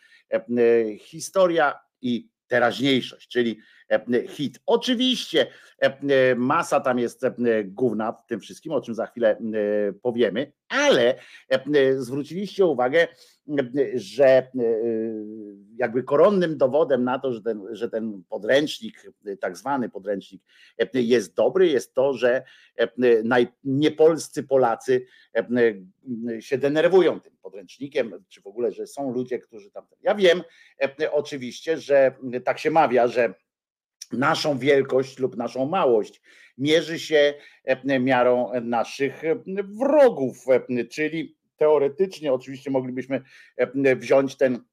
Historia 0.98 1.78
i 2.02 2.30
teraźniejszość, 2.46 3.28
czyli 3.28 3.58
hit. 4.28 4.60
Oczywiście 4.66 5.46
masa 6.36 6.80
tam 6.80 6.98
jest 6.98 7.22
gówna 7.64 8.12
w 8.12 8.26
tym 8.26 8.40
wszystkim, 8.40 8.72
o 8.72 8.80
czym 8.80 8.94
za 8.94 9.06
chwilę 9.06 9.38
powiemy, 10.02 10.52
ale 10.68 11.14
zwróciliście 11.96 12.66
uwagę, 12.66 13.08
że 13.94 14.48
jakby 15.76 16.02
koronnym 16.02 16.58
dowodem 16.58 17.04
na 17.04 17.18
to, 17.18 17.32
że 17.32 17.42
ten, 17.42 17.62
że 17.70 17.90
ten 17.90 18.22
podręcznik, 18.28 19.12
tak 19.40 19.56
zwany 19.56 19.88
podręcznik 19.88 20.42
jest 20.94 21.34
dobry, 21.34 21.68
jest 21.68 21.94
to, 21.94 22.14
że 22.14 22.42
niepolscy 23.64 24.42
Polacy 24.42 25.06
się 26.40 26.58
denerwują 26.58 27.20
tym 27.20 27.36
podręcznikiem, 27.42 28.24
czy 28.28 28.40
w 28.40 28.46
ogóle, 28.46 28.72
że 28.72 28.86
są 28.86 29.12
ludzie, 29.12 29.38
którzy 29.38 29.70
tam. 29.70 29.86
Ja 30.02 30.14
wiem 30.14 30.42
oczywiście, 31.12 31.78
że 31.78 32.14
tak 32.44 32.58
się 32.58 32.70
mawia, 32.70 33.08
że 33.08 33.34
naszą 34.12 34.58
wielkość 34.58 35.18
lub 35.18 35.36
naszą 35.36 35.66
małość 35.66 36.22
mierzy 36.58 36.98
się 36.98 37.34
miarą 38.00 38.50
naszych 38.62 39.22
wrogów, 39.80 40.44
czyli 40.90 41.36
teoretycznie 41.56 42.32
oczywiście 42.32 42.70
moglibyśmy 42.70 43.22
wziąć 43.96 44.36
ten 44.36 44.64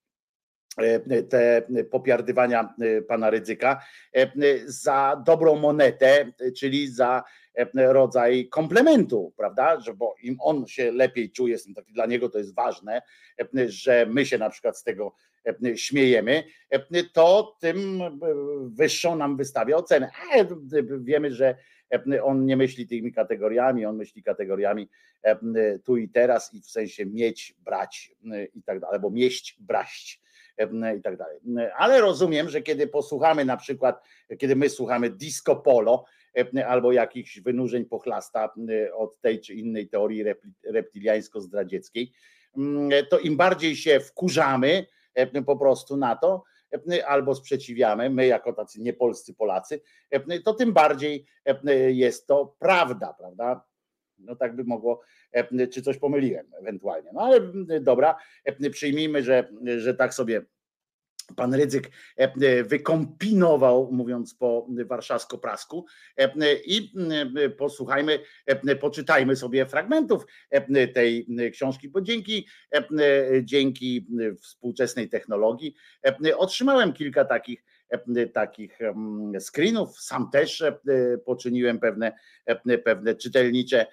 te 1.30 1.62
popiardywania 1.92 2.76
pana 3.08 3.30
Rydzyka 3.30 3.84
za 4.66 5.24
dobrą 5.26 5.56
monetę, 5.56 6.32
czyli 6.58 6.92
za 6.92 7.24
rodzaj 7.76 8.48
komplementu, 8.50 9.34
prawda? 9.38 9.80
Że 9.80 9.94
bo 9.94 10.16
im 10.24 10.38
on 10.40 10.68
się 10.68 10.92
lepiej 10.92 11.32
czuje, 11.32 11.58
dla 11.90 12.06
niego 12.06 12.30
to 12.30 12.38
jest 12.38 12.56
ważne, 12.56 13.02
że 13.68 14.06
my 14.10 14.26
się 14.26 14.38
na 14.38 14.50
przykład 14.50 14.78
z 14.78 14.84
tego 14.84 15.16
śmiejemy, 15.76 16.44
to 17.14 17.58
tym 17.60 18.02
wyższą 18.76 19.16
nam 19.16 19.38
wystawia 19.38 19.78
ocenę. 19.78 20.12
Wiemy, 21.00 21.32
że 21.32 21.56
on 22.24 22.46
nie 22.46 22.58
myśli 22.58 22.88
tymi 22.88 23.14
kategoriami, 23.14 23.86
on 23.86 23.98
myśli 23.98 24.24
kategoriami 24.24 24.90
tu 25.84 25.98
i 25.98 26.10
teraz 26.10 26.54
i 26.54 26.62
w 26.62 26.66
sensie 26.66 27.06
mieć, 27.06 27.56
brać 27.60 28.12
i 28.54 28.64
tak 28.64 28.80
dalej, 28.80 28.96
albo 28.96 29.10
mieść, 29.10 29.58
braść 29.60 30.22
i 30.98 31.02
tak 31.02 31.18
dalej. 31.18 31.40
Ale 31.78 32.02
rozumiem, 32.02 32.50
że 32.50 32.62
kiedy 32.62 32.88
posłuchamy 32.88 33.46
na 33.46 33.58
przykład, 33.58 34.04
kiedy 34.40 34.56
my 34.56 34.70
słuchamy 34.70 35.10
disco 35.10 35.56
polo 35.56 36.06
albo 36.66 36.92
jakichś 36.92 37.40
wynurzeń 37.40 37.86
pochlasta 37.86 38.54
od 38.94 39.20
tej 39.20 39.42
czy 39.42 39.54
innej 39.54 39.88
teorii 39.88 40.24
reptiliańsko-zdradzieckiej, 40.64 42.12
to 43.10 43.20
im 43.20 43.38
bardziej 43.38 43.76
się 43.76 44.00
wkurzamy, 44.00 44.86
po 45.46 45.58
prostu 45.58 45.98
na 45.98 46.16
to, 46.16 46.44
albo 47.08 47.36
sprzeciwiamy, 47.36 48.10
my 48.10 48.28
jako 48.28 48.54
tacy 48.54 48.82
niepolscy 48.82 49.34
Polacy, 49.34 49.82
to 50.46 50.54
tym 50.54 50.74
bardziej 50.74 51.26
jest 51.88 52.28
to 52.28 52.56
prawda, 52.60 53.16
prawda? 53.20 53.64
No 54.18 54.36
tak 54.36 54.56
by 54.56 54.64
mogło, 54.64 55.02
czy 55.72 55.82
coś 55.82 55.98
pomyliłem 55.98 56.52
ewentualnie. 56.60 57.10
No 57.14 57.22
ale 57.22 57.40
dobra, 57.82 58.16
przyjmijmy, 58.72 59.24
że, 59.24 59.50
że 59.78 59.94
tak 59.94 60.14
sobie 60.14 60.42
pan 61.36 61.54
Rydzyk 61.54 61.92
wykombinował, 62.66 63.90
mówiąc 63.92 64.36
po 64.36 64.68
warszawsko-prasku. 64.86 65.86
I 66.66 66.94
posłuchajmy, 67.58 68.20
poczytajmy 68.80 69.36
sobie 69.36 69.66
fragmentów 69.66 70.26
tej 70.94 71.28
książki, 71.52 71.90
bo 71.90 72.02
dzięki, 72.02 72.48
dzięki 73.42 74.08
współczesnej 74.42 75.10
technologii 75.10 75.76
otrzymałem 76.38 76.94
kilka 76.94 77.26
takich 77.26 77.64
takich 78.34 78.80
screenów. 79.40 80.02
Sam 80.02 80.30
też 80.32 80.64
poczyniłem 81.26 81.80
pewne, 81.80 82.12
pewne 82.86 83.16
czytelnicze, 83.16 83.86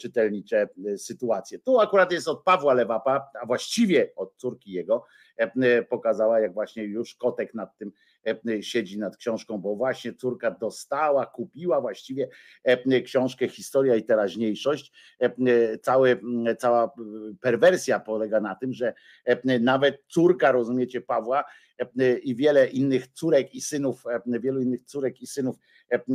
czytelnicze 0.00 0.68
sytuacje. 0.96 1.58
Tu 1.58 1.80
akurat 1.80 2.12
jest 2.12 2.28
od 2.28 2.44
Pawła 2.44 2.74
Lewapa, 2.74 3.30
a 3.42 3.46
właściwie 3.46 4.12
od 4.16 4.36
córki 4.36 4.72
jego, 4.72 5.04
pokazała, 5.88 6.40
jak 6.40 6.54
właśnie 6.54 6.84
już 6.84 7.14
kotek 7.14 7.54
nad 7.54 7.78
tym 7.78 7.92
siedzi 8.60 8.98
nad 8.98 9.16
książką, 9.16 9.58
bo 9.58 9.76
właśnie 9.76 10.14
córka 10.14 10.50
dostała, 10.50 11.26
kupiła 11.26 11.80
właściwie 11.80 12.28
książkę 13.04 13.48
Historia 13.48 13.96
i 13.96 14.02
teraźniejszość. 14.02 14.92
Cały, 15.82 16.20
cała 16.58 16.90
perwersja 17.40 18.00
polega 18.00 18.40
na 18.40 18.54
tym, 18.54 18.72
że 18.72 18.94
nawet 19.60 20.02
córka, 20.08 20.52
rozumiecie, 20.52 21.00
Pawła 21.00 21.44
i 22.22 22.34
wiele 22.34 22.66
innych 22.66 23.08
córek 23.08 23.54
i 23.54 23.60
synów, 23.60 24.04
wielu 24.26 24.60
innych 24.60 24.84
córek 24.84 25.22
i 25.22 25.26
synów 25.26 25.56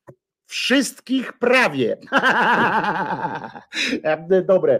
wszystkich 0.48 1.34
prawie. 1.34 1.98
Dobre. 4.46 4.80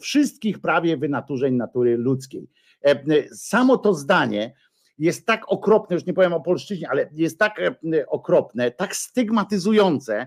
Wszystkich 0.00 0.58
prawie 0.58 0.96
wynaturzeń 0.96 1.54
natury 1.54 1.96
ludzkiej. 1.96 2.48
E, 2.84 3.34
samo 3.34 3.78
to 3.78 3.94
zdanie 3.94 4.54
jest 4.98 5.26
tak 5.26 5.42
okropne, 5.46 5.94
już 5.94 6.06
nie 6.06 6.14
powiem 6.14 6.32
o 6.32 6.40
polszczyźnie, 6.40 6.90
ale 6.90 7.10
jest 7.12 7.38
tak 7.38 7.60
e, 7.60 7.74
okropne, 8.06 8.70
tak 8.70 8.96
stygmatyzujące, 8.96 10.26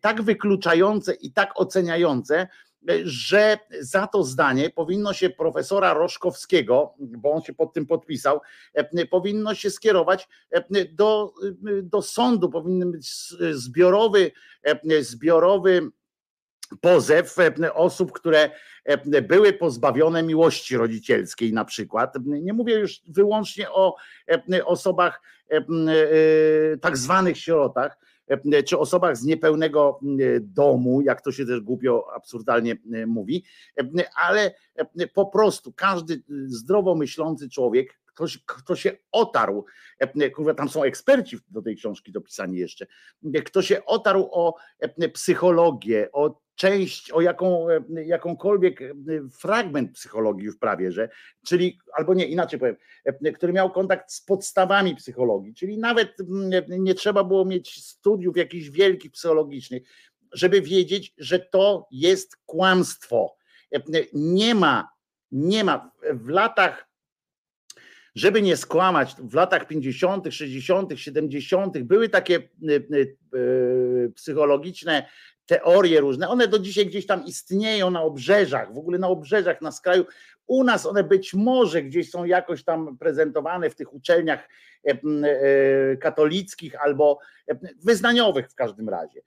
tak 0.00 0.22
wykluczające 0.22 1.14
i 1.14 1.32
tak 1.32 1.60
oceniające, 1.60 2.48
że 3.04 3.58
za 3.80 4.06
to 4.06 4.24
zdanie 4.24 4.70
powinno 4.70 5.12
się 5.12 5.30
profesora 5.30 5.94
Roszkowskiego, 5.94 6.94
bo 6.98 7.32
on 7.32 7.42
się 7.42 7.54
pod 7.54 7.72
tym 7.72 7.86
podpisał, 7.86 8.40
e, 8.74 9.06
powinno 9.06 9.54
się 9.54 9.70
skierować 9.70 10.28
do, 10.92 11.32
do 11.82 12.02
sądu, 12.02 12.48
powinien 12.48 12.92
być 12.92 13.10
zbiorowy, 13.52 14.32
zbiorowy 15.00 15.90
pozew 16.80 17.38
e, 17.38 17.74
osób, 17.74 18.12
które 18.12 18.50
e, 18.84 19.22
były 19.22 19.52
pozbawione 19.52 20.22
miłości 20.22 20.76
rodzicielskiej 20.76 21.52
na 21.52 21.64
przykład. 21.64 22.14
Nie 22.24 22.52
mówię 22.52 22.74
już 22.74 23.00
wyłącznie 23.08 23.70
o 23.70 23.96
e, 24.52 24.64
osobach 24.64 25.22
tak 26.80 26.96
zwanych 26.96 27.38
sierotach, 27.38 27.98
czy 28.66 28.78
osobach 28.78 29.16
z 29.16 29.24
niepełnego 29.24 30.00
domu, 30.40 31.00
jak 31.00 31.20
to 31.20 31.32
się 31.32 31.46
też 31.46 31.60
głupio, 31.60 32.06
absurdalnie 32.14 32.76
mówi, 33.06 33.44
ale 34.14 34.54
po 35.14 35.26
prostu 35.26 35.72
każdy 35.72 36.22
zdrowo 36.46 36.94
myślący 36.94 37.48
człowiek, 37.50 37.98
ktoś, 38.18 38.38
kto 38.46 38.76
się 38.76 38.96
otarł, 39.12 39.64
kurwa, 40.34 40.54
tam 40.54 40.68
są 40.68 40.82
eksperci 40.82 41.38
do 41.48 41.62
tej 41.62 41.76
książki 41.76 42.12
dopisani 42.12 42.56
jeszcze, 42.56 42.86
kto 43.44 43.62
się 43.62 43.84
otarł 43.84 44.28
o 44.32 44.54
psychologię, 45.12 46.08
o 46.12 46.40
część, 46.54 47.10
o 47.10 47.20
jaką, 47.20 47.66
jakąkolwiek 47.88 48.80
fragment 49.30 49.92
psychologii 49.92 50.44
już 50.44 50.56
prawie, 50.58 50.92
że, 50.92 51.08
czyli, 51.46 51.78
albo 51.92 52.14
nie, 52.14 52.26
inaczej 52.26 52.58
powiem, 52.58 52.76
który 53.34 53.52
miał 53.52 53.70
kontakt 53.70 54.12
z 54.12 54.20
podstawami 54.20 54.94
psychologii, 54.94 55.54
czyli 55.54 55.78
nawet 55.78 56.16
nie 56.68 56.94
trzeba 56.94 57.24
było 57.24 57.44
mieć 57.44 57.84
studiów 57.84 58.36
jakichś 58.36 58.68
wielkich 58.68 59.12
psychologicznych, 59.12 59.82
żeby 60.32 60.62
wiedzieć, 60.62 61.14
że 61.18 61.38
to 61.38 61.88
jest 61.90 62.36
kłamstwo. 62.46 63.36
Nie 64.12 64.54
ma, 64.54 64.88
nie 65.32 65.64
ma 65.64 65.90
w 66.12 66.28
latach 66.28 66.87
żeby 68.18 68.42
nie 68.42 68.56
skłamać, 68.56 69.14
w 69.18 69.34
latach 69.34 69.66
50., 69.66 70.24
60., 70.30 70.92
70. 70.96 71.78
były 71.78 72.08
takie 72.08 72.48
psychologiczne 74.14 75.06
teorie 75.46 76.00
różne, 76.00 76.28
one 76.28 76.48
do 76.48 76.58
dzisiaj 76.58 76.86
gdzieś 76.86 77.06
tam 77.06 77.24
istnieją 77.24 77.90
na 77.90 78.02
obrzeżach, 78.02 78.74
w 78.74 78.78
ogóle 78.78 78.98
na 78.98 79.08
obrzeżach, 79.08 79.62
na 79.62 79.72
skraju. 79.72 80.04
U 80.46 80.64
nas 80.64 80.86
one 80.86 81.04
być 81.04 81.34
może 81.34 81.82
gdzieś 81.82 82.10
są 82.10 82.24
jakoś 82.24 82.64
tam 82.64 82.98
prezentowane 82.98 83.70
w 83.70 83.74
tych 83.74 83.94
uczelniach 83.94 84.48
e, 84.88 84.90
e, 84.90 85.96
katolickich 85.96 86.82
albo 86.82 87.18
e, 87.48 87.58
wyznaniowych 87.84 88.50
w 88.50 88.54
każdym 88.54 88.88
razie. 88.88 89.20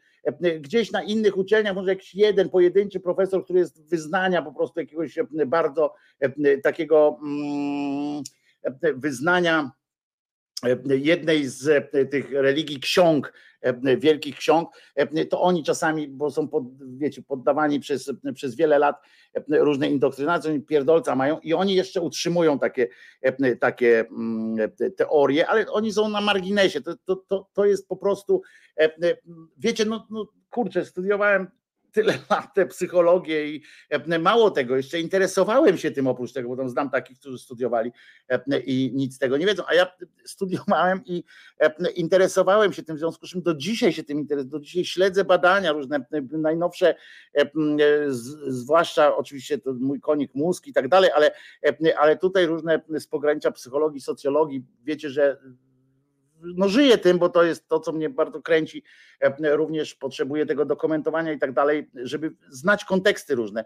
Gdzieś 0.59 0.91
na 0.91 1.03
innych 1.03 1.37
uczelniach 1.37 1.75
może 1.75 1.89
jakiś 1.89 2.15
jeden 2.15 2.49
pojedynczy 2.49 2.99
profesor, 2.99 3.43
który 3.43 3.59
jest 3.59 3.89
wyznania 3.89 4.41
po 4.41 4.53
prostu 4.53 4.79
jakiegoś 4.79 5.19
bardzo 5.47 5.95
takiego 6.63 7.19
mm, 7.23 8.23
wyznania 8.95 9.71
jednej 10.85 11.47
z 11.47 11.91
tych 12.11 12.31
religii 12.31 12.79
ksiąg 12.79 13.33
E, 13.61 13.97
wielkich 13.97 14.35
ksiąg, 14.35 14.69
e, 14.95 15.25
to 15.25 15.41
oni 15.41 15.63
czasami, 15.63 16.07
bo 16.07 16.31
są 16.31 16.47
pod, 16.47 16.63
wiecie, 16.97 17.21
poddawani 17.21 17.79
przez, 17.79 18.11
przez 18.33 18.55
wiele 18.55 18.79
lat 18.79 18.95
e, 19.33 19.41
różnej 19.47 19.91
indoktrynacji, 19.91 20.49
oni 20.49 20.61
pierdolca 20.61 21.15
mają 21.15 21.39
i 21.39 21.53
oni 21.53 21.75
jeszcze 21.75 22.01
utrzymują 22.01 22.59
takie, 22.59 22.87
takie 23.59 23.99
mm, 23.99 24.71
teorie, 24.97 25.47
ale 25.47 25.71
oni 25.71 25.93
są 25.93 26.09
na 26.09 26.21
marginesie. 26.21 26.81
To, 26.81 26.95
to, 27.05 27.15
to, 27.15 27.49
to 27.53 27.65
jest 27.65 27.87
po 27.87 27.95
prostu, 27.95 28.41
wiecie, 29.57 29.85
no, 29.85 30.07
no 30.09 30.27
kurczę, 30.49 30.85
studiowałem 30.85 31.47
tyle 31.91 32.13
lat 32.29 32.53
tę 32.53 32.65
psychologię 32.65 33.47
i 33.47 33.61
e, 33.89 34.19
mało 34.19 34.51
tego, 34.51 34.77
jeszcze 34.77 34.99
interesowałem 34.99 35.77
się 35.77 35.91
tym 35.91 36.07
oprócz 36.07 36.33
tego, 36.33 36.49
bo 36.49 36.57
tam 36.57 36.69
znam 36.69 36.89
takich, 36.89 37.19
którzy 37.19 37.37
studiowali 37.37 37.91
e, 38.29 38.59
i 38.59 38.91
nic 38.93 39.15
z 39.15 39.19
tego 39.19 39.37
nie 39.37 39.45
wiedzą, 39.45 39.63
a 39.67 39.73
ja 39.73 39.87
studiowałem 40.25 41.01
i 41.05 41.23
e, 41.59 41.91
interesowałem 41.91 42.73
się 42.73 42.83
tym, 42.83 42.95
w 42.95 42.99
związku 42.99 43.27
z 43.27 43.29
czym 43.29 43.41
do 43.41 43.55
dzisiaj 43.55 43.93
się 43.93 44.03
tym 44.03 44.19
interesuję, 44.19 44.51
do 44.51 44.59
dzisiaj 44.59 44.85
śledzę 44.85 45.25
badania 45.25 45.71
różne, 45.71 46.05
najnowsze, 46.31 46.95
zwłaszcza 48.47 49.15
oczywiście 49.15 49.57
mój 49.79 50.01
konik 50.01 50.35
mózg 50.35 50.67
i 50.67 50.73
tak 50.73 50.87
dalej, 50.87 51.11
ale, 51.15 51.31
ale 51.97 52.17
tutaj 52.17 52.45
różne 52.45 52.81
z 52.89 53.07
pogranicza 53.07 53.51
psychologii, 53.51 54.01
socjologii, 54.01 54.65
wiecie, 54.83 55.09
że 55.09 55.37
no 56.43 56.69
żyję 56.69 56.97
tym, 56.97 57.19
bo 57.19 57.29
to 57.29 57.43
jest 57.43 57.67
to, 57.67 57.79
co 57.79 57.91
mnie 57.91 58.09
bardzo 58.09 58.41
kręci. 58.41 58.83
Również 59.41 59.95
potrzebuję 59.95 60.45
tego 60.45 60.65
dokumentowania 60.65 61.31
i 61.31 61.39
tak 61.39 61.53
dalej, 61.53 61.89
żeby 61.95 62.31
znać 62.49 62.85
konteksty 62.85 63.35
różne. 63.35 63.65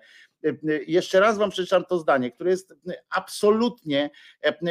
Jeszcze 0.87 1.19
raz 1.19 1.37
wam 1.37 1.49
przeczytam 1.49 1.85
to 1.85 1.99
zdanie, 1.99 2.31
które 2.31 2.49
jest 2.49 2.73
absolutnie 3.09 4.09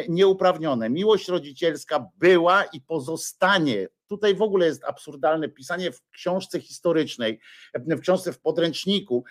nieuprawnione. 0.09 0.91
Miłość 0.91 1.29
rodzicielska 1.29 2.07
była 2.19 2.65
i 2.65 2.81
pozostanie 2.81 3.89
tutaj 4.07 4.35
w 4.35 4.43
ogóle 4.43 4.67
jest 4.67 4.85
absurdalne 4.85 5.49
pisanie 5.49 5.93
w 5.93 6.03
książce 6.11 6.61
historycznej, 6.61 7.41
w 7.75 8.01
książce 8.01 8.33
w 8.33 8.41
podręczniku, 8.41 9.25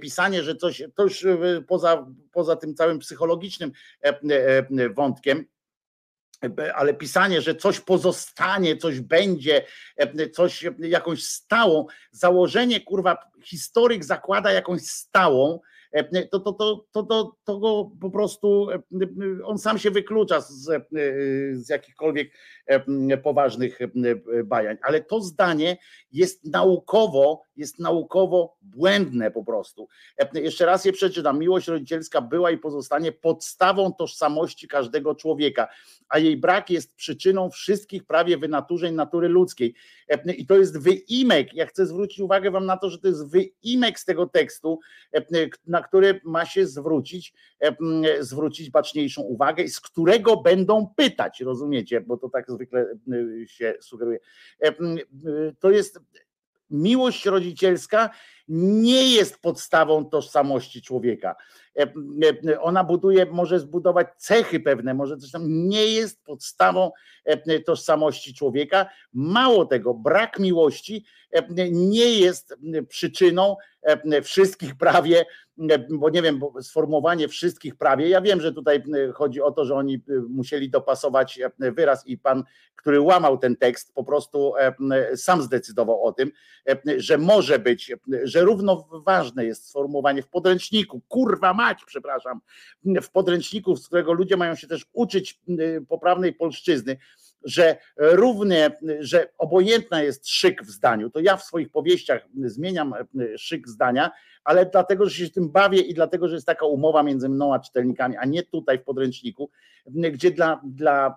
pisanie, 0.00 0.42
że 0.42 0.56
coś, 0.56 0.82
to 0.94 1.02
już 1.02 1.26
poza, 1.68 2.06
poza 2.32 2.56
tym 2.56 2.74
całym 2.74 2.98
psychologicznym 2.98 3.72
wątkiem, 4.94 5.44
ale 6.74 6.94
pisanie, 6.94 7.40
że 7.42 7.54
coś 7.54 7.80
pozostanie, 7.80 8.76
coś 8.76 9.00
będzie, 9.00 9.66
coś 10.32 10.64
jakąś 10.78 11.24
stałą, 11.24 11.86
założenie, 12.10 12.80
kurwa, 12.80 13.16
historyk 13.42 14.04
zakłada 14.04 14.52
jakąś 14.52 14.82
stałą, 14.82 15.60
to, 16.30 16.40
to, 16.40 16.52
to, 16.52 16.84
to, 16.92 17.02
to, 17.02 17.36
to 17.44 17.58
go 17.58 17.90
po 18.00 18.10
prostu 18.10 18.68
on 19.44 19.58
sam 19.58 19.78
się 19.78 19.90
wyklucza 19.90 20.40
z, 20.40 20.70
z 21.52 21.68
jakichkolwiek 21.68 22.30
poważnych 23.22 23.78
bajań. 24.44 24.76
Ale 24.82 25.00
to 25.00 25.20
zdanie 25.20 25.76
jest 26.12 26.44
naukowo, 26.44 27.42
jest 27.56 27.78
naukowo 27.78 28.56
błędne 28.62 29.30
po 29.30 29.44
prostu. 29.44 29.88
Jeszcze 30.34 30.66
raz 30.66 30.84
je 30.84 30.92
przeczytam. 30.92 31.38
Miłość 31.38 31.68
rodzicielska 31.68 32.20
była 32.20 32.50
i 32.50 32.58
pozostanie 32.58 33.12
podstawą 33.12 33.92
tożsamości 33.92 34.68
każdego 34.68 35.14
człowieka, 35.14 35.68
a 36.08 36.18
jej 36.18 36.36
brak 36.36 36.70
jest 36.70 36.94
przyczyną 36.94 37.50
wszystkich 37.50 38.04
prawie 38.04 38.38
wynaturzeń 38.38 38.94
natury 38.94 39.28
ludzkiej. 39.28 39.74
I 40.36 40.46
to 40.46 40.56
jest 40.56 40.78
wyimek. 40.78 41.54
Ja 41.54 41.66
chcę 41.66 41.86
zwrócić 41.86 42.20
uwagę 42.20 42.50
Wam 42.50 42.66
na 42.66 42.76
to, 42.76 42.90
że 42.90 42.98
to 42.98 43.08
jest 43.08 43.30
wyimek 43.30 44.00
z 44.00 44.04
tego 44.04 44.26
tekstu, 44.26 44.80
na 45.66 45.83
który 45.84 46.20
ma 46.24 46.46
się 46.46 46.66
zwrócić, 46.66 47.34
zwrócić 48.20 48.70
baczniejszą 48.70 49.22
uwagę 49.22 49.62
i 49.62 49.68
z 49.68 49.80
którego 49.80 50.36
będą 50.36 50.94
pytać, 50.96 51.40
rozumiecie? 51.40 52.00
Bo 52.00 52.16
to 52.16 52.28
tak 52.28 52.50
zwykle 52.50 52.86
się 53.46 53.74
sugeruje. 53.80 54.18
To 55.58 55.70
jest 55.70 56.00
miłość 56.70 57.26
rodzicielska 57.26 58.10
nie 58.48 59.14
jest 59.14 59.42
podstawą 59.42 60.04
tożsamości 60.04 60.82
człowieka. 60.82 61.36
Ona 62.60 62.84
buduje, 62.84 63.26
może 63.26 63.60
zbudować 63.60 64.06
cechy 64.16 64.60
pewne, 64.60 64.94
może 64.94 65.16
coś 65.16 65.30
tam 65.30 65.68
nie 65.68 65.86
jest 65.86 66.24
podstawą 66.24 66.90
tożsamości 67.66 68.34
człowieka. 68.34 68.86
Mało 69.12 69.66
tego, 69.66 69.94
brak 69.94 70.38
miłości 70.38 71.04
nie 71.70 72.18
jest 72.18 72.56
przyczyną 72.88 73.56
wszystkich 74.22 74.74
prawie, 74.74 75.24
bo 75.90 76.10
nie 76.10 76.22
wiem, 76.22 76.40
sformułowanie 76.60 77.28
wszystkich 77.28 77.76
prawie. 77.76 78.08
Ja 78.08 78.20
wiem, 78.20 78.40
że 78.40 78.52
tutaj 78.52 78.82
chodzi 79.14 79.42
o 79.42 79.50
to, 79.50 79.64
że 79.64 79.74
oni 79.74 80.02
musieli 80.28 80.70
dopasować 80.70 81.40
wyraz 81.58 82.06
i 82.06 82.18
pan, 82.18 82.44
który 82.76 83.00
łamał 83.00 83.38
ten 83.38 83.56
tekst, 83.56 83.94
po 83.94 84.04
prostu 84.04 84.52
sam 85.16 85.42
zdecydował 85.42 86.04
o 86.04 86.12
tym, 86.12 86.32
że 86.96 87.18
może 87.18 87.58
być, 87.58 87.92
że 88.22 88.42
równo 88.42 88.88
ważne 89.06 89.44
jest 89.44 89.68
sformułowanie 89.68 90.22
w 90.22 90.28
podręczniku, 90.28 91.00
kurwa 91.08 91.54
mać, 91.54 91.84
przepraszam, 91.86 92.40
w 93.02 93.10
podręczniku, 93.10 93.76
z 93.76 93.86
którego 93.86 94.12
ludzie 94.12 94.36
mają 94.36 94.54
się 94.54 94.66
też 94.66 94.86
uczyć 94.92 95.40
poprawnej 95.88 96.32
polszczyzny, 96.32 96.96
że 97.44 97.76
równie, 97.96 98.70
że 99.00 99.28
obojętna 99.38 100.02
jest 100.02 100.28
szyk 100.28 100.62
w 100.62 100.70
zdaniu. 100.70 101.10
To 101.10 101.20
ja 101.20 101.36
w 101.36 101.44
swoich 101.44 101.70
powieściach 101.70 102.26
zmieniam 102.44 102.94
szyk 103.36 103.68
zdania, 103.68 104.10
ale 104.44 104.66
dlatego, 104.66 105.08
że 105.08 105.16
się 105.16 105.30
tym 105.30 105.50
bawię 105.50 105.80
i 105.80 105.94
dlatego, 105.94 106.28
że 106.28 106.34
jest 106.34 106.46
taka 106.46 106.66
umowa 106.66 107.02
między 107.02 107.28
mną 107.28 107.54
a 107.54 107.58
czytelnikami, 107.58 108.16
a 108.16 108.24
nie 108.24 108.42
tutaj 108.42 108.78
w 108.78 108.82
podręczniku, 108.82 109.50
gdzie 109.86 110.30
dla, 110.30 110.60
dla 110.64 111.14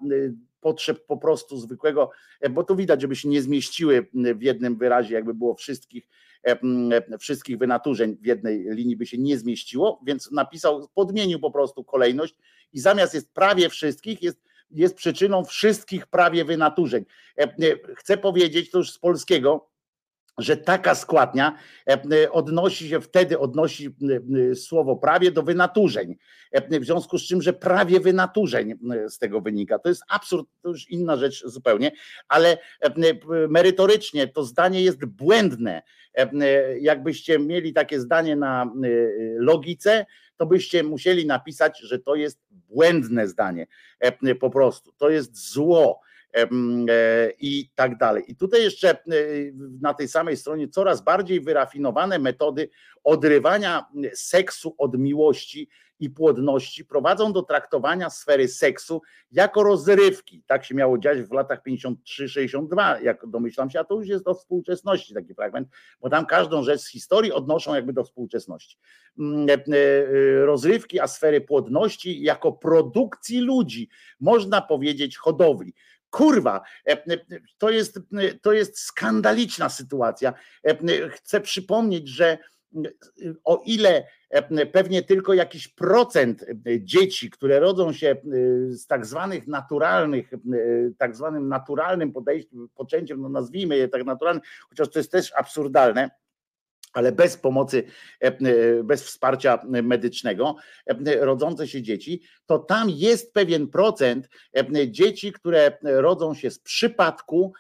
potrzeb 0.62 1.06
po 1.06 1.18
prostu 1.18 1.58
zwykłego, 1.58 2.12
bo 2.50 2.64
tu 2.64 2.76
widać, 2.76 3.02
żeby 3.02 3.16
się 3.16 3.30
nie 3.30 3.42
zmieściły 3.42 4.08
w 4.14 4.42
jednym 4.42 4.78
wyrazie, 4.78 5.14
jakby 5.14 5.34
było 5.34 5.56
wszystkich, 5.56 6.08
wszystkich 7.20 7.58
wynaturzeń 7.58 8.18
w 8.22 8.26
jednej 8.26 8.66
linii 8.70 8.96
by 8.96 9.06
się 9.06 9.18
nie 9.18 9.38
zmieściło, 9.38 10.02
więc 10.06 10.32
napisał, 10.32 10.88
podmienił 10.94 11.40
po 11.40 11.52
prostu 11.52 11.84
kolejność 11.84 12.36
i 12.74 12.80
zamiast 12.80 13.14
jest 13.14 13.34
prawie 13.34 13.70
wszystkich, 13.70 14.24
jest 14.24 14.47
jest 14.72 14.96
przyczyną 14.96 15.46
wszystkich 15.46 16.08
prawie 16.08 16.46
wynaturzeń. 16.46 17.06
Chcę 17.96 18.18
powiedzieć 18.18 18.72
to 18.72 18.78
już 18.78 18.92
z 18.92 19.00
polskiego, 19.00 19.70
że 20.38 20.58
taka 20.58 20.96
składnia 20.96 21.58
odnosi 22.32 22.90
się 22.90 23.02
wtedy, 23.02 23.40
odnosi 23.40 23.96
słowo 24.56 24.96
prawie 24.96 25.32
do 25.32 25.44
wynaturzeń. 25.44 26.16
W 26.82 26.86
związku 26.86 27.18
z 27.18 27.28
czym, 27.28 27.42
że 27.42 27.54
prawie 27.54 28.00
wynaturzeń 28.00 28.74
z 29.10 29.18
tego 29.18 29.42
wynika. 29.42 29.80
To 29.80 29.90
jest 29.90 30.02
absurd, 30.10 30.48
to 30.62 30.70
już 30.70 30.90
inna 30.90 31.18
rzecz 31.18 31.44
zupełnie, 31.46 31.92
ale 32.28 32.58
merytorycznie 33.50 34.28
to 34.28 34.44
zdanie 34.44 34.82
jest 34.82 35.06
błędne. 35.06 35.82
Jakbyście 36.80 37.40
mieli 37.40 37.74
takie 37.74 38.00
zdanie 38.00 38.36
na 38.36 38.72
logice, 39.38 40.06
to 40.38 40.46
byście 40.46 40.84
musieli 40.84 41.26
napisać, 41.26 41.80
że 41.82 42.00
to 42.00 42.16
jest 42.16 42.40
błędne 42.70 43.28
zdanie. 43.28 43.68
Po 44.40 44.50
prostu 44.50 44.92
to 44.98 45.10
jest 45.10 45.52
zło 45.52 46.02
e, 46.34 46.48
i 47.40 47.70
tak 47.76 47.98
dalej. 47.98 48.24
I 48.28 48.36
tutaj 48.36 48.64
jeszcze 48.64 48.90
e, 48.92 48.96
na 49.82 49.94
tej 49.94 50.08
samej 50.08 50.38
stronie 50.38 50.68
coraz 50.68 51.02
bardziej 51.02 51.42
wyrafinowane 51.42 52.20
metody 52.20 52.70
odrywania 53.04 53.86
seksu 54.14 54.76
od 54.78 54.98
miłości 54.98 55.70
i 56.00 56.10
płodności 56.10 56.86
prowadzą 56.86 57.34
do 57.34 57.42
traktowania 57.42 58.10
sfery 58.10 58.48
seksu 58.48 59.02
jako 59.32 59.64
rozrywki. 59.64 60.44
Tak 60.48 60.66
się 60.66 60.76
miało 60.76 60.98
dziać 60.98 61.22
w 61.22 61.32
latach 61.32 61.60
53-62, 61.68 63.04
jak 63.04 63.28
domyślam 63.28 63.70
się, 63.70 63.80
a 63.80 63.84
to 63.84 63.96
już 63.96 64.08
jest 64.08 64.26
do 64.26 64.34
współczesności 64.34 65.14
taki 65.14 65.34
fragment, 65.34 65.68
bo 66.02 66.10
tam 66.10 66.26
każdą 66.26 66.64
rzecz 66.64 66.82
z 66.82 66.88
historii 66.88 67.32
odnoszą 67.32 67.76
jakby 67.76 67.94
do 67.94 68.04
współczesności. 68.04 68.78
Mm, 69.20 69.50
e, 69.50 69.54
e, 69.54 70.46
rozrywki, 70.46 71.00
a 71.00 71.08
sfery 71.08 71.42
płodności 71.42 72.22
jako 72.22 72.52
produkcji 72.52 73.40
ludzi, 73.40 73.90
można 74.20 74.62
powiedzieć 74.62 75.18
hodowli 75.18 75.74
kurwa, 76.10 76.62
e, 76.86 77.18
to 77.58 77.70
jest, 77.70 78.00
to 78.42 78.54
jest 78.54 78.80
skandaliczna 78.80 79.70
sytuacja. 79.70 80.34
Chcę 81.12 81.42
przypomnieć, 81.42 82.08
że 82.08 82.38
o 83.44 83.64
ile 83.66 84.08
e, 84.30 84.66
pewnie 84.66 85.04
tylko 85.04 85.34
jakiś 85.34 85.68
procent 85.68 86.44
e, 86.44 86.56
dzieci, 86.82 87.30
które 87.30 87.60
rodzą 87.60 87.94
się 87.94 88.08
e, 88.08 88.16
z 88.72 88.88
tak 88.88 89.06
zwanych 89.06 89.48
naturalnych, 89.48 90.32
tak 90.98 91.16
zwanym 91.16 91.48
naturalnym 91.48 92.14
podejściem, 92.14 92.70
poczęciem, 92.76 93.22
no 93.22 93.30
nazwijmy 93.30 93.78
je 93.78 93.88
tak 93.88 94.06
naturalnym, 94.06 94.44
chociaż 94.70 94.90
to 94.90 95.00
jest 95.00 95.12
też 95.12 95.34
absurdalne, 95.36 96.10
ale 96.94 97.12
bez 97.12 97.38
pomocy, 97.38 97.84
bez 98.84 99.04
wsparcia 99.04 99.60
medycznego, 99.84 100.56
rodzące 101.20 101.68
się 101.68 101.82
dzieci, 101.82 102.22
to 102.46 102.60
tam 102.60 102.90
jest 102.90 103.34
pewien 103.34 103.68
procent 103.68 104.30
dzieci, 104.88 105.32
które 105.32 105.78
rodzą 105.84 106.34
się 106.34 106.52
z 106.52 106.60
przypadku, 106.60 107.54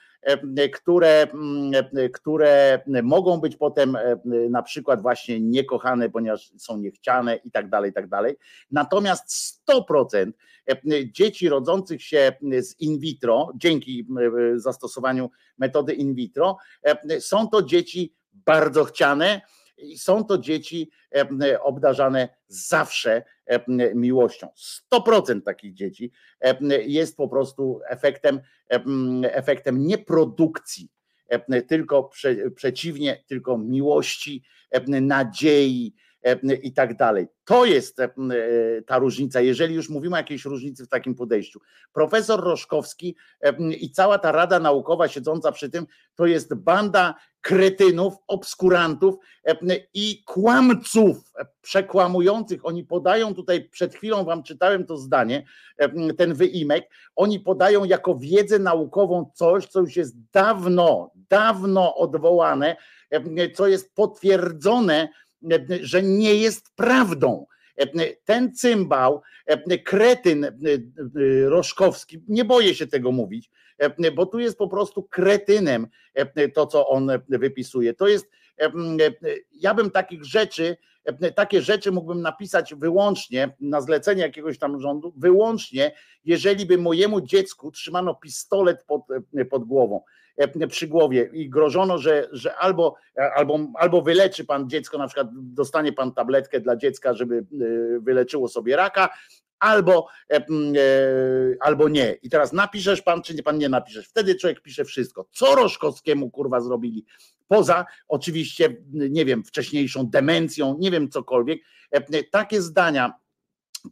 które, 0.73 1.27
mm, 1.33 1.71
e, 1.97 2.09
które 2.09 2.81
mogą 3.03 3.37
być 3.37 3.55
potem 3.55 3.95
e, 3.95 4.19
na 4.49 4.63
przykład 4.63 5.01
właśnie 5.01 5.39
niekochane, 5.39 6.09
ponieważ 6.09 6.51
są 6.57 6.77
niechciane 6.77 7.35
i 7.35 7.51
tak 7.51 7.69
dalej, 7.69 7.91
i 7.91 7.93
tak 7.93 8.09
dalej. 8.09 8.35
Natomiast 8.71 9.61
100% 9.69 10.31
dzieci 11.11 11.49
rodzących 11.49 12.03
się 12.03 12.31
z 12.59 12.79
in 12.79 12.99
vitro, 12.99 13.51
dzięki 13.55 14.07
zastosowaniu 14.55 15.29
metody 15.57 15.93
in 15.93 16.15
vitro, 16.15 16.57
są 17.19 17.47
to 17.47 17.63
dzieci 17.63 18.15
bardzo 18.33 18.83
chciane, 18.83 19.41
i 19.77 19.97
są 19.97 20.23
to 20.23 20.37
dzieci 20.37 20.91
obdarzane 21.61 22.29
zawsze 22.47 23.23
miłością. 23.95 24.47
100% 24.93 25.41
takich 25.41 25.73
dzieci 25.73 26.11
jest 26.85 27.17
po 27.17 27.27
prostu 27.27 27.79
efektem, 27.89 28.39
efektem 29.23 29.87
nie 29.87 29.97
produkcji, 29.97 30.91
tylko 31.67 32.03
prze, 32.03 32.51
przeciwnie, 32.51 33.23
tylko 33.27 33.57
miłości, 33.57 34.43
nadziei, 34.87 35.95
i 36.63 36.73
tak 36.73 36.97
dalej. 36.97 37.27
To 37.45 37.65
jest 37.65 37.97
ta 38.87 38.97
różnica, 38.97 39.41
jeżeli 39.41 39.75
już 39.75 39.89
mówimy 39.89 40.15
o 40.15 40.17
jakiejś 40.17 40.45
różnicy 40.45 40.85
w 40.85 40.89
takim 40.89 41.15
podejściu. 41.15 41.59
Profesor 41.93 42.43
Roszkowski 42.43 43.15
i 43.79 43.91
cała 43.91 44.19
ta 44.19 44.31
rada 44.31 44.59
naukowa 44.59 45.07
siedząca 45.07 45.51
przy 45.51 45.69
tym, 45.69 45.87
to 46.15 46.25
jest 46.25 46.53
banda 46.53 47.15
kretynów, 47.41 48.13
obskurantów 48.27 49.15
i 49.93 50.23
kłamców 50.23 51.17
przekłamujących. 51.61 52.65
Oni 52.65 52.83
podają 52.83 53.35
tutaj, 53.35 53.69
przed 53.69 53.95
chwilą 53.95 54.23
wam 54.23 54.43
czytałem 54.43 54.85
to 54.85 54.97
zdanie, 54.97 55.45
ten 56.17 56.33
wyimek, 56.33 56.89
oni 57.15 57.39
podają 57.39 57.83
jako 57.83 58.15
wiedzę 58.15 58.59
naukową 58.59 59.31
coś, 59.33 59.65
co 59.65 59.79
już 59.79 59.95
jest 59.95 60.15
dawno, 60.33 61.11
dawno 61.29 61.95
odwołane, 61.95 62.75
co 63.55 63.67
jest 63.67 63.95
potwierdzone, 63.95 65.09
że 65.81 66.03
nie 66.03 66.35
jest 66.35 66.75
prawdą. 66.75 67.45
Ten 68.25 68.53
cymbał, 68.53 69.21
kretyn 69.85 70.59
Roszkowski, 71.45 72.23
nie 72.27 72.45
boję 72.45 72.75
się 72.75 72.87
tego 72.87 73.11
mówić, 73.11 73.49
bo 74.15 74.25
tu 74.25 74.39
jest 74.39 74.57
po 74.57 74.67
prostu 74.67 75.03
kretynem 75.03 75.87
to, 76.53 76.67
co 76.67 76.87
on 76.87 77.11
wypisuje. 77.29 77.93
To 77.93 78.07
jest, 78.07 78.29
ja 79.51 79.73
bym 79.73 79.91
takich 79.91 80.23
rzeczy, 80.23 80.77
takie 81.35 81.61
rzeczy 81.61 81.91
mógłbym 81.91 82.21
napisać 82.21 82.75
wyłącznie 82.75 83.55
na 83.59 83.81
zlecenie 83.81 84.21
jakiegoś 84.21 84.59
tam 84.59 84.79
rządu, 84.79 85.13
wyłącznie, 85.17 85.91
jeżeli 86.25 86.65
by 86.65 86.77
mojemu 86.77 87.21
dziecku 87.21 87.71
trzymano 87.71 88.15
pistolet 88.15 88.83
pod, 88.83 89.01
pod 89.49 89.63
głową 89.63 90.01
przy 90.69 90.87
głowie 90.87 91.29
i 91.33 91.49
grożono, 91.49 91.97
że, 91.97 92.27
że 92.31 92.55
albo, 92.55 92.95
albo, 93.35 93.59
albo 93.73 94.01
wyleczy 94.01 94.45
pan 94.45 94.69
dziecko, 94.69 94.97
na 94.97 95.07
przykład 95.07 95.27
dostanie 95.33 95.93
pan 95.93 96.13
tabletkę 96.13 96.59
dla 96.59 96.75
dziecka, 96.75 97.13
żeby 97.13 97.45
wyleczyło 98.01 98.47
sobie 98.47 98.75
raka, 98.75 99.09
albo, 99.59 100.07
albo 101.59 101.89
nie. 101.89 102.17
I 102.21 102.29
teraz 102.29 102.53
napiszesz 102.53 103.01
pan, 103.01 103.21
czy 103.21 103.35
nie 103.35 103.43
pan 103.43 103.57
nie 103.57 103.69
napiszesz. 103.69 104.07
Wtedy 104.07 104.35
człowiek 104.35 104.61
pisze 104.61 104.85
wszystko. 104.85 105.27
Co 105.31 105.55
Roszkowskiemu 105.55 106.29
kurwa 106.29 106.61
zrobili? 106.61 107.05
Poza 107.47 107.85
oczywiście, 108.07 108.75
nie 108.93 109.25
wiem, 109.25 109.43
wcześniejszą 109.43 110.09
demencją, 110.09 110.77
nie 110.79 110.91
wiem 110.91 111.09
cokolwiek. 111.09 111.59
Takie 112.31 112.61
zdania 112.61 113.13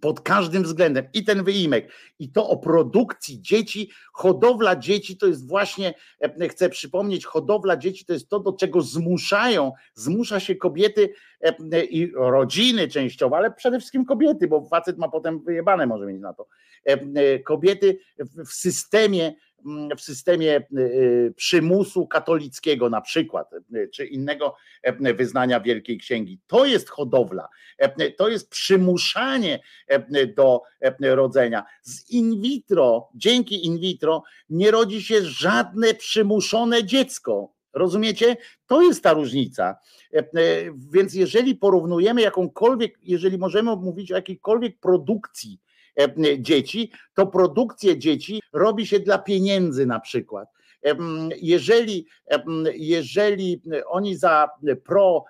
pod 0.01 0.21
każdym 0.21 0.63
względem. 0.63 1.05
I 1.13 1.23
ten 1.23 1.43
wyimek, 1.43 1.91
i 2.19 2.31
to 2.31 2.49
o 2.49 2.57
produkcji 2.57 3.41
dzieci, 3.41 3.91
hodowla 4.13 4.75
dzieci 4.75 5.17
to 5.17 5.27
jest 5.27 5.47
właśnie, 5.47 5.93
e, 6.21 6.49
chcę 6.49 6.69
przypomnieć, 6.69 7.25
hodowla 7.25 7.77
dzieci 7.77 8.05
to 8.05 8.13
jest 8.13 8.29
to, 8.29 8.39
do 8.39 8.53
czego 8.53 8.81
zmuszają, 8.81 9.71
zmusza 9.93 10.39
się 10.39 10.55
kobiety 10.55 11.13
e, 11.41 11.85
i 11.85 12.11
rodziny 12.11 12.87
częściowo, 12.87 13.37
ale 13.37 13.51
przede 13.51 13.79
wszystkim 13.79 14.05
kobiety, 14.05 14.47
bo 14.47 14.65
facet 14.65 14.97
ma 14.97 15.09
potem 15.09 15.39
wyjebane 15.39 15.87
może 15.87 16.05
mieć 16.05 16.21
na 16.21 16.33
to. 16.33 16.47
E, 16.85 17.39
kobiety 17.39 17.99
w 18.19 18.53
systemie 18.53 19.33
w 19.97 20.01
systemie 20.01 20.57
y, 20.57 20.79
y, 20.79 21.33
przymusu 21.35 22.07
katolickiego 22.07 22.89
na 22.89 23.01
przykład, 23.01 23.53
y, 23.53 23.89
czy 23.93 24.05
innego 24.05 24.55
wyznania 25.17 25.59
Wielkiej 25.59 25.97
Księgi. 25.97 26.39
To 26.47 26.65
jest 26.65 26.89
hodowla, 26.89 27.47
to 28.17 28.29
jest 28.29 28.49
przymuszanie 28.49 29.59
do 30.35 30.61
rodzenia. 31.01 31.63
Z 31.81 32.11
in 32.11 32.41
vitro, 32.41 33.09
dzięki 33.15 33.65
in 33.65 33.79
vitro 33.79 34.23
nie 34.49 34.71
rodzi 34.71 35.03
się 35.03 35.21
żadne 35.21 35.93
przymuszone 35.93 36.83
dziecko. 36.83 37.53
Rozumiecie? 37.73 38.37
To 38.67 38.81
jest 38.81 39.03
ta 39.03 39.13
różnica. 39.13 39.75
Więc 40.93 41.13
jeżeli 41.13 41.55
porównujemy 41.55 42.21
jakąkolwiek, 42.21 42.97
jeżeli 43.03 43.37
możemy 43.37 43.75
mówić 43.75 44.11
o 44.11 44.15
jakiejkolwiek 44.15 44.79
produkcji 44.79 45.59
E, 45.59 45.64
dzieci, 46.39 46.91
to 47.13 47.27
produkcję 47.27 47.97
dzieci 47.97 48.41
robi 48.53 48.87
się 48.87 48.99
dla 48.99 49.17
pieniędzy 49.17 49.85
na 49.85 49.99
przykład. 49.99 50.49
Jeżeli, 51.41 52.07
jeżeli 52.73 53.61
oni 53.87 54.15
za 54.15 54.49
pro 54.83 55.25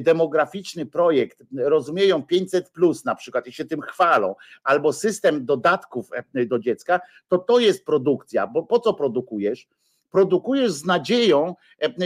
demograficzny 0.00 0.86
projekt 0.86 1.42
rozumieją 1.56 2.22
500 2.22 2.70
plus 2.70 3.04
na 3.04 3.14
przykład 3.14 3.46
i 3.46 3.52
się 3.52 3.64
tym 3.64 3.80
chwalą, 3.80 4.34
albo 4.64 4.92
system 4.92 5.44
dodatków 5.44 6.10
do 6.46 6.58
dziecka, 6.58 7.00
to 7.28 7.38
to 7.38 7.58
jest 7.58 7.84
produkcja, 7.84 8.46
bo 8.46 8.62
po 8.62 8.78
co 8.78 8.94
produkujesz? 8.94 9.68
Produkujesz 10.10 10.72
z 10.72 10.84
nadzieją, 10.84 11.54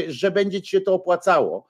że 0.08 0.30
będzie 0.30 0.62
ci 0.62 0.70
się 0.70 0.80
to 0.80 0.94
opłacało 0.94 1.66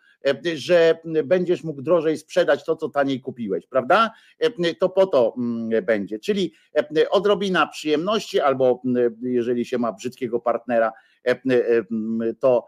że 0.54 0.98
będziesz 1.24 1.64
mógł 1.64 1.82
drożej 1.82 2.18
sprzedać 2.18 2.64
to, 2.64 2.76
co 2.76 2.88
taniej 2.88 3.20
kupiłeś, 3.20 3.66
prawda? 3.66 4.10
E, 4.38 4.74
to 4.74 4.88
po 4.88 5.06
to 5.06 5.34
będzie. 5.82 6.18
Czyli 6.18 6.52
e, 6.96 7.10
odrobina 7.10 7.66
przyjemności, 7.66 8.40
albo 8.40 8.82
jeżeli 9.22 9.64
się 9.64 9.78
ma 9.78 9.92
brzydkiego 9.92 10.40
partnera, 10.40 10.92
to 12.40 12.66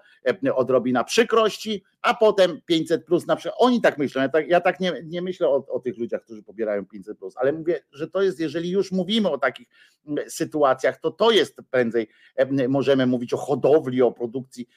odrobina 0.54 1.04
przykrości, 1.04 1.84
a 2.02 2.14
potem 2.14 2.60
500 2.66 3.04
plus 3.04 3.26
na 3.26 3.36
przykład. 3.36 3.56
Oni 3.58 3.80
tak 3.80 3.98
myślą. 3.98 4.22
Ja 4.22 4.28
tak, 4.28 4.48
ja 4.48 4.60
tak 4.60 4.80
nie, 4.80 4.92
nie 5.04 5.22
myślę 5.22 5.48
o, 5.48 5.66
o, 5.68 5.80
tych 5.80 5.98
ludziach, 5.98 6.22
którzy 6.22 6.42
pobierają 6.42 6.86
500 6.86 7.18
plus, 7.18 7.36
ale 7.36 7.52
mówię, 7.52 7.80
że 7.92 8.08
to 8.08 8.22
jest, 8.22 8.40
jeżeli 8.40 8.70
już 8.70 8.92
mówimy 8.92 9.30
o 9.30 9.38
takich 9.38 9.68
sytuacjach, 10.28 11.00
to 11.00 11.10
to 11.10 11.30
jest 11.30 11.56
prędzej, 11.70 12.08
możemy 12.68 13.06
mówić 13.06 13.32
o 13.32 13.36
hodowli, 13.36 14.02
o 14.02 14.12
produkcji 14.12 14.68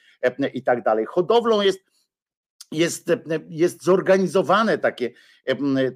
i 0.54 0.62
tak 0.62 0.82
dalej. 0.82 1.06
Hodowlą 1.06 1.60
jest 1.60 1.80
jest, 2.72 3.10
jest 3.48 3.84
zorganizowane 3.84 4.78
takie, 4.78 5.10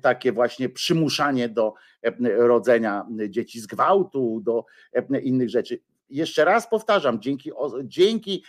takie 0.02 0.32
właśnie 0.32 0.68
przymuszanie 0.68 1.48
do 1.48 1.74
rodzenia 2.36 3.06
dzieci 3.28 3.60
z 3.60 3.66
gwałtu, 3.66 4.40
do 4.44 4.64
innych 5.22 5.50
rzeczy. 5.50 5.80
Jeszcze 6.10 6.44
raz 6.44 6.70
powtarzam, 6.70 7.20
dzięki, 7.20 7.50
dzięki 7.84 8.44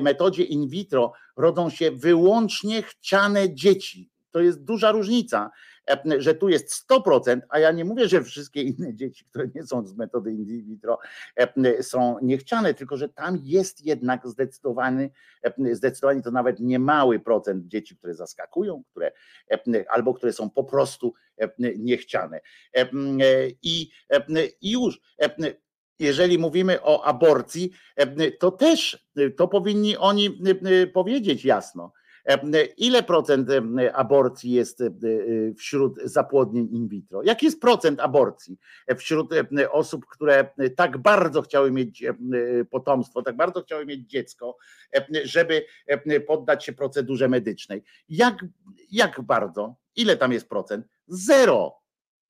metodzie 0.00 0.42
in 0.42 0.68
vitro 0.68 1.12
rodzą 1.36 1.70
się 1.70 1.90
wyłącznie 1.90 2.82
chciane 2.82 3.54
dzieci. 3.54 4.10
To 4.30 4.40
jest 4.40 4.64
duża 4.64 4.92
różnica 4.92 5.50
że 6.18 6.34
tu 6.34 6.48
jest 6.48 6.90
100%, 6.90 7.40
a 7.48 7.58
ja 7.58 7.72
nie 7.72 7.84
mówię, 7.84 8.08
że 8.08 8.22
wszystkie 8.22 8.62
inne 8.62 8.94
dzieci, 9.00 9.24
które 9.24 9.48
nie 9.54 9.66
są 9.66 9.86
z 9.86 9.96
metody 9.96 10.32
in 10.32 10.44
vitro, 10.44 10.98
są 11.80 12.16
niechciane, 12.22 12.74
tylko 12.74 12.96
że 12.96 13.08
tam 13.08 13.38
jest 13.42 13.84
jednak 13.84 14.28
zdecydowany, 14.28 15.10
zdecydowanie 15.72 16.22
to 16.22 16.30
nawet 16.30 16.60
niemały 16.60 17.20
procent 17.20 17.66
dzieci, 17.66 17.96
które 17.96 18.14
zaskakują, 18.14 18.82
które 18.90 19.12
albo 19.88 20.14
które 20.14 20.32
są 20.32 20.50
po 20.50 20.64
prostu 20.64 21.14
niechciane. 21.58 22.40
I, 23.62 23.90
i 24.60 24.70
już 24.70 25.00
jeżeli 25.98 26.38
mówimy 26.38 26.82
o 26.82 27.04
aborcji, 27.04 27.70
to 28.38 28.50
też 28.50 29.06
to 29.36 29.48
powinni 29.48 29.96
oni 29.96 30.38
powiedzieć 30.92 31.44
jasno. 31.44 31.92
Ile 32.76 33.02
procent 33.02 33.48
aborcji 33.94 34.50
jest 34.50 34.80
e, 34.80 34.90
wśród 35.56 36.00
zapłodnień 36.04 36.68
in 36.72 36.88
vitro? 36.88 37.22
Jaki 37.22 37.46
jest 37.46 37.60
procent 37.60 38.00
aborcji 38.00 38.58
wśród 38.96 39.34
osób, 39.70 40.06
które 40.06 40.50
tak 40.76 40.98
bardzo 40.98 41.42
chciały 41.42 41.70
mieć 41.70 42.04
potomstwo, 42.70 43.22
tak 43.22 43.36
bardzo 43.36 43.62
chciały 43.62 43.86
mieć 43.86 44.10
dziecko, 44.10 44.56
żeby 45.24 45.64
poddać 46.26 46.64
się 46.64 46.72
procedurze 46.72 47.28
medycznej? 47.28 47.82
Jak, 48.08 48.44
jak 48.90 49.20
bardzo? 49.20 49.74
Ile 49.96 50.16
tam 50.16 50.32
jest 50.32 50.48
procent? 50.48 50.86
Zero. 51.06 51.81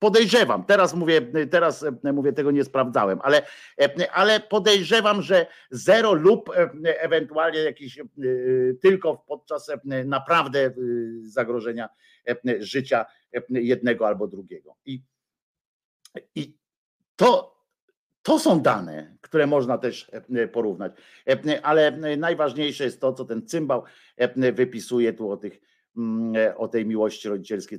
Podejrzewam, 0.03 0.65
teraz 0.65 0.95
mówię, 0.95 1.21
teraz 1.51 1.85
e, 2.05 2.13
mówię, 2.13 2.33
tego 2.33 2.51
nie 2.51 2.65
sprawdzałem, 2.65 3.19
ale, 3.23 3.43
e, 3.81 4.13
ale 4.13 4.41
podejrzewam, 4.41 5.23
że 5.23 5.47
zero 5.71 6.13
lub 6.13 6.51
e, 6.51 6.71
ewentualnie 7.01 7.59
jakiś 7.59 8.01
tylko 8.83 9.25
podczas 9.29 9.71
naprawdę 10.05 10.71
zagrożenia 11.23 11.89
życia 12.59 13.07
jednego 13.51 14.07
albo 14.07 14.27
drugiego. 14.27 14.77
I, 14.85 15.03
i 16.35 16.59
to, 17.17 17.57
to 18.23 18.39
są 18.39 18.61
dane, 18.61 19.17
które 19.21 19.47
można 19.47 19.79
też 19.79 20.11
porównać. 20.53 20.93
Ale 21.63 22.17
najważniejsze 22.17 22.85
jest 22.85 23.01
to, 23.01 23.13
co 23.13 23.25
ten 23.25 23.47
cymbał 23.47 23.85
wypisuje 24.53 25.13
tu 25.13 25.31
o 25.31 25.37
tych 25.37 25.72
o 26.57 26.69
tej 26.69 26.87
miłości 26.87 27.29
rodzicielskiej. 27.29 27.79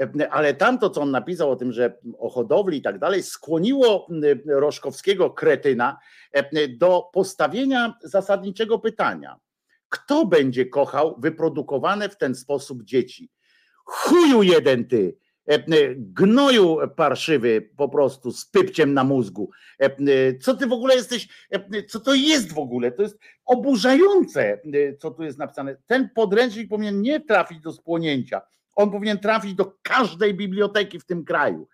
E, 0.00 0.32
ale 0.32 0.54
tamto, 0.54 0.90
co 0.90 1.00
on 1.00 1.10
napisał 1.10 1.50
o 1.50 1.56
tym, 1.56 1.72
że 1.72 1.98
o 2.18 2.28
hodowli 2.30 2.78
i 2.78 2.82
tak 2.82 2.98
dalej, 2.98 3.22
skłoniło 3.22 4.08
Roszkowskiego 4.46 5.30
kretyna 5.30 5.98
e, 6.32 6.68
do 6.68 7.10
postawienia 7.12 7.94
zasadniczego 8.02 8.78
pytania. 8.78 9.36
Kto 9.88 10.26
będzie 10.26 10.66
kochał 10.66 11.16
wyprodukowane 11.20 12.08
w 12.08 12.16
ten 12.16 12.34
sposób 12.34 12.82
dzieci? 12.82 13.30
Chuju 13.84 14.42
jeden 14.42 14.88
ty! 14.88 15.23
E, 15.48 15.54
e, 15.54 15.94
gnoju 15.96 16.78
parszywy 16.96 17.70
po 17.76 17.88
prostu 17.88 18.32
z 18.32 18.46
pypciem 18.46 18.94
na 18.94 19.04
mózgu. 19.04 19.50
E, 19.78 20.38
co 20.38 20.56
ty 20.56 20.66
w 20.66 20.72
ogóle 20.72 20.94
jesteś, 20.94 21.28
co 21.88 22.00
to 22.00 22.14
jest 22.14 22.52
w 22.52 22.58
ogóle? 22.58 22.92
To 22.92 23.02
jest 23.02 23.18
oburzające, 23.44 24.60
co 24.98 25.10
tu 25.10 25.22
jest 25.22 25.38
napisane. 25.38 25.76
Ten 25.86 26.08
podręcznik 26.14 26.68
powinien 26.68 27.02
nie 27.02 27.20
trafić 27.20 27.60
do 27.60 27.72
spłonięcia. 27.72 28.40
On 28.76 28.90
powinien 28.90 29.18
trafić 29.18 29.54
do 29.54 29.74
każdej 29.82 30.34
biblioteki 30.34 31.00
w 31.00 31.04
tym 31.04 31.24
kraju 31.24 31.68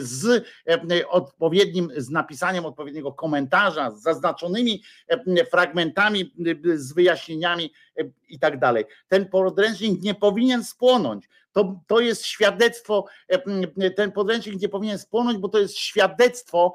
z 0.00 0.44
odpowiednim, 1.08 1.90
z 1.96 2.10
napisaniem 2.10 2.66
odpowiedniego 2.66 3.12
komentarza, 3.12 3.90
z 3.90 4.02
zaznaczonymi 4.02 4.82
fragmentami, 5.50 6.34
z 6.74 6.92
wyjaśnieniami 6.92 7.72
i 8.28 8.38
tak 8.38 8.58
dalej. 8.58 8.84
Ten 9.08 9.28
podręcznik 9.28 10.02
nie 10.02 10.14
powinien 10.14 10.64
spłonąć. 10.64 11.28
To, 11.54 11.80
to 11.86 12.00
jest 12.00 12.26
świadectwo, 12.26 13.06
ten 13.96 14.12
podręcznik 14.12 14.60
nie 14.62 14.68
powinien 14.68 14.98
spłonąć, 14.98 15.38
bo 15.38 15.48
to 15.48 15.58
jest 15.58 15.76
świadectwo, 15.76 16.72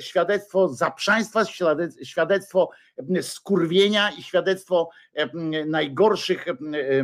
świadectwo 0.00 0.68
zaprzaństwa, 0.68 1.44
świadectwo 2.02 2.70
skurwienia 3.22 4.10
i 4.10 4.22
świadectwo 4.22 4.90
najgorszych 5.66 6.46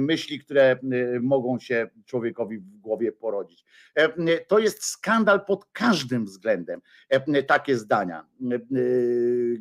myśli, 0.01 0.41
które 0.41 0.79
mogą 1.21 1.59
się 1.59 1.91
człowiekowi 2.07 2.59
w 2.59 2.79
głowie 2.79 3.13
porodzić. 3.13 3.65
To 4.49 4.59
jest 4.59 4.85
skandal 4.85 5.45
pod 5.45 5.65
każdym 5.73 6.25
względem, 6.25 6.81
takie 7.47 7.77
zdania, 7.77 8.27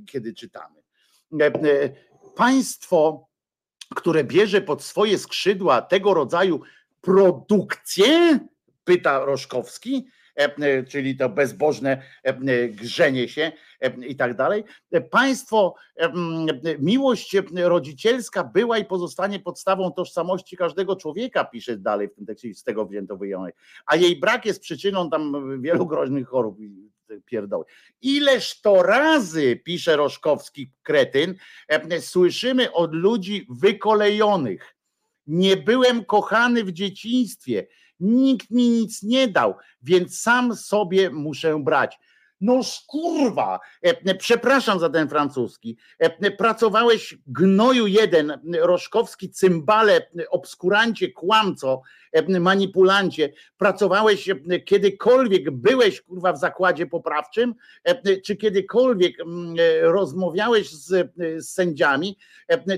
kiedy 0.08 0.34
czytamy. 0.34 0.82
Państwo, 2.35 3.27
które 3.95 4.24
bierze 4.24 4.61
pod 4.61 4.84
swoje 4.84 5.18
skrzydła 5.18 5.82
tego 5.82 6.14
rodzaju 6.14 6.61
produkcję? 7.01 8.39
Pyta 8.83 9.25
Roszkowski, 9.25 10.07
e, 10.35 10.83
czyli 10.83 11.17
to 11.17 11.30
bezbożne 11.30 12.01
e, 12.23 12.69
grzenie 12.69 13.30
się 13.30 13.51
e, 13.81 14.05
i 14.05 14.15
tak 14.15 14.35
dalej. 14.35 14.63
Państwo, 15.11 15.75
miłość 16.80 17.38
rodzicielska 17.55 18.43
była 18.43 18.77
i 18.77 18.85
pozostanie 18.85 19.39
podstawą 19.39 19.91
tożsamości 19.91 20.57
każdego 20.57 20.95
człowieka, 20.95 21.45
pisze 21.45 21.77
dalej 21.77 22.07
w 22.07 22.13
tym 22.13 22.25
tekście, 22.25 22.53
z 22.53 22.63
tego 22.63 22.85
wzięto 22.85 23.17
wyjątek, 23.17 23.55
a 23.85 23.95
jej 23.95 24.19
brak 24.19 24.45
jest 24.45 24.61
przyczyną 24.61 25.09
tam 25.09 25.61
wielu 25.61 25.85
groźnych 25.85 26.27
chorób 26.27 26.57
pierdoły. 27.25 27.65
Ileż 28.01 28.61
to 28.61 28.83
razy, 28.83 29.55
pisze 29.55 29.95
Roszkowski 29.95 30.71
kretyn, 30.83 31.35
słyszymy 31.99 32.73
od 32.73 32.93
ludzi 32.93 33.47
wykolejonych, 33.49 34.75
nie 35.27 35.58
byłem 35.58 36.06
kochany 36.06 36.64
w 36.64 36.72
dzieciństwie. 36.72 37.67
Nikt 38.00 38.51
mi 38.51 38.69
nic 38.69 39.03
nie 39.03 39.27
dał, 39.27 39.56
więc 39.82 40.19
sam 40.19 40.56
sobie 40.56 41.09
muszę 41.09 41.59
brać. 41.64 41.98
No 42.41 42.61
kurwa, 42.87 43.59
e, 43.81 44.15
przepraszam 44.15 44.79
za 44.79 44.89
ten 44.89 45.09
francuski. 45.09 45.77
E, 45.99 46.31
pracowałeś 46.31 47.17
gnoju 47.27 47.87
jeden, 47.87 48.39
roszkowski 48.59 49.29
cymbale, 49.29 50.07
obskurancie, 50.29 51.11
kłamco, 51.11 51.81
e, 52.11 52.39
manipulancie. 52.39 53.33
Pracowałeś 53.57 54.29
kiedykolwiek, 54.65 55.51
byłeś 55.51 56.01
kurwa 56.01 56.33
w 56.33 56.39
zakładzie 56.39 56.85
poprawczym, 56.85 57.55
czy 58.25 58.35
kiedykolwiek 58.35 59.17
rozmawiałeś 59.81 60.69
z, 60.69 61.11
z 61.37 61.49
sędziami, 61.49 62.17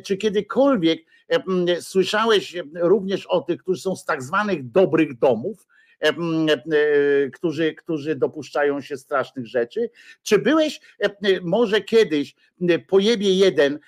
czy 0.03 0.17
kiedykolwiek 0.17 1.05
Słyszałeś 1.81 2.55
również 2.75 3.25
o 3.25 3.41
tych, 3.41 3.61
którzy 3.61 3.81
są 3.81 3.95
z 3.95 4.05
tak 4.05 4.23
zwanych 4.23 4.71
dobrych 4.71 5.19
domów, 5.19 5.67
którzy, 7.33 7.73
którzy 7.73 8.15
dopuszczają 8.15 8.81
się 8.81 8.97
strasznych 8.97 9.47
rzeczy. 9.47 9.89
Czy 10.23 10.39
byłeś 10.39 10.81
może 11.41 11.81
kiedyś 11.81 12.35
pojebie 12.87 13.33
jeden, 13.33 13.79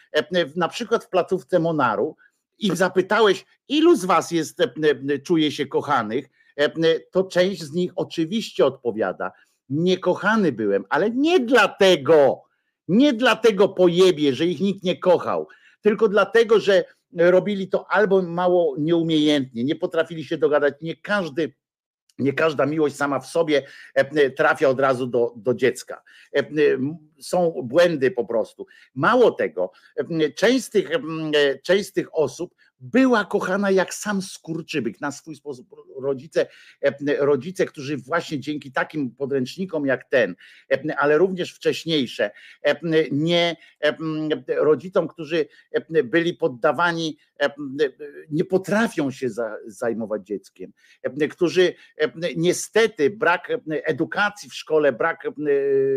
na 0.55 0.67
przykład 0.67 1.03
w 1.03 1.09
placówce 1.09 1.59
Monaru 1.59 2.15
i 2.59 2.75
zapytałeś, 2.75 3.45
ilu 3.67 3.95
z 3.95 4.05
was 4.05 4.31
jest, 4.31 4.57
czuje 5.23 5.51
się 5.51 5.65
kochanych, 5.65 6.25
to 7.11 7.23
część 7.23 7.63
z 7.63 7.73
nich 7.73 7.91
oczywiście 7.95 8.65
odpowiada, 8.65 9.31
niekochany 9.69 10.51
byłem, 10.51 10.85
ale 10.89 11.11
nie 11.11 11.39
dlatego, 11.39 12.41
nie 12.87 13.13
dlatego 13.13 13.69
pojebie, 13.69 14.35
że 14.35 14.45
ich 14.45 14.59
nikt 14.59 14.83
nie 14.83 14.99
kochał, 14.99 15.47
tylko 15.81 16.07
dlatego, 16.07 16.59
że 16.59 16.83
robili 17.17 17.67
to 17.67 17.91
albo 17.91 18.21
mało 18.21 18.75
nieumiejętnie, 18.79 19.63
nie 19.63 19.75
potrafili 19.75 20.23
się 20.23 20.37
dogadać, 20.37 20.73
nie 20.81 20.95
każdy 20.95 21.53
nie 22.19 22.33
każda 22.33 22.65
miłość 22.65 22.95
sama 22.95 23.19
w 23.19 23.27
sobie 23.27 23.63
e, 23.93 24.31
trafia 24.31 24.69
od 24.69 24.79
razu 24.79 25.07
do, 25.07 25.33
do 25.35 25.53
dziecka. 25.53 26.01
E, 26.35 26.43
są 27.19 27.53
błędy 27.63 28.11
po 28.11 28.25
prostu. 28.25 28.65
Mało 28.95 29.31
tego, 29.31 29.71
e, 29.97 30.31
część 30.31 30.65
z 30.65 30.69
tych, 30.69 30.89
część 31.63 31.89
z 31.89 31.93
tych 31.93 32.07
osób 32.17 32.55
była 32.91 33.25
kochana 33.25 33.71
jak 33.71 33.93
sam 33.93 34.21
skurczybyk 34.21 35.01
na 35.01 35.11
swój 35.11 35.35
sposób. 35.35 35.67
Rodzice, 36.01 36.47
rodzice, 37.19 37.65
którzy 37.65 37.97
właśnie 37.97 38.39
dzięki 38.39 38.71
takim 38.71 39.11
podręcznikom 39.11 39.85
jak 39.85 40.09
ten, 40.09 40.35
ale 40.97 41.17
również 41.17 41.53
wcześniejsze, 41.53 42.31
nie 43.11 43.55
rodzicom, 44.47 45.07
którzy 45.07 45.45
byli 46.03 46.33
poddawani, 46.33 47.17
nie 48.29 48.45
potrafią 48.45 49.11
się 49.11 49.29
zajmować 49.67 50.27
dzieckiem, 50.27 50.73
którzy 51.31 51.73
niestety 52.35 53.09
brak 53.09 53.47
edukacji 53.69 54.49
w 54.49 54.53
szkole, 54.53 54.91
brak 54.91 55.27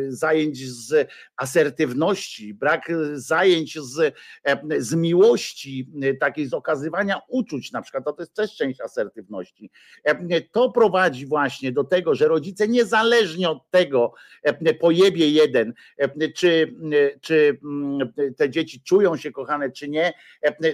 zajęć 0.08 0.68
z 0.68 1.10
asertywności, 1.36 2.54
brak 2.54 2.92
zajęć 3.12 3.78
z, 3.78 4.14
z 4.78 4.94
miłości, 4.94 5.90
takiej 6.20 6.46
z 6.46 6.54
okazji 6.54 6.77
uczuć, 7.28 7.72
na 7.72 7.82
przykład, 7.82 8.04
to, 8.04 8.12
to 8.12 8.22
jest 8.22 8.34
też 8.34 8.56
część 8.56 8.80
asertywności. 8.80 9.70
E, 10.04 10.40
to 10.40 10.70
prowadzi 10.70 11.26
właśnie 11.26 11.72
do 11.72 11.84
tego, 11.84 12.14
że 12.14 12.28
rodzice 12.28 12.68
niezależnie 12.68 13.50
od 13.50 13.70
tego, 13.70 14.14
e, 14.42 14.74
pojebie 14.74 15.30
jeden, 15.30 15.74
e, 15.96 16.28
czy, 16.32 16.74
czy 17.20 17.58
mm, 17.64 18.12
te 18.36 18.50
dzieci 18.50 18.82
czują 18.82 19.16
się 19.16 19.32
kochane, 19.32 19.70
czy 19.70 19.88
nie, 19.88 20.12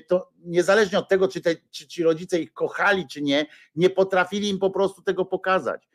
to 0.07 0.31
niezależnie 0.45 0.99
od 0.99 1.09
tego, 1.09 1.29
czy, 1.29 1.41
te, 1.41 1.57
czy 1.71 1.87
ci 1.87 2.03
rodzice 2.03 2.41
ich 2.41 2.53
kochali, 2.53 3.07
czy 3.07 3.23
nie, 3.23 3.47
nie 3.77 3.91
potrafili 3.91 4.49
im 4.49 4.59
po 4.59 4.71
prostu 4.71 5.03
tego 5.03 5.25
pokazać. 5.25 5.89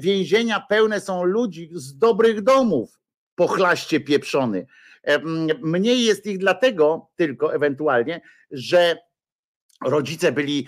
Więzienia 0.00 0.60
pełne 0.68 1.00
są 1.00 1.24
ludzi 1.24 1.70
z 1.72 1.98
dobrych 1.98 2.42
domów, 2.42 3.00
pochlaście 3.34 4.00
pieprzony. 4.00 4.66
Mniej 5.62 6.04
jest 6.04 6.26
ich 6.26 6.38
dlatego 6.38 7.08
tylko 7.16 7.54
ewentualnie, 7.54 8.20
że 8.50 8.98
rodzice 9.84 10.32
byli 10.32 10.66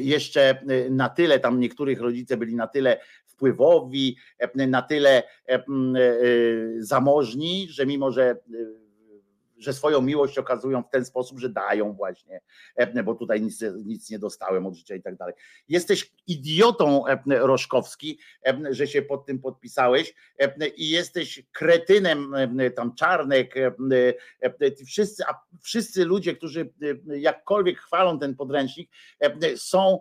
jeszcze 0.00 0.62
na 0.90 1.08
tyle, 1.08 1.40
tam 1.40 1.60
niektórych 1.60 2.00
rodzice 2.00 2.36
byli 2.36 2.56
na 2.56 2.66
tyle 2.66 3.00
wpływowi, 3.26 4.16
na 4.54 4.82
tyle 4.82 5.22
e, 5.48 5.64
zamożni, 6.78 7.66
że 7.70 7.86
mimo, 7.86 8.12
że 8.12 8.36
że 9.58 9.72
swoją 9.72 10.02
miłość 10.02 10.38
okazują 10.38 10.82
w 10.82 10.90
ten 10.90 11.04
sposób, 11.04 11.38
że 11.38 11.48
dają 11.48 11.92
właśnie, 11.92 12.40
bo 13.04 13.14
tutaj 13.14 13.42
nic, 13.42 13.64
nic 13.84 14.10
nie 14.10 14.18
dostałem 14.18 14.66
od 14.66 14.74
życia 14.74 14.94
i 14.94 15.02
tak 15.02 15.16
dalej. 15.16 15.34
Jesteś 15.68 16.12
idiotą 16.26 17.04
Roszkowski, 17.26 18.18
że 18.70 18.86
się 18.86 19.02
pod 19.02 19.26
tym 19.26 19.38
podpisałeś 19.38 20.14
i 20.76 20.90
jesteś 20.90 21.42
kretynem 21.52 22.34
tam 22.76 22.94
Czarnek, 22.94 23.54
wszyscy, 24.86 25.24
a 25.26 25.34
wszyscy 25.62 26.04
ludzie, 26.04 26.36
którzy 26.36 26.72
jakkolwiek 27.06 27.78
chwalą 27.78 28.18
ten 28.18 28.36
podręcznik, 28.36 28.90
są, 29.56 30.00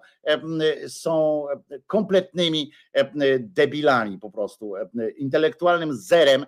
są 0.88 1.46
kompletnymi 1.88 2.72
debilami 3.40 4.20
po 4.20 4.32
prostu, 4.32 4.74
intelektualnym 5.18 5.94
zerem 5.94 6.46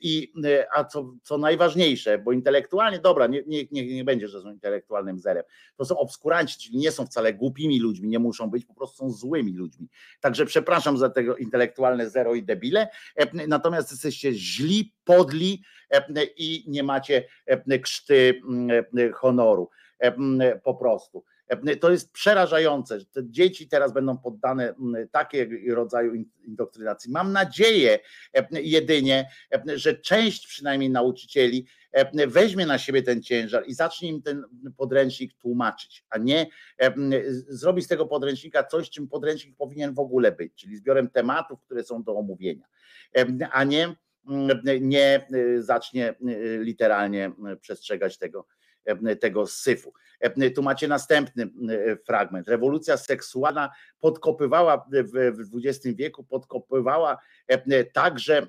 i 0.00 0.32
a 0.74 0.84
co, 0.84 1.14
co 1.22 1.38
najważniejsze, 1.38 2.18
bo 2.18 2.33
intelektualnie, 2.34 2.98
dobra, 2.98 3.26
nie, 3.26 3.42
nie, 3.46 3.66
nie, 3.70 4.04
będzie, 4.04 4.28
że 4.28 4.42
są 4.42 4.50
intelektualnym 4.52 5.18
zerem. 5.18 5.44
To 5.76 5.84
są 5.84 5.98
obskuranci, 5.98 6.58
czyli 6.58 6.78
nie 6.78 6.92
są 6.92 7.06
wcale 7.06 7.34
głupimi 7.34 7.80
ludźmi, 7.80 8.08
nie 8.08 8.18
muszą 8.18 8.50
być, 8.50 8.64
po 8.64 8.74
prostu 8.74 8.96
są 8.96 9.10
złymi 9.10 9.52
ludźmi. 9.52 9.88
Także 10.20 10.46
przepraszam 10.46 10.98
za 10.98 11.10
tego 11.10 11.36
intelektualne 11.36 12.10
zero 12.10 12.34
i 12.34 12.42
debile, 12.42 12.88
natomiast 13.48 13.90
jesteście 13.90 14.32
źli, 14.32 14.94
podli 15.04 15.62
i 16.36 16.64
nie 16.68 16.82
macie 16.82 17.28
krzty 17.82 18.40
honoru. 19.14 19.70
Po 20.62 20.74
prostu. 20.74 21.24
To 21.80 21.90
jest 21.90 22.12
przerażające, 22.12 23.00
że 23.00 23.06
te 23.06 23.30
dzieci 23.30 23.68
teraz 23.68 23.92
będą 23.92 24.18
poddane 24.18 24.74
takiego 25.10 25.74
rodzaju 25.74 26.14
indoktrynacji. 26.44 27.12
Mam 27.12 27.32
nadzieję 27.32 27.98
jedynie, 28.52 29.30
że 29.74 29.94
część 29.94 30.46
przynajmniej 30.46 30.90
nauczycieli 30.90 31.66
weźmie 32.28 32.66
na 32.66 32.78
siebie 32.78 33.02
ten 33.02 33.22
ciężar 33.22 33.64
i 33.66 33.74
zacznie 33.74 34.08
im 34.08 34.22
ten 34.22 34.44
podręcznik 34.76 35.34
tłumaczyć, 35.34 36.04
a 36.10 36.18
nie 36.18 36.46
zrobi 37.48 37.82
z 37.82 37.88
tego 37.88 38.06
podręcznika 38.06 38.64
coś, 38.64 38.90
czym 38.90 39.08
podręcznik 39.08 39.56
powinien 39.56 39.94
w 39.94 39.98
ogóle 39.98 40.32
być, 40.32 40.54
czyli 40.54 40.76
zbiorem 40.76 41.10
tematów, 41.10 41.60
które 41.60 41.84
są 41.84 42.02
do 42.02 42.16
omówienia, 42.16 42.66
a 43.50 43.64
nie, 43.64 43.96
nie 44.80 45.26
zacznie 45.58 46.14
literalnie 46.58 47.32
przestrzegać 47.60 48.18
tego 48.18 48.46
tego 49.20 49.46
syfu. 49.46 49.92
Tu 50.54 50.62
macie 50.62 50.88
następny 50.88 51.50
fragment. 52.06 52.48
Rewolucja 52.48 52.96
seksualna 52.96 53.70
podkopywała 54.00 54.86
w 55.38 55.56
XX 55.64 55.96
wieku, 55.96 56.24
podkopywała 56.24 57.18
także 57.92 58.46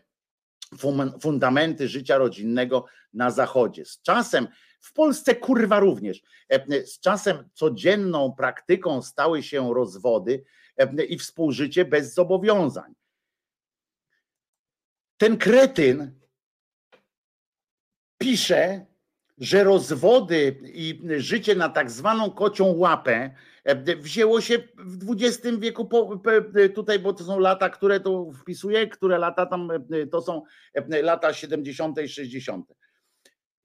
fundamenty 1.22 1.88
życia 1.88 2.18
rodzinnego 2.18 2.86
na 3.14 3.32
Zachodzie. 3.32 3.86
Z 3.86 4.02
czasem, 4.02 4.48
w 4.80 4.94
Polsce 4.94 5.36
kurwa 5.36 5.80
również, 5.80 6.22
z 6.86 7.00
czasem 7.00 7.50
codzienną 7.54 8.34
praktyką 8.34 9.02
stały 9.02 9.44
się 9.44 9.74
rozwody 9.74 10.44
i 11.10 11.18
współżycie 11.18 11.86
bez 11.86 12.14
zobowiązań. 12.14 12.94
Ten 15.18 15.38
kretyn 15.38 16.20
pisze, 18.18 18.86
że 19.38 19.64
rozwody 19.64 20.56
i 20.64 21.02
życie 21.18 21.56
na 21.56 21.70
tak 21.70 21.92
zwaną 21.92 22.32
kocią 22.32 22.66
łapę 22.66 23.36
e, 23.64 23.96
wzięło 23.96 24.42
się 24.42 24.58
w 24.78 25.12
XX 25.12 25.58
wieku 25.60 25.90
tutaj, 26.76 27.00
bo 27.00 27.14
to 27.14 27.24
są 27.24 27.40
lata, 27.40 27.70
które 27.70 28.00
tu 28.00 28.34
wpisuję, 28.34 28.88
które 28.88 29.18
lata 29.18 29.46
tam 29.46 29.72
e, 29.72 30.08
to 30.08 30.22
są 30.22 30.42
e, 30.74 31.02
lata 31.02 31.34
70. 31.34 32.02
i 32.02 32.10
60. 32.10 32.74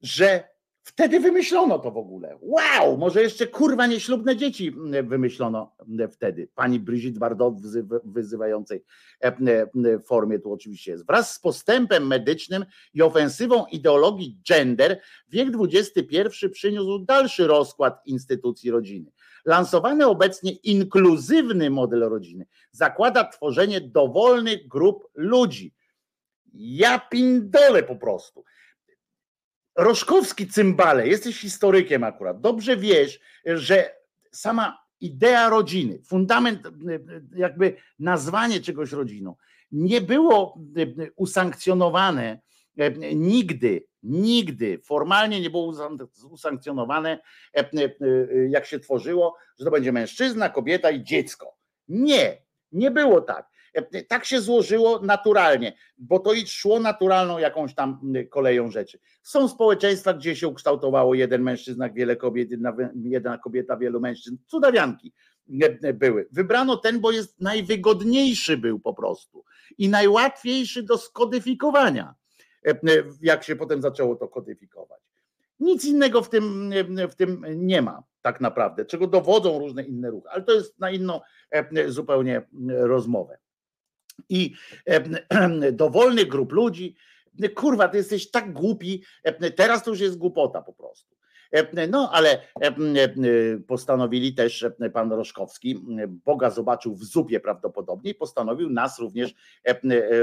Że 0.02 0.48
Wtedy 0.90 1.20
wymyślono 1.20 1.78
to 1.78 1.90
w 1.90 1.96
ogóle. 1.96 2.38
Wow, 2.40 2.98
może 2.98 3.22
jeszcze 3.22 3.46
kurwa 3.46 3.86
nieślubne 3.86 4.36
dzieci 4.36 4.68
mm, 4.68 5.08
wymyślono 5.08 5.76
mm, 5.88 6.10
wtedy. 6.10 6.48
Pani 6.54 6.80
Brigitte 6.80 7.18
Bardot 7.18 7.54
wyzywającej 8.04 8.84
e, 9.24 9.26
e, 9.26 9.66
formie 10.06 10.38
tu 10.38 10.52
oczywiście 10.52 10.90
jest. 10.90 11.06
Wraz 11.06 11.34
z 11.34 11.38
postępem 11.38 12.06
medycznym 12.06 12.64
i 12.94 13.02
ofensywą 13.02 13.66
ideologii 13.66 14.38
gender 14.48 15.00
wiek 15.28 15.48
XXI 15.72 16.48
przyniósł 16.52 16.98
dalszy 16.98 17.46
rozkład 17.46 18.06
instytucji 18.06 18.70
rodziny. 18.70 19.12
Lansowany 19.44 20.06
obecnie 20.06 20.52
inkluzywny 20.52 21.70
model 21.70 22.00
rodziny 22.00 22.46
zakłada 22.70 23.24
tworzenie 23.24 23.80
dowolnych 23.80 24.68
grup 24.68 25.08
ludzi. 25.14 25.74
Ja 26.54 26.98
pindolę 26.98 27.82
po 27.82 27.96
prostu. 27.96 28.44
Roszkowski 29.80 30.46
cymbale, 30.46 31.08
jesteś 31.08 31.40
historykiem 31.40 32.04
akurat, 32.04 32.40
dobrze 32.40 32.76
wiesz, 32.76 33.20
że 33.44 33.94
sama 34.32 34.78
idea 35.00 35.48
rodziny, 35.48 35.98
fundament, 36.04 36.60
jakby 37.36 37.76
nazwanie 37.98 38.60
czegoś 38.60 38.92
rodziną, 38.92 39.36
nie 39.72 40.00
było 40.00 40.58
usankcjonowane 41.16 42.40
nigdy, 43.14 43.84
nigdy 44.02 44.78
formalnie 44.84 45.40
nie 45.40 45.50
było 45.50 45.74
usankcjonowane, 46.30 47.18
jak 48.48 48.66
się 48.66 48.80
tworzyło, 48.80 49.36
że 49.58 49.64
to 49.64 49.70
będzie 49.70 49.92
mężczyzna, 49.92 50.48
kobieta 50.48 50.90
i 50.90 51.04
dziecko. 51.04 51.56
Nie, 51.88 52.42
nie 52.72 52.90
było 52.90 53.20
tak. 53.20 53.49
Tak 54.08 54.24
się 54.24 54.40
złożyło 54.40 55.00
naturalnie, 55.02 55.72
bo 55.98 56.18
to 56.18 56.32
i 56.32 56.46
szło 56.46 56.80
naturalną 56.80 57.38
jakąś 57.38 57.74
tam 57.74 58.12
koleją 58.30 58.70
rzeczy. 58.70 58.98
Są 59.22 59.48
społeczeństwa, 59.48 60.14
gdzie 60.14 60.36
się 60.36 60.48
ukształtowało 60.48 61.14
jeden 61.14 61.42
mężczyzna, 61.42 61.90
wiele 61.90 62.16
kobiet, 62.16 62.50
jedna, 62.50 62.76
jedna 63.04 63.38
kobieta, 63.38 63.76
wielu 63.76 64.00
mężczyzn. 64.00 64.36
Cudawianki 64.46 65.12
były. 65.94 66.28
Wybrano 66.32 66.76
ten, 66.76 67.00
bo 67.00 67.10
jest 67.10 67.40
najwygodniejszy 67.40 68.56
był 68.56 68.80
po 68.80 68.94
prostu 68.94 69.44
i 69.78 69.88
najłatwiejszy 69.88 70.82
do 70.82 70.98
skodyfikowania, 70.98 72.14
jak 73.22 73.44
się 73.44 73.56
potem 73.56 73.82
zaczęło 73.82 74.16
to 74.16 74.28
kodyfikować. 74.28 75.00
Nic 75.60 75.84
innego 75.84 76.22
w 76.22 76.30
tym, 76.30 76.72
w 77.10 77.14
tym 77.14 77.44
nie 77.56 77.82
ma 77.82 78.02
tak 78.22 78.40
naprawdę, 78.40 78.84
czego 78.84 79.06
dowodzą 79.06 79.58
różne 79.58 79.82
inne 79.82 80.10
ruchy, 80.10 80.28
ale 80.30 80.42
to 80.42 80.52
jest 80.52 80.78
na 80.78 80.90
inną 80.90 81.20
zupełnie 81.86 82.42
rozmowę 82.68 83.38
i 84.28 84.54
dowolnych 85.72 86.28
grup 86.28 86.52
ludzi. 86.52 86.96
Kurwa, 87.54 87.88
ty 87.88 87.96
jesteś 87.96 88.30
tak 88.30 88.52
głupi, 88.52 89.04
teraz 89.56 89.82
to 89.82 89.90
już 89.90 90.00
jest 90.00 90.18
głupota 90.18 90.62
po 90.62 90.72
prostu. 90.72 91.20
No, 91.88 92.10
ale 92.12 92.38
postanowili 93.66 94.34
też 94.34 94.66
pan 94.92 95.12
Roszkowski, 95.12 95.84
Boga 96.08 96.50
zobaczył 96.50 96.94
w 96.94 97.04
zupie 97.04 97.40
prawdopodobnie 97.40 98.14
postanowił 98.14 98.70
nas 98.70 98.98
również, 98.98 99.34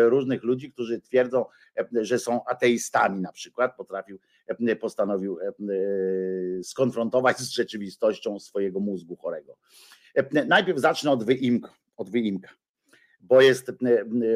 różnych 0.06 0.44
ludzi, 0.44 0.72
którzy 0.72 1.02
twierdzą, 1.02 1.46
że 1.92 2.20
są 2.20 2.46
ateistami 2.46 3.22
na 3.22 3.32
przykład, 3.32 3.76
potrafił, 3.76 4.20
postanowił 4.80 5.40
skonfrontować 6.64 7.38
z 7.38 7.50
rzeczywistością 7.50 8.40
swojego 8.40 8.80
mózgu 8.80 9.16
chorego. 9.16 9.58
Najpierw 10.48 10.80
zacznę 10.80 11.12
od 11.12 11.24
wyimka. 11.24 11.74
Od 11.98 12.10
wyimka 12.10 12.50
bo 13.28 13.42
jest 13.42 13.72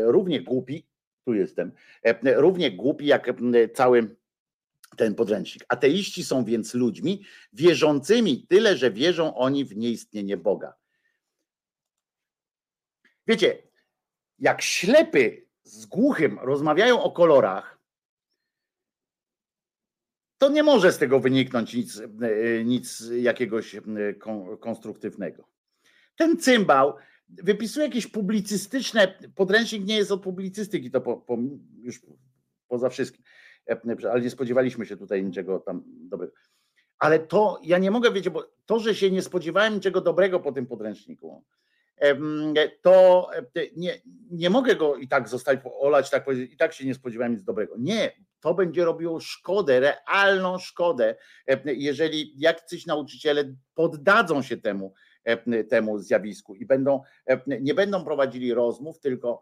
równie 0.06 0.42
głupi, 0.42 0.88
tu 1.26 1.34
jestem, 1.34 1.72
równie 2.36 2.72
głupi 2.72 3.06
jak 3.06 3.28
cały 3.74 4.16
ten 4.98 5.16
podręcznik. 5.16 5.66
Ateiści 5.68 6.24
są 6.24 6.46
więc 6.46 6.74
ludźmi 6.74 7.26
wierzącymi 7.54 8.48
tyle, 8.48 8.78
że 8.78 8.92
wierzą 8.92 9.36
oni 9.36 9.66
w 9.66 9.78
nieistnienie 9.78 10.38
Boga. 10.38 10.74
Wiecie, 13.28 13.64
jak 14.40 14.62
ślepy 14.62 15.48
z 15.64 15.86
głuchym 15.86 16.40
rozmawiają 16.40 17.04
o 17.04 17.12
kolorach, 17.12 17.82
to 20.38 20.50
nie 20.50 20.64
może 20.64 20.92
z 20.92 20.98
tego 20.98 21.20
wyniknąć 21.20 21.74
nic, 21.74 22.02
nic 22.66 23.04
jakiegoś 23.18 23.76
konstruktywnego. 24.60 25.48
Ten 26.16 26.38
cymbał 26.38 26.96
wypisuje 27.44 27.86
jakieś 27.86 28.08
publicystyczne, 28.08 29.08
podręcznik 29.36 29.86
nie 29.86 29.96
jest 29.96 30.12
od 30.12 30.24
publicystyki, 30.24 30.92
to 30.92 31.02
po, 31.02 31.18
po, 31.18 31.38
już 31.82 32.02
poza 32.68 32.90
wszystkim, 32.90 33.24
e, 33.70 33.82
ale 34.12 34.22
nie 34.22 34.30
spodziewaliśmy 34.30 34.86
się 34.86 34.98
tutaj 34.98 35.24
niczego 35.24 35.60
tam 35.60 35.84
dobrego. 35.86 36.34
Ale 37.00 37.20
to 37.20 37.60
ja 37.64 37.78
nie 37.78 37.92
mogę, 37.92 38.12
wiecie, 38.12 38.32
bo 38.32 38.52
to, 38.66 38.80
że 38.80 38.96
się 38.96 39.12
nie 39.12 39.22
spodziewałem 39.22 39.74
niczego 39.74 40.02
dobrego 40.02 40.40
po 40.40 40.52
tym 40.52 40.66
podręczniku, 40.66 41.44
to 42.82 43.28
e, 43.34 43.44
nie, 43.76 44.02
nie 44.32 44.50
mogę 44.50 44.76
go 44.76 44.96
i 44.96 45.08
tak 45.08 45.30
zostać, 45.30 45.60
olać, 45.64 46.10
tak 46.10 46.26
powiedzieć, 46.26 46.54
i 46.54 46.58
tak 46.58 46.74
się 46.74 46.86
nie 46.86 46.94
spodziewałem 46.94 47.34
nic 47.34 47.44
dobrego. 47.44 47.76
Nie, 47.80 48.12
to 48.40 48.54
będzie 48.54 48.86
robiło 48.86 49.20
szkodę, 49.20 49.80
realną 49.80 50.58
szkodę, 50.58 51.16
jeżeli 51.66 52.34
jacyś 52.40 52.86
nauczyciele 52.86 53.56
poddadzą 53.76 54.42
się 54.42 54.58
temu, 54.58 54.94
E, 54.94 55.11
temu 55.70 56.00
zjawisku 56.00 56.56
i 56.56 56.66
będą, 56.66 57.02
nie 57.62 57.74
będą 57.74 58.04
prowadzili 58.04 58.54
rozmów, 58.54 59.00
tylko, 59.00 59.42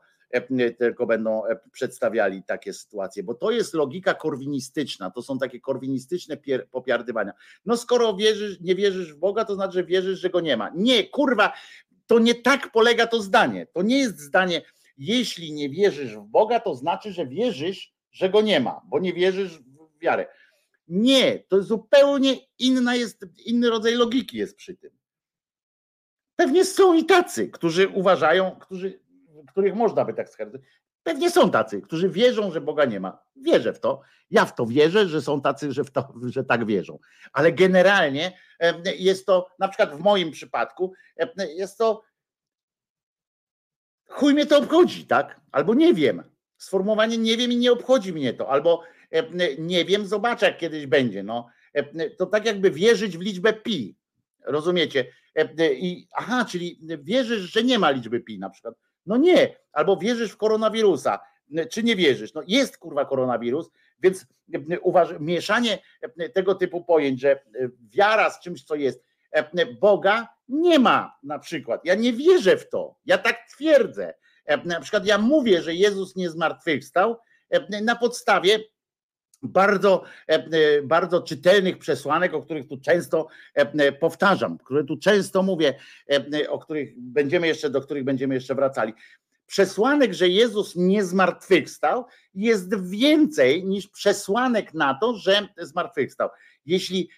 tylko 0.78 1.06
będą 1.06 1.42
przedstawiali 1.72 2.44
takie 2.44 2.74
sytuacje, 2.74 3.24
bo 3.24 3.34
to 3.34 3.52
jest 3.52 3.74
logika 3.74 4.14
korwinistyczna, 4.14 5.12
to 5.12 5.22
są 5.22 5.40
takie 5.40 5.60
korwinistyczne 5.60 6.38
popiardywania. 6.72 7.34
No 7.66 7.78
skoro 7.78 8.16
wierzysz, 8.16 8.60
nie 8.62 8.76
wierzysz 8.76 9.14
w 9.14 9.18
Boga, 9.18 9.46
to 9.46 9.56
znaczy, 9.56 9.74
że 9.74 9.84
wierzysz, 9.84 10.20
że 10.20 10.30
go 10.30 10.42
nie 10.42 10.58
ma. 10.58 10.72
Nie, 10.76 11.04
kurwa, 11.04 11.54
to 12.08 12.20
nie 12.20 12.36
tak 12.36 12.72
polega 12.72 13.08
to 13.08 13.22
zdanie. 13.22 13.68
To 13.74 13.82
nie 13.82 14.00
jest 14.00 14.20
zdanie, 14.20 14.62
jeśli 14.98 15.54
nie 15.54 15.70
wierzysz 15.70 16.18
w 16.18 16.24
Boga, 16.24 16.60
to 16.60 16.76
znaczy, 16.76 17.14
że 17.14 17.28
wierzysz, 17.28 17.94
że 18.12 18.30
go 18.30 18.42
nie 18.42 18.60
ma, 18.60 18.82
bo 18.86 19.00
nie 19.00 19.14
wierzysz 19.14 19.60
w 19.60 20.00
wiarę. 20.02 20.28
Nie, 20.88 21.40
to 21.40 21.64
zupełnie 21.64 22.36
inna 22.60 22.96
jest, 22.96 23.26
inny 23.46 23.70
rodzaj 23.70 23.96
logiki 23.96 24.38
jest 24.38 24.56
przy 24.56 24.76
tym. 24.76 24.99
Pewnie 26.40 26.66
są 26.66 26.94
i 26.94 27.06
tacy, 27.06 27.50
którzy 27.50 27.88
uważają, 27.88 28.52
którzy, 28.52 29.00
których 29.48 29.76
można 29.76 30.06
by 30.06 30.14
tak 30.14 30.30
skarżyć. 30.30 30.62
Pewnie 31.04 31.32
są 31.32 31.52
tacy, 31.52 31.82
którzy 31.82 32.10
wierzą, 32.10 32.52
że 32.52 32.62
Boga 32.62 32.86
nie 32.86 33.00
ma. 33.00 33.22
Wierzę 33.36 33.74
w 33.74 33.80
to. 33.80 34.02
Ja 34.32 34.46
w 34.46 34.56
to 34.56 34.66
wierzę, 34.66 35.08
że 35.08 35.22
są 35.22 35.42
tacy, 35.42 35.72
że, 35.72 35.86
to, 35.86 36.14
że 36.26 36.44
tak 36.44 36.66
wierzą. 36.66 37.00
Ale 37.34 37.52
generalnie 37.52 38.38
jest 38.98 39.26
to, 39.26 39.50
na 39.60 39.68
przykład 39.68 39.96
w 39.96 40.00
moim 40.00 40.32
przypadku, 40.32 40.94
jest 41.56 41.78
to 41.78 42.04
chuj 44.08 44.34
mnie 44.34 44.46
to 44.46 44.58
obchodzi, 44.58 45.06
tak? 45.06 45.42
Albo 45.52 45.74
nie 45.74 45.94
wiem. 45.94 46.24
Sformułowanie 46.58 47.18
nie 47.18 47.38
wiem 47.38 47.52
i 47.52 47.58
nie 47.58 47.72
obchodzi 47.72 48.14
mnie 48.14 48.34
to. 48.34 48.50
Albo 48.50 48.84
nie 49.58 49.86
wiem, 49.86 50.08
zobaczę 50.08 50.46
jak 50.46 50.58
kiedyś 50.58 50.86
będzie. 50.86 51.24
No. 51.24 51.48
To 52.18 52.26
tak 52.26 52.46
jakby 52.46 52.72
wierzyć 52.72 53.18
w 53.18 53.22
liczbę 53.22 53.54
pi. 53.54 53.96
Rozumiecie? 54.46 55.06
E, 55.38 55.50
e, 55.60 55.74
I, 55.74 56.08
aha, 56.14 56.46
czyli 56.46 56.80
wierzysz, 57.02 57.42
że 57.42 57.64
nie 57.64 57.80
ma 57.80 57.90
liczby 57.90 58.20
pi 58.20 58.40
na 58.40 58.50
przykład. 58.50 58.76
No 59.06 59.18
nie, 59.18 59.56
albo 59.72 59.98
wierzysz 59.98 60.32
w 60.32 60.38
koronawirusa, 60.38 61.20
e, 61.56 61.66
czy 61.66 61.84
nie 61.84 61.96
wierzysz. 61.96 62.34
No 62.34 62.42
jest 62.48 62.78
kurwa 62.78 63.06
koronawirus, 63.06 63.70
więc 64.00 64.26
uważ, 64.82 65.10
mieszanie 65.20 65.80
tego 66.34 66.56
typu 66.56 66.84
pojęć, 66.84 67.22
że 67.22 67.44
wiara 67.90 68.30
z 68.30 68.40
czymś, 68.40 68.64
co 68.64 68.76
jest, 68.76 69.04
Boga 69.80 70.28
nie 70.48 70.80
ma 70.80 71.18
na 71.24 71.40
przykład. 71.40 71.86
Ja 71.86 71.96
nie 71.96 72.14
wierzę 72.14 72.58
w 72.58 72.70
to. 72.70 72.96
Ja 73.06 73.18
tak 73.18 73.38
twierdzę. 73.56 74.14
Na 74.66 74.80
przykład 74.80 75.06
ja 75.06 75.18
mówię, 75.18 75.62
że 75.62 75.76
Jezus 75.76 76.16
nie 76.16 76.30
zmartwychwstał 76.30 77.18
na 77.82 77.96
podstawie 77.96 78.60
bardzo, 79.44 80.04
bardzo 80.84 81.22
czytelnych 81.22 81.78
przesłanek, 81.78 82.34
o 82.34 82.42
których 82.42 82.68
tu 82.68 82.78
często 82.78 83.28
powtarzam, 84.00 84.58
które 84.58 84.84
tu 84.84 84.98
często 84.98 85.44
mówię, 85.44 85.74
o 86.50 86.60
których 86.60 87.02
będziemy 87.02 87.48
jeszcze, 87.48 87.70
do 87.70 87.82
których 87.82 88.04
będziemy 88.04 88.36
jeszcze 88.36 88.56
wracali. 88.56 88.94
Przesłanek, 89.48 90.14
że 90.14 90.30
Jezus 90.30 90.76
nie 90.76 91.04
zmartwychwstał, 91.04 92.06
jest 92.34 92.90
więcej 92.90 93.66
niż 93.66 93.88
przesłanek 93.88 94.74
na 94.74 94.98
to, 95.02 95.14
że 95.14 95.48
zmartwychwstał. 95.58 96.30
Jeśli 96.66 97.10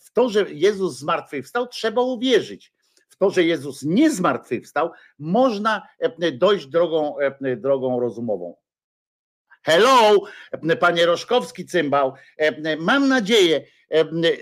w 0.00 0.10
to, 0.12 0.28
że 0.28 0.52
Jezus 0.52 0.98
zmartwychwstał, 0.98 1.66
trzeba 1.66 2.02
uwierzyć. 2.02 2.72
W 3.08 3.16
to, 3.16 3.30
że 3.30 3.44
Jezus 3.44 3.82
nie 3.82 4.10
zmartwychwstał, 4.10 4.90
można 5.18 5.82
dojść 6.32 6.66
drogą, 6.66 7.16
drogą 7.56 8.00
rozumową. 8.00 8.56
Hello, 9.64 10.22
panie 10.80 11.06
Roszkowski 11.06 11.66
cymbał. 11.66 12.12
Mam 12.78 13.08
nadzieję, 13.08 13.64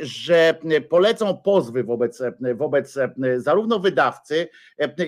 że 0.01 0.59
polecą 0.89 1.37
pozwy 1.37 1.85
wobec, 1.85 2.23
wobec 2.55 2.99
zarówno 3.37 3.79
wydawcy, 3.79 4.49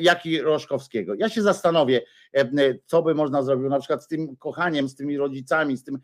jak 0.00 0.26
i 0.26 0.40
Roszkowskiego. 0.40 1.14
Ja 1.14 1.28
się 1.28 1.42
zastanowię, 1.42 2.02
co 2.86 3.02
by 3.02 3.14
można 3.14 3.42
zrobić, 3.42 3.70
na 3.70 3.78
przykład 3.78 4.04
z 4.04 4.08
tym 4.08 4.36
kochaniem, 4.36 4.88
z 4.88 4.96
tymi 4.96 5.16
rodzicami, 5.16 5.76
z 5.76 5.84
tym, 5.84 5.98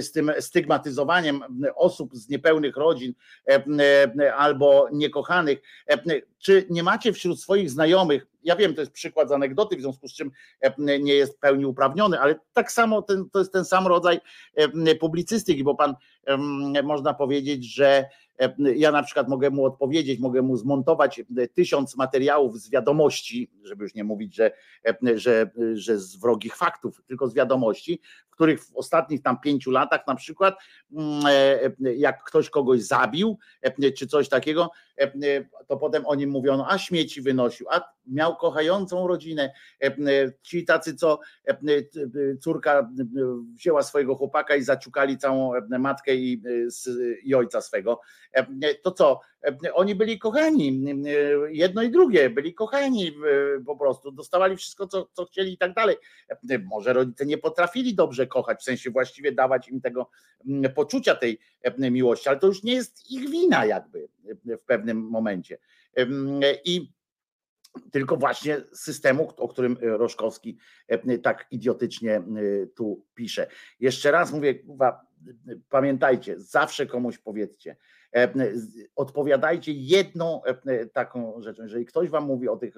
z 0.00 0.12
tym 0.12 0.32
stygmatyzowaniem 0.40 1.40
osób 1.74 2.14
z 2.14 2.28
niepełnych 2.28 2.76
rodzin 2.76 3.14
albo 4.36 4.88
niekochanych. 4.92 5.58
Czy 6.38 6.66
nie 6.70 6.82
macie 6.82 7.12
wśród 7.12 7.40
swoich 7.40 7.70
znajomych, 7.70 8.26
ja 8.42 8.56
wiem, 8.56 8.74
to 8.74 8.80
jest 8.80 8.92
przykład 8.92 9.28
z 9.28 9.32
anegdoty, 9.32 9.76
w 9.76 9.80
związku 9.80 10.08
z 10.08 10.14
czym 10.14 10.30
nie 10.78 11.14
jest 11.14 11.40
pełni 11.40 11.66
uprawniony, 11.66 12.20
ale 12.20 12.34
tak 12.52 12.72
samo 12.72 13.02
ten, 13.02 13.30
to 13.30 13.38
jest 13.38 13.52
ten 13.52 13.64
sam 13.64 13.86
rodzaj 13.86 14.20
publicystyki, 15.00 15.64
bo 15.64 15.74
pan 15.74 15.94
można 16.82 17.14
powiedzieć, 17.14 17.74
że 17.74 18.04
ja 18.76 18.92
na 18.92 19.02
przykład 19.02 19.28
mogę 19.28 19.50
mu 19.50 19.64
odpowiedzieć, 19.64 20.20
mogę 20.20 20.42
mu 20.42 20.56
zmontować 20.56 21.20
e, 21.20 21.48
tysiąc 21.48 21.96
materiałów 21.96 22.58
z 22.58 22.70
wiadomości, 22.70 23.50
żeby 23.62 23.84
już 23.84 23.94
nie 23.94 24.04
mówić, 24.04 24.34
że, 24.34 24.52
e, 24.86 25.18
że, 25.18 25.50
że 25.74 25.98
z 25.98 26.16
wrogich 26.16 26.56
faktów, 26.56 27.02
tylko 27.06 27.28
z 27.28 27.34
wiadomości, 27.34 28.00
w 28.30 28.33
których 28.34 28.64
w 28.64 28.76
ostatnich 28.76 29.22
tam 29.22 29.40
pięciu 29.40 29.70
latach 29.70 30.06
na 30.06 30.14
przykład, 30.14 30.54
mm, 30.92 31.22
jak 31.96 32.24
ktoś 32.24 32.50
kogoś 32.50 32.82
zabił, 32.82 33.38
czy 33.96 34.06
coś 34.06 34.28
takiego, 34.28 34.70
to 35.66 35.76
potem 35.76 36.06
o 36.06 36.14
nim 36.14 36.30
mówiono, 36.30 36.70
a 36.70 36.78
śmieci 36.78 37.22
wynosił, 37.22 37.66
a 37.70 37.80
miał 38.06 38.36
kochającą 38.36 39.06
rodzinę. 39.06 39.52
Ci 40.42 40.64
tacy, 40.64 40.94
co 40.94 41.20
córka 42.40 42.90
wzięła 43.54 43.82
swojego 43.82 44.14
chłopaka 44.14 44.56
i 44.56 44.62
zaciukali 44.62 45.18
całą 45.18 45.52
matkę 45.78 46.14
i, 46.14 46.42
i 47.24 47.34
ojca 47.34 47.60
swego 47.60 48.00
E, 48.34 48.74
to 48.74 48.92
co? 48.92 49.20
E, 49.44 49.74
oni 49.74 49.94
byli 49.94 50.18
kochani, 50.18 50.84
e, 50.88 51.10
jedno 51.52 51.82
i 51.82 51.90
drugie, 51.90 52.30
byli 52.30 52.54
kochani 52.54 53.12
po 53.66 53.76
prostu, 53.76 54.12
dostawali 54.12 54.56
wszystko, 54.56 54.86
co, 54.86 55.08
co 55.12 55.24
chcieli 55.24 55.52
i 55.52 55.58
tak 55.58 55.74
dalej. 55.74 55.96
Może 56.64 56.92
rodzice 56.92 57.26
nie 57.26 57.38
potrafili 57.38 57.94
dobrze 57.94 58.26
kochać, 58.26 58.60
w 58.60 58.64
sensie 58.64 58.90
właściwie 58.90 59.32
dawać 59.32 59.68
im 59.68 59.80
tego 59.80 60.10
poczucia 60.74 61.14
tej 61.14 61.38
miłości, 61.78 62.28
ale 62.28 62.38
to 62.38 62.46
już 62.46 62.62
nie 62.62 62.74
jest 62.74 63.10
ich 63.10 63.30
wina 63.30 63.64
jakby 63.64 64.08
w 64.44 64.64
pewnym 64.66 64.98
momencie. 64.98 65.58
I 66.64 66.92
tylko 67.90 68.16
właśnie 68.16 68.60
systemu, 68.72 69.32
o 69.36 69.48
którym 69.48 69.76
Roszkowski 69.80 70.58
tak 71.22 71.46
idiotycznie 71.50 72.22
tu 72.76 73.04
pisze. 73.14 73.46
Jeszcze 73.80 74.10
raz 74.10 74.32
mówię, 74.32 74.54
pamiętajcie, 75.68 76.40
zawsze 76.40 76.86
komuś 76.86 77.18
powiedzcie, 77.18 77.76
E, 77.76 77.93
odpowiadajcie 78.96 79.72
jedną 79.72 80.44
e, 80.44 80.86
taką 80.86 81.42
rzeczą. 81.42 81.62
Jeżeli 81.62 81.86
ktoś 81.86 82.08
wam 82.08 82.24
mówi 82.24 82.48
o 82.48 82.56
tych 82.56 82.74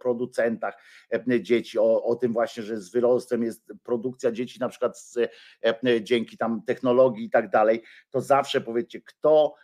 producentach 0.00 0.82
e, 1.12 1.42
dzieci, 1.42 1.78
o, 1.78 2.04
o 2.04 2.16
tym 2.16 2.32
właśnie, 2.32 2.62
że 2.62 2.80
z 2.80 2.90
wyrostem 2.90 3.42
jest 3.42 3.72
produkcja 3.84 4.32
dzieci 4.32 4.60
na 4.60 4.68
przykład 4.68 4.98
z, 4.98 5.18
dzięki 6.00 6.36
tam 6.36 6.62
technologii 6.62 7.24
i 7.24 7.30
tak 7.30 7.50
dalej, 7.50 7.82
to 8.10 8.20
zawsze 8.20 8.60
powiedzcie, 8.60 9.00
kto 9.00 9.54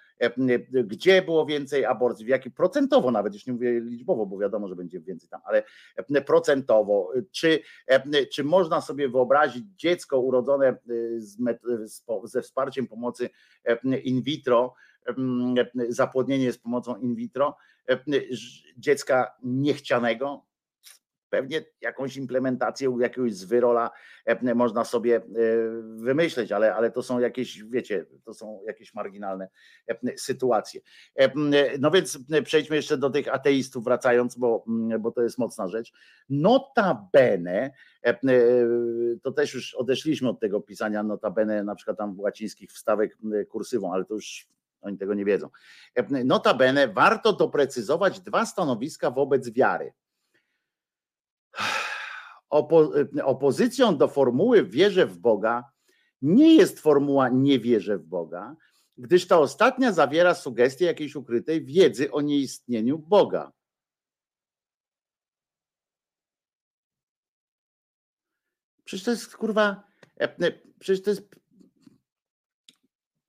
gdzie 0.85 1.23
było 1.23 1.47
więcej 1.47 1.85
aborcji, 1.85 2.25
w 2.25 2.29
jaki 2.29 2.51
procentowo 2.51 3.11
nawet, 3.11 3.35
już 3.35 3.47
nie 3.47 3.53
mówię 3.53 3.81
liczbowo, 3.81 4.27
bo 4.27 4.39
wiadomo, 4.39 4.69
że 4.69 4.77
będzie 4.77 5.01
więcej 5.01 5.29
tam, 5.29 5.41
ale 5.45 5.63
procentowo, 6.27 7.13
czy, 7.31 7.61
czy 8.33 8.45
można 8.45 8.81
sobie 8.81 9.09
wyobrazić 9.09 9.65
dziecko 9.77 10.21
urodzone 10.21 10.77
z, 11.19 11.37
ze 12.25 12.43
wsparciem 12.43 12.87
pomocy 12.87 13.31
in 14.05 14.23
vitro, 14.23 14.75
zapłodnienie 15.89 16.53
z 16.53 16.59
pomocą 16.59 16.97
in 16.97 17.15
vitro 17.15 17.57
dziecka 18.77 19.35
niechcianego, 19.43 20.47
pewnie 21.31 21.65
jakąś 21.81 22.17
implementację 22.17 22.97
jakiegoś 23.01 23.35
zwyrola 23.35 23.91
można 24.55 24.85
sobie 24.85 25.21
wymyśleć, 25.97 26.53
ale, 26.53 26.75
ale 26.75 26.91
to 26.91 27.03
są 27.03 27.19
jakieś, 27.19 27.65
wiecie, 27.65 28.07
to 28.25 28.35
są 28.35 28.61
jakieś 28.67 28.95
marginalne 28.95 29.49
sytuacje. 30.17 30.81
No 31.79 31.91
więc 31.91 32.19
przejdźmy 32.45 32.77
jeszcze 32.77 32.99
do 32.99 33.11
tych 33.11 33.35
ateistów, 33.35 33.85
wracając, 33.85 34.37
bo, 34.37 34.65
bo 35.01 35.11
to 35.11 35.23
jest 35.23 35.39
mocna 35.39 35.69
rzecz. 35.69 35.93
Notabene, 36.29 37.71
to 39.23 39.33
też 39.33 39.55
już 39.55 39.75
odeszliśmy 39.75 40.29
od 40.29 40.41
tego 40.41 40.61
pisania 40.61 41.03
notabene, 41.03 41.65
na 41.65 41.75
przykład 41.75 41.99
tam 41.99 42.21
łacińskich 42.21 42.73
wstawek 42.73 43.19
kursywą, 43.49 43.93
ale 43.93 44.05
to 44.05 44.15
już 44.15 44.49
oni 44.87 44.99
tego 44.99 45.15
nie 45.15 45.25
wiedzą. 45.25 45.49
Notabene 46.25 46.89
warto 46.89 47.33
doprecyzować 47.33 48.21
dwa 48.21 48.47
stanowiska 48.47 49.11
wobec 49.11 49.51
wiary. 49.51 49.93
Opo 52.51 52.91
opozycją 53.25 53.97
do 53.97 54.09
formuły 54.09 54.65
wierzę 54.65 55.07
w 55.07 55.19
Boga 55.19 55.65
nie 56.23 56.55
jest 56.55 56.81
formuła 56.81 57.29
nie 57.29 57.61
wierzę 57.61 57.99
w 57.99 58.05
Boga, 58.05 58.57
gdyż 58.99 59.27
ta 59.27 59.39
ostatnia 59.39 59.93
zawiera 59.93 60.35
sugestie 60.35 60.85
jakiejś 60.85 61.17
ukrytej 61.17 61.65
wiedzy 61.65 62.13
o 62.13 62.21
nieistnieniu 62.21 62.99
Boga. 62.99 63.53
Przecież 68.85 69.05
to 69.05 69.11
jest 69.11 69.37
kurwa, 69.37 69.83
przecież 70.79 71.03
to 71.03 71.11
jest 71.11 71.29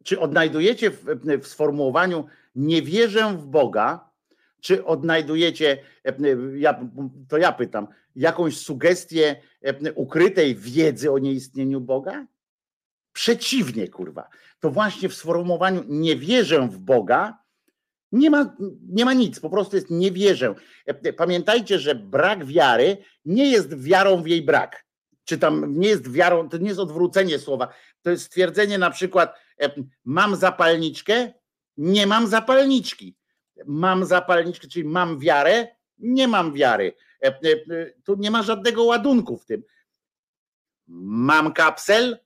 czy 0.08 0.20
odnajdujecie 0.20 0.92
w, 0.92 1.06
w 1.42 1.48
sformułowaniu 1.48 2.26
nie 2.56 2.82
wierzę 2.82 3.34
w 3.38 3.46
Boga, 3.46 4.10
czy 4.62 4.86
odnajdujecie, 4.86 5.78
ja, 6.56 6.80
to 7.30 7.38
ja 7.38 7.52
pytam, 7.52 7.88
jakąś 8.16 8.58
sugestię 8.58 9.36
ukrytej 9.96 10.56
wiedzy 10.56 11.12
o 11.12 11.20
nieistnieniu 11.20 11.82
Boga? 11.82 12.26
Przeciwnie, 13.14 13.88
kurwa. 13.88 14.30
To 14.60 14.70
właśnie 14.70 15.10
w 15.10 15.16
sformułowaniu 15.16 15.84
nie 15.88 16.16
wierzę 16.16 16.68
w 16.68 16.78
Boga 16.78 17.38
nie 18.12 18.30
ma, 18.30 18.56
nie 18.90 19.06
ma 19.06 19.14
nic, 19.14 19.40
po 19.40 19.50
prostu 19.50 19.76
jest 19.76 19.90
nie 19.90 20.12
wierzę. 20.12 20.56
Pamiętajcie, 21.18 21.80
że 21.80 21.96
brak 21.96 22.46
wiary 22.46 22.98
nie 23.26 23.52
jest 23.52 23.82
wiarą 23.82 24.22
w 24.22 24.28
jej 24.28 24.42
brak. 24.42 24.86
Czy 25.24 25.38
tam 25.38 25.80
nie 25.80 25.88
jest 25.88 26.12
wiarą, 26.12 26.50
to 26.50 26.58
nie 26.58 26.68
jest 26.68 26.80
odwrócenie 26.80 27.40
słowa. 27.40 27.68
To 28.02 28.10
jest 28.10 28.24
stwierdzenie 28.24 28.78
na 28.78 28.92
przykład, 28.92 29.36
mam 30.06 30.36
zapalniczkę, 30.36 31.34
nie 31.78 32.08
mam 32.08 32.28
zapalniczki. 32.28 33.18
Mam 33.66 34.06
zapalniczkę, 34.06 34.68
czyli 34.68 34.86
mam 34.86 35.20
wiarę, 35.20 35.68
nie 35.98 36.28
mam 36.28 36.54
wiary. 36.54 36.96
Tu 38.04 38.16
nie 38.16 38.32
ma 38.32 38.44
żadnego 38.44 38.84
ładunku 38.84 39.38
w 39.38 39.46
tym. 39.46 39.64
Mam 40.88 41.54
kapsel, 41.54 42.18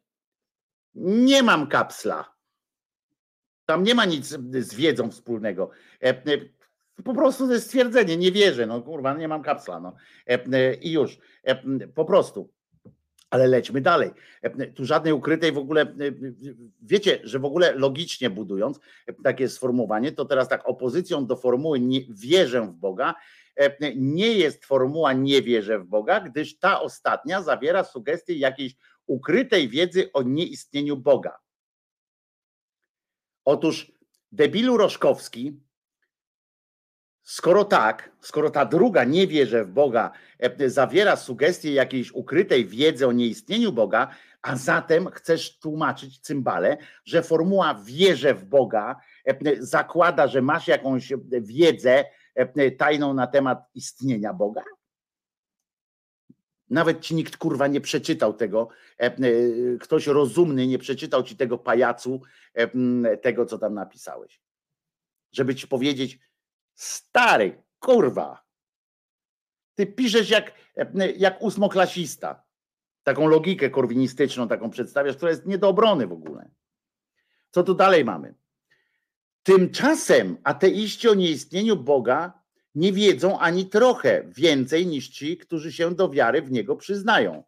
nie 0.96 1.44
mam 1.44 1.68
kapsla. 1.68 2.36
Tam 3.66 3.84
nie 3.84 3.96
ma 3.96 4.06
nic 4.06 4.26
z 4.54 4.74
wiedzą 4.74 5.12
wspólnego. 5.12 5.70
Po 7.06 7.14
prostu 7.14 7.48
to 7.48 7.54
jest 7.54 7.68
stwierdzenie, 7.68 8.18
nie 8.18 8.32
wierzę, 8.32 8.66
no 8.66 8.82
kurwa, 8.82 9.14
nie 9.14 9.28
mam 9.28 9.44
kapsla. 9.44 9.80
No. 9.80 9.96
I 10.82 10.92
już, 10.92 11.18
po 11.96 12.06
prostu. 12.06 12.54
Ale 13.32 13.48
lećmy 13.48 13.82
dalej. 13.82 14.12
Tu 14.76 14.86
żadnej 14.86 15.14
ukrytej 15.14 15.52
w 15.52 15.58
ogóle, 15.58 15.96
wiecie, 16.82 17.20
że 17.24 17.40
w 17.40 17.46
ogóle 17.46 17.74
logicznie 17.74 18.30
budując 18.30 18.80
takie 19.24 19.50
sformułowanie, 19.50 20.12
to 20.12 20.26
teraz 20.26 20.50
tak 20.50 20.70
opozycją 20.70 21.26
do 21.26 21.36
formuły 21.36 21.80
nie, 21.80 22.02
wierzę 22.10 22.62
w 22.62 22.72
Boga 22.72 23.16
nie 23.96 24.34
jest 24.34 24.66
formuła 24.66 25.14
nie 25.14 25.42
wierzę 25.42 25.80
w 25.80 25.86
Boga, 25.86 26.20
gdyż 26.20 26.60
ta 26.60 26.82
ostatnia 26.82 27.42
zawiera 27.42 27.84
sugestie 27.84 28.34
jakiejś 28.34 28.76
ukrytej 29.08 29.70
wiedzy 29.70 30.12
o 30.14 30.24
nieistnieniu 30.24 30.98
Boga. 30.98 31.40
Otóż 33.46 33.92
debilu 34.32 34.78
Roszkowski 34.78 35.60
Skoro 37.32 37.66
tak, 37.66 38.12
skoro 38.20 38.50
ta 38.50 38.66
druga 38.66 39.04
nie 39.04 39.28
wierzę 39.28 39.66
w 39.66 39.72
Boga, 39.72 40.12
e, 40.40 40.70
zawiera 40.70 41.16
sugestie 41.16 41.74
jakiejś 41.74 42.12
ukrytej 42.12 42.66
wiedzy 42.66 43.08
o 43.08 43.12
nieistnieniu 43.12 43.72
Boga, 43.72 44.08
A 44.42 44.56
zatem 44.56 45.08
chcesz 45.12 45.60
tłumaczyć 45.60 46.20
cymbale, 46.20 46.78
że 47.06 47.24
formuła 47.24 47.82
wierzę 47.86 48.34
w 48.34 48.46
Boga 48.46 48.96
e, 49.26 49.36
zakłada, 49.60 50.28
że 50.28 50.42
masz 50.42 50.68
jakąś 50.68 51.14
wiedzę 51.42 52.06
e, 52.36 52.72
tajną 52.72 53.14
na 53.14 53.28
temat 53.28 53.60
istnienia 53.74 54.34
Boga? 54.34 54.64
Nawet 56.70 57.00
ci 57.00 57.16
nikt 57.16 57.38
kurwa 57.38 57.68
nie 57.68 57.82
przeczytał 57.82 58.34
tego. 58.34 58.70
Ktoś 59.82 60.08
rozumny 60.08 60.68
nie 60.68 60.80
przeczytał 60.80 61.24
ci 61.24 61.36
tego 61.36 61.58
pajacu, 61.58 62.22
tego 63.22 63.46
co 63.46 63.58
tam 63.58 63.74
napisałeś. 63.74 64.42
Żeby 65.32 65.56
ci 65.56 65.68
powiedzieć, 65.68 66.20
stary, 66.82 67.64
kurwa, 67.80 68.44
ty 69.76 69.86
piszesz 69.86 70.30
jak, 70.30 70.54
jak 71.18 71.42
ósmoklasista. 71.42 72.44
Taką 73.04 73.28
logikę 73.28 73.70
korwinistyczną, 73.70 74.48
taką 74.48 74.70
przedstawiasz, 74.70 75.16
która 75.16 75.32
jest 75.32 75.46
nie 75.46 75.58
do 75.58 75.70
obrony 75.70 76.08
w 76.08 76.12
ogóle. 76.12 76.50
Co 77.52 77.64
tu 77.64 77.74
dalej 77.74 78.06
mamy? 78.06 78.36
Tymczasem 79.44 80.38
ateiści 80.44 81.10
o 81.10 81.14
nieistnieniu 81.14 81.76
Boga 81.76 82.42
nie 82.76 82.94
wiedzą 82.94 83.40
ani 83.40 83.66
trochę 83.66 84.24
więcej 84.28 84.88
niż 84.88 85.10
ci, 85.10 85.38
którzy 85.38 85.72
się 85.72 85.96
do 85.96 86.10
wiary 86.10 86.42
w 86.42 86.52
Niego 86.52 86.76
przyznają. 86.76 87.44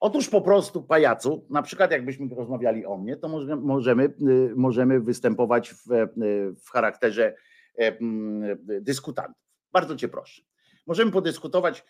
Otóż 0.00 0.28
po 0.28 0.40
prostu, 0.40 0.82
pajacu, 0.82 1.46
na 1.50 1.62
przykład 1.62 1.90
jakbyśmy 1.90 2.34
rozmawiali 2.34 2.86
o 2.86 2.96
mnie, 2.96 3.16
to 3.16 3.28
możemy, 3.60 4.04
y, 4.04 4.52
możemy 4.56 5.00
występować 5.00 5.74
w, 5.74 5.92
y, 5.92 6.08
w 6.64 6.70
charakterze 6.70 7.34
e, 7.78 7.98
dyskutantów. 8.80 9.42
Bardzo 9.72 9.96
cię 9.96 10.08
proszę. 10.08 10.42
Możemy 10.86 11.10
podyskutować 11.12 11.84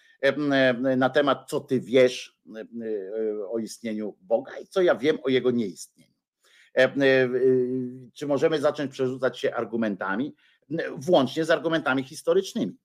na 0.97 1.11
temat, 1.11 1.49
co 1.49 1.61
ty 1.61 1.81
wiesz 1.81 2.39
e, 2.57 3.49
o 3.49 3.59
istnieniu 3.59 4.17
Boga 4.21 4.59
i 4.59 4.67
co 4.67 4.83
ja 4.83 4.95
wiem 4.95 5.19
o 5.23 5.29
jego 5.29 5.51
nieistnieniu. 5.51 6.13
E, 6.75 6.93
czy 8.13 8.27
możemy 8.27 8.61
zacząć 8.61 8.93
przerzucać 8.93 9.39
się 9.39 9.55
argumentami, 9.55 10.35
włącznie 10.97 11.45
z 11.45 11.51
argumentami 11.51 12.03
historycznymi, 12.03 12.77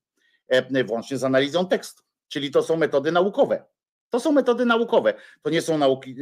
włącznie 0.85 1.17
z 1.17 1.23
analizą 1.23 1.67
tekstu. 1.67 2.03
Czyli 2.27 2.51
to 2.51 2.63
są 2.63 2.77
metody 2.77 3.11
naukowe. 3.11 3.65
To 4.11 4.19
są 4.19 4.31
metody 4.31 4.65
naukowe. 4.65 5.13
To 5.41 5.49
nie 5.49 5.61
są 5.61 5.77
nauki, 5.77 6.15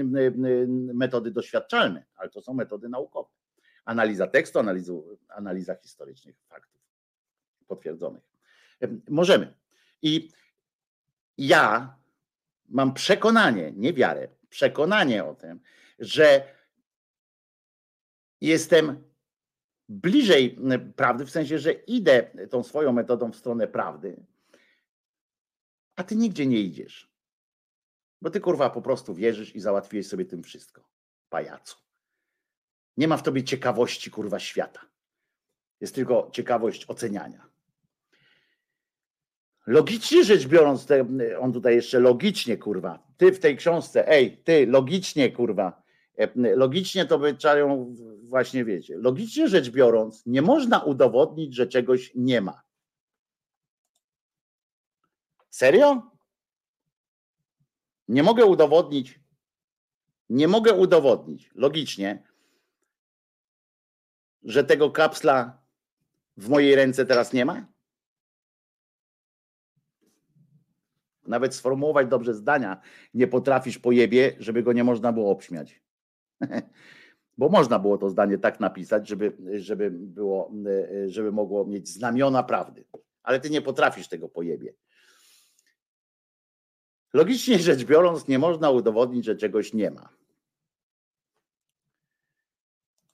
metody 0.93 1.31
doświadczalne, 1.31 2.05
ale 2.15 2.29
to 2.29 2.41
są 2.41 2.53
metody 2.53 2.89
naukowe. 2.89 3.29
Analiza 3.85 4.27
tekstu, 4.27 4.59
analizu, 4.59 5.17
analiza 5.29 5.75
historycznych 5.75 6.35
faktów 6.47 6.81
potwierdzonych. 7.67 8.23
Możemy. 9.09 9.53
I 10.01 10.29
ja 11.37 11.95
mam 12.69 12.93
przekonanie, 12.93 13.71
nie 13.75 13.93
wiarę, 13.93 14.27
przekonanie 14.49 15.25
o 15.25 15.35
tym, 15.35 15.59
że 15.99 16.43
jestem 18.41 19.03
bliżej 19.89 20.57
prawdy, 20.95 21.25
w 21.25 21.31
sensie, 21.31 21.59
że 21.59 21.71
idę 21.71 22.31
tą 22.49 22.63
swoją 22.63 22.91
metodą 22.93 23.31
w 23.31 23.35
stronę 23.35 23.67
prawdy, 23.67 24.25
a 25.95 26.03
ty 26.03 26.15
nigdzie 26.15 26.45
nie 26.45 26.59
idziesz. 26.59 27.08
Bo 28.21 28.29
ty 28.29 28.39
kurwa 28.39 28.69
po 28.69 28.81
prostu 28.81 29.13
wierzysz 29.13 29.55
i 29.55 29.59
załatwiłeś 29.59 30.07
sobie 30.07 30.25
tym 30.25 30.43
wszystko. 30.43 30.89
Pajacu. 31.29 31.77
Nie 32.97 33.07
ma 33.07 33.17
w 33.17 33.23
tobie 33.23 33.43
ciekawości 33.43 34.11
kurwa 34.11 34.39
świata. 34.39 34.81
Jest 35.81 35.95
tylko 35.95 36.29
ciekawość 36.33 36.85
oceniania. 36.89 37.49
Logicznie 39.67 40.23
rzecz 40.23 40.47
biorąc, 40.47 40.85
te, 40.85 41.05
on 41.39 41.53
tutaj 41.53 41.75
jeszcze 41.75 41.99
logicznie, 41.99 42.57
kurwa, 42.57 43.07
ty 43.17 43.31
w 43.31 43.39
tej 43.39 43.57
książce, 43.57 44.07
ej, 44.07 44.37
ty, 44.37 44.67
logicznie, 44.67 45.31
kurwa, 45.31 45.83
e, 46.17 46.55
logicznie 46.55 47.05
to 47.05 47.19
by 47.19 47.35
czają, 47.35 47.95
właśnie 48.23 48.65
wiecie, 48.65 48.97
logicznie 48.97 49.47
rzecz 49.47 49.69
biorąc, 49.69 50.25
nie 50.25 50.41
można 50.41 50.79
udowodnić, 50.79 51.55
że 51.55 51.67
czegoś 51.67 52.11
nie 52.15 52.41
ma. 52.41 52.61
Serio? 55.49 56.08
Nie 58.09 58.23
mogę 58.23 58.45
udowodnić, 58.45 59.19
nie 60.29 60.47
mogę 60.47 60.73
udowodnić 60.73 61.51
logicznie, 61.55 62.23
że 64.43 64.63
tego 64.63 64.91
kapsla 64.91 65.61
w 66.37 66.49
mojej 66.49 66.75
ręce 66.75 67.05
teraz 67.05 67.33
nie 67.33 67.45
ma? 67.45 67.65
Nawet 71.27 71.55
sformułować 71.55 72.07
dobrze 72.07 72.33
zdania 72.33 72.81
nie 73.13 73.27
potrafisz 73.27 73.79
po 73.79 73.91
jebie, 73.91 74.35
żeby 74.39 74.63
go 74.63 74.73
nie 74.73 74.83
można 74.83 75.13
było 75.13 75.31
obśmiać. 75.31 75.81
Bo 77.37 77.49
można 77.49 77.79
było 77.79 77.97
to 77.97 78.09
zdanie 78.09 78.37
tak 78.37 78.59
napisać, 78.59 79.07
żeby, 79.07 79.37
żeby, 79.59 79.91
było, 79.91 80.51
żeby 81.07 81.31
mogło 81.31 81.65
mieć 81.65 81.89
znamiona 81.89 82.43
prawdy. 82.43 82.85
Ale 83.23 83.39
ty 83.39 83.49
nie 83.49 83.61
potrafisz 83.61 84.07
tego 84.07 84.29
pojebie. 84.29 84.73
Logicznie 87.13 87.59
rzecz 87.59 87.83
biorąc, 87.83 88.27
nie 88.27 88.39
można 88.39 88.69
udowodnić, 88.69 89.25
że 89.25 89.35
czegoś 89.35 89.73
nie 89.73 89.91
ma. 89.91 90.09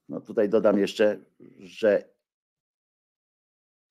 No 0.09 0.21
tutaj 0.21 0.49
dodam 0.49 0.79
jeszcze, 0.79 1.19
że 1.59 2.15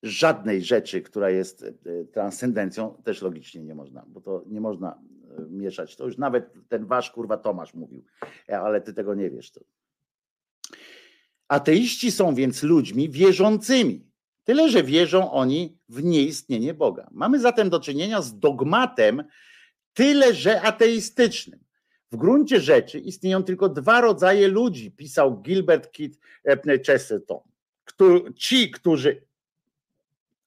żadnej 0.03 0.63
rzeczy, 0.63 1.01
która 1.01 1.29
jest 1.29 1.63
e, 1.63 2.05
transcendencją, 2.05 3.01
też 3.03 3.21
logicznie 3.21 3.63
nie 3.63 3.75
można, 3.75 4.05
bo 4.07 4.21
to 4.21 4.43
nie 4.47 4.61
można 4.61 5.01
e, 5.37 5.41
mieszać. 5.49 5.95
To 5.95 6.05
już 6.05 6.17
nawet 6.17 6.53
ten 6.67 6.85
wasz 6.85 7.11
kurwa 7.11 7.37
Tomasz 7.37 7.73
mówił, 7.73 8.05
e, 8.49 8.59
ale 8.59 8.81
ty 8.81 8.93
tego 8.93 9.15
nie 9.15 9.29
wiesz. 9.29 9.51
To. 9.51 9.61
Ateiści 11.47 12.11
są 12.11 12.35
więc 12.35 12.63
ludźmi 12.63 13.09
wierzącymi. 13.09 14.11
Tyle, 14.43 14.69
że 14.69 14.83
wierzą 14.83 15.31
oni 15.31 15.77
w 15.89 16.03
nieistnienie 16.03 16.73
Boga. 16.73 17.07
Mamy 17.11 17.39
zatem 17.39 17.69
do 17.69 17.79
czynienia 17.79 18.21
z 18.21 18.39
dogmatem, 18.39 19.23
tyle, 19.95 20.33
że 20.33 20.61
ateistycznym. 20.61 21.59
W 22.11 22.17
gruncie 22.17 22.59
rzeczy 22.59 22.99
istnieją 22.99 23.43
tylko 23.43 23.69
dwa 23.69 24.01
rodzaje 24.01 24.47
ludzi, 24.47 24.91
pisał 24.91 25.41
Gilbert 25.41 25.91
Kit 25.91 26.19
Chesterton. 26.85 27.39
Ci, 28.35 28.71
którzy 28.71 29.25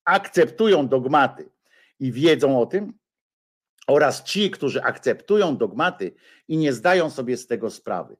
akceptują 0.05 0.89
dogmaty 0.89 1.49
i 2.01 2.12
wiedzą 2.12 2.60
o 2.60 2.67
tym, 2.67 2.93
oraz 3.86 4.25
ci, 4.25 4.51
którzy 4.51 4.83
akceptują 4.83 5.57
dogmaty 5.57 6.15
i 6.49 6.57
nie 6.57 6.73
zdają 6.73 7.10
sobie 7.10 7.36
z 7.36 7.47
tego 7.47 7.70
sprawy. 7.70 8.17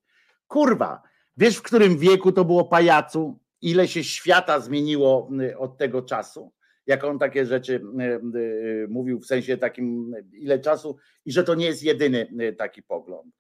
Kurwa, 0.47 1.02
wiesz 1.36 1.57
w 1.57 1.62
którym 1.62 1.98
wieku 1.98 2.32
to 2.32 2.44
było 2.44 2.65
pajacu? 2.65 3.39
Ile 3.62 3.89
się 3.89 4.05
świata 4.05 4.60
zmieniło 4.60 5.31
od 5.58 5.78
tego 5.78 6.02
czasu? 6.02 6.52
Jak 6.89 7.05
on 7.05 7.18
takie 7.18 7.47
rzeczy 7.47 7.83
y, 8.00 8.39
y, 8.39 8.86
mówił 8.89 9.20
w 9.20 9.26
sensie 9.26 9.57
takim, 9.57 10.15
ile 10.33 10.58
czasu, 10.58 10.97
i 11.25 11.33
że 11.33 11.44
to 11.44 11.55
nie 11.55 11.67
jest 11.67 11.83
jedyny 11.83 12.55
taki 12.58 12.83
pogląd, 12.83 13.34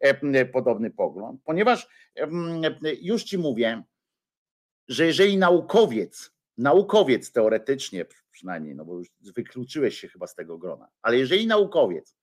e, 0.00 0.44
podobny 0.44 0.90
pogląd, 0.90 1.40
ponieważ 1.44 1.88
już 3.00 3.24
ci 3.24 3.38
mówię, 3.38 3.82
że 4.88 5.06
jeżeli 5.06 5.38
naukowiec 5.38 6.32
naukowiec 6.58 7.32
teoretycznie 7.32 8.04
przynajmniej, 8.30 8.74
no 8.74 8.84
bo 8.84 8.98
już 8.98 9.08
wykluczyłeś 9.36 10.00
się 10.00 10.08
chyba 10.08 10.26
z 10.26 10.34
tego 10.34 10.58
grona, 10.58 10.88
ale 11.02 11.18
jeżeli 11.18 11.46
naukowiec 11.46 12.10
e, 12.10 12.21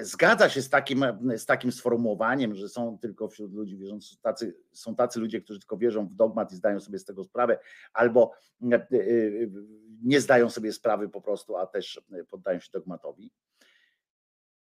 zgadza 0.00 0.48
się 0.48 0.62
z 0.62 0.70
takim, 0.70 1.04
z 1.36 1.46
takim 1.46 1.72
sformułowaniem, 1.72 2.54
że 2.54 2.68
są 2.68 2.98
tylko 2.98 3.28
wśród 3.28 3.54
ludzi 3.54 3.76
wierzących, 3.76 4.20
tacy, 4.20 4.56
są 4.72 4.96
tacy 4.96 5.20
ludzie, 5.20 5.40
którzy 5.40 5.60
tylko 5.60 5.76
wierzą 5.76 6.08
w 6.08 6.14
dogmat 6.14 6.52
i 6.52 6.56
zdają 6.56 6.80
sobie 6.80 6.98
z 6.98 7.04
tego 7.04 7.24
sprawę, 7.24 7.58
albo 7.92 8.32
e, 8.72 8.74
e, 8.74 8.88
nie 10.02 10.20
zdają 10.20 10.50
sobie 10.50 10.72
sprawy 10.72 11.08
po 11.08 11.20
prostu, 11.20 11.56
a 11.56 11.66
też 11.66 12.00
poddają 12.30 12.60
się 12.60 12.68
dogmatowi, 12.72 13.30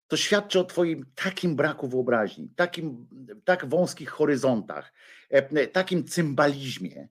to 0.07 0.17
świadczy 0.17 0.59
o 0.59 0.63
Twoim 0.63 1.05
takim 1.15 1.55
braku 1.55 1.87
wyobraźni, 1.87 2.49
takim, 2.55 3.07
tak 3.45 3.65
wąskich 3.65 4.09
horyzontach, 4.09 4.93
takim 5.71 6.07
cymbalizmie, 6.07 7.07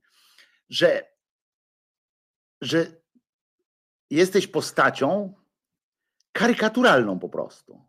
że, 0.68 1.08
że 2.60 2.86
jesteś 4.10 4.46
postacią 4.46 5.34
karykaturalną 6.32 7.18
po 7.18 7.28
prostu. 7.28 7.88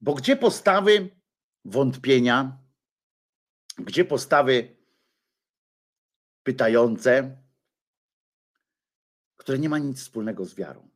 Bo 0.00 0.14
gdzie 0.14 0.36
postawy 0.36 1.10
wątpienia, 1.64 2.58
gdzie 3.78 4.04
postawy 4.04 4.76
pytające, 6.42 7.42
które 9.36 9.58
nie 9.58 9.68
ma 9.68 9.78
nic 9.78 10.00
wspólnego 10.00 10.44
z 10.44 10.54
wiarą. 10.54 10.90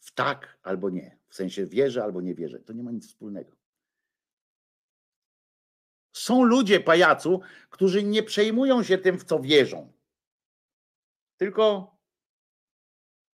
W 0.00 0.12
tak 0.14 0.58
albo 0.62 0.90
nie, 0.90 1.18
w 1.28 1.34
sensie 1.34 1.66
wierzę 1.66 2.04
albo 2.04 2.20
nie 2.20 2.34
wierzę, 2.34 2.58
to 2.58 2.72
nie 2.72 2.82
ma 2.82 2.90
nic 2.90 3.08
wspólnego. 3.08 3.56
Są 6.12 6.42
ludzie, 6.42 6.80
pajacu, 6.80 7.40
którzy 7.70 8.02
nie 8.02 8.22
przejmują 8.22 8.82
się 8.82 8.98
tym, 8.98 9.18
w 9.18 9.24
co 9.24 9.40
wierzą, 9.40 9.92
tylko 11.36 11.96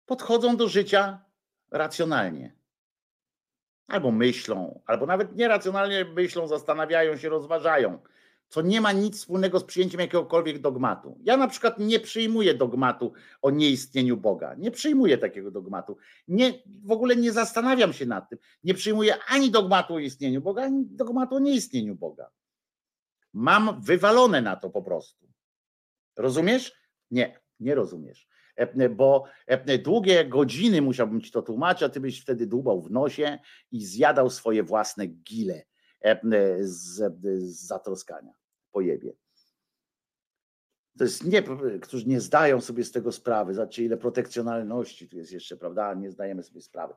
podchodzą 0.05 0.57
do 0.57 0.67
życia 0.67 1.24
racjonalnie. 1.71 2.55
albo 3.87 4.11
myślą, 4.11 4.81
albo 4.85 5.05
nawet 5.05 5.35
nieracjonalnie 5.35 6.05
myślą, 6.05 6.47
zastanawiają 6.47 7.17
się, 7.17 7.29
rozważają, 7.29 7.99
co 8.47 8.61
nie 8.61 8.81
ma 8.81 8.91
nic 8.91 9.17
wspólnego 9.17 9.59
z 9.59 9.63
przyjęciem 9.63 9.99
jakiegokolwiek 9.99 10.59
dogmatu. 10.59 11.19
Ja 11.23 11.37
na 11.37 11.47
przykład 11.47 11.79
nie 11.79 11.99
przyjmuję 11.99 12.53
dogmatu 12.53 13.13
o 13.41 13.51
nieistnieniu 13.51 14.17
Boga. 14.17 14.55
Nie 14.57 14.71
przyjmuję 14.71 15.17
takiego 15.17 15.51
dogmatu. 15.51 15.97
Nie, 16.27 16.53
w 16.83 16.91
ogóle 16.91 17.15
nie 17.15 17.31
zastanawiam 17.31 17.93
się 17.93 18.05
nad 18.05 18.29
tym. 18.29 18.39
Nie 18.63 18.73
przyjmuję 18.73 19.15
ani 19.27 19.51
dogmatu 19.51 19.93
o 19.93 19.99
istnieniu 19.99 20.41
Boga, 20.41 20.63
ani 20.63 20.85
dogmatu 20.85 21.35
o 21.35 21.39
nieistnieniu 21.39 21.95
Boga. 21.95 22.29
Mam 23.33 23.81
wywalone 23.81 24.41
na 24.41 24.55
to 24.55 24.69
po 24.69 24.81
prostu. 24.81 25.27
Rozumiesz? 26.17 26.73
Nie, 27.11 27.39
nie 27.59 27.75
rozumiesz. 27.75 28.27
E, 28.55 28.89
bo 28.89 29.23
e, 29.47 29.77
długie 29.77 30.25
godziny 30.25 30.81
musiałbym 30.81 31.21
ci 31.21 31.31
to 31.31 31.41
tłumaczyć, 31.41 31.83
a 31.83 31.89
ty 31.89 31.99
byś 31.99 32.21
wtedy 32.21 32.47
dłubał 32.47 32.81
w 32.81 32.91
nosie 32.91 33.39
i 33.71 33.85
zjadał 33.85 34.29
swoje 34.29 34.63
własne 34.63 35.07
gile 35.07 35.65
e, 36.01 36.19
z, 36.61 37.13
zatroskania 37.43 38.33
po 38.71 38.81
jebie. 38.81 39.13
To 40.97 41.03
jest 41.03 41.23
nie, 41.23 41.43
którzy 41.81 42.05
nie 42.05 42.19
zdają 42.21 42.61
sobie 42.61 42.83
z 42.83 42.91
tego 42.91 43.11
sprawy. 43.11 43.53
Zobaczcie, 43.53 43.83
ile 43.83 43.97
protekcjonalności 43.97 45.09
tu 45.09 45.17
jest 45.17 45.31
jeszcze, 45.31 45.57
prawda? 45.57 45.93
Nie 45.93 46.11
zdajemy 46.11 46.43
sobie 46.43 46.61
sprawy. 46.61 46.93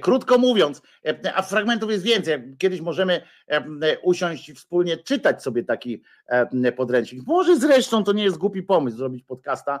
Krótko 0.00 0.38
mówiąc, 0.38 0.82
a 1.34 1.42
fragmentów 1.42 1.90
jest 1.90 2.04
więcej. 2.04 2.56
Kiedyś 2.58 2.80
możemy 2.80 3.20
usiąść 4.02 4.48
i 4.48 4.54
wspólnie 4.54 4.96
czytać 4.96 5.42
sobie 5.42 5.64
taki 5.64 6.02
podręcznik. 6.76 7.26
Może 7.26 7.56
zresztą 7.56 8.04
to 8.04 8.12
nie 8.12 8.24
jest 8.24 8.36
głupi 8.36 8.62
pomysł 8.62 8.96
zrobić 8.96 9.24
podcasta, 9.24 9.80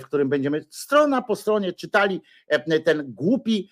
w 0.00 0.02
którym 0.02 0.28
będziemy 0.28 0.64
strona 0.70 1.22
po 1.22 1.36
stronie 1.36 1.72
czytali 1.72 2.20
ten 2.84 3.12
głupi, 3.12 3.70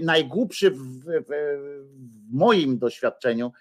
najgłupszy 0.00 0.70
w, 0.70 0.78
w, 0.78 1.04
w 2.28 2.32
moim 2.32 2.78
doświadczeniu 2.78 3.52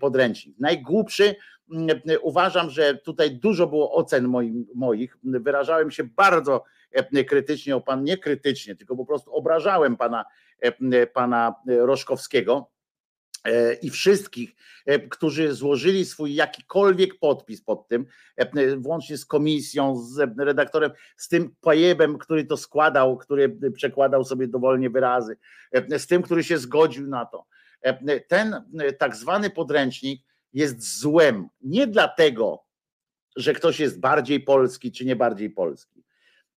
podręcznik. 0.00 0.56
Najgłupszy 0.58 1.34
uważam, 2.22 2.70
że 2.70 2.94
tutaj 2.94 3.30
dużo 3.30 3.66
było 3.66 3.92
ocen 3.92 4.32
moich. 4.74 5.18
Wyrażałem 5.24 5.90
się 5.90 6.04
bardzo 6.04 6.64
krytycznie 7.26 7.76
o 7.76 7.80
pan, 7.80 8.04
nie 8.04 8.18
krytycznie, 8.18 8.76
tylko 8.76 8.96
po 8.96 9.06
prostu 9.06 9.34
obrażałem 9.34 9.96
pana, 9.96 10.24
pana 11.12 11.54
Roszkowskiego 11.66 12.70
i 13.82 13.90
wszystkich, 13.90 14.54
którzy 15.10 15.54
złożyli 15.54 16.04
swój 16.04 16.34
jakikolwiek 16.34 17.18
podpis 17.18 17.62
pod 17.62 17.88
tym, 17.88 18.06
włącznie 18.76 19.18
z 19.18 19.26
komisją, 19.26 19.96
z 19.96 20.38
redaktorem, 20.38 20.90
z 21.16 21.28
tym 21.28 21.54
pajebem, 21.60 22.18
który 22.18 22.44
to 22.44 22.56
składał, 22.56 23.16
który 23.16 23.58
przekładał 23.74 24.24
sobie 24.24 24.48
dowolnie 24.48 24.90
wyrazy, 24.90 25.36
z 25.98 26.06
tym, 26.06 26.22
który 26.22 26.44
się 26.44 26.58
zgodził 26.58 27.06
na 27.06 27.26
to. 27.26 27.46
Ten 28.28 28.64
tak 28.98 29.16
zwany 29.16 29.50
podręcznik 29.50 30.22
jest 30.52 30.98
złem. 30.98 31.48
Nie 31.60 31.86
dlatego, 31.86 32.64
że 33.36 33.52
ktoś 33.52 33.80
jest 33.80 34.00
bardziej 34.00 34.40
polski 34.40 34.92
czy 34.92 35.04
nie 35.04 35.16
bardziej 35.16 35.50
polski. 35.50 36.04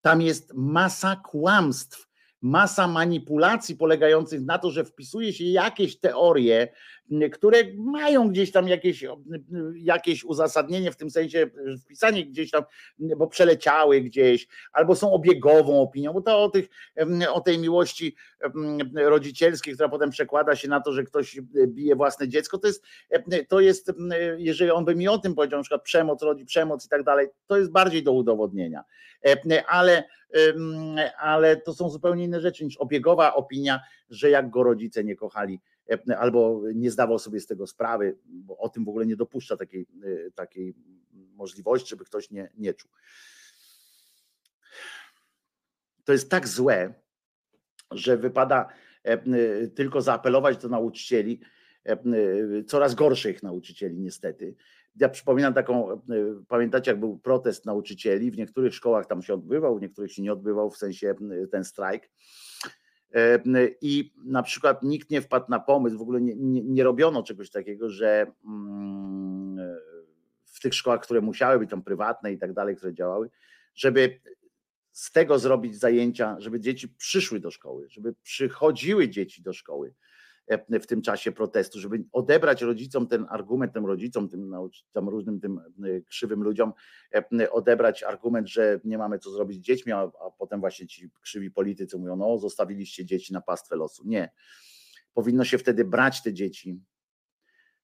Tam 0.02 0.22
jest 0.22 0.54
masa 0.54 1.16
kłamstw, 1.16 2.10
masa 2.42 2.88
manipulacji 2.88 3.76
polegających 3.76 4.42
na 4.42 4.58
to, 4.58 4.72
że 4.72 4.86
wpisuje 4.86 5.34
się 5.34 5.44
jakieś 5.44 6.00
teorie, 6.00 6.74
które 7.32 7.58
mają 7.78 8.30
gdzieś 8.30 8.52
tam 8.52 8.68
jakieś, 8.68 9.06
jakieś 9.76 10.24
uzasadnienie 10.24 10.92
w 10.92 10.96
tym 10.96 11.10
sensie, 11.10 11.50
wpisanie 11.86 12.26
gdzieś 12.26 12.52
tam, 12.52 12.64
bo 13.00 13.28
przeleciały 13.28 14.02
gdzieś, 14.02 14.48
albo 14.74 14.96
są 14.96 15.12
obiegową 15.12 15.82
opinią, 15.82 16.14
bo 16.14 16.22
to 16.22 16.44
o, 16.44 16.50
tych, 16.50 16.70
o 17.34 17.42
tej 17.42 17.60
miłości 17.60 18.16
rodzicielskiej, 18.96 19.74
która 19.74 19.90
potem 19.90 20.10
przekłada 20.10 20.56
się 20.56 20.68
na 20.68 20.82
to, 20.82 20.94
że 20.94 21.04
ktoś 21.04 21.42
bije 21.68 21.96
własne 21.96 22.28
dziecko, 22.28 22.58
to 22.58 22.68
jest, 22.68 22.84
to 23.48 23.60
jest 23.60 23.92
jeżeli 24.38 24.72
on 24.72 24.86
by 24.86 24.96
mi 24.96 25.08
o 25.08 25.18
tym 25.18 25.36
powiedział, 25.36 25.60
na 25.60 25.64
przykład 25.64 25.84
przemoc 25.84 26.22
rodzi 26.22 26.46
przemoc 26.46 26.86
i 26.86 26.90
tak 26.90 27.04
dalej, 27.04 27.28
to 27.48 27.58
jest 27.58 27.72
bardziej 27.72 28.04
do 28.04 28.12
udowodnienia. 28.12 28.84
Ale, 29.68 30.04
ale 31.20 31.58
to 31.58 31.74
są 31.74 31.90
zupełnie 31.90 32.24
inne 32.24 32.42
rzeczy 32.42 32.66
niż 32.66 32.78
obiegowa 32.78 33.36
opinia, 33.36 33.80
że 34.10 34.30
jak 34.30 34.50
go 34.50 34.64
rodzice 34.64 35.04
nie 35.04 35.16
kochali, 35.16 35.62
albo 36.18 36.62
nie 36.76 36.92
zdawał 36.92 37.20
sobie 37.20 37.40
z 37.40 37.48
tego 37.48 37.68
sprawy, 37.68 38.18
bo 38.26 38.58
o 38.58 38.70
tym 38.70 38.86
w 38.86 38.90
ogóle 38.90 39.06
nie 39.06 39.16
dopuszcza 39.16 39.58
takiej, 39.58 39.88
takiej 40.36 40.76
możliwości, 41.12 41.90
żeby 41.90 42.06
ktoś 42.06 42.32
nie, 42.32 42.52
nie 42.58 42.74
czuł. 42.74 42.92
To 46.04 46.12
jest 46.12 46.30
tak 46.30 46.48
złe, 46.48 46.94
że 47.92 48.18
wypada 48.18 48.68
tylko 49.76 50.02
zaapelować 50.02 50.58
do 50.58 50.70
nauczycieli, 50.70 51.40
coraz 52.68 52.96
gorszych 52.96 53.44
nauczycieli 53.44 54.00
niestety. 54.00 54.56
Ja 54.96 55.10
przypominam 55.10 55.54
taką, 55.54 56.02
pamiętacie 56.48 56.92
jak 56.92 57.00
był 57.00 57.18
protest 57.18 57.66
nauczycieli, 57.66 58.32
w 58.32 58.38
niektórych 58.38 58.76
szkołach 58.76 59.06
tam 59.06 59.22
się 59.22 59.34
odbywał, 59.34 59.78
w 59.78 59.82
niektórych 59.82 60.14
się 60.14 60.22
nie 60.22 60.34
odbywał, 60.34 60.72
w 60.72 60.78
sensie 60.78 61.16
ten 61.52 61.64
strajk 61.64 62.10
i 63.82 64.14
na 64.26 64.44
przykład 64.44 64.84
nikt 64.84 65.10
nie 65.10 65.22
wpadł 65.22 65.46
na 65.50 65.60
pomysł, 65.60 65.98
w 65.98 66.02
ogóle 66.02 66.22
nie, 66.22 66.36
nie, 66.36 66.64
nie 66.64 66.84
robiono 66.84 67.24
czegoś 67.24 67.50
takiego, 67.50 67.90
że 67.90 68.32
mm, 68.46 69.58
w 70.46 70.60
tych 70.60 70.74
szkołach, 70.74 71.02
które 71.02 71.22
musiały 71.22 71.60
być 71.60 71.70
tam 71.70 71.84
prywatne 71.84 72.34
i 72.34 72.38
tak 72.38 72.54
dalej, 72.54 72.76
które 72.76 72.94
działały, 72.94 73.30
żeby 73.76 74.20
z 74.92 75.12
tego 75.12 75.40
zrobić 75.40 75.80
zajęcia, 75.80 76.36
żeby 76.40 76.60
dzieci 76.60 76.90
przyszły 76.90 77.40
do 77.40 77.52
szkoły, 77.52 77.88
żeby 77.90 78.14
przychodziły 78.24 79.10
dzieci 79.10 79.42
do 79.42 79.54
szkoły. 79.54 79.90
E, 79.90 80.13
w 80.70 80.86
tym 80.88 81.02
czasie 81.02 81.32
protestu, 81.32 81.80
żeby 81.80 82.04
odebrać 82.12 82.62
rodzicom 82.62 83.08
ten 83.08 83.26
argument, 83.30 83.74
tym 83.74 83.86
rodzicom, 83.86 84.30
tym, 84.30 84.56
tym 84.94 85.10
różnym 85.10 85.40
tym 85.40 85.60
e, 85.60 86.02
krzywym 86.02 86.44
ludziom, 86.44 86.74
e, 87.40 87.52
odebrać 87.52 88.04
argument, 88.04 88.48
że 88.48 88.80
nie 88.84 88.98
mamy 88.98 89.20
co 89.20 89.32
zrobić 89.32 89.58
z 89.58 89.62
dziećmi, 89.62 89.92
a, 89.92 90.00
a 90.00 90.32
potem 90.38 90.60
właśnie 90.60 90.88
ci 90.88 91.10
krzywi 91.22 91.52
politycy 91.52 91.98
mówią, 91.98 92.16
no 92.16 92.38
zostawiliście 92.38 93.06
dzieci 93.06 93.34
na 93.34 93.42
pastwę 93.42 93.76
losu. 93.76 94.04
Nie. 94.06 94.32
Powinno 95.14 95.44
się 95.44 95.58
wtedy 95.58 95.86
brać 95.86 96.24
te 96.24 96.34
dzieci, 96.34 96.80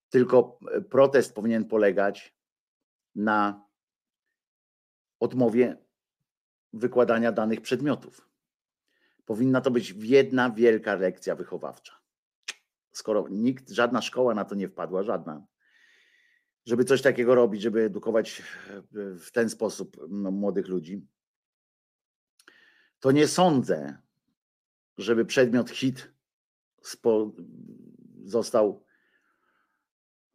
tylko 0.09 0.59
protest 0.89 1.35
powinien 1.35 1.65
polegać 1.65 2.35
na 3.15 3.65
odmowie 5.19 5.77
wykładania 6.73 7.31
danych 7.31 7.61
przedmiotów. 7.61 8.29
Powinna 9.25 9.61
to 9.61 9.71
być 9.71 9.93
jedna 9.97 10.49
wielka 10.49 10.95
lekcja 10.95 11.35
wychowawcza 11.35 11.98
skoro 12.91 13.27
nikt, 13.29 13.69
żadna 13.69 14.01
szkoła 14.01 14.33
na 14.33 14.45
to 14.45 14.55
nie 14.55 14.67
wpadła, 14.67 15.03
żadna, 15.03 15.45
żeby 16.65 16.85
coś 16.85 17.01
takiego 17.01 17.35
robić, 17.35 17.61
żeby 17.61 17.81
edukować 17.81 18.43
w 19.19 19.31
ten 19.31 19.49
sposób 19.49 19.97
no, 20.09 20.31
młodych 20.31 20.67
ludzi, 20.67 21.07
to 22.99 23.11
nie 23.11 23.27
sądzę, 23.27 23.97
żeby 24.97 25.25
przedmiot 25.25 25.69
hit 25.69 26.11
spo, 26.81 27.31
został 28.23 28.83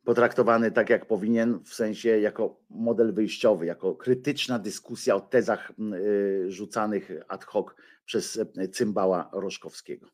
potraktowany 0.04 0.70
tak, 0.70 0.90
jak 0.90 1.06
powinien, 1.06 1.64
w 1.64 1.74
sensie 1.74 2.08
jako 2.08 2.60
model 2.70 3.12
wyjściowy, 3.12 3.66
jako 3.66 3.94
krytyczna 3.94 4.58
dyskusja 4.58 5.14
o 5.14 5.20
tezach 5.20 5.72
y, 5.78 6.50
rzucanych 6.50 7.10
ad 7.28 7.44
hoc 7.44 7.66
przez 8.04 8.36
y, 8.36 8.68
cymbała 8.68 9.30
Roszkowskiego. 9.32 10.06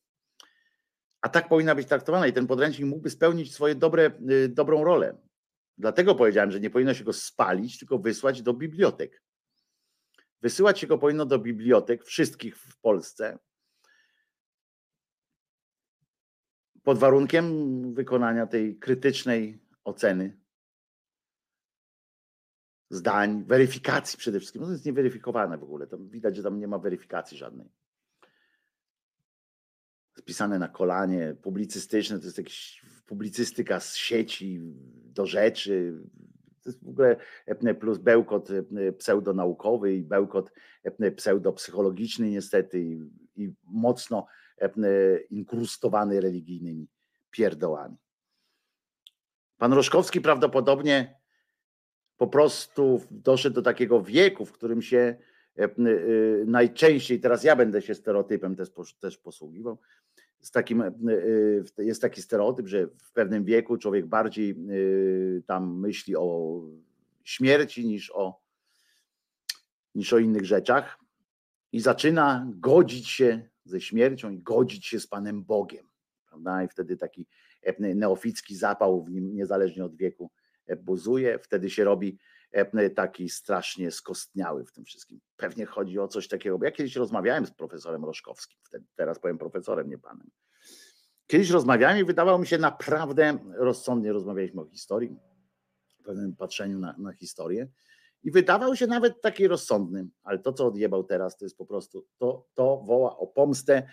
A 1.20 1.28
tak 1.28 1.48
powinna 1.48 1.74
być 1.74 1.88
traktowana 1.88 2.26
i 2.26 2.32
ten 2.32 2.46
podręcznik 2.46 2.88
mógłby 2.88 3.10
spełnić 3.10 3.54
swoje 3.54 3.74
dobre, 3.74 4.10
y, 4.30 4.48
dobrą 4.48 4.84
rolę. 4.84 5.18
Dlatego 5.78 6.14
powiedziałem, 6.14 6.50
że 6.50 6.60
nie 6.60 6.70
powinno 6.70 6.94
się 6.94 7.04
go 7.04 7.12
spalić, 7.12 7.78
tylko 7.78 7.98
wysłać 7.98 8.42
do 8.42 8.54
bibliotek. 8.54 9.22
Wysyłać 10.42 10.78
się 10.78 10.86
go 10.86 10.98
powinno 10.98 11.26
do 11.26 11.38
bibliotek 11.38 12.04
wszystkich 12.04 12.56
w 12.56 12.80
Polsce 12.80 13.38
pod 16.82 16.98
warunkiem 16.98 17.94
wykonania 17.94 18.46
tej 18.46 18.78
krytycznej 18.78 19.62
oceny 19.84 20.40
zdań, 22.90 23.44
weryfikacji 23.44 24.18
przede 24.18 24.38
wszystkim. 24.38 24.60
No 24.62 24.66
to 24.66 24.72
jest 24.72 24.86
nieweryfikowane 24.86 25.58
w 25.58 25.62
ogóle. 25.62 25.86
Tam 25.86 26.08
widać, 26.08 26.36
że 26.36 26.42
tam 26.42 26.60
nie 26.60 26.68
ma 26.68 26.78
weryfikacji 26.78 27.38
żadnej 27.38 27.70
spisane 30.20 30.58
na 30.58 30.68
kolanie, 30.68 31.34
publicystyczne, 31.42 32.18
to 32.18 32.24
jest 32.24 32.38
jakaś 32.38 32.82
publicystyka 33.06 33.80
z 33.80 33.96
sieci 33.96 34.60
do 35.04 35.26
rzeczy. 35.26 36.02
To 36.62 36.70
jest 36.70 36.84
w 36.84 36.88
ogóle 36.88 37.16
plus 37.80 37.98
bełkot 37.98 38.48
pseudonaukowy 38.98 39.94
i 39.94 40.02
bełkot 40.02 40.52
pseudopsychologiczny 41.16 42.30
niestety 42.30 42.80
i, 42.80 43.00
i 43.36 43.54
mocno 43.64 44.26
inkrustowany 45.30 46.20
religijnymi 46.20 46.88
pierdołami. 47.30 47.96
Pan 49.58 49.72
Roszkowski 49.72 50.20
prawdopodobnie 50.20 51.20
po 52.16 52.26
prostu 52.26 53.02
doszedł 53.10 53.54
do 53.54 53.62
takiego 53.62 54.02
wieku, 54.02 54.46
w 54.46 54.52
którym 54.52 54.82
się 54.82 55.16
najczęściej, 56.46 57.20
teraz 57.20 57.44
ja 57.44 57.56
będę 57.56 57.82
się 57.82 57.94
stereotypem 57.94 58.56
też 59.00 59.18
posługiwał, 59.18 59.78
z 60.40 60.50
takim, 60.50 60.82
jest 61.78 62.02
taki 62.02 62.22
stereotyp, 62.22 62.66
że 62.66 62.86
w 62.86 63.12
pewnym 63.12 63.44
wieku 63.44 63.78
człowiek 63.78 64.06
bardziej 64.06 64.56
tam 65.46 65.80
myśli 65.80 66.16
o 66.16 66.60
śmierci 67.24 67.86
niż 67.86 68.10
o, 68.10 68.40
niż 69.94 70.12
o 70.12 70.18
innych 70.18 70.44
rzeczach 70.44 70.98
i 71.72 71.80
zaczyna 71.80 72.46
godzić 72.54 73.08
się 73.08 73.48
ze 73.64 73.80
śmiercią 73.80 74.30
i 74.30 74.38
godzić 74.38 74.86
się 74.86 75.00
z 75.00 75.06
Panem 75.06 75.44
Bogiem. 75.44 75.86
Prawda? 76.28 76.64
I 76.64 76.68
wtedy 76.68 76.96
taki 76.96 77.26
neoficki 77.78 78.56
zapał 78.56 79.04
w 79.04 79.10
nim, 79.10 79.34
niezależnie 79.34 79.84
od 79.84 79.96
wieku, 79.96 80.30
buzuje. 80.78 81.38
Wtedy 81.38 81.70
się 81.70 81.84
robi 81.84 82.18
taki 82.90 83.28
strasznie 83.28 83.90
skostniały 83.90 84.64
w 84.64 84.72
tym 84.72 84.84
wszystkim. 84.84 85.20
Pewnie 85.36 85.66
chodzi 85.66 85.98
o 85.98 86.08
coś 86.08 86.28
takiego, 86.28 86.58
bo 86.58 86.64
ja 86.64 86.70
kiedyś 86.70 86.96
rozmawiałem 86.96 87.46
z 87.46 87.50
profesorem 87.50 88.04
Roszkowskim, 88.04 88.58
teraz 88.96 89.18
powiem 89.18 89.38
profesorem, 89.38 89.90
nie 89.90 89.98
panem. 89.98 90.30
Kiedyś 91.26 91.50
rozmawiałem 91.50 91.98
i 91.98 92.04
wydawało 92.04 92.38
mi 92.38 92.46
się 92.46 92.58
naprawdę 92.58 93.38
rozsądnie 93.54 94.12
rozmawialiśmy 94.12 94.60
o 94.60 94.66
historii, 94.66 95.16
o 96.00 96.02
pewnym 96.02 96.36
patrzeniu 96.36 96.78
na, 96.78 96.94
na 96.98 97.12
historię 97.12 97.68
i 98.22 98.30
wydawał 98.30 98.76
się 98.76 98.86
nawet 98.86 99.20
taki 99.20 99.48
rozsądny, 99.48 100.08
ale 100.22 100.38
to, 100.38 100.52
co 100.52 100.66
odjebał 100.66 101.04
teraz, 101.04 101.36
to 101.36 101.44
jest 101.44 101.56
po 101.56 101.66
prostu, 101.66 102.06
to, 102.18 102.48
to 102.54 102.82
woła 102.86 103.16
o 103.16 103.26
pomstę 103.26 103.88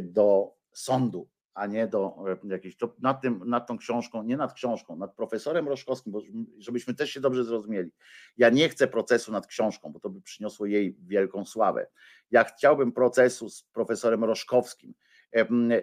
do 0.00 0.54
sądu, 0.72 1.28
a 1.54 1.66
nie 1.66 1.86
do 1.86 2.16
jakiejś, 2.44 2.76
to 2.76 2.94
nad, 2.98 3.22
tym, 3.22 3.42
nad 3.46 3.66
tą 3.66 3.78
książką, 3.78 4.22
nie 4.22 4.36
nad 4.36 4.52
książką, 4.52 4.96
nad 4.96 5.14
profesorem 5.14 5.68
Roszkowskim, 5.68 6.12
bo 6.12 6.20
żebyśmy 6.58 6.94
też 6.94 7.10
się 7.10 7.20
dobrze 7.20 7.44
zrozumieli. 7.44 7.90
Ja 8.36 8.50
nie 8.50 8.68
chcę 8.68 8.88
procesu 8.88 9.32
nad 9.32 9.46
książką, 9.46 9.92
bo 9.92 10.00
to 10.00 10.10
by 10.10 10.22
przyniosło 10.22 10.66
jej 10.66 10.96
wielką 11.06 11.44
sławę. 11.44 11.86
Ja 12.30 12.44
chciałbym 12.44 12.92
procesu 12.92 13.50
z 13.50 13.62
profesorem 13.62 14.24
Roszkowskim, 14.24 14.94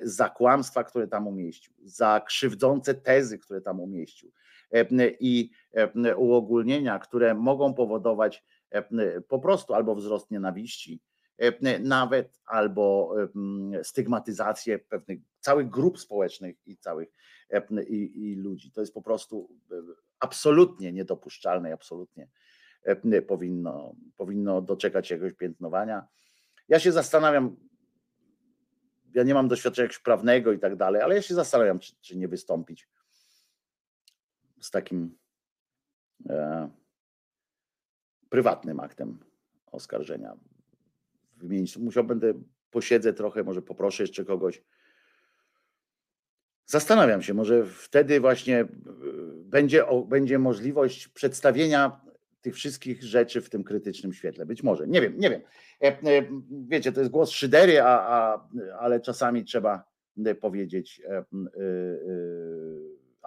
za 0.04 0.30
kłamstwa, 0.30 0.84
które 0.84 1.08
tam 1.08 1.28
umieścił, 1.28 1.74
za 1.84 2.22
krzywdzące 2.28 2.94
tezy, 2.94 3.40
które 3.40 3.62
tam 3.62 3.80
umieścił 3.80 4.32
i 5.20 5.50
uogólnienia, 6.18 7.00
które 7.00 7.36
mogą 7.36 7.74
powodować 7.74 8.44
po 9.28 9.40
prostu 9.40 9.74
albo 9.74 9.96
wzrost 9.96 10.32
nienawiści, 10.32 11.02
nawet 11.80 12.42
albo 12.46 13.16
stygmatyzację 13.84 14.80
pewnych 14.80 15.20
całych 15.40 15.70
grup 15.70 16.00
społecznych 16.00 16.68
i 16.68 16.78
całych 16.78 17.10
i, 17.88 18.30
i 18.30 18.36
ludzi. 18.36 18.72
To 18.72 18.82
jest 18.82 18.94
po 18.94 19.02
prostu 19.02 19.50
absolutnie 20.20 20.94
niedopuszczalne 20.94 21.70
i 21.70 21.74
absolutnie 21.74 22.28
powinno, 23.28 23.96
powinno 24.18 24.62
doczekać 24.62 25.12
jakiegoś 25.12 25.34
piętnowania. 25.34 26.08
Ja 26.68 26.80
się 26.80 26.92
zastanawiam, 26.92 27.56
ja 29.14 29.24
nie 29.24 29.34
mam 29.34 29.48
doświadczenia 29.48 29.90
prawnego 30.04 30.54
i 30.54 30.60
tak 30.60 30.76
dalej, 30.76 31.02
ale 31.02 31.16
ja 31.16 31.22
się 31.22 31.34
zastanawiam, 31.36 31.80
czy, 31.80 31.96
czy 32.02 32.18
nie 32.18 32.28
wystąpić 32.28 32.90
z 34.62 34.72
takim 34.72 35.18
e, 36.30 36.70
prywatnym 38.30 38.80
aktem 38.80 39.20
oskarżenia. 39.72 40.38
Wymienić, 41.38 41.78
musiał 41.78 42.04
będę, 42.04 42.34
posiedzę 42.72 43.14
trochę, 43.14 43.44
może 43.44 43.62
poproszę 43.62 44.04
jeszcze 44.04 44.26
kogoś. 44.26 44.64
Zastanawiam 46.66 47.22
się, 47.22 47.34
może 47.34 47.66
wtedy 47.66 48.20
właśnie 48.20 48.60
e, 48.60 48.68
będzie, 49.36 49.84
będzie 50.08 50.40
możliwość 50.40 51.08
przedstawienia 51.08 52.02
tych 52.42 52.56
wszystkich 52.56 53.04
rzeczy 53.04 53.42
w 53.42 53.50
tym 53.50 53.64
krytycznym 53.64 54.14
świetle. 54.14 54.46
Być 54.46 54.64
może, 54.64 54.88
nie 54.88 55.02
wiem, 55.02 55.20
nie 55.20 55.30
wiem. 55.30 55.42
E, 55.82 55.86
e, 55.86 56.28
wiecie, 56.68 56.92
to 56.92 57.00
jest 57.00 57.12
głos 57.12 57.30
szydery, 57.30 57.82
a, 57.82 57.88
a, 57.88 58.50
ale 58.80 59.00
czasami 59.00 59.44
trzeba 59.44 59.84
powiedzieć 60.42 61.02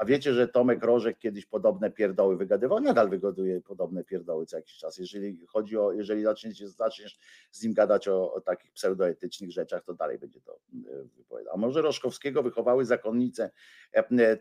a 0.01 0.05
wiecie, 0.05 0.35
że 0.35 0.49
Tomek 0.49 0.85
Rożek 0.85 1.19
kiedyś 1.19 1.47
podobne 1.47 1.91
pierdoły 1.91 2.37
wygadywał? 2.37 2.81
Nadal 2.81 3.09
wygaduje 3.09 3.61
podobne 3.61 4.05
pierdoły 4.05 4.47
co 4.47 4.57
jakiś 4.57 4.77
czas. 4.77 4.99
Jeżeli 4.99 5.47
chodzi 5.47 5.79
o, 5.79 5.93
jeżeli 5.93 6.23
zaczniesz, 6.23 6.59
zaczniesz 6.59 7.19
z 7.51 7.63
nim 7.63 7.75
gadać 7.75 8.09
o, 8.09 8.33
o 8.33 8.41
takich 8.41 8.73
pseudoetycznych 8.73 9.53
rzeczach, 9.53 9.85
to 9.85 9.95
dalej 9.95 10.19
będzie 10.19 10.41
to 10.41 10.53
e, 10.53 11.05
wypowiadał. 11.17 11.55
A 11.55 11.57
może 11.57 11.83
Roszkowskiego 11.83 12.43
wychowały 12.43 12.85
zakonnice, 12.85 13.51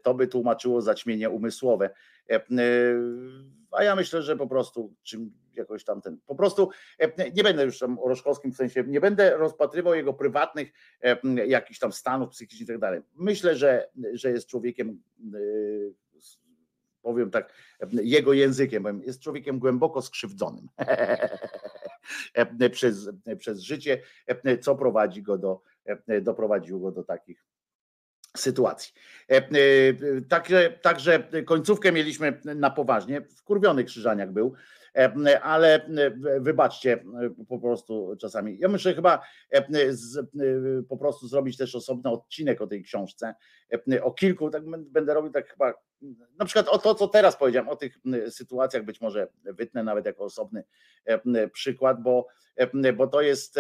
to 0.04 0.14
by 0.14 0.28
tłumaczyło 0.28 0.82
zaćmienie 0.82 1.30
umysłowe. 1.30 1.90
E, 2.30 2.42
a 3.72 3.84
ja 3.84 3.96
myślę, 3.96 4.22
że 4.22 4.36
po 4.36 4.48
prostu 4.48 4.94
czym 5.04 5.32
jakoś 5.54 5.84
tam 5.84 6.02
ten, 6.02 6.18
po 6.26 6.36
prostu 6.36 6.70
nie 7.34 7.44
będę 7.44 7.66
już 7.66 7.80
tam 7.80 8.00
o 8.00 8.08
Roszkowskim 8.08 8.52
w 8.52 8.56
sensie, 8.56 8.84
nie 8.88 9.02
będę 9.02 9.38
rozpatrywał 9.38 9.96
jego 9.96 10.14
prywatnych 10.14 10.72
jakichś 11.48 11.80
tam 11.80 11.92
stanów 11.92 12.30
psychicznych 12.30 12.66
i 12.66 12.68
tak 12.68 12.80
dalej. 12.80 13.02
Myślę, 13.16 13.56
że, 13.56 13.90
że 14.14 14.32
jest 14.32 14.48
człowiekiem 14.48 15.02
powiem 17.02 17.32
tak, 17.32 17.54
jego 17.92 18.34
językiem, 18.34 18.84
bo 18.84 18.90
jest 18.90 19.22
człowiekiem 19.22 19.60
głęboko 19.60 20.02
skrzywdzonym 20.02 20.68
przez, 22.72 23.10
przez 23.38 23.60
życie, 23.60 24.02
co 24.62 24.76
prowadzi 24.76 25.24
go 25.24 25.38
do, 25.38 25.62
doprowadziło 26.22 26.80
go 26.80 26.92
do 26.92 27.04
takich 27.04 27.46
sytuacji. 28.40 28.94
Także, 30.30 30.80
także 30.82 31.24
końcówkę 31.46 31.92
mieliśmy 31.92 32.42
na 32.44 32.70
poważnie. 32.70 33.22
Wkurwiony 33.22 33.84
Krzyżaniak 33.84 34.32
był, 34.32 34.54
ale 35.42 35.90
wybaczcie 36.40 37.04
po 37.50 37.60
prostu 37.60 38.16
czasami. 38.22 38.58
Ja 38.60 38.68
muszę 38.68 38.94
chyba 38.94 39.22
po 40.90 40.98
prostu 40.98 41.28
zrobić 41.28 41.58
też 41.58 41.76
osobny 41.76 42.10
odcinek 42.10 42.62
o 42.62 42.68
tej 42.68 42.84
książce, 42.84 43.36
o 44.02 44.12
kilku, 44.12 44.50
tak 44.50 44.64
będę 44.70 45.14
robił 45.14 45.32
tak 45.32 45.50
chyba, 45.50 45.74
na 46.40 46.46
przykład 46.46 46.68
o 46.68 46.78
to, 46.78 46.96
co 46.96 47.08
teraz 47.08 47.38
powiedziałem, 47.38 47.70
o 47.70 47.76
tych 47.76 47.98
sytuacjach 48.30 48.86
być 48.86 49.02
może 49.02 49.28
wytnę 49.44 49.84
nawet 49.84 50.06
jako 50.06 50.24
osobny 50.24 50.64
przykład, 51.52 52.02
bo, 52.02 52.28
bo 52.96 53.08
to 53.08 53.22
jest 53.22 53.60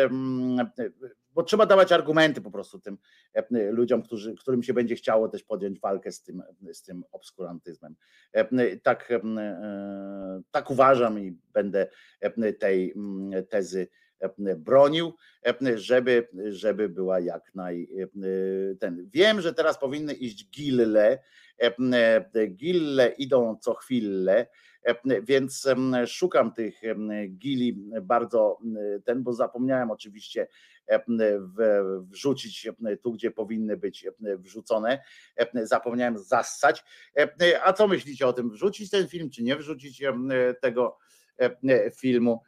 bo 1.33 1.43
trzeba 1.43 1.65
dawać 1.65 1.91
argumenty 1.91 2.41
po 2.41 2.51
prostu 2.51 2.79
tym 2.79 2.97
e, 3.33 3.71
ludziom, 3.71 4.01
którzy, 4.01 4.35
którym 4.35 4.63
się 4.63 4.73
będzie 4.73 4.95
chciało 4.95 5.29
też 5.29 5.43
podjąć 5.43 5.79
walkę 5.79 6.11
z 6.11 6.23
tym, 6.23 6.43
z 6.73 6.83
tym 6.83 7.03
obskurantyzmem. 7.11 7.95
E, 8.33 8.77
tak, 8.77 9.11
e, 9.11 10.41
tak 10.51 10.71
uważam 10.71 11.19
i 11.19 11.37
będę 11.53 11.87
tej 12.59 12.95
tezy 13.49 13.87
bronił, 14.57 15.13
żeby, 15.75 16.27
żeby 16.49 16.89
była 16.89 17.19
jak 17.19 17.55
naj 17.55 17.89
ten. 18.79 19.09
Wiem, 19.13 19.41
że 19.41 19.53
teraz 19.53 19.79
powinny 19.79 20.13
iść 20.13 20.49
gille, 20.51 21.19
gille 22.49 23.09
idą 23.17 23.57
co 23.61 23.73
chwilę, 23.73 24.47
więc 25.23 25.67
szukam 26.05 26.53
tych 26.53 26.81
gili 27.29 27.73
bardzo 28.01 28.59
ten, 29.05 29.23
bo 29.23 29.33
zapomniałem 29.33 29.91
oczywiście 29.91 30.47
wrzucić 32.09 32.69
tu, 33.01 33.13
gdzie 33.13 33.31
powinny 33.31 33.77
być 33.77 34.07
wrzucone. 34.19 34.99
Zapomniałem 35.53 36.17
zassać. 36.17 36.83
A 37.63 37.73
co 37.73 37.87
myślicie 37.87 38.27
o 38.27 38.33
tym? 38.33 38.49
Wrzucić 38.49 38.89
ten 38.89 39.07
film, 39.07 39.29
czy 39.29 39.43
nie 39.43 39.55
wrzucić 39.55 40.03
tego 40.61 40.97
filmu 41.99 42.41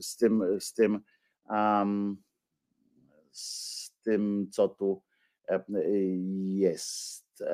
z 0.00 0.16
tym, 0.16 0.60
z 0.60 0.74
tym, 0.74 1.00
z 3.30 3.92
tym, 4.02 4.48
co 4.50 4.68
tu 4.68 5.02
jest. 6.44 7.44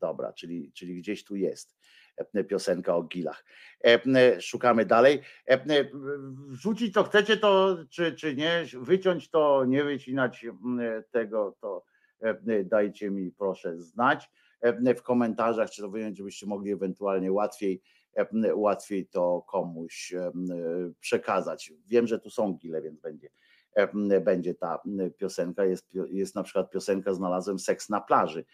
Dobra, 0.00 0.32
czyli, 0.32 0.72
czyli 0.72 0.96
gdzieś 0.96 1.24
tu 1.24 1.36
jest 1.36 1.76
piosenka 2.48 2.96
o 2.96 3.02
gilach. 3.02 3.44
Szukamy 4.40 4.86
dalej. 4.86 5.20
Wrzucić 6.48 6.94
to 6.94 7.04
chcecie, 7.04 7.36
to 7.36 7.76
czy, 7.90 8.14
czy 8.14 8.36
nie, 8.36 8.64
wyciąć 8.80 9.30
to, 9.30 9.64
nie 9.64 9.84
wycinać 9.84 10.46
tego, 11.10 11.56
to 11.60 11.84
dajcie 12.64 13.10
mi 13.10 13.30
proszę 13.30 13.78
znać 13.78 14.30
w 14.96 15.02
komentarzach, 15.02 15.70
czy 15.70 15.82
to 15.82 15.90
wyjąć, 15.90 16.16
żebyście 16.18 16.46
mogli 16.46 16.72
ewentualnie 16.72 17.32
łatwiej, 17.32 17.82
łatwiej 18.54 19.06
to 19.06 19.44
komuś 19.48 20.14
przekazać. 21.00 21.72
Wiem, 21.86 22.06
że 22.06 22.18
tu 22.18 22.30
są 22.30 22.54
gile, 22.54 22.82
więc 22.82 23.00
będzie 23.00 23.28
będzie 24.20 24.54
ta 24.54 24.82
piosenka. 25.18 25.64
Jest, 25.64 25.88
jest 26.10 26.34
na 26.34 26.42
przykład 26.42 26.70
piosenka 26.70 27.14
Znalazłem 27.14 27.58
seks 27.58 27.88
na 27.88 28.00
plaży, 28.00 28.44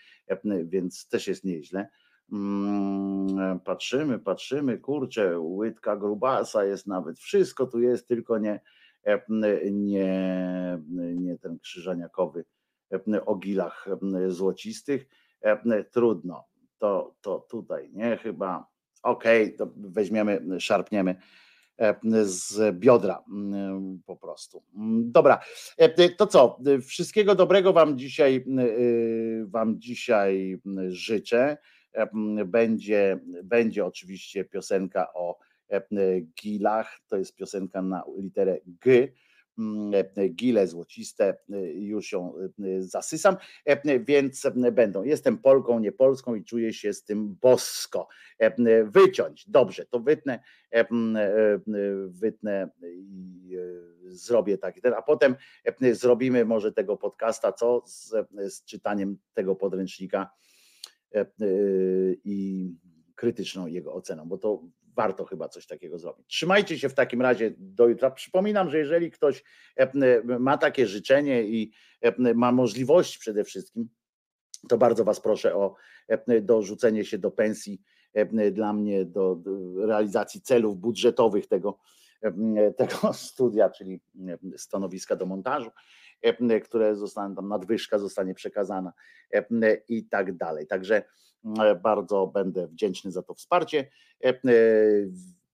więc 0.65 1.09
też 1.09 1.29
jest 1.29 1.45
nieźle. 1.45 1.89
Mm, 2.33 3.61
patrzymy, 3.61 4.19
patrzymy, 4.19 4.79
kurczę, 4.79 5.41
łydka 5.41 5.97
grubasa 5.97 6.65
jest 6.65 6.87
nawet, 6.87 7.19
wszystko 7.19 7.67
tu 7.67 7.81
jest, 7.81 8.09
tylko 8.09 8.39
nie, 8.39 8.61
nie, 9.71 10.83
nie 11.15 11.39
ten 11.39 11.59
krzyżaniakowy 11.59 12.45
o 13.27 13.35
gilach 13.37 13.87
złocistych. 14.29 15.07
Trudno, 15.91 16.45
to, 16.79 17.15
to 17.21 17.47
tutaj, 17.51 17.91
nie, 17.93 18.17
chyba, 18.17 18.67
okay, 19.03 19.51
to 19.59 19.73
weźmiemy, 19.77 20.61
szarpniemy 20.61 21.17
e, 21.79 21.95
z 22.25 22.77
biodra 22.79 23.25
mm, 23.29 24.01
po 24.07 24.17
prostu. 24.17 24.63
Mm, 24.77 25.13
Dobra, 25.13 25.41
e, 25.77 26.09
to 26.09 26.27
co? 26.27 26.59
Wszystkiego 26.83 27.35
dobrego 27.35 27.73
Wam 27.73 27.99
dzisiaj, 27.99 28.45
y, 28.61 29.45
wam 29.47 29.81
dzisiaj 29.81 30.61
mm, 30.67 30.91
życzę. 30.91 31.57
E, 31.93 32.09
Będzie, 32.47 33.19
będzie 33.45 33.85
oczywiście 33.85 34.45
piosenka 34.45 35.13
o 35.15 35.39
gilach. 36.43 36.99
To 37.09 37.17
jest 37.17 37.35
piosenka 37.35 37.83
na 37.83 38.03
literę 38.19 38.59
G. 38.67 39.09
Mm, 39.59 40.05
e, 40.17 40.29
Gile 40.29 40.67
złociste, 40.67 41.37
e, 41.53 41.73
już 41.73 42.13
ją 42.13 42.35
e, 42.37 42.83
zasysam, 42.83 43.37
E, 43.65 44.01
więc 44.01 44.45
e, 44.45 44.73
będą. 44.73 45.03
Jestem 45.03 45.39
Polką, 45.39 45.79
nie 45.79 45.93
Polską 45.93 46.35
i 46.35 46.45
czuję 46.45 46.73
się 46.73 46.93
z 46.93 47.05
tym 47.05 47.35
bosko. 47.35 48.09
E, 48.39 48.85
Wyciąć, 48.85 49.51
dobrze, 49.51 49.87
to 49.87 50.01
wytnę, 50.01 50.41
e, 50.73 50.77
e, 50.77 50.85
e, 50.85 51.61
wytnę 52.09 52.71
i 52.83 53.57
e, 53.57 54.11
zrobię 54.11 54.59
taki 54.59 54.81
ten, 54.81 54.95
a 54.95 55.03
potem 55.03 55.37
e, 55.83 55.95
zrobimy 55.95 56.45
może 56.45 56.73
tego 56.73 56.97
podcasta, 56.97 57.53
co 57.53 57.83
z, 57.87 58.15
z 58.49 58.65
czytaniem 58.65 59.19
tego 59.35 59.57
podręcznika 59.57 60.31
e, 61.15 61.21
e, 61.21 61.27
i 62.25 62.75
krytyczną 63.15 63.67
jego 63.67 63.95
oceną, 63.95 64.29
bo 64.29 64.39
to 64.39 64.63
warto 64.99 65.25
chyba 65.25 65.49
coś 65.49 65.67
takiego 65.67 65.99
zrobić. 65.99 66.27
Trzymajcie 66.27 66.79
się 66.79 66.89
w 66.89 66.95
takim 66.95 67.23
razie 67.23 67.55
do 67.59 67.89
jutra. 67.89 68.11
Przypominam, 68.11 68.71
że 68.71 68.79
jeżeli 68.79 69.11
ktoś 69.11 69.45
e, 69.77 70.23
ma 70.39 70.59
takie 70.59 70.87
życzenie 70.87 71.43
i 71.43 71.73
e, 72.01 72.35
ma 72.35 72.53
możliwość 72.53 73.19
przede 73.19 73.45
wszystkim, 73.45 73.89
to 74.69 74.79
bardzo 74.79 75.05
Was 75.05 75.21
proszę 75.21 75.55
o 75.55 75.75
e, 76.09 76.41
dorzucenie 76.41 77.05
się 77.05 77.19
do 77.19 77.31
pensji 77.31 77.81
e, 78.15 78.51
dla 78.51 78.73
mnie, 78.73 79.05
do, 79.05 79.39
realizacji 79.87 80.41
celów 80.41 80.79
budżetowych 80.79 81.47
tego, 81.47 81.79
e, 82.23 82.73
tego 82.73 83.13
studia, 83.31 83.71
czyli 83.71 84.01
e, 84.55 84.59
stanowiska 84.59 85.17
do 85.17 85.27
montażu, 85.27 85.71
e, 86.23 86.61
które 86.61 86.97
zostaną 86.97 87.35
tam, 87.35 87.49
nadwyżka 87.49 87.99
zostanie 87.99 88.35
przekazana 88.35 88.93
e, 89.35 89.47
i 89.89 90.05
tak 90.05 90.37
dalej. 90.37 90.67
Także 90.67 90.97
e, 90.97 91.03
bardzo 91.83 92.27
będę 92.27 92.67
wdzięczny 92.67 93.13
za 93.13 93.23
to 93.23 93.35
wsparcie. 93.35 93.91
E, 94.25 94.29
e, 94.29 94.35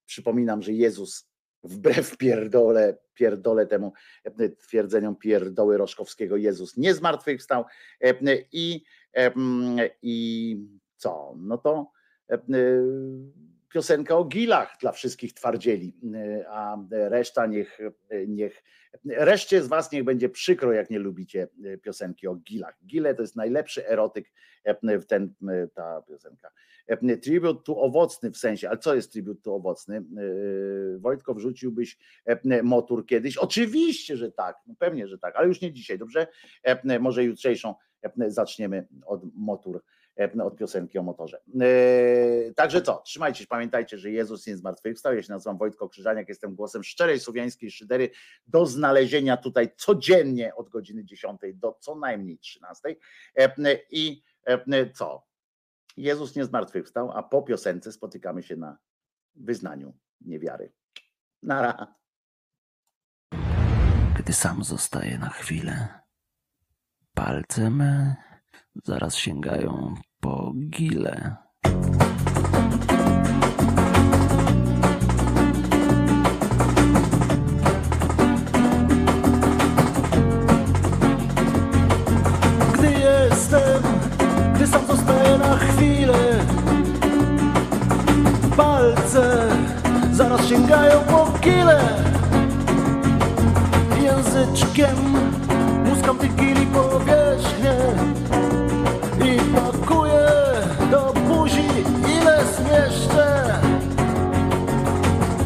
Przypominam, 0.07 0.63
że 0.63 0.73
Jezus 0.73 1.29
wbrew 1.63 2.17
pierdole, 2.17 2.99
pierdole 3.15 3.67
temu 3.67 3.93
e, 4.25 4.49
twierdzeniom 4.49 5.17
pierdoły 5.17 5.79
Roszkowskiego, 5.79 6.37
Jezus 6.37 6.77
nie 6.77 6.95
zmartwychwstał 6.95 7.65
e, 8.01 8.15
i, 8.53 8.85
e, 9.17 9.33
i 10.03 10.57
co? 10.97 11.35
No 11.39 11.59
to 11.59 11.91
e, 12.31 12.39
piosenka 13.75 14.17
o 14.17 14.25
gilach 14.25 14.77
dla 14.81 14.93
wszystkich 14.93 15.33
twardzieli, 15.33 15.97
a 16.49 16.77
reszta 16.91 17.47
niech, 17.47 17.78
niech 18.27 18.62
reszcie 19.05 19.62
z 19.62 19.67
was 19.67 19.93
niech 19.93 20.05
będzie 20.05 20.28
przykro, 20.28 20.73
jak 20.73 20.91
nie 20.91 20.99
lubicie 20.99 21.49
piosenki 21.83 22.27
o 22.27 22.35
gilach. 22.35 22.78
Gile 22.86 23.15
to 23.15 23.23
jest 23.23 23.36
najlepszy 23.36 23.89
erotyk 23.89 24.33
w 25.01 25.05
ten, 25.05 25.35
ta 25.75 26.03
piosenka. 26.09 26.51
Tribute 27.23 27.62
to 27.65 27.77
owocny 27.77 28.31
w 28.31 28.36
sensie, 28.36 28.69
ale 28.69 28.78
co 28.78 28.94
jest 28.94 29.12
tribute 29.12 29.43
to 29.43 29.55
owocny? 29.55 30.05
Wojtko, 30.99 31.35
wrzuciłbyś 31.35 31.99
motor 32.62 33.07
kiedyś? 33.07 33.36
Oczywiście, 33.36 34.17
że 34.17 34.33
tak, 34.33 34.57
no 34.67 34.75
pewnie, 34.78 35.09
że 35.09 35.19
tak, 35.19 35.36
ale 35.36 35.49
już 35.49 35.61
nie 35.61 35.73
dzisiaj, 35.73 35.99
dobrze? 35.99 36.27
Może 37.01 37.25
jutrzejszą 37.25 37.75
zaczniemy 38.27 38.86
od 39.07 39.23
motor 39.35 39.83
od 40.44 40.57
piosenki 40.57 40.99
o 40.99 41.02
motorze. 41.02 41.41
Yy, 41.55 42.55
Także 42.57 42.83
co, 42.83 43.02
trzymajcie 43.05 43.41
się, 43.41 43.47
pamiętajcie, 43.47 43.99
że 43.99 44.10
Jezus 44.10 44.47
nie 44.47 44.57
zmartwychwstał. 44.57 45.15
Ja 45.15 45.23
się 45.23 45.33
nazywam 45.33 45.59
Wojtko 45.59 45.89
Krzyżaniak, 45.89 46.28
jestem 46.28 46.55
głosem 46.55 46.84
szczerej 46.84 47.20
słowiańskiej 47.20 47.70
szydery 47.70 48.10
do 48.47 48.67
znalezienia 48.67 49.36
tutaj 49.36 49.68
codziennie 49.76 50.55
od 50.55 50.68
godziny 50.68 51.05
10 51.05 51.41
do 51.55 51.76
co 51.81 51.94
najmniej 51.94 52.39
13. 52.39 52.97
I 53.91 54.23
co? 54.94 55.26
Jezus 55.97 56.36
nie 56.36 56.44
zmartwychwstał, 56.44 57.10
a 57.12 57.23
po 57.23 57.43
piosence 57.43 57.93
spotykamy 57.93 58.43
się 58.43 58.57
na 58.57 58.78
wyznaniu 59.34 59.94
niewiary. 60.20 60.73
Nara. 61.43 61.94
Gdy 64.18 64.33
sam 64.33 64.65
zostaje 64.65 65.18
na 65.18 65.28
chwilę, 65.28 66.01
palce 67.15 67.70
me 67.70 68.17
zaraz 68.83 69.17
sięgają 69.17 69.94
po 70.20 70.53
gile. 70.70 71.36
Gdy 82.75 82.93
jestem, 82.93 83.83
gdy 84.55 84.67
sam 84.67 84.86
zostaję 84.86 85.39
na 85.39 85.57
chwilę 85.57 86.44
Palce 88.57 89.49
zaraz 90.12 90.47
sięgają 90.47 91.01
po 91.01 91.39
kile 91.41 91.81
Języczkiem 94.03 94.97
muskam 95.85 96.19
tych 96.19 96.35
gili 96.35 96.67
powierzchnię 96.67 97.75
pakuję 99.55 100.28
do 100.91 101.12
buzi 101.28 101.66
ile 102.18 102.39
zmieszczę. 102.57 103.58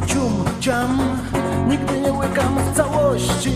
Cium, 0.07 0.45
ciam, 0.61 0.99
nigdy 1.69 2.01
nie 2.01 2.13
łykam 2.13 2.59
w 2.59 2.77
całości 2.77 3.55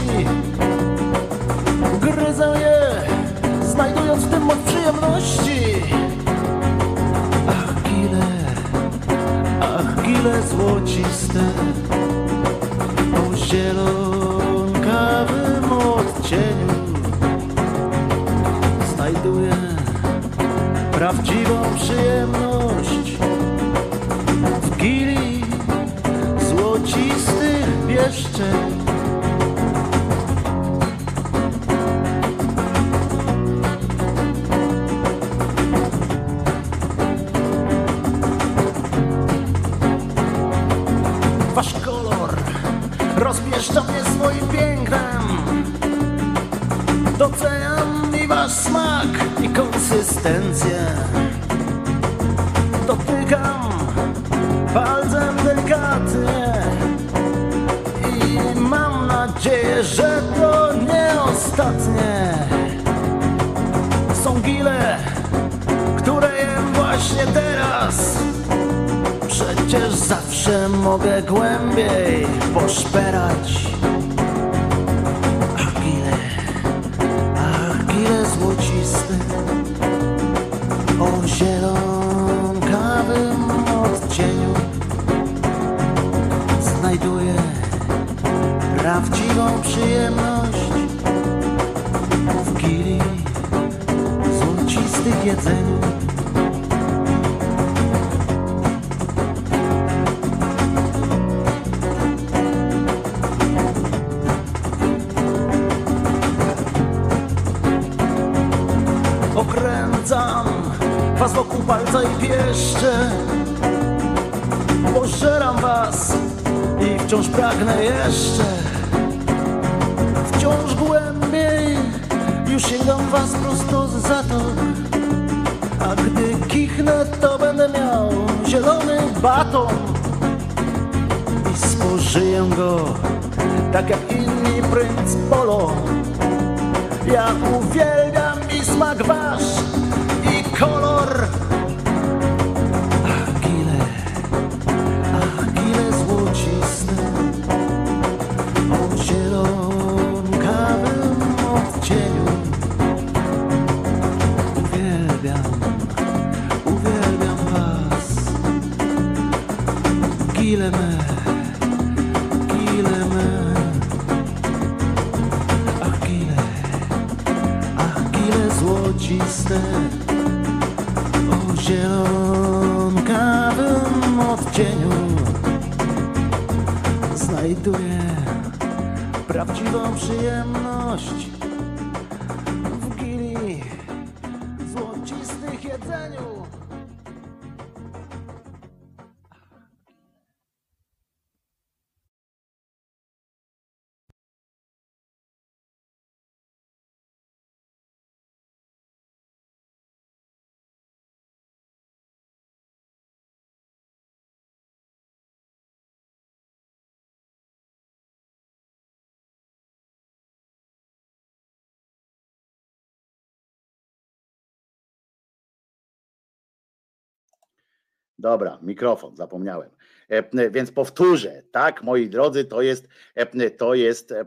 Dobra, 218.22 218.58
mikrofon, 218.62 219.16
zapomniałem. 219.16 219.70
E, 220.08 220.50
Więc 220.50 220.72
powtórzę, 220.72 221.42
tak, 221.50 221.82
moi 221.82 222.08
drodzy, 222.08 222.44
to 222.44 222.62
jest, 222.62 222.88
e, 223.14 223.50
to 223.50 223.74
jest 223.74 224.12
e, 224.12 224.24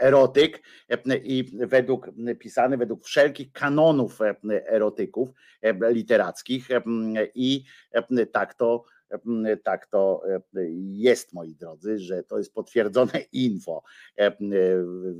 erotyk 0.00 0.62
e, 0.88 1.16
i 1.16 1.44
według 1.66 2.10
pisany 2.38 2.76
według 2.76 3.04
wszelkich 3.04 3.52
kanonów 3.52 4.20
e, 4.20 4.34
erotyków 4.66 5.28
e, 5.62 5.92
literackich 5.92 6.70
e, 6.70 6.82
i 7.34 7.64
e, 7.92 8.26
tak 8.26 8.54
to 8.54 8.84
e, 9.46 9.56
tak 9.56 9.86
to 9.86 10.22
e, 10.28 10.40
jest, 10.78 11.32
moi 11.32 11.54
drodzy, 11.54 11.98
że 11.98 12.22
to 12.22 12.38
jest 12.38 12.54
potwierdzone 12.54 13.20
info. 13.32 13.82
E, 14.18 14.36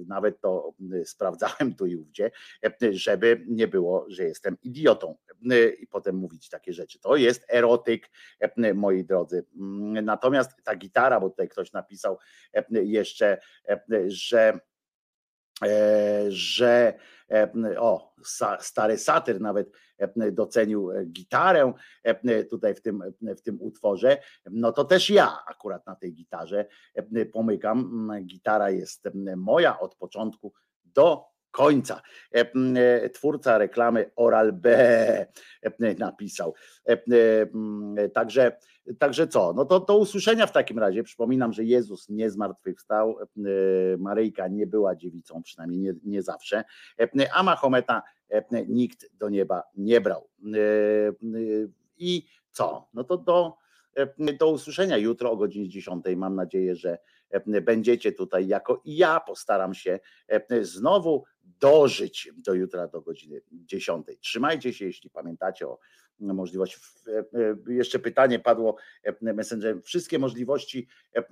Nawet 0.09 0.41
to 0.41 0.75
sprawdzałem 1.05 1.75
tu 1.75 1.87
i 1.87 1.97
ówdzie, 1.97 2.31
e, 2.65 2.93
żeby 2.93 3.45
nie 3.49 3.69
było, 3.69 4.07
że 4.09 4.25
jestem 4.25 4.57
idiotą 4.63 5.17
e, 5.26 5.26
i 5.81 5.87
potem 5.87 6.17
mówić 6.17 6.49
takie 6.49 6.73
rzeczy. 6.73 6.99
To 7.01 7.17
jest 7.17 7.45
erotyk, 7.49 8.11
e, 8.41 8.75
moi 8.75 9.05
drodzy. 9.05 9.47
Natomiast 10.03 10.51
ta 10.65 10.77
gitara, 10.77 11.21
bo 11.21 11.31
tutaj 11.31 11.49
ktoś 11.49 11.73
napisał 11.73 12.19
e, 12.55 12.65
jeszcze, 12.71 13.39
e, 13.69 13.81
że 14.07 14.61
e, 15.65 16.25
że 16.29 16.95
e, 17.31 17.81
o, 17.81 18.15
stary 18.61 18.99
satyr 18.99 19.41
nawet 19.41 19.71
e, 19.99 20.33
docenił 20.33 20.91
e, 20.91 21.05
gitarę 21.05 21.73
e, 22.03 22.45
tutaj 22.45 22.75
w 22.75 22.81
tym, 22.81 23.03
w 23.21 23.43
tym 23.43 23.63
utworze, 23.63 24.19
no 24.51 24.73
to 24.73 24.85
też 24.85 25.11
ja 25.11 25.45
akurat 25.47 25.87
na 25.87 25.97
tej 25.97 26.13
gitarze 26.13 26.67
e, 26.95 27.27
pomykam. 27.27 28.11
Gitara 28.23 28.71
jest 28.71 29.09
moja 29.37 29.79
od 29.79 29.95
początku 29.95 30.53
do 30.85 31.36
końca. 31.51 32.03
E, 32.35 32.53
e, 32.77 33.11
Twórca 33.11 33.59
reklamy 33.59 34.11
Oral 34.17 34.53
B 34.53 34.77
e, 35.63 35.95
napisał. 35.99 36.55
Także, 38.15 38.57
także 38.99 39.29
co? 39.29 39.53
No 39.53 39.65
to 39.65 39.81
do 39.81 39.97
usłyszenia 39.97 40.47
w 40.47 40.53
takim 40.53 40.79
razie. 40.79 41.03
Przypominam, 41.03 41.53
że 41.53 41.65
Jezus 41.65 42.09
nie 42.09 42.31
zmartwychwstał, 42.31 43.19
Maryjka 43.99 44.49
nie 44.49 44.67
była 44.67 44.97
dziewicą, 44.97 45.43
przynajmniej 45.43 45.81
nie, 45.81 45.95
nie 46.05 46.23
zawsze, 46.23 46.65
a 47.35 47.43
Mahometa 47.43 48.03
nikt 48.69 49.17
do 49.19 49.29
nieba 49.29 49.63
nie 49.77 50.01
brał. 50.01 50.29
I 51.99 52.27
co? 52.51 52.89
No 52.95 53.05
to 53.05 53.19
do, 53.19 53.57
do 54.39 54.51
usłyszenia 54.51 54.97
jutro 54.97 55.31
o 55.31 55.37
godzinie 55.37 55.69
10. 55.69 56.05
Mam 56.17 56.35
nadzieję, 56.35 56.77
że 56.77 56.99
będziecie 57.63 58.13
tutaj 58.13 58.47
jako 58.47 58.81
i 58.85 58.97
ja 58.97 59.21
postaram 59.21 59.75
się 59.75 60.01
e, 60.29 60.65
znowu 60.65 61.25
dożyć 61.43 62.31
do 62.37 62.55
jutra 62.55 62.89
do 62.89 63.01
godziny 63.01 63.41
10. 63.53 64.07
Trzymajcie 64.21 64.73
się, 64.73 64.85
jeśli 64.85 65.11
pamiętacie 65.11 65.69
o 65.69 65.79
możliwości. 66.21 66.77
w- 66.81 67.09
e, 67.69 67.73
Jeszcze 67.73 67.99
pytanie 67.99 68.39
padło 68.39 68.77
e, 69.03 69.33
Messengerem. 69.33 69.83
Wszystkie 69.83 70.19
możliwości 70.19 70.89
e, 71.15 71.25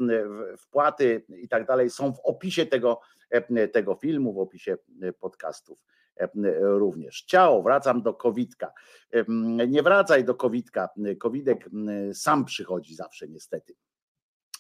wpłaty 0.59 1.25
i 1.29 1.49
tak 1.49 1.67
dalej 1.67 1.91
są 1.91 2.13
w 2.13 2.21
opisie 2.21 2.67
tego, 2.67 3.01
e, 3.31 3.69
tego 3.69 3.95
filmu, 3.95 4.33
w 4.33 4.39
opisie 4.39 4.77
e, 5.03 5.13
podcastów 5.13 5.79
e, 6.17 6.29
również. 6.61 7.23
Ciao, 7.23 7.63
wracam 7.63 8.03
do 8.03 8.15
Kowidka. 8.15 8.73
E, 9.13 9.25
Nie 9.69 9.83
wracaj 9.83 10.25
do 10.25 10.35
Kowidka. 10.35 10.89
Kowidek 11.19 11.69
sam 12.13 12.45
przychodzi 12.45 12.95
zawsze 12.95 13.29
niestety. 13.29 13.75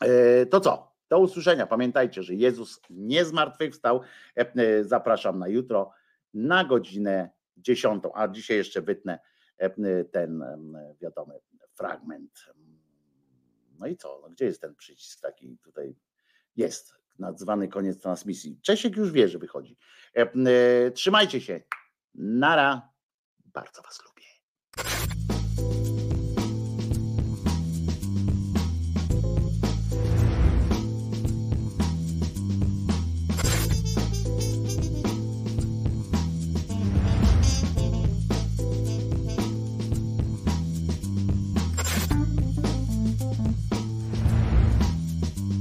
E, 0.00 0.46
To 0.46 0.60
co? 0.60 0.93
Do 1.14 1.18
usłyszenia. 1.20 1.66
Pamiętajcie, 1.66 2.22
że 2.22 2.34
Jezus 2.34 2.80
nie 2.90 3.24
zmartwychwstał. 3.24 4.00
E, 4.36 4.52
e, 4.54 4.84
Zapraszam 4.84 5.38
na 5.38 5.48
jutro 5.48 5.90
na 6.34 6.64
godzinę 6.64 7.30
10, 7.56 8.04
a 8.14 8.28
dzisiaj 8.28 8.56
jeszcze 8.56 8.82
wytnę 8.82 9.18
e, 9.58 10.04
ten 10.04 10.44
wiadomy 11.00 11.34
fragment. 11.74 12.44
No 13.78 13.86
i 13.86 13.96
co? 13.96 14.18
No 14.22 14.30
gdzie 14.30 14.44
jest 14.44 14.60
ten 14.60 14.74
przycisk 14.74 15.20
taki 15.20 15.58
tutaj? 15.58 15.96
Jest. 16.56 16.94
Nazwany 17.18 17.68
koniec 17.68 18.00
transmisji. 18.00 18.58
Czesiek 18.62 18.96
już 18.96 19.12
wie, 19.12 19.28
że 19.28 19.38
wychodzi. 19.38 19.76
Trzymajcie 20.94 21.40
się. 21.40 21.60
Nara. 22.14 22.88
Bardzo 23.44 23.82
was 23.82 23.98
lubię. 24.04 24.24